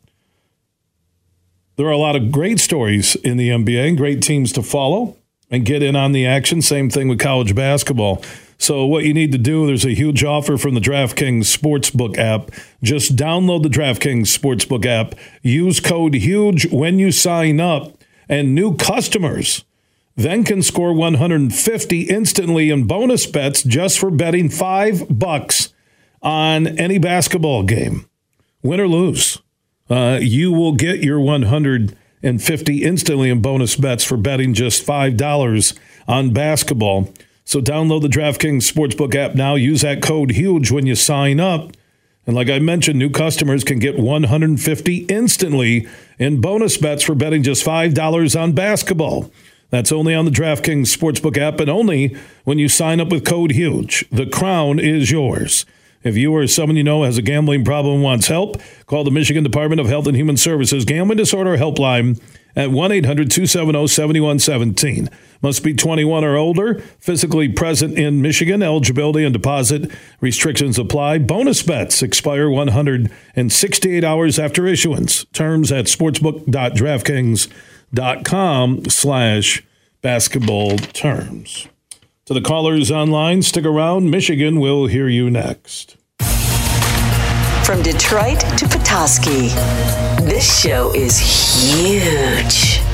there 1.78 1.88
are 1.88 1.92
a 1.92 1.98
lot 1.98 2.16
of 2.16 2.32
great 2.32 2.60
stories 2.60 3.16
in 3.16 3.38
the 3.38 3.50
NBA 3.50 3.90
and 3.90 3.98
great 3.98 4.22
teams 4.22 4.52
to 4.54 4.64
follow 4.64 5.18
and 5.50 5.66
get 5.66 5.84
in 5.84 5.96
on 5.96 6.12
the 6.12 6.26
action. 6.26 6.62
Same 6.62 6.90
thing 6.90 7.08
with 7.08 7.20
college 7.20 7.56
basketball. 7.56 8.24
So, 8.58 8.86
what 8.86 9.04
you 9.04 9.14
need 9.14 9.34
to 9.34 9.38
do, 9.38 9.68
there's 9.68 9.86
a 9.86 9.94
huge 9.94 10.24
offer 10.24 10.58
from 10.58 10.76
the 10.76 10.80
DraftKings 10.80 11.42
Sportsbook 11.42 12.18
app. 12.18 12.52
Just 12.82 13.16
download 13.16 13.64
the 13.64 13.70
DraftKings 13.70 14.38
Sportsbook 14.38 14.86
app, 14.86 15.16
use 15.42 15.82
code 15.82 16.16
HUGE 16.16 16.72
when 16.72 16.98
you 16.98 17.12
sign 17.12 17.60
up, 17.60 17.98
and 18.30 18.56
new 18.56 18.76
customers 18.78 19.66
then 20.16 20.44
can 20.44 20.62
score 20.62 20.94
150 20.94 22.02
instantly 22.04 22.70
in 22.70 22.88
bonus 22.88 23.26
bets 23.26 23.64
just 23.64 24.00
for 24.00 24.10
betting 24.10 24.50
five 24.50 25.06
bucks 25.10 25.74
on 26.22 26.68
any 26.80 26.98
basketball 26.98 27.64
game. 27.64 28.06
Win 28.64 28.80
or 28.80 28.88
lose, 28.88 29.42
uh, 29.90 30.18
you 30.22 30.52
will 30.52 30.74
get 30.74 31.04
your 31.04 31.20
150 31.20 32.84
instantly 32.84 33.30
in 33.30 33.42
bonus 33.42 33.76
bets 33.76 34.04
for 34.04 34.18
betting 34.18 34.54
just 34.54 34.86
$5 34.86 35.78
on 36.08 36.34
basketball. 36.34 37.14
So 37.44 37.62
download 37.62 38.02
the 38.02 38.08
DraftKings 38.08 38.72
Sportsbook 38.72 39.14
app 39.14 39.36
now. 39.36 39.54
Use 39.54 39.82
that 39.82 40.02
code 40.02 40.32
HUGE 40.32 40.72
when 40.72 40.88
you 40.88 40.96
sign 40.96 41.40
up. 41.40 41.72
And 42.26 42.36
like 42.36 42.50
I 42.50 42.58
mentioned, 42.58 42.98
new 42.98 43.12
customers 43.12 43.64
can 43.64 43.78
get 43.78 44.00
150 44.00 44.96
instantly 45.06 45.88
in 46.18 46.42
bonus 46.42 46.78
bets 46.78 47.04
for 47.04 47.14
betting 47.14 47.44
just 47.44 47.64
$5 47.64 48.42
on 48.42 48.54
basketball. 48.54 49.32
That's 49.70 49.92
only 49.92 50.14
on 50.14 50.26
the 50.26 50.32
DraftKings 50.32 50.96
Sportsbook 50.96 51.38
app 51.38 51.60
and 51.60 51.70
only 51.70 52.16
when 52.44 52.60
you 52.60 52.70
sign 52.70 53.00
up 53.00 53.10
with 53.10 53.26
code 53.26 53.52
HUGE. 53.52 54.06
The 54.12 54.26
crown 54.26 54.80
is 54.80 55.12
yours. 55.12 55.66
If 56.04 56.16
you 56.16 56.32
or 56.36 56.46
someone 56.46 56.76
you 56.76 56.84
know 56.84 57.02
has 57.02 57.18
a 57.18 57.24
gambling 57.24 57.66
problem 57.66 57.96
and 57.96 58.04
wants 58.04 58.28
help, 58.28 58.62
call 58.86 59.04
the 59.04 59.10
Michigan 59.10 59.44
Department 59.44 59.82
of 59.82 59.88
Health 59.88 60.06
and 60.06 60.16
Human 60.16 60.38
Services 60.38 60.86
Gambling 60.86 61.18
Disorder 61.18 61.58
Helpline 61.58 62.22
at 62.56 62.70
1 62.70 62.92
800 62.92 63.32
270 63.32 63.88
7117. 63.88 65.10
Must 65.42 65.64
be 65.64 65.74
21 65.74 66.24
or 66.24 66.38
older, 66.38 66.80
physically 67.00 67.50
present 67.50 67.98
in 67.98 68.22
Michigan. 68.22 68.62
Eligibility 68.62 69.24
and 69.24 69.34
deposit 69.34 69.92
restrictions 70.22 70.78
apply. 70.78 71.18
Bonus 71.18 71.64
bets 71.64 72.04
expire 72.04 72.52
168 72.52 74.04
hours 74.04 74.38
after 74.38 74.68
issuance. 74.68 75.26
Terms 75.34 75.72
at 75.72 75.86
sportsbook.draftkings.com 75.86 77.75
slash 78.90 79.64
basketball 80.02 80.78
terms. 80.78 81.68
To 82.26 82.34
the 82.34 82.42
callers 82.42 82.92
online, 82.92 83.42
stick 83.42 83.66
around. 83.66 84.10
Michigan 84.10 84.60
will 84.60 84.88
hear 84.88 85.08
you 85.08 85.30
next. 85.30 85.98
From 87.66 87.82
Detroit 87.82 88.40
to 88.40 88.68
Petoskey, 88.68 89.50
this 90.26 90.62
show 90.62 90.94
is 90.94 91.18
huge. 91.18 92.85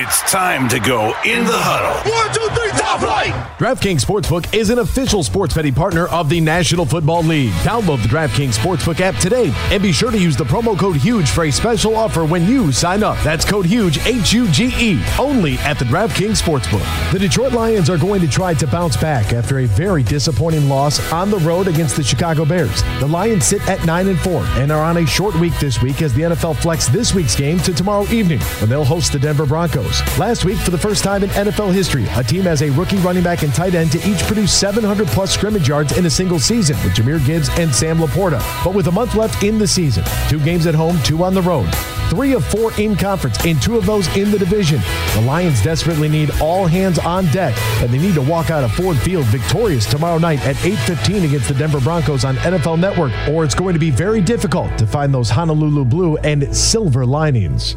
It's 0.00 0.20
time 0.30 0.68
to 0.68 0.78
go 0.78 1.08
in 1.24 1.44
the 1.44 1.58
huddle. 1.58 2.12
One, 2.12 2.32
two, 2.32 2.54
three, 2.54 2.70
top 2.78 3.00
flight. 3.00 3.32
DraftKings 3.58 4.04
Sportsbook 4.04 4.54
is 4.54 4.70
an 4.70 4.78
official 4.78 5.24
sports 5.24 5.54
betting 5.54 5.74
partner 5.74 6.06
of 6.06 6.28
the 6.28 6.40
National 6.40 6.86
Football 6.86 7.24
League. 7.24 7.50
Download 7.64 8.00
the 8.00 8.06
DraftKings 8.06 8.56
Sportsbook 8.56 9.00
app 9.00 9.16
today 9.16 9.52
and 9.72 9.82
be 9.82 9.90
sure 9.90 10.12
to 10.12 10.18
use 10.18 10.36
the 10.36 10.44
promo 10.44 10.78
code 10.78 10.98
HUGE 10.98 11.28
for 11.28 11.46
a 11.46 11.50
special 11.50 11.96
offer 11.96 12.24
when 12.24 12.46
you 12.46 12.70
sign 12.70 13.02
up. 13.02 13.18
That's 13.24 13.44
code 13.44 13.66
HUGE, 13.66 13.98
H 14.06 14.32
U 14.34 14.48
G 14.52 14.72
E, 14.78 15.02
only 15.18 15.58
at 15.58 15.80
the 15.80 15.84
DraftKings 15.86 16.40
Sportsbook. 16.40 17.12
The 17.12 17.18
Detroit 17.18 17.52
Lions 17.52 17.90
are 17.90 17.98
going 17.98 18.20
to 18.20 18.28
try 18.28 18.54
to 18.54 18.68
bounce 18.68 18.96
back 18.96 19.32
after 19.32 19.58
a 19.58 19.64
very 19.66 20.04
disappointing 20.04 20.68
loss 20.68 21.00
on 21.12 21.28
the 21.28 21.38
road 21.38 21.66
against 21.66 21.96
the 21.96 22.04
Chicago 22.04 22.44
Bears. 22.44 22.84
The 23.00 23.08
Lions 23.08 23.46
sit 23.46 23.68
at 23.68 23.84
9 23.84 24.06
and 24.06 24.20
4 24.20 24.44
and 24.58 24.70
are 24.70 24.84
on 24.84 24.98
a 24.98 25.06
short 25.06 25.34
week 25.40 25.58
this 25.58 25.82
week 25.82 26.02
as 26.02 26.14
the 26.14 26.22
NFL 26.22 26.54
flexed 26.58 26.92
this 26.92 27.14
week's 27.14 27.34
game 27.34 27.58
to 27.58 27.74
tomorrow 27.74 28.06
evening 28.12 28.38
when 28.60 28.70
they'll 28.70 28.84
host 28.84 29.10
the 29.10 29.18
Denver 29.18 29.44
Broncos. 29.44 29.87
Last 30.18 30.44
week, 30.44 30.58
for 30.58 30.70
the 30.70 30.78
first 30.78 31.02
time 31.02 31.22
in 31.22 31.30
NFL 31.30 31.72
history, 31.72 32.06
a 32.16 32.22
team 32.22 32.42
has 32.42 32.62
a 32.62 32.70
rookie 32.70 32.98
running 32.98 33.22
back 33.22 33.42
and 33.42 33.54
tight 33.54 33.74
end 33.74 33.90
to 33.92 34.08
each 34.08 34.18
produce 34.24 34.52
700 34.52 35.06
plus 35.08 35.32
scrimmage 35.32 35.68
yards 35.68 35.96
in 35.96 36.06
a 36.06 36.10
single 36.10 36.38
season 36.38 36.76
with 36.84 36.94
Jahmyr 36.94 37.24
Gibbs 37.24 37.48
and 37.58 37.74
Sam 37.74 37.98
LaPorta. 37.98 38.42
But 38.64 38.74
with 38.74 38.88
a 38.88 38.92
month 38.92 39.14
left 39.14 39.42
in 39.42 39.58
the 39.58 39.66
season, 39.66 40.04
two 40.28 40.40
games 40.40 40.66
at 40.66 40.74
home, 40.74 40.98
two 41.02 41.22
on 41.24 41.34
the 41.34 41.42
road, 41.42 41.68
three 42.10 42.34
of 42.34 42.44
four 42.44 42.72
in 42.78 42.96
conference, 42.96 43.44
and 43.44 43.60
two 43.62 43.78
of 43.78 43.86
those 43.86 44.08
in 44.16 44.30
the 44.30 44.38
division. 44.38 44.80
The 45.14 45.22
Lions 45.22 45.62
desperately 45.62 46.08
need 46.08 46.30
all 46.40 46.66
hands 46.66 46.98
on 46.98 47.26
deck, 47.26 47.56
and 47.80 47.90
they 47.90 47.98
need 47.98 48.14
to 48.14 48.22
walk 48.22 48.50
out 48.50 48.64
of 48.64 48.72
Ford 48.72 48.96
Field 48.98 49.24
victorious 49.26 49.86
tomorrow 49.86 50.18
night 50.18 50.44
at 50.44 50.56
8:15 50.56 51.24
against 51.24 51.48
the 51.48 51.54
Denver 51.54 51.80
Broncos 51.80 52.24
on 52.24 52.36
NFL 52.38 52.78
Network, 52.78 53.12
or 53.28 53.44
it's 53.44 53.54
going 53.54 53.74
to 53.74 53.80
be 53.80 53.90
very 53.90 54.20
difficult 54.20 54.76
to 54.78 54.86
find 54.86 55.14
those 55.14 55.30
Honolulu 55.30 55.84
blue 55.84 56.16
and 56.18 56.54
silver 56.54 57.06
linings. 57.06 57.76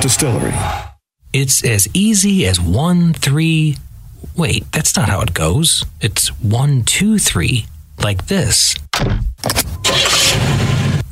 Distillery. 0.00 0.54
It's 1.32 1.64
as 1.64 1.88
easy 1.92 2.46
as 2.46 2.60
one, 2.60 3.12
three. 3.12 3.76
Wait, 4.36 4.64
that's 4.72 4.96
not 4.96 5.08
how 5.08 5.20
it 5.20 5.34
goes. 5.34 5.84
It's 6.00 6.28
one, 6.40 6.84
two, 6.84 7.18
three, 7.18 7.66
like 8.02 8.26
this. 8.26 8.74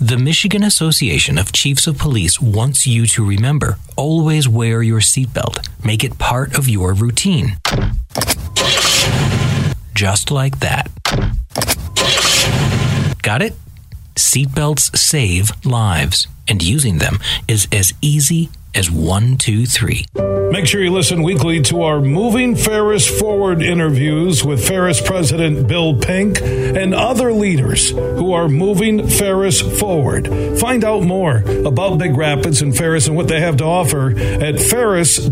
The 0.01 0.19
Michigan 0.19 0.63
Association 0.63 1.37
of 1.37 1.53
Chiefs 1.53 1.87
of 1.87 1.99
Police 1.99 2.41
wants 2.41 2.87
you 2.87 3.07
to 3.09 3.25
remember 3.25 3.79
always 3.97 4.49
wear 4.49 4.83
your 4.83 5.01
seatbelt. 5.01 5.69
Make 5.85 6.03
it 6.05 6.19
part 6.19 6.57
of 6.57 6.69
your 6.69 6.95
routine. 6.95 7.59
Just 9.95 10.31
like 10.31 10.61
that. 10.61 10.91
Got 13.23 13.43
it? 13.43 13.55
Seatbelts 14.17 14.97
save 14.97 15.51
lives, 15.65 16.27
and 16.49 16.63
using 16.63 16.99
them 16.99 17.19
is 17.47 17.69
as 17.73 17.93
easy 18.01 18.49
as 18.75 18.91
one, 18.91 19.37
two, 19.37 19.67
three. 19.67 20.07
Make 20.51 20.67
sure 20.67 20.83
you 20.83 20.91
listen 20.93 21.23
weekly 21.23 21.61
to 21.63 21.83
our 21.83 22.01
Moving 22.01 22.57
Ferris 22.57 23.07
Forward 23.07 23.63
interviews 23.63 24.45
with 24.45 24.67
Ferris 24.67 25.01
President 25.01 25.69
Bill 25.69 25.97
Pink 25.99 26.43
and 26.43 26.95
other 26.95 27.33
leaders 27.33 27.91
who 27.91 28.33
are 28.33 28.49
moving 28.49 29.07
Ferris 29.09 29.61
forward. 29.61 30.27
Find 30.59 30.85
out 30.85 31.05
more 31.05 31.37
about 31.65 31.99
Big 31.99 32.17
Rapids 32.17 32.63
and 32.63 32.77
Ferris 32.77 33.07
and 33.07 33.17
what 33.17 33.29
they 33.29 33.41
have 33.41 33.59
to 33.59 33.65
offer 33.65 34.11
at 34.19 34.59
ferris.edu. 34.59 35.29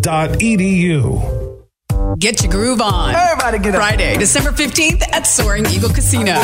Get 2.16 2.42
your 2.42 2.50
groove 2.50 2.80
on. 2.80 3.14
Everybody 3.14 3.58
get 3.58 3.74
up. 3.74 3.80
Friday, 3.80 4.16
December 4.16 4.50
15th 4.50 5.02
at 5.12 5.26
Soaring 5.26 5.66
Eagle 5.66 5.90
Casino. 5.90 6.34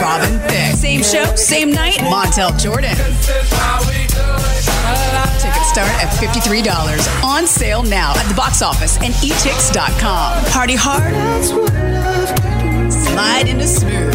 Robin 0.00 0.38
Thicke. 0.48 0.76
Same 0.76 1.02
show, 1.02 1.34
same 1.34 1.72
night, 1.72 1.98
Montell 2.08 2.52
Jordan. 2.58 2.94
Tickets 5.40 5.70
start 5.70 5.90
at 6.00 6.08
$53. 6.20 7.24
On 7.24 7.46
sale 7.46 7.82
now 7.82 8.12
at 8.16 8.26
the 8.28 8.34
box 8.34 8.62
office 8.62 8.96
and 8.98 9.12
etix.com. 9.14 10.44
Party 10.46 10.76
hard. 10.76 11.12
Slide 12.92 13.48
into 13.48 13.66
smooth. 13.66 14.14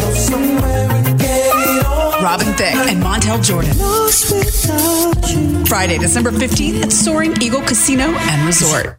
Robin 2.22 2.46
Thicke 2.54 2.74
and 2.74 3.02
Montell 3.02 3.40
Jordan. 3.42 3.74
Friday, 5.66 5.98
December 5.98 6.30
15th 6.30 6.82
at 6.82 6.92
Soaring 6.92 7.40
Eagle 7.42 7.60
Casino 7.60 8.04
and 8.04 8.46
Resort. 8.46 8.98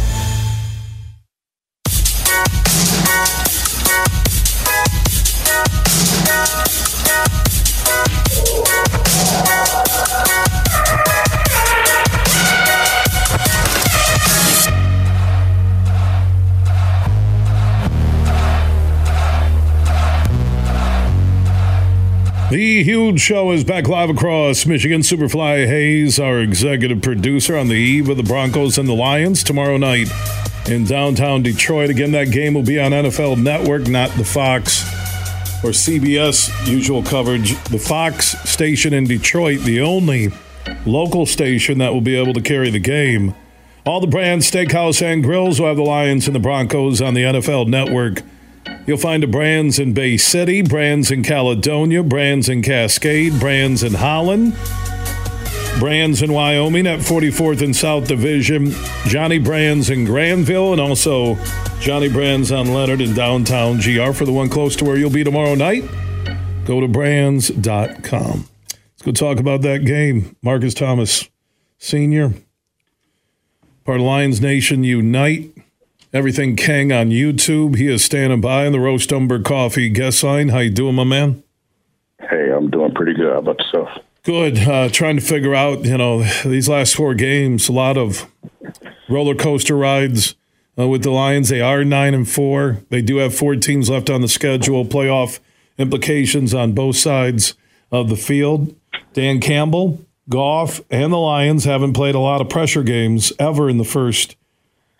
The 22.51 22.83
huge 22.83 23.21
show 23.21 23.51
is 23.51 23.63
back 23.63 23.87
live 23.87 24.09
across 24.09 24.65
Michigan. 24.65 25.03
Superfly 25.03 25.67
Hayes, 25.67 26.19
our 26.19 26.41
executive 26.41 27.01
producer, 27.01 27.55
on 27.55 27.69
the 27.69 27.75
eve 27.75 28.09
of 28.09 28.17
the 28.17 28.23
Broncos 28.23 28.77
and 28.77 28.89
the 28.89 28.93
Lions 28.93 29.41
tomorrow 29.41 29.77
night 29.77 30.09
in 30.67 30.83
downtown 30.83 31.43
Detroit. 31.43 31.89
Again, 31.89 32.11
that 32.11 32.29
game 32.31 32.53
will 32.53 32.61
be 32.61 32.77
on 32.77 32.91
NFL 32.91 33.41
Network, 33.41 33.87
not 33.87 34.09
the 34.17 34.25
Fox 34.25 34.83
or 35.63 35.69
CBS 35.69 36.51
usual 36.67 37.01
coverage. 37.01 37.57
The 37.69 37.79
Fox 37.79 38.37
station 38.49 38.93
in 38.93 39.05
Detroit, 39.05 39.61
the 39.61 39.79
only 39.79 40.33
local 40.85 41.25
station 41.25 41.77
that 41.77 41.93
will 41.93 42.01
be 42.01 42.17
able 42.17 42.33
to 42.33 42.41
carry 42.41 42.69
the 42.69 42.79
game. 42.79 43.33
All 43.85 44.01
the 44.01 44.07
Brann's, 44.07 44.51
steakhouse 44.51 45.01
and 45.01 45.23
grills 45.23 45.61
will 45.61 45.69
have 45.69 45.77
the 45.77 45.83
Lions 45.83 46.27
and 46.27 46.35
the 46.35 46.39
Broncos 46.41 47.01
on 47.01 47.13
the 47.13 47.21
NFL 47.21 47.69
Network. 47.69 48.23
You'll 48.85 48.97
find 48.97 49.23
the 49.23 49.27
Brann's 49.27 49.79
in 49.79 49.93
Bay 49.93 50.17
City, 50.17 50.61
Brann's 50.61 51.11
in 51.11 51.23
Caledonia, 51.23 52.03
Brann's 52.03 52.49
in 52.49 52.61
Cascade, 52.61 53.39
Brann's 53.39 53.83
in 53.83 53.93
Holland, 53.93 54.55
Brann's 55.79 56.21
in 56.21 56.33
Wyoming 56.33 56.87
at 56.87 56.99
44th 56.99 57.61
and 57.61 57.75
South 57.75 58.07
Division, 58.07 58.71
Johnny 59.05 59.39
Brann's 59.39 59.89
in 59.89 60.05
Granville, 60.05 60.71
and 60.71 60.81
also 60.81 61.37
Johnny 61.79 62.09
Brann's 62.09 62.51
on 62.51 62.73
Leonard 62.73 63.01
in 63.01 63.13
downtown 63.13 63.77
GR. 63.77 64.11
For 64.11 64.25
the 64.25 64.31
one 64.31 64.49
close 64.49 64.75
to 64.77 64.85
where 64.85 64.97
you'll 64.97 65.09
be 65.09 65.23
tomorrow 65.23 65.55
night, 65.55 65.83
go 66.65 66.79
to 66.79 66.87
branns.com. 66.87 68.47
Let's 69.01 69.01
go 69.03 69.11
talk 69.11 69.39
about 69.39 69.61
that 69.63 69.85
game. 69.85 70.35
Marcus 70.43 70.75
Thomas, 70.75 71.27
Sr., 71.79 72.33
part 73.83 73.99
of 73.99 74.05
Lions 74.05 74.41
Nation 74.41 74.83
Unite. 74.83 75.51
Everything 76.13 76.57
Kang 76.57 76.91
on 76.91 77.09
YouTube. 77.09 77.77
He 77.77 77.87
is 77.87 78.03
standing 78.03 78.41
by 78.41 78.65
in 78.65 78.73
the 78.73 78.81
Roast 78.81 79.13
Umber 79.13 79.39
Coffee 79.39 79.87
guest 79.87 80.21
line. 80.23 80.49
How 80.49 80.59
you 80.59 80.69
doing, 80.69 80.95
my 80.95 81.05
man? 81.05 81.41
Hey, 82.19 82.51
I'm 82.51 82.69
doing 82.69 82.93
pretty 82.93 83.13
good. 83.13 83.31
How 83.31 83.39
about 83.39 83.59
yourself? 83.59 83.89
Good. 84.23 84.59
Uh, 84.59 84.89
trying 84.89 85.15
to 85.15 85.21
figure 85.21 85.55
out, 85.55 85.85
you 85.85 85.97
know, 85.97 86.23
these 86.43 86.67
last 86.67 86.95
four 86.95 87.13
games, 87.13 87.69
a 87.69 87.71
lot 87.71 87.97
of 87.97 88.29
roller 89.07 89.35
coaster 89.35 89.77
rides 89.77 90.35
uh, 90.77 90.85
with 90.85 91.03
the 91.03 91.11
Lions. 91.11 91.47
They 91.47 91.61
are 91.61 91.85
nine 91.85 92.13
and 92.13 92.29
four. 92.29 92.83
They 92.89 93.01
do 93.01 93.17
have 93.17 93.33
four 93.33 93.55
teams 93.55 93.89
left 93.89 94.09
on 94.09 94.19
the 94.19 94.27
schedule. 94.27 94.83
Playoff 94.83 95.39
implications 95.77 96.53
on 96.53 96.73
both 96.73 96.97
sides 96.97 97.55
of 97.89 98.09
the 98.09 98.17
field. 98.17 98.75
Dan 99.13 99.39
Campbell, 99.39 100.05
Goff, 100.27 100.81
and 100.89 101.13
the 101.13 101.17
Lions 101.17 101.63
haven't 101.63 101.93
played 101.93 102.15
a 102.15 102.19
lot 102.19 102.41
of 102.41 102.49
pressure 102.49 102.83
games 102.83 103.31
ever 103.39 103.69
in 103.69 103.77
the 103.77 103.85
first 103.85 104.35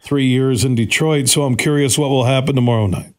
three 0.01 0.25
years 0.25 0.65
in 0.65 0.75
Detroit. 0.75 1.29
So 1.29 1.43
I'm 1.43 1.55
curious 1.55 1.97
what 1.97 2.09
will 2.09 2.25
happen 2.25 2.55
tomorrow 2.55 2.87
night. 2.87 3.13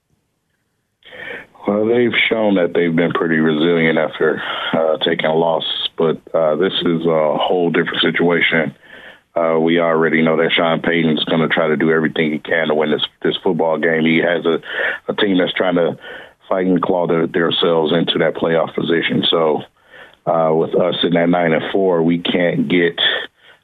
Well, 1.66 1.86
they've 1.86 2.12
shown 2.28 2.56
that 2.56 2.72
they've 2.74 2.94
been 2.94 3.12
pretty 3.12 3.36
resilient 3.36 3.96
after 3.96 4.42
uh, 4.72 4.98
taking 4.98 5.26
a 5.26 5.34
loss, 5.34 5.64
but 5.96 6.20
uh, 6.34 6.56
this 6.56 6.72
is 6.84 7.06
a 7.06 7.38
whole 7.38 7.70
different 7.70 8.02
situation. 8.02 8.74
Uh, 9.34 9.58
we 9.58 9.78
already 9.78 10.22
know 10.22 10.36
that 10.36 10.52
Sean 10.52 10.82
Payton's 10.82 11.24
going 11.24 11.40
to 11.40 11.48
try 11.48 11.68
to 11.68 11.76
do 11.76 11.90
everything 11.90 12.32
he 12.32 12.38
can 12.38 12.68
to 12.68 12.74
win 12.74 12.90
this 12.90 13.06
this 13.22 13.36
football 13.42 13.78
game. 13.78 14.04
He 14.04 14.18
has 14.18 14.44
a, 14.44 14.60
a 15.08 15.14
team 15.14 15.38
that's 15.38 15.54
trying 15.54 15.76
to 15.76 15.96
fight 16.48 16.66
and 16.66 16.82
claw 16.82 17.06
their, 17.06 17.26
themselves 17.26 17.92
into 17.92 18.18
that 18.18 18.34
playoff 18.34 18.74
position. 18.74 19.24
So, 19.30 19.62
uh, 20.26 20.52
with 20.52 20.74
us 20.74 20.96
in 21.02 21.14
that 21.14 21.30
nine 21.30 21.52
and 21.52 21.62
four, 21.72 22.02
we 22.02 22.18
can't 22.18 22.68
get 22.68 23.00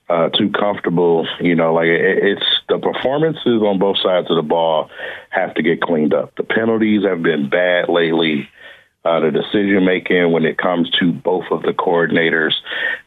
uh, 0.08 0.28
too 0.30 0.50
comfortable. 0.50 1.26
You 1.40 1.54
know, 1.54 1.74
like 1.74 1.86
it, 1.86 2.18
it's 2.22 2.46
the 2.68 2.78
performances 2.78 3.62
on 3.62 3.78
both 3.78 3.98
sides 4.02 4.30
of 4.30 4.36
the 4.36 4.42
ball 4.42 4.90
have 5.30 5.54
to 5.54 5.62
get 5.62 5.80
cleaned 5.80 6.14
up. 6.14 6.34
The 6.36 6.44
penalties 6.44 7.04
have 7.04 7.22
been 7.22 7.48
bad 7.48 7.88
lately. 7.88 8.48
Uh, 9.04 9.20
the 9.20 9.30
decision 9.30 9.84
making 9.84 10.32
when 10.32 10.44
it 10.44 10.58
comes 10.58 10.90
to 10.98 11.12
both 11.12 11.44
of 11.50 11.62
the 11.62 11.72
coordinators, 11.72 12.52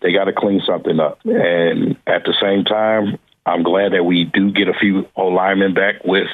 they 0.02 0.14
got 0.14 0.24
to 0.24 0.34
clean 0.34 0.62
something 0.66 1.00
up. 1.00 1.20
And 1.26 1.98
at 2.08 2.24
the 2.24 2.34
same 2.42 2.64
time, 2.64 3.20
I'm 3.46 3.64
glad 3.64 3.94
that 3.94 4.04
we 4.04 4.24
do 4.24 4.52
get 4.52 4.68
a 4.68 4.74
few 4.74 5.08
old 5.16 5.34
linemen 5.34 5.74
back 5.74 6.04
with, 6.04 6.28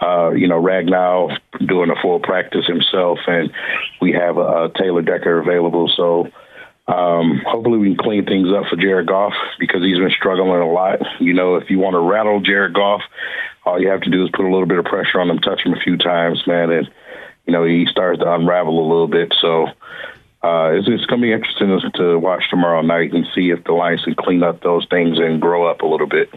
uh, 0.00 0.30
you 0.30 0.48
know, 0.48 0.60
Ragnow 0.60 1.36
doing 1.66 1.90
a 1.90 2.00
full 2.00 2.20
practice 2.20 2.66
himself, 2.66 3.18
and 3.26 3.52
we 4.00 4.12
have 4.12 4.38
uh, 4.38 4.68
Taylor 4.78 5.02
Decker 5.02 5.40
available. 5.40 5.92
So 5.94 6.28
um, 6.88 7.42
hopefully, 7.44 7.78
we 7.78 7.88
can 7.88 7.96
clean 7.96 8.24
things 8.24 8.48
up 8.52 8.66
for 8.70 8.76
Jared 8.76 9.08
Goff 9.08 9.32
because 9.58 9.82
he's 9.82 9.98
been 9.98 10.10
struggling 10.10 10.60
a 10.62 10.70
lot. 10.70 11.00
You 11.20 11.34
know, 11.34 11.56
if 11.56 11.68
you 11.68 11.78
want 11.78 11.94
to 11.94 12.00
rattle 12.00 12.40
Jared 12.40 12.74
Goff, 12.74 13.02
all 13.64 13.80
you 13.80 13.88
have 13.88 14.02
to 14.02 14.10
do 14.10 14.24
is 14.24 14.30
put 14.32 14.44
a 14.44 14.50
little 14.50 14.66
bit 14.66 14.78
of 14.78 14.84
pressure 14.84 15.20
on 15.20 15.28
him, 15.28 15.38
touch 15.38 15.62
him 15.64 15.72
a 15.72 15.80
few 15.80 15.96
times, 15.96 16.42
man, 16.46 16.70
and 16.70 16.88
you 17.44 17.52
know 17.52 17.64
he 17.64 17.86
starts 17.90 18.20
to 18.20 18.32
unravel 18.32 18.78
a 18.78 18.88
little 18.88 19.08
bit. 19.08 19.34
So 19.40 19.66
uh, 20.46 20.70
it's, 20.74 20.86
it's 20.86 21.06
going 21.06 21.20
to 21.20 21.26
be 21.26 21.32
interesting 21.32 21.80
to 21.94 22.18
watch 22.18 22.44
tomorrow 22.50 22.82
night 22.82 23.12
and 23.12 23.26
see 23.34 23.50
if 23.50 23.64
the 23.64 23.72
Lions 23.72 24.04
can 24.04 24.14
clean 24.14 24.44
up 24.44 24.62
those 24.62 24.86
things 24.88 25.18
and 25.18 25.40
grow 25.40 25.66
up 25.68 25.80
a 25.80 25.86
little 25.86 26.06
bit. 26.06 26.32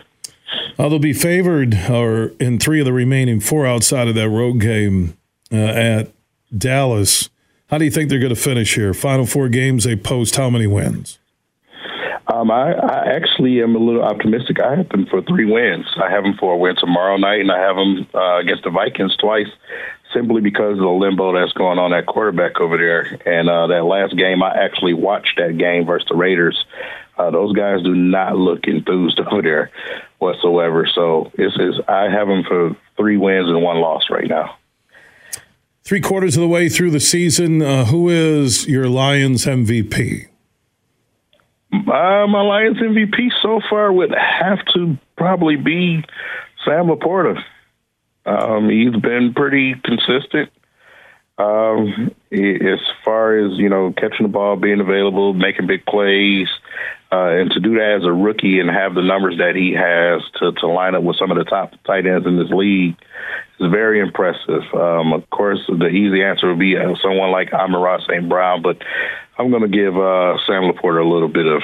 Uh, 0.80 0.89
they'll 0.89 0.97
be 0.97 1.13
favored 1.13 1.76
or 1.91 2.30
in 2.39 2.57
three 2.57 2.80
of 2.80 2.85
the 2.85 2.93
remaining 2.93 3.39
four 3.39 3.67
outside 3.67 4.07
of 4.07 4.15
that 4.15 4.30
road 4.30 4.59
game 4.59 5.15
uh, 5.51 5.57
at 5.57 6.11
Dallas. 6.57 7.30
How 7.70 7.78
do 7.78 7.86
you 7.86 7.91
think 7.91 8.10
they're 8.10 8.20
going 8.20 8.34
to 8.34 8.41
finish 8.41 8.74
here? 8.74 8.96
Final 8.96 9.28
four 9.28 9.48
games, 9.48 9.84
they 9.84 9.96
post 9.96 10.36
how 10.36 10.50
many 10.50 10.66
wins? 10.66 11.20
Um, 12.26 12.50
I, 12.50 12.74
I 12.74 13.16
actually 13.16 13.62
am 13.62 13.76
a 13.76 13.80
little 13.80 14.04
optimistic. 14.04 14.60
I 14.60 14.76
have 14.76 14.90
them 14.90 15.06
for 15.06 15.22
three 15.22 15.46
wins. 15.46 15.86
I 16.02 16.10
have 16.10 16.24
them 16.24 16.36
for 16.40 16.54
a 16.54 16.58
win 16.58 16.76
tomorrow 16.76 17.18
night, 17.18 17.41
and 17.41 17.52
I 17.52 17.60
have 17.60 17.76
them 17.76 18.08
uh, 18.14 18.40
against 18.40 18.64
the 18.64 18.72
Vikings 18.72 19.16
twice, 19.18 19.48
simply 20.14 20.41
because 20.41 20.74
of 20.74 20.84
the 20.84 20.90
limbo 20.90 21.34
that's 21.34 21.54
going 21.54 21.78
on 21.78 21.94
at 21.94 22.08
quarterback 22.08 22.60
over 22.60 22.78
there. 22.78 23.20
And 23.26 23.50
uh, 23.50 23.68
that 23.68 23.86
last 23.86 24.18
game, 24.18 24.41
I 24.41 24.50
actually 24.50 24.94
watched 24.96 25.38
that 25.38 25.58
game 25.58 25.86
versus 25.86 26.08
the 26.10 26.16
Raiders. 26.16 26.66
Uh, 27.20 27.30
those 27.30 27.54
guys 27.54 27.84
do 27.84 27.94
not 27.94 28.36
look 28.36 28.66
enthused 28.66 29.20
over 29.32 29.44
there 29.44 29.72
whatsoever. 30.18 30.88
So 30.88 31.32
it's, 31.36 31.56
it's 31.60 31.78
I 31.88 32.10
have 32.10 32.28
them 32.28 32.44
for 32.48 32.76
three 32.98 33.18
wins 33.18 33.48
and 33.48 33.62
one 33.62 33.78
loss 33.78 34.10
right 34.10 34.28
now. 34.28 34.56
Three 35.90 36.02
quarters 36.02 36.38
of 36.38 36.41
the 36.41 36.48
way 36.48 36.70
through 36.70 36.91
the 36.91 36.99
season, 36.99 37.64
uh, 37.64 37.86
who 37.86 38.10
is 38.10 38.68
your 38.68 38.88
Lions 38.88 39.45
MVP? 39.45 40.28
Uh, 41.74 42.28
my 42.28 42.41
Lions 42.44 42.78
MVP 42.78 43.32
so 43.41 43.60
far 43.68 43.91
would 43.91 44.11
have 44.11 44.60
to 44.76 44.99
probably 45.18 45.56
be 45.56 46.03
Sam 46.64 46.90
Laporta. 46.90 47.41
Um, 48.24 48.70
he's 48.70 49.02
been 49.02 49.34
pretty 49.36 49.74
consistent. 49.84 50.52
Um, 51.40 52.11
as 52.32 52.80
far 53.03 53.40
as 53.40 53.57
you 53.57 53.70
know, 53.70 53.91
catching 53.98 54.28
the 54.28 54.32
ball, 54.32 54.57
being 54.57 54.82
available, 54.82 55.34
making 55.34 55.66
big 55.66 55.88
plays, 55.88 56.49
uh, 57.11 57.41
and 57.41 57.52
to 57.52 57.60
do 57.60 57.76
that 57.76 57.98
as 58.02 58.06
a 58.06 58.11
rookie 58.11 58.60
and 58.60 58.69
have 58.69 58.94
the 58.94 59.02
numbers 59.02 59.38
that 59.38 59.56
he 59.56 59.73
has 59.73 60.22
to 60.40 60.52
to 60.60 60.68
line 60.68 60.95
up 60.95 61.03
with 61.03 61.18
some 61.18 61.31
of 61.31 61.38
the 61.38 61.44
top 61.44 61.73
tight 61.86 62.06
ends 62.06 62.27
in 62.27 62.38
this 62.38 62.52
league 62.52 62.95
is 63.60 63.72
very 63.72 63.99
impressive. 63.99 64.64
Um, 64.73 65.14
of 65.14 65.30
course, 65.30 65.60
the 65.68 65.88
easy 65.88 66.23
answer 66.23 66.49
would 66.49 66.60
be 66.60 66.77
uh, 66.77 66.95
someone 67.02 67.31
like 67.31 67.53
Amon-Ra 67.53 67.99
St. 68.07 68.27
Brown, 68.30 68.61
but 68.61 68.77
I'm 69.38 69.49
going 69.49 69.64
to 69.64 69.68
give 69.68 69.98
uh, 69.98 70.38
Sam 70.45 70.64
Laporta 70.64 71.03
a 71.03 71.07
little 71.07 71.27
bit 71.27 71.45
of, 71.45 71.61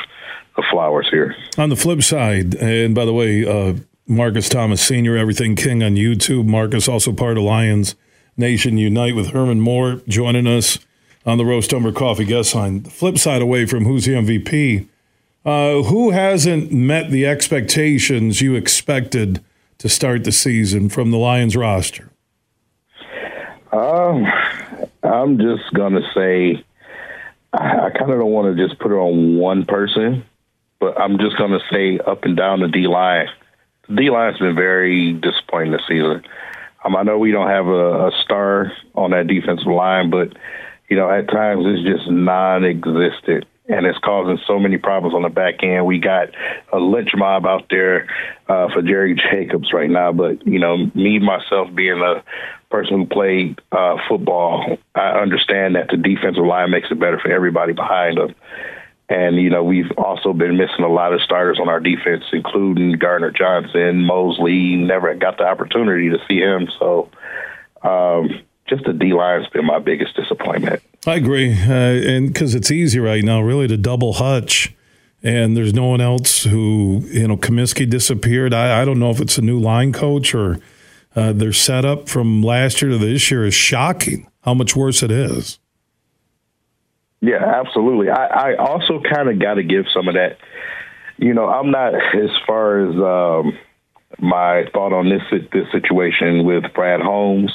of, 0.57 0.63
flowers 0.71 1.07
here. 1.11 1.35
On 1.57 1.69
the 1.69 1.75
flip 1.75 2.01
side, 2.03 2.55
and 2.55 2.95
by 2.95 3.05
the 3.05 3.13
way, 3.13 3.45
uh, 3.45 3.75
Marcus 4.07 4.49
Thomas 4.49 4.81
Sr., 4.81 5.17
Everything 5.17 5.55
King 5.55 5.83
on 5.83 5.95
YouTube. 5.95 6.45
Marcus, 6.45 6.87
also 6.87 7.11
part 7.11 7.37
of 7.37 7.43
Lions 7.43 7.95
Nation 8.37 8.77
Unite 8.77 9.15
with 9.15 9.31
Herman 9.31 9.61
Moore 9.61 10.01
joining 10.07 10.47
us 10.47 10.79
on 11.25 11.37
the 11.37 11.45
Roast 11.45 11.73
Umber 11.73 11.91
Coffee 11.91 12.25
guest 12.25 12.53
line. 12.53 12.83
The 12.83 12.89
flip 12.89 13.17
side 13.17 13.41
away 13.41 13.65
from 13.65 13.85
who's 13.85 14.05
the 14.05 14.13
MVP, 14.13 14.87
uh, 15.45 15.83
who 15.83 16.11
hasn't 16.11 16.71
met 16.71 17.11
the 17.11 17.25
expectations 17.25 18.41
you 18.41 18.55
expected 18.55 19.43
to 19.77 19.87
start 19.87 20.23
the 20.23 20.31
season 20.31 20.89
from 20.89 21.11
the 21.11 21.17
Lions 21.17 21.55
roster? 21.55 22.09
Um, 23.71 24.25
I'm 25.03 25.37
just 25.37 25.71
to 25.93 26.09
say 26.13 26.63
I, 27.53 27.89
kind 27.91 28.11
of 28.11 28.19
don't 28.19 28.31
want 28.31 28.55
to 28.55 28.67
just 28.67 28.79
put 28.79 28.91
it 28.91 28.95
on 28.95 29.37
one 29.37 29.65
person, 29.65 30.25
but 30.79 30.99
I'm 30.99 31.19
just 31.19 31.37
to 31.51 31.59
say 31.71 31.99
up 31.99 32.23
and 32.23 32.35
down 32.35 32.61
the 32.61 32.67
D 32.67 32.87
line. 32.87 33.27
The 33.87 33.95
D 33.95 34.09
line's 34.09 34.39
been 34.39 34.55
very 34.55 35.13
disappointing 35.13 35.71
this 35.71 35.81
season. 35.87 36.23
Um, 36.83 36.95
I 36.95 37.03
know 37.03 37.17
we 37.17 37.31
don't 37.31 37.47
have 37.47 37.67
a, 37.67 38.07
a 38.07 38.11
star 38.23 38.71
on 38.93 39.11
that 39.11 39.27
defensive 39.27 39.67
line, 39.67 40.09
but 40.09 40.35
you 40.89 40.97
know 40.97 41.09
at 41.09 41.29
times 41.29 41.65
it's 41.65 41.87
just 41.87 42.09
non-existent 42.09 43.45
and 43.67 43.85
it's 43.85 43.97
causing 43.99 44.37
so 44.45 44.59
many 44.59 44.77
problems 44.77 45.15
on 45.15 45.23
the 45.23 45.29
back 45.29 45.63
end. 45.63 45.85
We 45.85 45.99
got 45.99 46.29
a 46.71 46.77
lynch 46.77 47.11
mob 47.15 47.45
out 47.45 47.65
there 47.69 48.07
uh, 48.47 48.67
for 48.71 48.81
Jerry 48.81 49.15
Jacobs 49.15 49.73
right 49.73 49.89
now, 49.89 50.11
but 50.11 50.45
you 50.45 50.59
know, 50.59 50.77
me 50.93 51.19
myself 51.19 51.73
being 51.73 52.01
a 52.01 52.23
person 52.69 52.99
who 52.99 53.05
played 53.07 53.59
uh, 53.71 53.97
football, 54.07 54.77
I 54.93 55.19
understand 55.19 55.75
that 55.75 55.87
the 55.89 55.97
defensive 55.97 56.45
line 56.45 56.71
makes 56.71 56.91
it 56.91 56.99
better 56.99 57.19
for 57.19 57.31
everybody 57.31 57.73
behind 57.73 58.17
them. 58.17 58.35
And 59.09 59.35
you 59.37 59.49
know, 59.49 59.63
we've 59.63 59.91
also 59.97 60.33
been 60.33 60.57
missing 60.57 60.83
a 60.83 60.91
lot 60.91 61.13
of 61.13 61.21
starters 61.21 61.59
on 61.59 61.69
our 61.69 61.79
defense, 61.79 62.23
including 62.33 62.93
Gardner 62.93 63.31
Johnson, 63.31 64.03
Moseley. 64.03 64.75
Never 64.75 65.13
got 65.15 65.37
the 65.37 65.45
opportunity 65.45 66.09
to 66.09 66.17
see 66.27 66.39
him, 66.39 66.67
so. 66.79 67.09
Um, 67.83 68.41
just 68.67 68.83
the 68.85 68.93
D 68.93 69.13
line's 69.13 69.47
been 69.47 69.65
my 69.65 69.79
biggest 69.79 70.15
disappointment. 70.15 70.81
I 71.05 71.15
agree, 71.15 71.53
uh, 71.53 71.71
and 71.71 72.33
because 72.33 72.55
it's 72.55 72.71
easy 72.71 72.99
right 72.99 73.23
now, 73.23 73.41
really, 73.41 73.67
to 73.67 73.77
double 73.77 74.13
hutch, 74.13 74.73
and 75.21 75.55
there's 75.55 75.73
no 75.73 75.85
one 75.85 76.01
else 76.01 76.43
who 76.43 77.03
you 77.05 77.27
know. 77.27 77.37
Cominsky 77.37 77.89
disappeared. 77.89 78.53
I, 78.53 78.81
I 78.81 78.85
don't 78.85 78.99
know 78.99 79.11
if 79.11 79.21
it's 79.21 79.37
a 79.37 79.41
new 79.41 79.59
line 79.59 79.93
coach 79.93 80.33
or 80.33 80.59
uh, 81.15 81.31
their 81.31 81.53
setup 81.53 82.09
from 82.09 82.41
last 82.41 82.81
year 82.81 82.91
to 82.91 82.97
this 82.97 83.31
year 83.31 83.45
is 83.45 83.53
shocking. 83.53 84.29
How 84.43 84.53
much 84.53 84.75
worse 84.75 85.01
it 85.01 85.11
is. 85.11 85.59
Yeah, 87.21 87.43
absolutely. 87.43 88.09
I, 88.09 88.51
I 88.51 88.55
also 88.55 89.01
kind 89.01 89.29
of 89.29 89.39
got 89.39 89.55
to 89.55 89.63
give 89.63 89.85
some 89.93 90.07
of 90.07 90.13
that. 90.13 90.37
You 91.17 91.33
know, 91.33 91.47
I'm 91.47 91.71
not 91.71 91.95
as 91.95 92.29
far 92.45 92.79
as 92.79 92.95
um, 92.95 93.57
my 94.19 94.65
thought 94.73 94.93
on 94.93 95.09
this 95.09 95.23
this 95.51 95.71
situation 95.71 96.45
with 96.45 96.63
Brad 96.73 97.01
Holmes. 97.01 97.51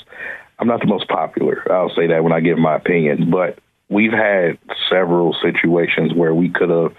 I'm 0.60 0.68
not 0.68 0.80
the 0.80 0.86
most 0.86 1.08
popular. 1.08 1.64
I'll 1.72 1.94
say 1.94 2.08
that 2.08 2.22
when 2.22 2.32
I 2.32 2.40
give 2.40 2.58
my 2.58 2.76
opinion, 2.76 3.30
but 3.30 3.58
we've 3.88 4.12
had 4.12 4.58
several 4.90 5.34
situations 5.42 6.12
where 6.14 6.34
we 6.34 6.50
could 6.50 6.70
have 6.70 6.94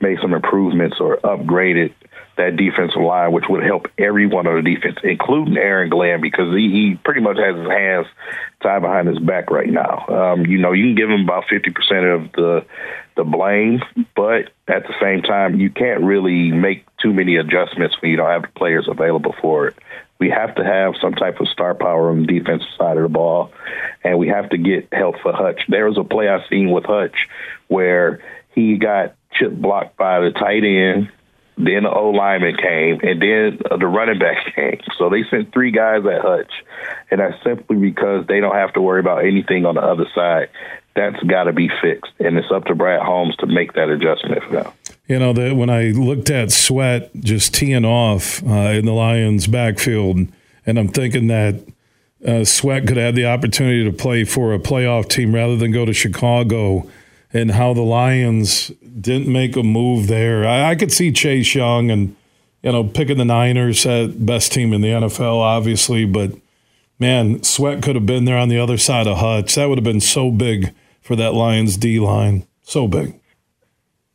made 0.00 0.18
some 0.20 0.34
improvements 0.34 0.98
or 1.00 1.16
upgraded 1.18 1.92
that 2.36 2.56
defensive 2.56 3.00
line, 3.00 3.32
which 3.32 3.46
would 3.48 3.64
help 3.64 3.86
everyone 3.98 4.46
on 4.46 4.62
the 4.62 4.74
defense, 4.74 4.98
including 5.02 5.56
Aaron 5.56 5.88
Glenn, 5.88 6.20
because 6.20 6.54
he, 6.54 6.70
he 6.70 7.00
pretty 7.02 7.22
much 7.22 7.38
has 7.38 7.56
his 7.56 7.68
hands 7.68 8.06
tied 8.62 8.82
behind 8.82 9.08
his 9.08 9.18
back 9.18 9.50
right 9.50 9.70
now. 9.70 10.04
Um, 10.08 10.44
you 10.46 10.58
know, 10.58 10.72
you 10.72 10.84
can 10.84 10.94
give 10.94 11.10
him 11.10 11.22
about 11.22 11.44
50% 11.50 12.14
of 12.14 12.32
the 12.32 12.66
the 13.16 13.24
blame, 13.24 13.80
but 14.14 14.50
at 14.68 14.82
the 14.86 14.92
same 15.00 15.22
time, 15.22 15.58
you 15.58 15.70
can't 15.70 16.02
really 16.02 16.52
make 16.52 16.84
too 16.98 17.14
many 17.14 17.36
adjustments 17.36 17.96
when 18.02 18.10
you 18.10 18.18
don't 18.18 18.28
have 18.28 18.42
the 18.42 18.48
players 18.48 18.86
available 18.88 19.34
for 19.40 19.68
it. 19.68 19.76
We 20.18 20.30
have 20.30 20.54
to 20.54 20.64
have 20.64 20.94
some 21.00 21.12
type 21.12 21.40
of 21.40 21.48
star 21.48 21.74
power 21.74 22.10
on 22.10 22.22
the 22.22 22.26
defensive 22.26 22.68
side 22.78 22.96
of 22.96 23.02
the 23.02 23.08
ball, 23.08 23.52
and 24.02 24.18
we 24.18 24.28
have 24.28 24.48
to 24.50 24.58
get 24.58 24.88
help 24.92 25.16
for 25.22 25.32
Hutch. 25.32 25.60
There 25.68 25.86
was 25.86 25.98
a 25.98 26.04
play 26.04 26.28
I 26.28 26.46
seen 26.48 26.70
with 26.70 26.84
Hutch 26.84 27.16
where 27.68 28.22
he 28.54 28.78
got 28.78 29.14
chip 29.32 29.52
blocked 29.52 29.96
by 29.96 30.20
the 30.20 30.30
tight 30.30 30.64
end, 30.64 31.10
then 31.58 31.84
the 31.84 31.90
O 31.90 32.10
lineman 32.10 32.56
came, 32.56 33.00
and 33.02 33.20
then 33.20 33.58
the 33.78 33.86
running 33.86 34.18
back 34.18 34.36
came. 34.54 34.80
So 34.98 35.08
they 35.08 35.24
sent 35.30 35.52
three 35.52 35.70
guys 35.70 36.04
at 36.06 36.20
Hutch, 36.20 36.52
and 37.10 37.20
that's 37.20 37.42
simply 37.42 37.76
because 37.76 38.26
they 38.26 38.40
don't 38.40 38.54
have 38.54 38.74
to 38.74 38.82
worry 38.82 39.00
about 39.00 39.24
anything 39.24 39.64
on 39.64 39.74
the 39.74 39.82
other 39.82 40.06
side. 40.14 40.48
That's 40.94 41.22
got 41.24 41.44
to 41.44 41.52
be 41.52 41.70
fixed, 41.82 42.12
and 42.18 42.38
it's 42.38 42.50
up 42.50 42.64
to 42.66 42.74
Brad 42.74 43.02
Holmes 43.02 43.36
to 43.36 43.46
make 43.46 43.74
that 43.74 43.88
adjustment 43.90 44.42
for 44.44 44.52
them. 44.52 44.72
You 45.08 45.20
know, 45.20 45.32
that 45.34 45.54
when 45.54 45.70
I 45.70 45.90
looked 45.90 46.30
at 46.30 46.50
Sweat 46.50 47.14
just 47.14 47.54
teeing 47.54 47.84
off 47.84 48.42
uh, 48.44 48.70
in 48.72 48.86
the 48.86 48.92
Lions' 48.92 49.46
backfield, 49.46 50.26
and 50.66 50.78
I'm 50.78 50.88
thinking 50.88 51.28
that 51.28 51.62
uh, 52.26 52.44
Sweat 52.44 52.88
could 52.88 52.96
have 52.96 53.14
the 53.14 53.26
opportunity 53.26 53.84
to 53.84 53.92
play 53.92 54.24
for 54.24 54.52
a 54.52 54.58
playoff 54.58 55.08
team 55.08 55.32
rather 55.32 55.56
than 55.56 55.70
go 55.70 55.84
to 55.84 55.92
Chicago, 55.92 56.90
and 57.32 57.52
how 57.52 57.72
the 57.72 57.82
Lions 57.82 58.72
didn't 59.00 59.32
make 59.32 59.56
a 59.56 59.62
move 59.62 60.08
there. 60.08 60.46
I, 60.46 60.70
I 60.70 60.74
could 60.74 60.92
see 60.92 61.12
Chase 61.12 61.54
Young 61.54 61.90
and 61.90 62.16
you 62.62 62.72
know 62.72 62.82
picking 62.82 63.18
the 63.18 63.24
Niners 63.24 63.86
at 63.86 64.26
best 64.26 64.52
team 64.52 64.72
in 64.72 64.80
the 64.80 64.88
NFL, 64.88 65.38
obviously, 65.38 66.04
but 66.04 66.32
man, 66.98 67.44
Sweat 67.44 67.80
could 67.80 67.94
have 67.94 68.06
been 68.06 68.24
there 68.24 68.38
on 68.38 68.48
the 68.48 68.58
other 68.58 68.78
side 68.78 69.06
of 69.06 69.18
Hutch. 69.18 69.54
That 69.54 69.68
would 69.68 69.78
have 69.78 69.84
been 69.84 70.00
so 70.00 70.32
big 70.32 70.74
for 71.00 71.14
that 71.14 71.34
Lions 71.34 71.76
D 71.76 72.00
line, 72.00 72.44
so 72.62 72.88
big. 72.88 73.20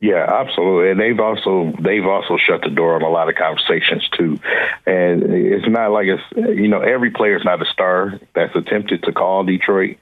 Yeah, 0.02 0.26
absolutely. 0.28 0.90
And 0.90 0.98
they've 0.98 1.20
also 1.20 1.72
they've 1.80 2.04
also 2.04 2.36
shut 2.36 2.62
the 2.62 2.70
door 2.70 2.96
on 2.96 3.02
a 3.02 3.08
lot 3.08 3.28
of 3.28 3.36
conversations 3.36 4.02
too. 4.18 4.36
And 4.84 5.22
it's 5.22 5.68
not 5.68 5.92
like 5.92 6.08
it's 6.08 6.22
you 6.58 6.66
know 6.66 6.80
every 6.80 7.12
player 7.12 7.36
is 7.36 7.44
not 7.44 7.62
a 7.62 7.66
star 7.72 8.18
that's 8.34 8.54
attempted 8.56 9.04
to 9.04 9.12
call 9.12 9.44
Detroit, 9.44 9.98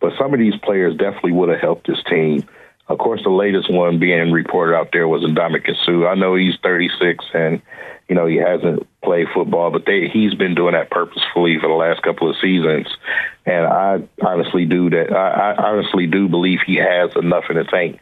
but 0.00 0.14
some 0.18 0.32
of 0.32 0.40
these 0.40 0.56
players 0.64 0.96
definitely 0.96 1.32
would 1.32 1.50
have 1.50 1.60
helped 1.60 1.86
this 1.86 2.02
team. 2.08 2.48
Of 2.88 2.96
course, 2.96 3.20
the 3.24 3.30
latest 3.30 3.70
one 3.70 3.98
being 3.98 4.32
reported 4.32 4.74
out 4.74 4.88
there 4.90 5.06
was 5.06 5.22
Ndamukong 5.22 5.76
Suh. 5.84 6.06
I 6.06 6.14
know 6.14 6.34
he's 6.34 6.56
36 6.62 7.22
and 7.34 7.60
you 8.08 8.14
know 8.14 8.24
he 8.24 8.36
hasn't 8.36 8.86
played 9.04 9.26
football, 9.34 9.70
but 9.70 9.84
they, 9.84 10.08
he's 10.08 10.32
been 10.32 10.54
doing 10.54 10.72
that 10.72 10.90
purposefully 10.90 11.58
for 11.60 11.68
the 11.68 11.74
last 11.74 12.02
couple 12.02 12.30
of 12.30 12.36
seasons. 12.40 12.86
And 13.44 13.66
I 13.66 14.02
honestly 14.24 14.64
do 14.64 14.88
that. 14.88 15.12
I, 15.12 15.52
I 15.52 15.72
honestly 15.72 16.06
do 16.06 16.26
believe 16.26 16.60
he 16.64 16.76
has 16.76 17.10
enough 17.16 17.44
in 17.50 17.56
the 17.56 17.64
tank 17.64 18.00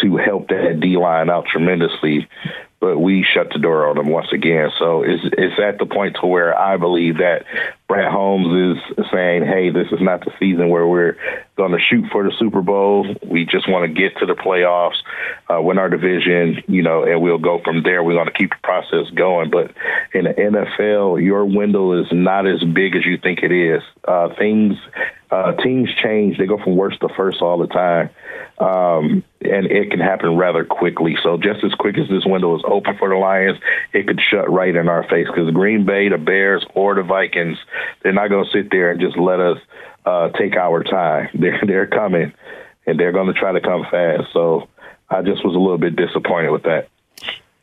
to 0.00 0.16
help 0.16 0.48
that 0.48 0.80
D 0.80 0.96
line 0.96 1.30
out 1.30 1.46
tremendously. 1.46 2.28
But 2.80 2.98
we 2.98 3.24
shut 3.24 3.50
the 3.52 3.58
door 3.58 3.88
on 3.88 3.96
them 3.96 4.08
once 4.08 4.32
again. 4.32 4.70
So 4.78 5.02
it's 5.02 5.24
it's 5.36 5.60
at 5.60 5.78
the 5.78 5.86
point 5.86 6.16
to 6.20 6.26
where 6.26 6.56
I 6.56 6.76
believe 6.76 7.18
that 7.18 7.44
Brad 7.88 8.12
Holmes 8.12 8.76
is 8.98 9.06
saying, 9.10 9.46
"Hey, 9.46 9.70
this 9.70 9.86
is 9.90 10.00
not 10.00 10.22
the 10.22 10.30
season 10.38 10.68
where 10.68 10.86
we're 10.86 11.16
going 11.56 11.72
to 11.72 11.78
shoot 11.78 12.04
for 12.12 12.22
the 12.22 12.30
Super 12.38 12.60
Bowl. 12.60 13.06
We 13.24 13.46
just 13.46 13.66
want 13.66 13.88
to 13.88 14.00
get 14.00 14.18
to 14.18 14.26
the 14.26 14.34
playoffs, 14.34 14.98
uh, 15.48 15.60
win 15.62 15.78
our 15.78 15.88
division, 15.88 16.62
you 16.68 16.82
know, 16.82 17.04
and 17.04 17.22
we'll 17.22 17.38
go 17.38 17.60
from 17.64 17.82
there. 17.82 18.04
We're 18.04 18.12
going 18.12 18.26
to 18.26 18.32
keep 18.32 18.50
the 18.50 18.62
process 18.62 19.08
going." 19.14 19.50
But 19.50 19.72
in 20.12 20.24
the 20.24 20.34
NFL, 20.34 21.24
your 21.24 21.46
window 21.46 21.92
is 22.00 22.06
not 22.12 22.46
as 22.46 22.62
big 22.62 22.94
as 22.94 23.06
you 23.06 23.16
think 23.16 23.42
it 23.42 23.52
is. 23.52 23.82
Uh, 24.06 24.34
things, 24.38 24.76
uh, 25.30 25.52
teams 25.52 25.88
change; 26.02 26.36
they 26.36 26.46
go 26.46 26.58
from 26.62 26.76
worst 26.76 27.00
to 27.00 27.08
first 27.16 27.40
all 27.40 27.56
the 27.56 27.68
time, 27.68 28.10
um, 28.58 29.24
and 29.40 29.66
it 29.66 29.90
can 29.90 30.00
happen 30.00 30.36
rather 30.36 30.64
quickly. 30.64 31.16
So, 31.22 31.38
just 31.38 31.64
as 31.64 31.72
quick 31.74 31.96
as 31.96 32.08
this 32.08 32.26
window 32.26 32.54
is 32.54 32.62
open 32.66 32.98
for 32.98 33.08
the 33.08 33.16
Lions, 33.16 33.58
it 33.94 34.06
could 34.06 34.20
shut 34.20 34.50
right 34.50 34.74
in 34.74 34.88
our 34.88 35.04
face 35.04 35.26
because 35.26 35.50
Green 35.54 35.86
Bay, 35.86 36.08
the 36.08 36.18
Bears, 36.18 36.66
or 36.74 36.94
the 36.94 37.02
Vikings 37.02 37.56
they're 38.02 38.12
not 38.12 38.28
going 38.28 38.44
to 38.44 38.50
sit 38.50 38.70
there 38.70 38.90
and 38.90 39.00
just 39.00 39.16
let 39.18 39.40
us 39.40 39.58
uh, 40.04 40.30
take 40.30 40.56
our 40.56 40.82
time. 40.82 41.28
They're 41.38 41.60
they're 41.66 41.86
coming, 41.86 42.32
and 42.86 42.98
they're 42.98 43.12
going 43.12 43.26
to 43.26 43.38
try 43.38 43.52
to 43.52 43.60
come 43.60 43.84
fast. 43.90 44.32
So 44.32 44.68
I 45.10 45.22
just 45.22 45.44
was 45.44 45.54
a 45.54 45.58
little 45.58 45.78
bit 45.78 45.96
disappointed 45.96 46.50
with 46.50 46.62
that. 46.62 46.88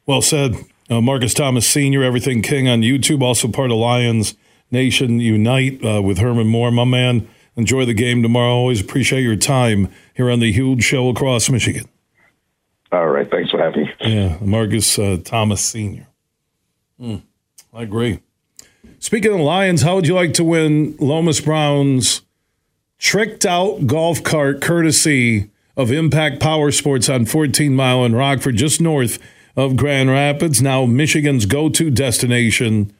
Well 0.05 0.21
said, 0.21 0.55
uh, 0.89 1.01
Marcus 1.01 1.33
Thomas 1.33 1.67
Senior, 1.67 2.03
Everything 2.03 2.41
King 2.41 2.67
on 2.67 2.81
YouTube, 2.81 3.23
also 3.23 3.47
part 3.47 3.71
of 3.71 3.77
Lions 3.77 4.35
Nation 4.69 5.19
Unite 5.19 5.83
uh, 5.83 6.01
with 6.01 6.19
Herman 6.19 6.47
Moore, 6.47 6.71
my 6.71 6.83
man. 6.83 7.27
Enjoy 7.55 7.85
the 7.85 7.93
game 7.93 8.21
tomorrow. 8.21 8.51
Always 8.51 8.81
appreciate 8.81 9.21
your 9.21 9.37
time 9.37 9.89
here 10.13 10.29
on 10.29 10.39
the 10.39 10.51
huge 10.51 10.83
show 10.83 11.09
across 11.09 11.49
Michigan. 11.49 11.85
All 12.91 13.07
right, 13.07 13.29
thanks 13.29 13.49
for 13.49 13.59
having 13.59 13.83
me. 13.83 13.91
Yeah, 14.01 14.37
Marcus 14.41 14.99
uh, 14.99 15.17
Thomas 15.23 15.61
Senior. 15.61 16.07
Mm, 16.99 17.23
I 17.73 17.83
agree. 17.83 18.19
Speaking 19.05 19.33
of 19.33 19.39
Lions, 19.39 19.83
how 19.83 19.93
would 19.93 20.07
you 20.07 20.15
like 20.15 20.33
to 20.33 20.43
win 20.43 20.95
Lomas 20.97 21.39
Brown's 21.39 22.23
tricked 22.97 23.45
out 23.45 23.85
golf 23.85 24.23
cart 24.23 24.61
courtesy 24.61 25.51
of 25.77 25.91
Impact 25.91 26.39
Power 26.39 26.71
Sports 26.71 27.07
on 27.07 27.27
14 27.27 27.75
Mile 27.75 28.03
in 28.03 28.15
Rockford, 28.15 28.55
just 28.55 28.81
north 28.81 29.19
of 29.55 29.75
Grand 29.75 30.09
Rapids, 30.09 30.59
now 30.59 30.87
Michigan's 30.87 31.45
go 31.45 31.69
to 31.69 31.91
destination 31.91 32.91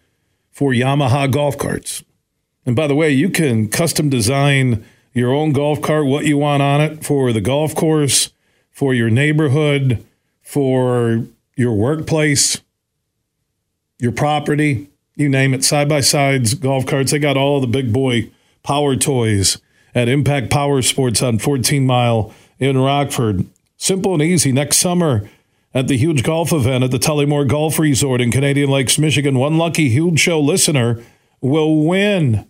for 0.52 0.74
Yamaha 0.74 1.32
golf 1.32 1.58
carts. 1.58 2.04
And 2.68 2.76
by 2.76 2.86
the 2.86 2.94
way, 2.94 3.10
you 3.10 3.32
can 3.32 3.68
custom 3.68 4.08
design 4.08 4.86
your 5.12 5.34
own 5.34 5.54
golf 5.54 5.82
cart, 5.82 6.06
what 6.06 6.26
you 6.26 6.38
want 6.38 6.62
on 6.62 6.82
it 6.82 7.04
for 7.04 7.34
the 7.34 7.42
golf 7.42 7.74
course, 7.74 8.30
for 8.70 8.94
your 8.94 9.10
neighborhood, 9.10 10.06
for 10.44 11.26
your 11.56 11.74
workplace, 11.74 12.62
your 13.98 14.12
property 14.12 14.92
you 15.16 15.30
name 15.30 15.54
it, 15.54 15.64
side 15.64 15.90
by 15.90 16.02
sides, 16.02 16.54
golf 16.54 16.86
carts. 16.86 17.12
They 17.12 17.20
got 17.20 17.38
all 17.38 17.62
the 17.62 17.68
big 17.68 17.94
boy 17.94 18.32
power 18.64 18.96
toys 18.96 19.60
at 19.94 20.10
Impact 20.10 20.50
Power 20.50 20.82
Sports 20.82 21.22
on 21.22 21.40
14 21.40 21.86
Mile 21.86 22.34
in 22.60 22.78
Rockford. 22.78 23.46
Simple 23.78 24.14
and 24.14 24.22
easy. 24.22 24.52
Next 24.52 24.78
summer 24.78 25.30
at 25.74 25.88
the 25.88 25.98
huge 25.98 26.24
golf 26.24 26.52
event 26.52 26.84
at 26.84 26.92
the 26.92 26.98
Tullymore 26.98 27.48
Golf 27.48 27.80
Resort 27.80 28.22
in 28.22 28.32
Canadian 28.32 28.70
Lakes, 28.70 28.98
Michigan, 28.98 29.38
one 29.38 29.58
lucky 29.58 29.90
Huge 29.90 30.20
Show 30.20 30.40
listener 30.40 31.04
will 31.42 31.84
win 31.84 32.48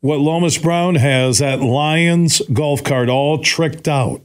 what 0.00 0.20
Lomas 0.20 0.58
Brown 0.58 0.96
has 0.96 1.40
at 1.40 1.60
Lions 1.60 2.42
Golf 2.52 2.84
Cart, 2.84 3.08
all 3.08 3.38
tricked 3.38 3.88
out. 3.88 4.20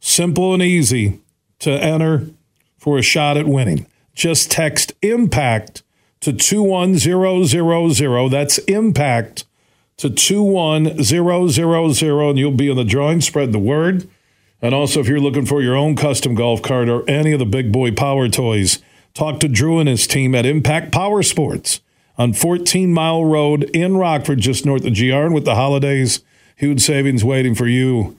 Simple 0.00 0.52
and 0.52 0.62
easy 0.62 1.20
to 1.60 1.70
enter 1.70 2.28
for 2.76 2.98
a 2.98 3.02
shot 3.02 3.36
at 3.36 3.46
winning. 3.46 3.86
Just 4.14 4.50
text 4.50 4.92
IMPACT 5.00 5.82
to 6.26 6.32
21000. 6.32 8.30
That's 8.30 8.58
impact 8.58 9.44
to 9.96 10.10
21000 10.10 12.28
and 12.28 12.38
you'll 12.38 12.50
be 12.50 12.68
in 12.68 12.76
the 12.76 12.84
drawing. 12.84 13.20
Spread 13.20 13.52
the 13.52 13.60
word. 13.60 14.08
And 14.60 14.74
also, 14.74 14.98
if 14.98 15.06
you're 15.06 15.20
looking 15.20 15.46
for 15.46 15.62
your 15.62 15.76
own 15.76 15.94
custom 15.94 16.34
golf 16.34 16.62
cart 16.62 16.88
or 16.88 17.08
any 17.08 17.30
of 17.30 17.38
the 17.38 17.46
big 17.46 17.70
boy 17.70 17.92
power 17.92 18.28
toys, 18.28 18.80
talk 19.14 19.38
to 19.38 19.48
Drew 19.48 19.78
and 19.78 19.88
his 19.88 20.08
team 20.08 20.34
at 20.34 20.44
Impact 20.44 20.90
Power 20.90 21.22
Sports 21.22 21.80
on 22.18 22.32
14 22.32 22.92
Mile 22.92 23.24
Road 23.24 23.70
in 23.72 23.96
Rockford, 23.96 24.40
just 24.40 24.66
north 24.66 24.84
of 24.84 24.94
GR. 24.94 25.12
And 25.12 25.34
with 25.34 25.44
the 25.44 25.54
holidays, 25.54 26.22
huge 26.56 26.80
savings 26.80 27.22
waiting 27.22 27.54
for 27.54 27.68
you 27.68 28.18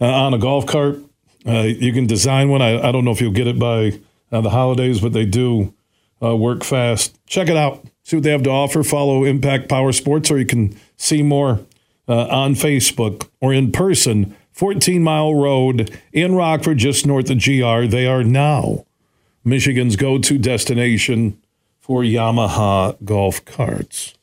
uh, 0.00 0.06
on 0.06 0.34
a 0.34 0.38
golf 0.38 0.66
cart. 0.66 0.98
Uh, 1.46 1.60
you 1.60 1.92
can 1.92 2.08
design 2.08 2.48
one. 2.48 2.62
I, 2.62 2.88
I, 2.88 2.90
don't 2.90 3.04
know 3.04 3.12
if 3.12 3.20
you'll 3.20 3.30
get 3.30 3.46
it 3.46 3.60
by 3.60 4.00
uh, 4.32 4.40
the 4.40 4.50
holidays, 4.50 5.00
but 5.00 5.12
they 5.12 5.24
do 5.24 5.72
uh, 6.22 6.36
work 6.36 6.64
fast. 6.64 7.18
Check 7.26 7.48
it 7.48 7.56
out. 7.56 7.84
See 8.02 8.16
what 8.16 8.22
they 8.24 8.30
have 8.30 8.42
to 8.44 8.50
offer. 8.50 8.82
Follow 8.82 9.24
Impact 9.24 9.68
Power 9.68 9.92
Sports, 9.92 10.30
or 10.30 10.38
you 10.38 10.46
can 10.46 10.78
see 10.96 11.22
more 11.22 11.60
uh, 12.08 12.26
on 12.26 12.54
Facebook 12.54 13.28
or 13.40 13.52
in 13.52 13.72
person. 13.72 14.34
14 14.52 15.02
Mile 15.02 15.34
Road 15.34 15.96
in 16.12 16.34
Rockford, 16.34 16.78
just 16.78 17.06
north 17.06 17.30
of 17.30 17.38
GR. 17.38 17.86
They 17.86 18.06
are 18.06 18.24
now 18.24 18.86
Michigan's 19.44 19.96
go 19.96 20.18
to 20.18 20.38
destination 20.38 21.40
for 21.78 22.02
Yamaha 22.02 22.96
golf 23.04 23.44
carts. 23.44 24.14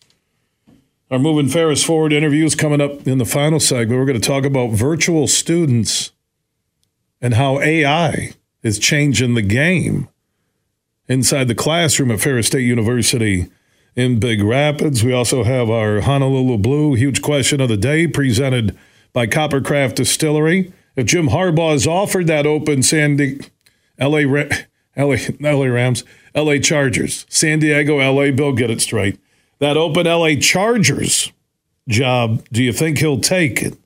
Our 1.10 1.20
moving 1.20 1.48
Ferris 1.48 1.84
forward 1.84 2.12
interview 2.14 2.46
is 2.46 2.56
coming 2.56 2.82
up 2.82 3.08
in 3.08 3.18
the 3.18 3.26
final 3.26 3.60
segment. 3.60 4.00
We're 4.00 4.06
going 4.06 4.20
to 4.20 4.28
talk 4.28 4.44
about 4.44 4.72
virtual 4.72 5.28
students 5.28 6.12
and 7.22 7.36
how 7.36 7.60
AI 7.60 8.34
is 8.62 8.78
changing 8.80 9.36
the 9.36 9.42
game 9.42 10.10
inside 11.08 11.48
the 11.48 11.56
classroom 11.56 12.12
at 12.12 12.20
Ferris 12.20 12.48
State 12.48 12.66
University 12.66 13.48
in 13.96 14.20
Big 14.20 14.44
Rapids. 14.44 15.04
We 15.04 15.14
also 15.14 15.44
have 15.44 15.70
our 15.70 16.02
Honolulu 16.02 16.58
Blue 16.58 16.96
huge 16.96 17.22
question 17.22 17.62
of 17.62 17.70
the 17.70 17.78
day 17.78 18.08
presented 18.08 18.78
by 19.14 19.28
Coppercraft 19.28 19.96
Distillery. 19.96 20.74
If 20.96 21.06
Jim 21.08 21.30
Harbaugh 21.30 21.76
is 21.76 21.88
offered 21.88 22.28
that 22.28 22.46
open 22.46 22.84
Sandy, 22.84 23.40
LA, 24.00 24.20
LA, 24.98 25.16
LA 25.40 25.66
Rams, 25.66 26.04
LA 26.34 26.58
Chargers, 26.58 27.26
San 27.30 27.60
Diego, 27.60 27.98
LA, 27.98 28.32
Bill, 28.32 28.54
get 28.54 28.70
it 28.70 28.82
straight. 28.82 29.20
That 29.60 29.78
open 29.78 30.06
LA 30.06 30.36
Chargers 30.36 31.32
job, 31.88 32.44
do 32.52 32.64
you 32.64 32.74
think 32.74 32.98
he'll 32.98 33.20
take 33.20 33.62
it? 33.62 33.78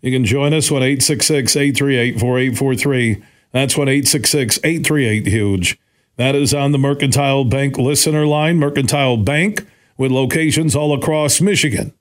You 0.00 0.10
can 0.10 0.24
join 0.24 0.52
us 0.52 0.70
on 0.70 0.82
866 0.82 1.54
838 1.54 2.18
4843. 2.18 3.22
That's 3.52 3.76
1 3.76 3.88
866 3.88 4.58
838 4.64 5.26
Huge. 5.26 5.78
That 6.16 6.34
is 6.34 6.52
on 6.52 6.72
the 6.72 6.78
Mercantile 6.78 7.44
Bank 7.44 7.78
listener 7.78 8.26
line. 8.26 8.58
Mercantile 8.58 9.16
Bank 9.16 9.66
with 9.96 10.12
locations 10.12 10.76
all 10.76 10.94
across 10.94 11.40
Michigan 11.40 11.92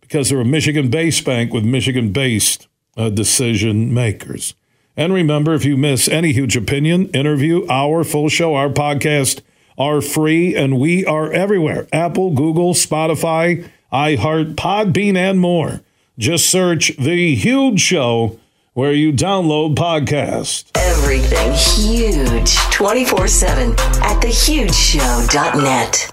because 0.00 0.30
they're 0.30 0.40
a 0.40 0.44
Michigan 0.44 0.90
based 0.90 1.24
bank 1.24 1.52
with 1.52 1.64
Michigan 1.64 2.12
based 2.12 2.68
uh, 2.96 3.10
decision 3.10 3.92
makers. 3.92 4.54
And 4.96 5.12
remember, 5.12 5.54
if 5.54 5.64
you 5.64 5.76
miss 5.76 6.08
any 6.08 6.32
huge 6.32 6.56
opinion, 6.56 7.08
interview, 7.08 7.66
our 7.68 8.04
full 8.04 8.28
show, 8.28 8.54
our 8.54 8.68
podcast 8.68 9.40
are 9.76 10.00
free, 10.00 10.54
and 10.54 10.78
we 10.78 11.04
are 11.04 11.32
everywhere 11.32 11.88
Apple, 11.92 12.30
Google, 12.30 12.74
Spotify, 12.74 13.68
iHeart, 13.92 14.54
Podbean, 14.54 15.16
and 15.16 15.40
more. 15.40 15.80
Just 16.16 16.48
search 16.48 16.96
The 16.96 17.34
Huge 17.34 17.80
Show 17.80 18.38
where 18.74 18.92
you 18.92 19.12
download 19.12 19.74
podcasts. 19.76 20.64
Everything 20.74 21.52
huge 21.52 22.56
24 22.70 23.26
7 23.28 23.70
at 23.70 24.20
thehugeshow.net. 24.20 26.10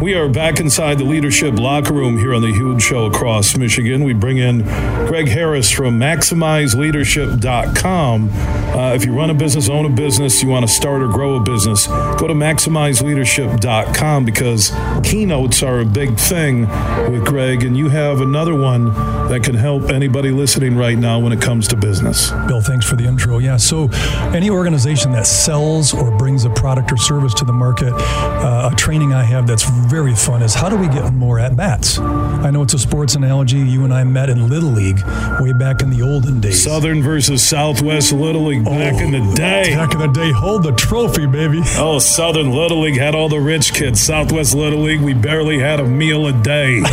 We 0.00 0.14
are 0.14 0.28
back 0.28 0.60
inside 0.60 0.98
the 0.98 1.04
leadership 1.04 1.58
locker 1.58 1.94
room 1.94 2.18
here 2.18 2.34
on 2.34 2.42
the 2.42 2.52
Huge 2.52 2.82
Show 2.82 3.06
across 3.06 3.56
Michigan. 3.56 4.04
We 4.04 4.12
bring 4.12 4.36
in 4.36 4.60
Greg 5.06 5.26
Harris 5.26 5.70
from 5.70 5.98
MaximizeLeadership.com. 5.98 8.30
Uh, 8.30 8.92
if 8.92 9.06
you 9.06 9.16
run 9.16 9.30
a 9.30 9.34
business, 9.34 9.70
own 9.70 9.86
a 9.86 9.88
business, 9.88 10.42
you 10.42 10.50
want 10.50 10.68
to 10.68 10.72
start 10.72 11.00
or 11.00 11.08
grow 11.08 11.36
a 11.36 11.40
business, 11.40 11.86
go 11.86 12.26
to 12.26 12.34
MaximizeLeadership.com 12.34 14.26
because 14.26 14.70
keynotes 15.02 15.62
are 15.62 15.80
a 15.80 15.86
big 15.86 16.18
thing 16.18 16.68
with 17.10 17.24
Greg, 17.24 17.64
and 17.64 17.74
you 17.74 17.88
have 17.88 18.20
another 18.20 18.54
one 18.54 18.92
that 19.28 19.42
can 19.42 19.54
help 19.54 19.88
anybody 19.88 20.30
listening 20.30 20.76
right 20.76 20.98
now 20.98 21.18
when 21.18 21.32
it 21.32 21.40
comes 21.40 21.68
to 21.68 21.76
business. 21.76 22.32
Bill, 22.46 22.60
thanks 22.60 22.84
for 22.84 22.96
the 22.96 23.06
intro. 23.06 23.38
Yeah, 23.38 23.56
so 23.56 23.88
any 24.34 24.50
organization 24.50 25.12
that 25.12 25.26
sells 25.26 25.94
or 25.94 26.14
brings 26.18 26.44
a 26.44 26.50
product 26.50 26.92
or 26.92 26.98
service 26.98 27.32
to 27.34 27.46
the 27.46 27.54
market, 27.54 27.94
uh, 27.94 28.68
a 28.70 28.74
training 28.76 29.14
I 29.14 29.24
have 29.24 29.46
that's 29.46 29.64
very 29.86 30.14
fun 30.14 30.42
is 30.42 30.54
how 30.54 30.68
do 30.68 30.76
we 30.76 30.88
get 30.88 31.12
more 31.12 31.38
at 31.38 31.56
bats? 31.56 31.98
I 31.98 32.50
know 32.50 32.62
it's 32.62 32.74
a 32.74 32.78
sports 32.78 33.14
analogy. 33.14 33.58
You 33.58 33.84
and 33.84 33.94
I 33.94 34.04
met 34.04 34.28
in 34.28 34.48
Little 34.48 34.70
League 34.70 35.00
way 35.40 35.52
back 35.52 35.80
in 35.80 35.90
the 35.90 36.02
olden 36.02 36.40
days. 36.40 36.62
Southern 36.62 37.02
versus 37.02 37.42
Southwest 37.42 38.12
Little 38.12 38.46
League 38.46 38.64
back 38.64 38.94
oh, 38.94 38.98
in 38.98 39.12
the 39.12 39.34
day. 39.34 39.74
Back 39.74 39.94
in 39.94 40.00
the 40.00 40.08
day, 40.08 40.32
hold 40.32 40.64
the 40.64 40.72
trophy, 40.72 41.26
baby. 41.26 41.62
Oh, 41.76 41.98
Southern 41.98 42.50
Little 42.50 42.80
League 42.80 42.98
had 42.98 43.14
all 43.14 43.28
the 43.28 43.40
rich 43.40 43.72
kids. 43.72 44.00
Southwest 44.00 44.54
Little 44.54 44.80
League, 44.80 45.00
we 45.00 45.14
barely 45.14 45.58
had 45.58 45.80
a 45.80 45.84
meal 45.84 46.26
a 46.26 46.32
day. 46.32 46.82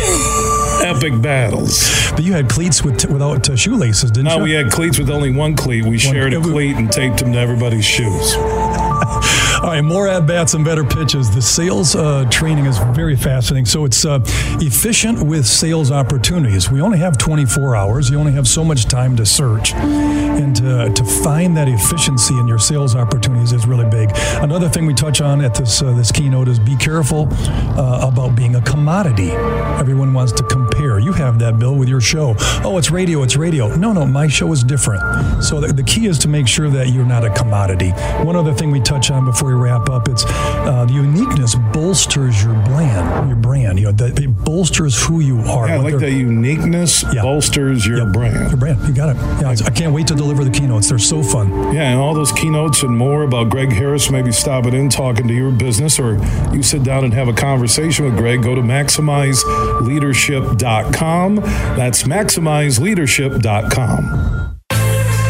Epic 0.82 1.20
battles. 1.20 1.90
But 2.12 2.24
you 2.24 2.32
had 2.32 2.48
cleats 2.48 2.84
with 2.84 2.98
t- 2.98 3.08
without 3.08 3.48
uh, 3.48 3.56
shoelaces, 3.56 4.10
didn't 4.10 4.26
no, 4.26 4.32
you? 4.32 4.38
No, 4.38 4.44
we 4.44 4.52
had 4.52 4.70
cleats 4.70 4.98
with 4.98 5.10
only 5.10 5.30
one 5.30 5.56
cleat. 5.56 5.82
We 5.82 5.90
one, 5.90 5.98
shared 5.98 6.34
a 6.34 6.40
cleat 6.40 6.76
and 6.76 6.92
taped 6.92 7.18
them 7.18 7.32
to 7.32 7.38
everybody's 7.38 7.84
shoes. 7.84 8.34
All 9.62 9.70
right, 9.70 9.82
more 9.82 10.08
at 10.08 10.26
bats 10.26 10.54
and 10.54 10.64
better 10.64 10.84
pitches. 10.84 11.34
The 11.34 11.40
sales 11.40 11.94
uh, 11.94 12.28
training 12.30 12.66
is 12.66 12.78
very 12.94 13.16
fascinating. 13.16 13.66
So 13.66 13.84
it's 13.84 14.04
uh, 14.04 14.20
efficient 14.60 15.22
with 15.22 15.46
sales 15.46 15.90
opportunities. 15.90 16.70
We 16.70 16.80
only 16.80 16.98
have 16.98 17.16
24 17.16 17.76
hours. 17.76 18.10
You 18.10 18.18
only 18.18 18.32
have 18.32 18.48
so 18.48 18.64
much 18.64 18.86
time 18.86 19.16
to 19.16 19.24
search, 19.24 19.72
and 19.72 20.54
to, 20.56 20.92
to 20.92 21.04
find 21.22 21.56
that 21.56 21.68
efficiency 21.68 22.36
in 22.38 22.48
your 22.48 22.58
sales 22.58 22.94
opportunities 22.94 23.52
is 23.52 23.66
really 23.66 23.88
big. 23.88 24.10
Another 24.42 24.68
thing 24.68 24.86
we 24.86 24.94
touch 24.94 25.20
on 25.20 25.40
at 25.40 25.54
this 25.54 25.80
uh, 25.82 25.92
this 25.92 26.10
keynote 26.12 26.48
is 26.48 26.58
be 26.58 26.76
careful 26.76 27.28
uh, 27.30 28.08
about 28.10 28.34
being 28.34 28.56
a 28.56 28.62
commodity. 28.62 29.30
Everyone 29.78 30.12
wants 30.12 30.32
to 30.32 30.42
compare. 30.42 30.98
You 30.98 31.12
have 31.12 31.38
that, 31.38 31.58
Bill, 31.58 31.74
with 31.74 31.88
your 31.88 32.00
show. 32.00 32.34
Oh, 32.64 32.76
it's 32.76 32.90
radio. 32.90 33.22
It's 33.22 33.36
radio. 33.36 33.74
No, 33.76 33.92
no, 33.92 34.04
my 34.04 34.26
show 34.28 34.52
is 34.52 34.62
different. 34.64 35.42
So 35.42 35.60
the, 35.60 35.72
the 35.72 35.82
key 35.82 36.06
is 36.06 36.18
to 36.20 36.28
make 36.28 36.48
sure 36.48 36.68
that 36.70 36.88
you're 36.88 37.06
not 37.06 37.24
a 37.24 37.30
commodity. 37.30 37.90
One 38.24 38.36
other 38.36 38.52
thing 38.52 38.70
we 38.70 38.80
touch 38.80 39.10
on 39.10 39.24
before 39.24 39.53
we 39.54 39.60
wrap 39.62 39.88
up, 39.88 40.08
it's 40.08 40.24
uh, 40.26 40.84
the 40.86 40.92
uniqueness 40.94 41.54
bolsters 41.72 42.42
your 42.42 42.54
brand. 42.64 43.28
Your 43.28 43.36
brand, 43.36 43.78
you 43.78 43.84
know, 43.86 43.92
that 43.92 44.18
it 44.20 44.28
bolsters 44.44 45.00
who 45.02 45.20
you 45.20 45.38
are. 45.40 45.68
Yeah, 45.68 45.74
I 45.74 45.76
like 45.78 45.90
they're- 45.98 46.10
that 46.10 46.12
uniqueness 46.12 47.04
bolsters 47.04 47.86
your 47.86 48.06
brand. 48.06 48.50
Your 48.50 48.56
brand, 48.58 48.80
you 48.88 48.94
got 48.94 49.10
it. 49.10 49.16
Yeah, 49.40 49.54
I 49.66 49.70
can't 49.70 49.92
wait 49.94 50.06
to 50.08 50.14
deliver 50.14 50.44
the 50.44 50.50
keynotes. 50.50 50.88
They're 50.88 50.98
so 50.98 51.22
fun. 51.22 51.50
Yeah, 51.74 51.90
and 51.90 52.00
all 52.00 52.14
those 52.14 52.32
keynotes 52.32 52.82
and 52.82 52.96
more 52.96 53.22
about 53.22 53.50
Greg 53.50 53.72
Harris, 53.72 54.10
maybe 54.10 54.32
stopping 54.32 54.74
in, 54.74 54.88
talking 54.88 55.28
to 55.28 55.34
your 55.34 55.50
business, 55.50 55.98
or 55.98 56.18
you 56.52 56.62
sit 56.62 56.82
down 56.82 57.04
and 57.04 57.12
have 57.14 57.28
a 57.28 57.32
conversation 57.32 58.04
with 58.06 58.16
Greg, 58.16 58.42
go 58.42 58.54
to 58.54 58.60
maximizeleadership.com. 58.62 61.36
That's 61.36 62.04
maximizeleadership.com. 62.04 64.50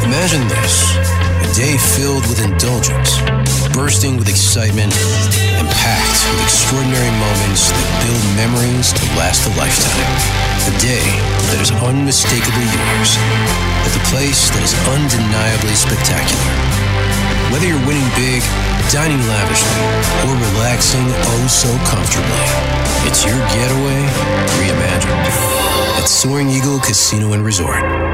Imagine 0.05 0.49
this 0.49 0.97
a 0.97 1.55
day 1.57 1.77
filled 1.79 2.23
with 2.29 2.45
indulgence, 2.45 3.17
bursting 3.75 4.17
with 4.17 4.31
excitement, 4.31 4.95
and 5.59 5.67
packed 5.83 6.23
with 6.31 6.47
extraordinary 6.47 7.11
moments 7.19 7.75
that 7.75 7.89
build 8.07 8.23
memories 8.39 8.95
to 8.95 9.03
last 9.19 9.43
a 9.51 9.53
lifetime. 9.59 10.15
A 10.71 10.75
day 10.79 11.03
that 11.51 11.59
is 11.59 11.75
unmistakably 11.83 12.71
yours, 12.71 13.19
at 13.83 13.91
the 13.91 14.05
place 14.15 14.47
that 14.55 14.63
is 14.63 14.79
undeniably 14.87 15.75
spectacular. 15.75 16.55
Whether 17.51 17.67
you're 17.67 17.83
winning 17.83 18.07
big, 18.15 18.47
dining 18.95 19.19
lavishly, 19.27 19.83
or 20.23 20.39
relaxing 20.55 21.11
oh 21.35 21.45
so 21.51 21.71
comfortably, 21.91 22.47
it's 23.11 23.27
your 23.27 23.43
getaway 23.59 24.01
reimagined 24.63 25.27
at 25.99 26.07
Soaring 26.07 26.47
Eagle 26.47 26.79
Casino 26.79 27.35
and 27.35 27.43
Resort. 27.43 28.14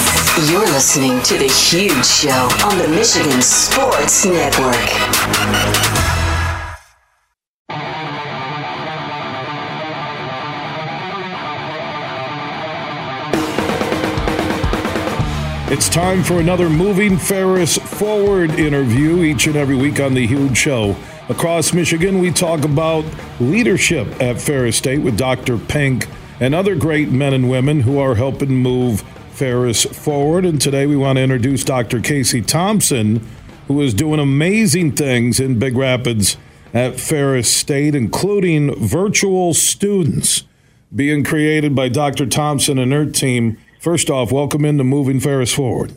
You're 0.49 0.61
listening 0.61 1.21
to 1.21 1.37
The 1.37 1.47
Huge 1.47 2.03
Show 2.03 2.49
on 2.65 2.79
the 2.79 2.87
Michigan 2.87 3.43
Sports 3.43 4.25
Network. 4.25 4.75
It's 15.71 15.87
time 15.89 16.23
for 16.23 16.39
another 16.39 16.71
Moving 16.71 17.17
Ferris 17.17 17.77
Forward 17.77 18.49
interview 18.51 19.21
each 19.21 19.45
and 19.45 19.55
every 19.55 19.75
week 19.75 19.99
on 19.99 20.15
The 20.15 20.25
Huge 20.25 20.57
Show. 20.57 20.95
Across 21.29 21.73
Michigan, 21.73 22.17
we 22.17 22.31
talk 22.31 22.63
about 22.63 23.05
leadership 23.39 24.07
at 24.19 24.41
Ferris 24.41 24.75
State 24.75 25.01
with 25.01 25.17
Dr. 25.17 25.59
Pink 25.59 26.07
and 26.39 26.55
other 26.55 26.75
great 26.75 27.09
men 27.09 27.35
and 27.35 27.47
women 27.47 27.81
who 27.81 27.99
are 27.99 28.15
helping 28.15 28.55
move 28.57 29.03
Ferris 29.41 29.85
forward. 29.85 30.45
And 30.45 30.61
today 30.61 30.85
we 30.85 30.95
want 30.95 31.17
to 31.17 31.23
introduce 31.23 31.63
Dr. 31.63 31.99
Casey 31.99 32.43
Thompson, 32.43 33.27
who 33.67 33.81
is 33.81 33.91
doing 33.91 34.19
amazing 34.19 34.91
things 34.91 35.39
in 35.39 35.57
Big 35.57 35.75
Rapids 35.75 36.37
at 36.75 36.99
Ferris 36.99 37.51
State, 37.51 37.95
including 37.95 38.75
virtual 38.75 39.55
students 39.55 40.43
being 40.95 41.23
created 41.23 41.73
by 41.73 41.89
Dr. 41.89 42.27
Thompson 42.27 42.77
and 42.77 42.93
her 42.93 43.07
team. 43.07 43.57
First 43.79 44.11
off, 44.11 44.31
welcome 44.31 44.63
into 44.63 44.83
Moving 44.83 45.19
Ferris 45.19 45.51
Forward. 45.51 45.91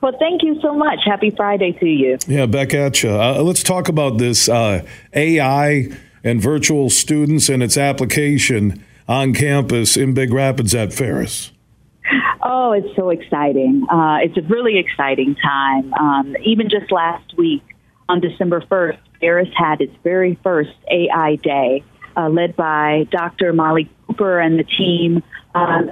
Well, 0.00 0.14
thank 0.20 0.44
you 0.44 0.60
so 0.60 0.72
much. 0.72 1.00
Happy 1.04 1.30
Friday 1.30 1.72
to 1.80 1.86
you. 1.86 2.16
Yeah, 2.28 2.46
back 2.46 2.74
at 2.74 3.02
you. 3.02 3.10
Uh, 3.10 3.42
let's 3.42 3.64
talk 3.64 3.88
about 3.88 4.18
this 4.18 4.48
uh, 4.48 4.86
AI 5.14 5.88
and 6.22 6.40
virtual 6.40 6.90
students 6.90 7.48
and 7.48 7.60
its 7.60 7.76
application 7.76 8.84
on 9.08 9.34
campus 9.34 9.96
in 9.96 10.14
Big 10.14 10.32
Rapids 10.32 10.76
at 10.76 10.92
Ferris. 10.92 11.50
Oh, 12.50 12.72
it's 12.72 12.96
so 12.96 13.10
exciting. 13.10 13.86
Uh, 13.90 14.20
it's 14.22 14.38
a 14.38 14.40
really 14.40 14.78
exciting 14.78 15.34
time. 15.34 15.92
Um, 15.92 16.34
even 16.42 16.70
just 16.70 16.90
last 16.90 17.36
week, 17.36 17.62
on 18.08 18.20
December 18.20 18.62
1st, 18.62 18.96
Ferris 19.20 19.50
had 19.54 19.82
its 19.82 19.92
very 20.02 20.38
first 20.42 20.72
AI 20.90 21.36
Day, 21.42 21.84
uh, 22.16 22.30
led 22.30 22.56
by 22.56 23.06
Dr. 23.10 23.52
Molly 23.52 23.90
Cooper 24.06 24.40
and 24.40 24.58
the 24.58 24.64
team. 24.64 25.22
Um, 25.54 25.90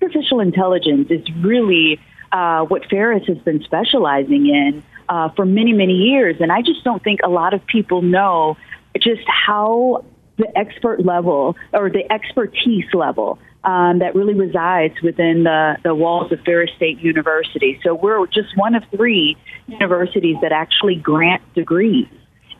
artificial 0.00 0.38
intelligence 0.38 1.08
is 1.10 1.26
really 1.40 1.98
uh, 2.30 2.64
what 2.66 2.84
Ferris 2.88 3.26
has 3.26 3.38
been 3.38 3.60
specializing 3.64 4.46
in 4.46 4.84
uh, 5.08 5.30
for 5.30 5.44
many, 5.44 5.72
many 5.72 5.94
years. 5.94 6.36
And 6.38 6.52
I 6.52 6.62
just 6.62 6.84
don't 6.84 7.02
think 7.02 7.22
a 7.24 7.28
lot 7.28 7.54
of 7.54 7.66
people 7.66 8.02
know 8.02 8.56
just 9.00 9.26
how 9.26 10.04
the 10.36 10.46
expert 10.56 11.04
level 11.04 11.56
or 11.72 11.90
the 11.90 12.10
expertise 12.12 12.86
level 12.94 13.40
um, 13.64 13.98
that 13.98 14.14
really 14.14 14.34
resides 14.34 14.94
within 15.02 15.44
the, 15.44 15.76
the 15.84 15.94
walls 15.94 16.32
of 16.32 16.40
Ferris 16.40 16.70
State 16.76 17.00
University. 17.00 17.78
So 17.84 17.94
we're 17.94 18.26
just 18.26 18.56
one 18.56 18.74
of 18.74 18.82
three 18.90 19.36
universities 19.66 20.36
that 20.42 20.52
actually 20.52 20.96
grant 20.96 21.42
degrees 21.54 22.08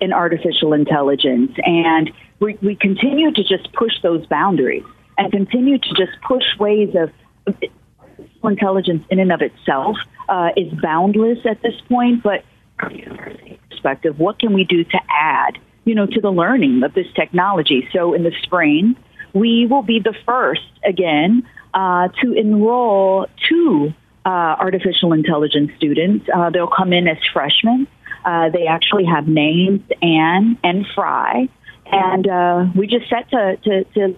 in 0.00 0.12
artificial 0.12 0.72
intelligence. 0.72 1.52
And 1.64 2.10
we, 2.38 2.58
we 2.62 2.74
continue 2.74 3.32
to 3.32 3.42
just 3.42 3.72
push 3.72 3.92
those 4.02 4.26
boundaries 4.26 4.84
and 5.16 5.30
continue 5.32 5.78
to 5.78 5.88
just 5.90 6.20
push 6.26 6.44
ways 6.58 6.94
of 6.94 7.10
artificial 7.46 8.48
intelligence 8.48 9.04
in 9.10 9.18
and 9.18 9.32
of 9.32 9.42
itself 9.42 9.96
uh, 10.28 10.50
is 10.56 10.72
boundless 10.80 11.38
at 11.44 11.60
this 11.62 11.74
point, 11.88 12.22
but 12.22 12.44
from 12.78 12.94
a 12.94 12.96
university 12.96 13.60
perspective, 13.70 14.18
what 14.18 14.38
can 14.38 14.52
we 14.52 14.64
do 14.64 14.84
to 14.84 14.98
add, 15.10 15.58
you 15.84 15.94
know, 15.94 16.06
to 16.06 16.20
the 16.20 16.30
learning 16.30 16.82
of 16.82 16.94
this 16.94 17.06
technology? 17.14 17.88
So 17.92 18.14
in 18.14 18.22
the 18.22 18.32
spring, 18.42 18.96
we 19.32 19.66
will 19.66 19.82
be 19.82 20.00
the 20.00 20.14
first 20.26 20.62
again 20.84 21.46
uh, 21.74 22.08
to 22.22 22.32
enroll 22.32 23.26
two 23.48 23.92
uh, 24.24 24.28
artificial 24.28 25.12
intelligence 25.12 25.70
students. 25.76 26.26
Uh, 26.32 26.50
they'll 26.50 26.66
come 26.66 26.92
in 26.92 27.08
as 27.08 27.18
freshmen. 27.32 27.86
Uh, 28.24 28.50
they 28.50 28.66
actually 28.66 29.04
have 29.04 29.26
names 29.26 29.80
Anne 30.02 30.58
and 30.62 30.86
Fry, 30.94 31.48
and 31.86 32.28
uh, 32.28 32.66
we 32.74 32.86
just 32.86 33.08
set 33.08 33.30
to, 33.30 33.56
to, 33.64 33.84
to 33.94 34.16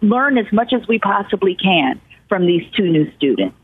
learn 0.00 0.38
as 0.38 0.50
much 0.52 0.72
as 0.72 0.86
we 0.88 0.98
possibly 0.98 1.54
can 1.54 2.00
from 2.28 2.46
these 2.46 2.62
two 2.74 2.88
new 2.90 3.10
students. 3.16 3.56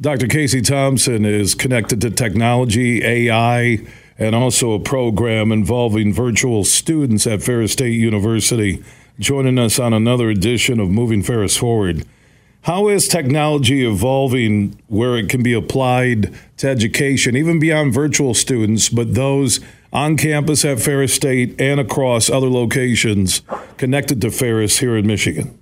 Dr. 0.00 0.28
Casey 0.28 0.62
Thompson 0.62 1.26
is 1.26 1.54
connected 1.54 2.00
to 2.00 2.10
technology, 2.10 3.04
AI, 3.04 3.80
and 4.18 4.34
also 4.34 4.72
a 4.72 4.78
program 4.78 5.52
involving 5.52 6.14
virtual 6.14 6.64
students 6.64 7.26
at 7.26 7.42
Ferris 7.42 7.72
State 7.72 7.98
University, 7.98 8.82
joining 9.20 9.58
us 9.58 9.78
on 9.78 9.92
another 9.92 10.30
edition 10.30 10.80
of 10.80 10.88
Moving 10.88 11.22
Ferris 11.22 11.54
Forward. 11.54 12.06
How 12.62 12.88
is 12.88 13.06
technology 13.06 13.86
evolving 13.86 14.80
where 14.88 15.16
it 15.16 15.28
can 15.28 15.42
be 15.42 15.52
applied 15.52 16.34
to 16.56 16.68
education, 16.68 17.36
even 17.36 17.60
beyond 17.60 17.92
virtual 17.92 18.32
students, 18.32 18.88
but 18.88 19.14
those 19.14 19.60
on 19.92 20.16
campus 20.16 20.64
at 20.64 20.80
Ferris 20.80 21.12
State 21.12 21.60
and 21.60 21.78
across 21.78 22.30
other 22.30 22.48
locations 22.48 23.42
connected 23.76 24.22
to 24.22 24.30
Ferris 24.30 24.78
here 24.78 24.96
in 24.96 25.06
Michigan? 25.06 25.58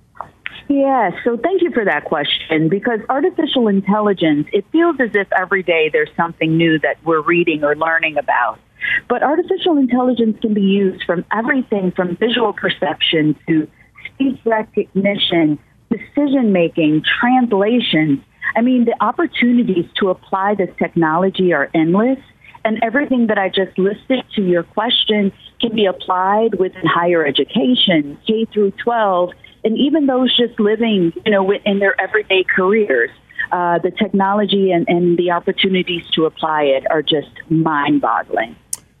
Yeah, 0.69 1.11
so 1.25 1.35
thank 1.35 1.61
you 1.61 1.71
for 1.71 1.83
that 1.83 2.05
question 2.05 2.69
because 2.69 3.01
artificial 3.09 3.67
intelligence, 3.67 4.47
it 4.53 4.65
feels 4.71 4.97
as 5.01 5.09
if 5.15 5.27
every 5.37 5.63
day 5.63 5.89
there's 5.91 6.11
something 6.15 6.55
new 6.55 6.79
that 6.79 7.03
we're 7.03 7.21
reading 7.21 7.63
or 7.63 7.75
learning 7.75 8.17
about. 8.17 8.59
But 9.07 9.23
artificial 9.23 9.77
intelligence 9.77 10.37
can 10.41 10.53
be 10.53 10.61
used 10.61 11.03
from 11.05 11.25
everything 11.31 11.91
from 11.95 12.15
visual 12.17 12.53
perception 12.53 13.35
to 13.47 13.67
speech 14.05 14.39
recognition, 14.45 15.59
decision 15.89 16.51
making, 16.51 17.03
translation. 17.19 18.23
I 18.55 18.61
mean, 18.61 18.85
the 18.85 18.95
opportunities 19.01 19.85
to 19.99 20.09
apply 20.09 20.55
this 20.55 20.69
technology 20.77 21.53
are 21.53 21.69
endless. 21.73 22.19
And 22.65 22.79
everything 22.83 23.27
that 23.27 23.37
I 23.37 23.47
just 23.49 23.77
listed 23.77 24.23
to 24.35 24.41
your 24.41 24.63
question 24.63 25.31
can 25.61 25.75
be 25.75 25.85
applied 25.85 26.55
within 26.59 26.85
higher 26.85 27.25
education, 27.25 28.17
K 28.27 28.45
through 28.53 28.71
12, 28.83 29.31
and 29.63 29.77
even 29.77 30.05
those 30.05 30.35
just 30.35 30.59
living, 30.59 31.13
you 31.25 31.31
know, 31.31 31.51
in 31.51 31.79
their 31.79 31.99
everyday 31.99 32.43
careers. 32.43 33.09
Uh, 33.51 33.79
the 33.79 33.91
technology 33.91 34.71
and, 34.71 34.87
and 34.87 35.17
the 35.17 35.31
opportunities 35.31 36.03
to 36.13 36.25
apply 36.25 36.63
it 36.63 36.83
are 36.91 37.01
just 37.01 37.31
mind 37.49 38.01
boggling. 38.01 38.55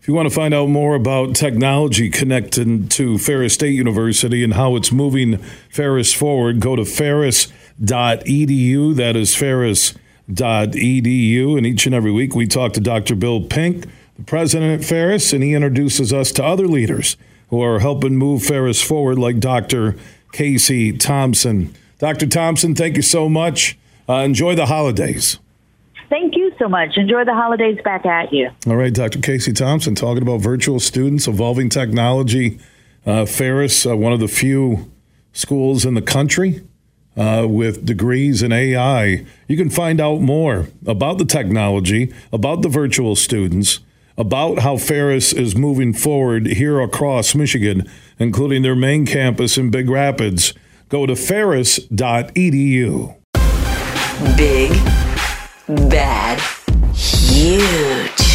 If 0.09 0.11
you 0.11 0.15
want 0.15 0.29
to 0.29 0.33
find 0.33 0.55
out 0.55 0.69
more 0.69 0.95
about 0.95 1.35
technology 1.35 2.09
connected 2.09 2.89
to 2.89 3.19
Ferris 3.19 3.53
State 3.53 3.75
University 3.75 4.43
and 4.43 4.55
how 4.55 4.75
it's 4.75 4.91
moving 4.91 5.37
Ferris 5.69 6.11
forward, 6.11 6.59
go 6.59 6.75
to 6.75 6.83
ferris.edu. 6.83 8.95
That 8.95 9.15
is 9.15 9.35
ferris.edu. 9.35 11.57
And 11.57 11.67
each 11.67 11.85
and 11.85 11.93
every 11.93 12.11
week 12.11 12.33
we 12.33 12.47
talk 12.47 12.73
to 12.73 12.81
Dr. 12.81 13.13
Bill 13.13 13.43
Pink, 13.43 13.85
the 14.15 14.23
president 14.23 14.81
at 14.81 14.87
Ferris, 14.87 15.31
and 15.31 15.43
he 15.43 15.53
introduces 15.53 16.11
us 16.11 16.31
to 16.31 16.43
other 16.43 16.67
leaders 16.67 17.15
who 17.51 17.61
are 17.61 17.77
helping 17.77 18.15
move 18.15 18.41
Ferris 18.41 18.81
forward, 18.81 19.19
like 19.19 19.39
Dr. 19.39 19.95
Casey 20.31 20.91
Thompson. 20.91 21.75
Dr. 21.99 22.25
Thompson, 22.25 22.73
thank 22.73 22.95
you 22.95 23.03
so 23.03 23.29
much. 23.29 23.77
Uh, 24.09 24.23
enjoy 24.23 24.55
the 24.55 24.65
holidays. 24.65 25.37
Thank 26.09 26.35
you 26.35 26.51
so 26.57 26.67
much. 26.67 26.97
Enjoy 26.97 27.23
the 27.23 27.33
holidays 27.33 27.77
back 27.83 28.05
at 28.05 28.33
you. 28.33 28.49
All 28.67 28.75
right, 28.75 28.93
Dr. 28.93 29.19
Casey 29.19 29.53
Thompson 29.53 29.95
talking 29.95 30.23
about 30.23 30.41
virtual 30.41 30.79
students, 30.79 31.27
evolving 31.27 31.69
technology. 31.69 32.59
Uh, 33.05 33.25
Ferris, 33.25 33.85
uh, 33.85 33.95
one 33.95 34.11
of 34.11 34.19
the 34.19 34.27
few 34.27 34.91
schools 35.31 35.85
in 35.85 35.93
the 35.93 36.01
country 36.01 36.61
uh, 37.15 37.45
with 37.47 37.85
degrees 37.85 38.41
in 38.41 38.51
AI. 38.51 39.25
You 39.47 39.57
can 39.57 39.69
find 39.69 40.01
out 40.01 40.21
more 40.21 40.67
about 40.85 41.17
the 41.17 41.25
technology, 41.25 42.13
about 42.31 42.61
the 42.61 42.69
virtual 42.69 43.15
students, 43.15 43.79
about 44.17 44.59
how 44.59 44.77
Ferris 44.77 45.31
is 45.31 45.55
moving 45.55 45.93
forward 45.93 46.47
here 46.47 46.81
across 46.81 47.35
Michigan, 47.35 47.89
including 48.17 48.63
their 48.63 48.75
main 48.75 49.05
campus 49.05 49.57
in 49.57 49.69
Big 49.69 49.89
Rapids. 49.89 50.53
Go 50.89 51.05
to 51.05 51.15
ferris.edu. 51.15 53.15
Big, 54.35 54.71
bad, 55.69 56.39
huge. 56.95 58.28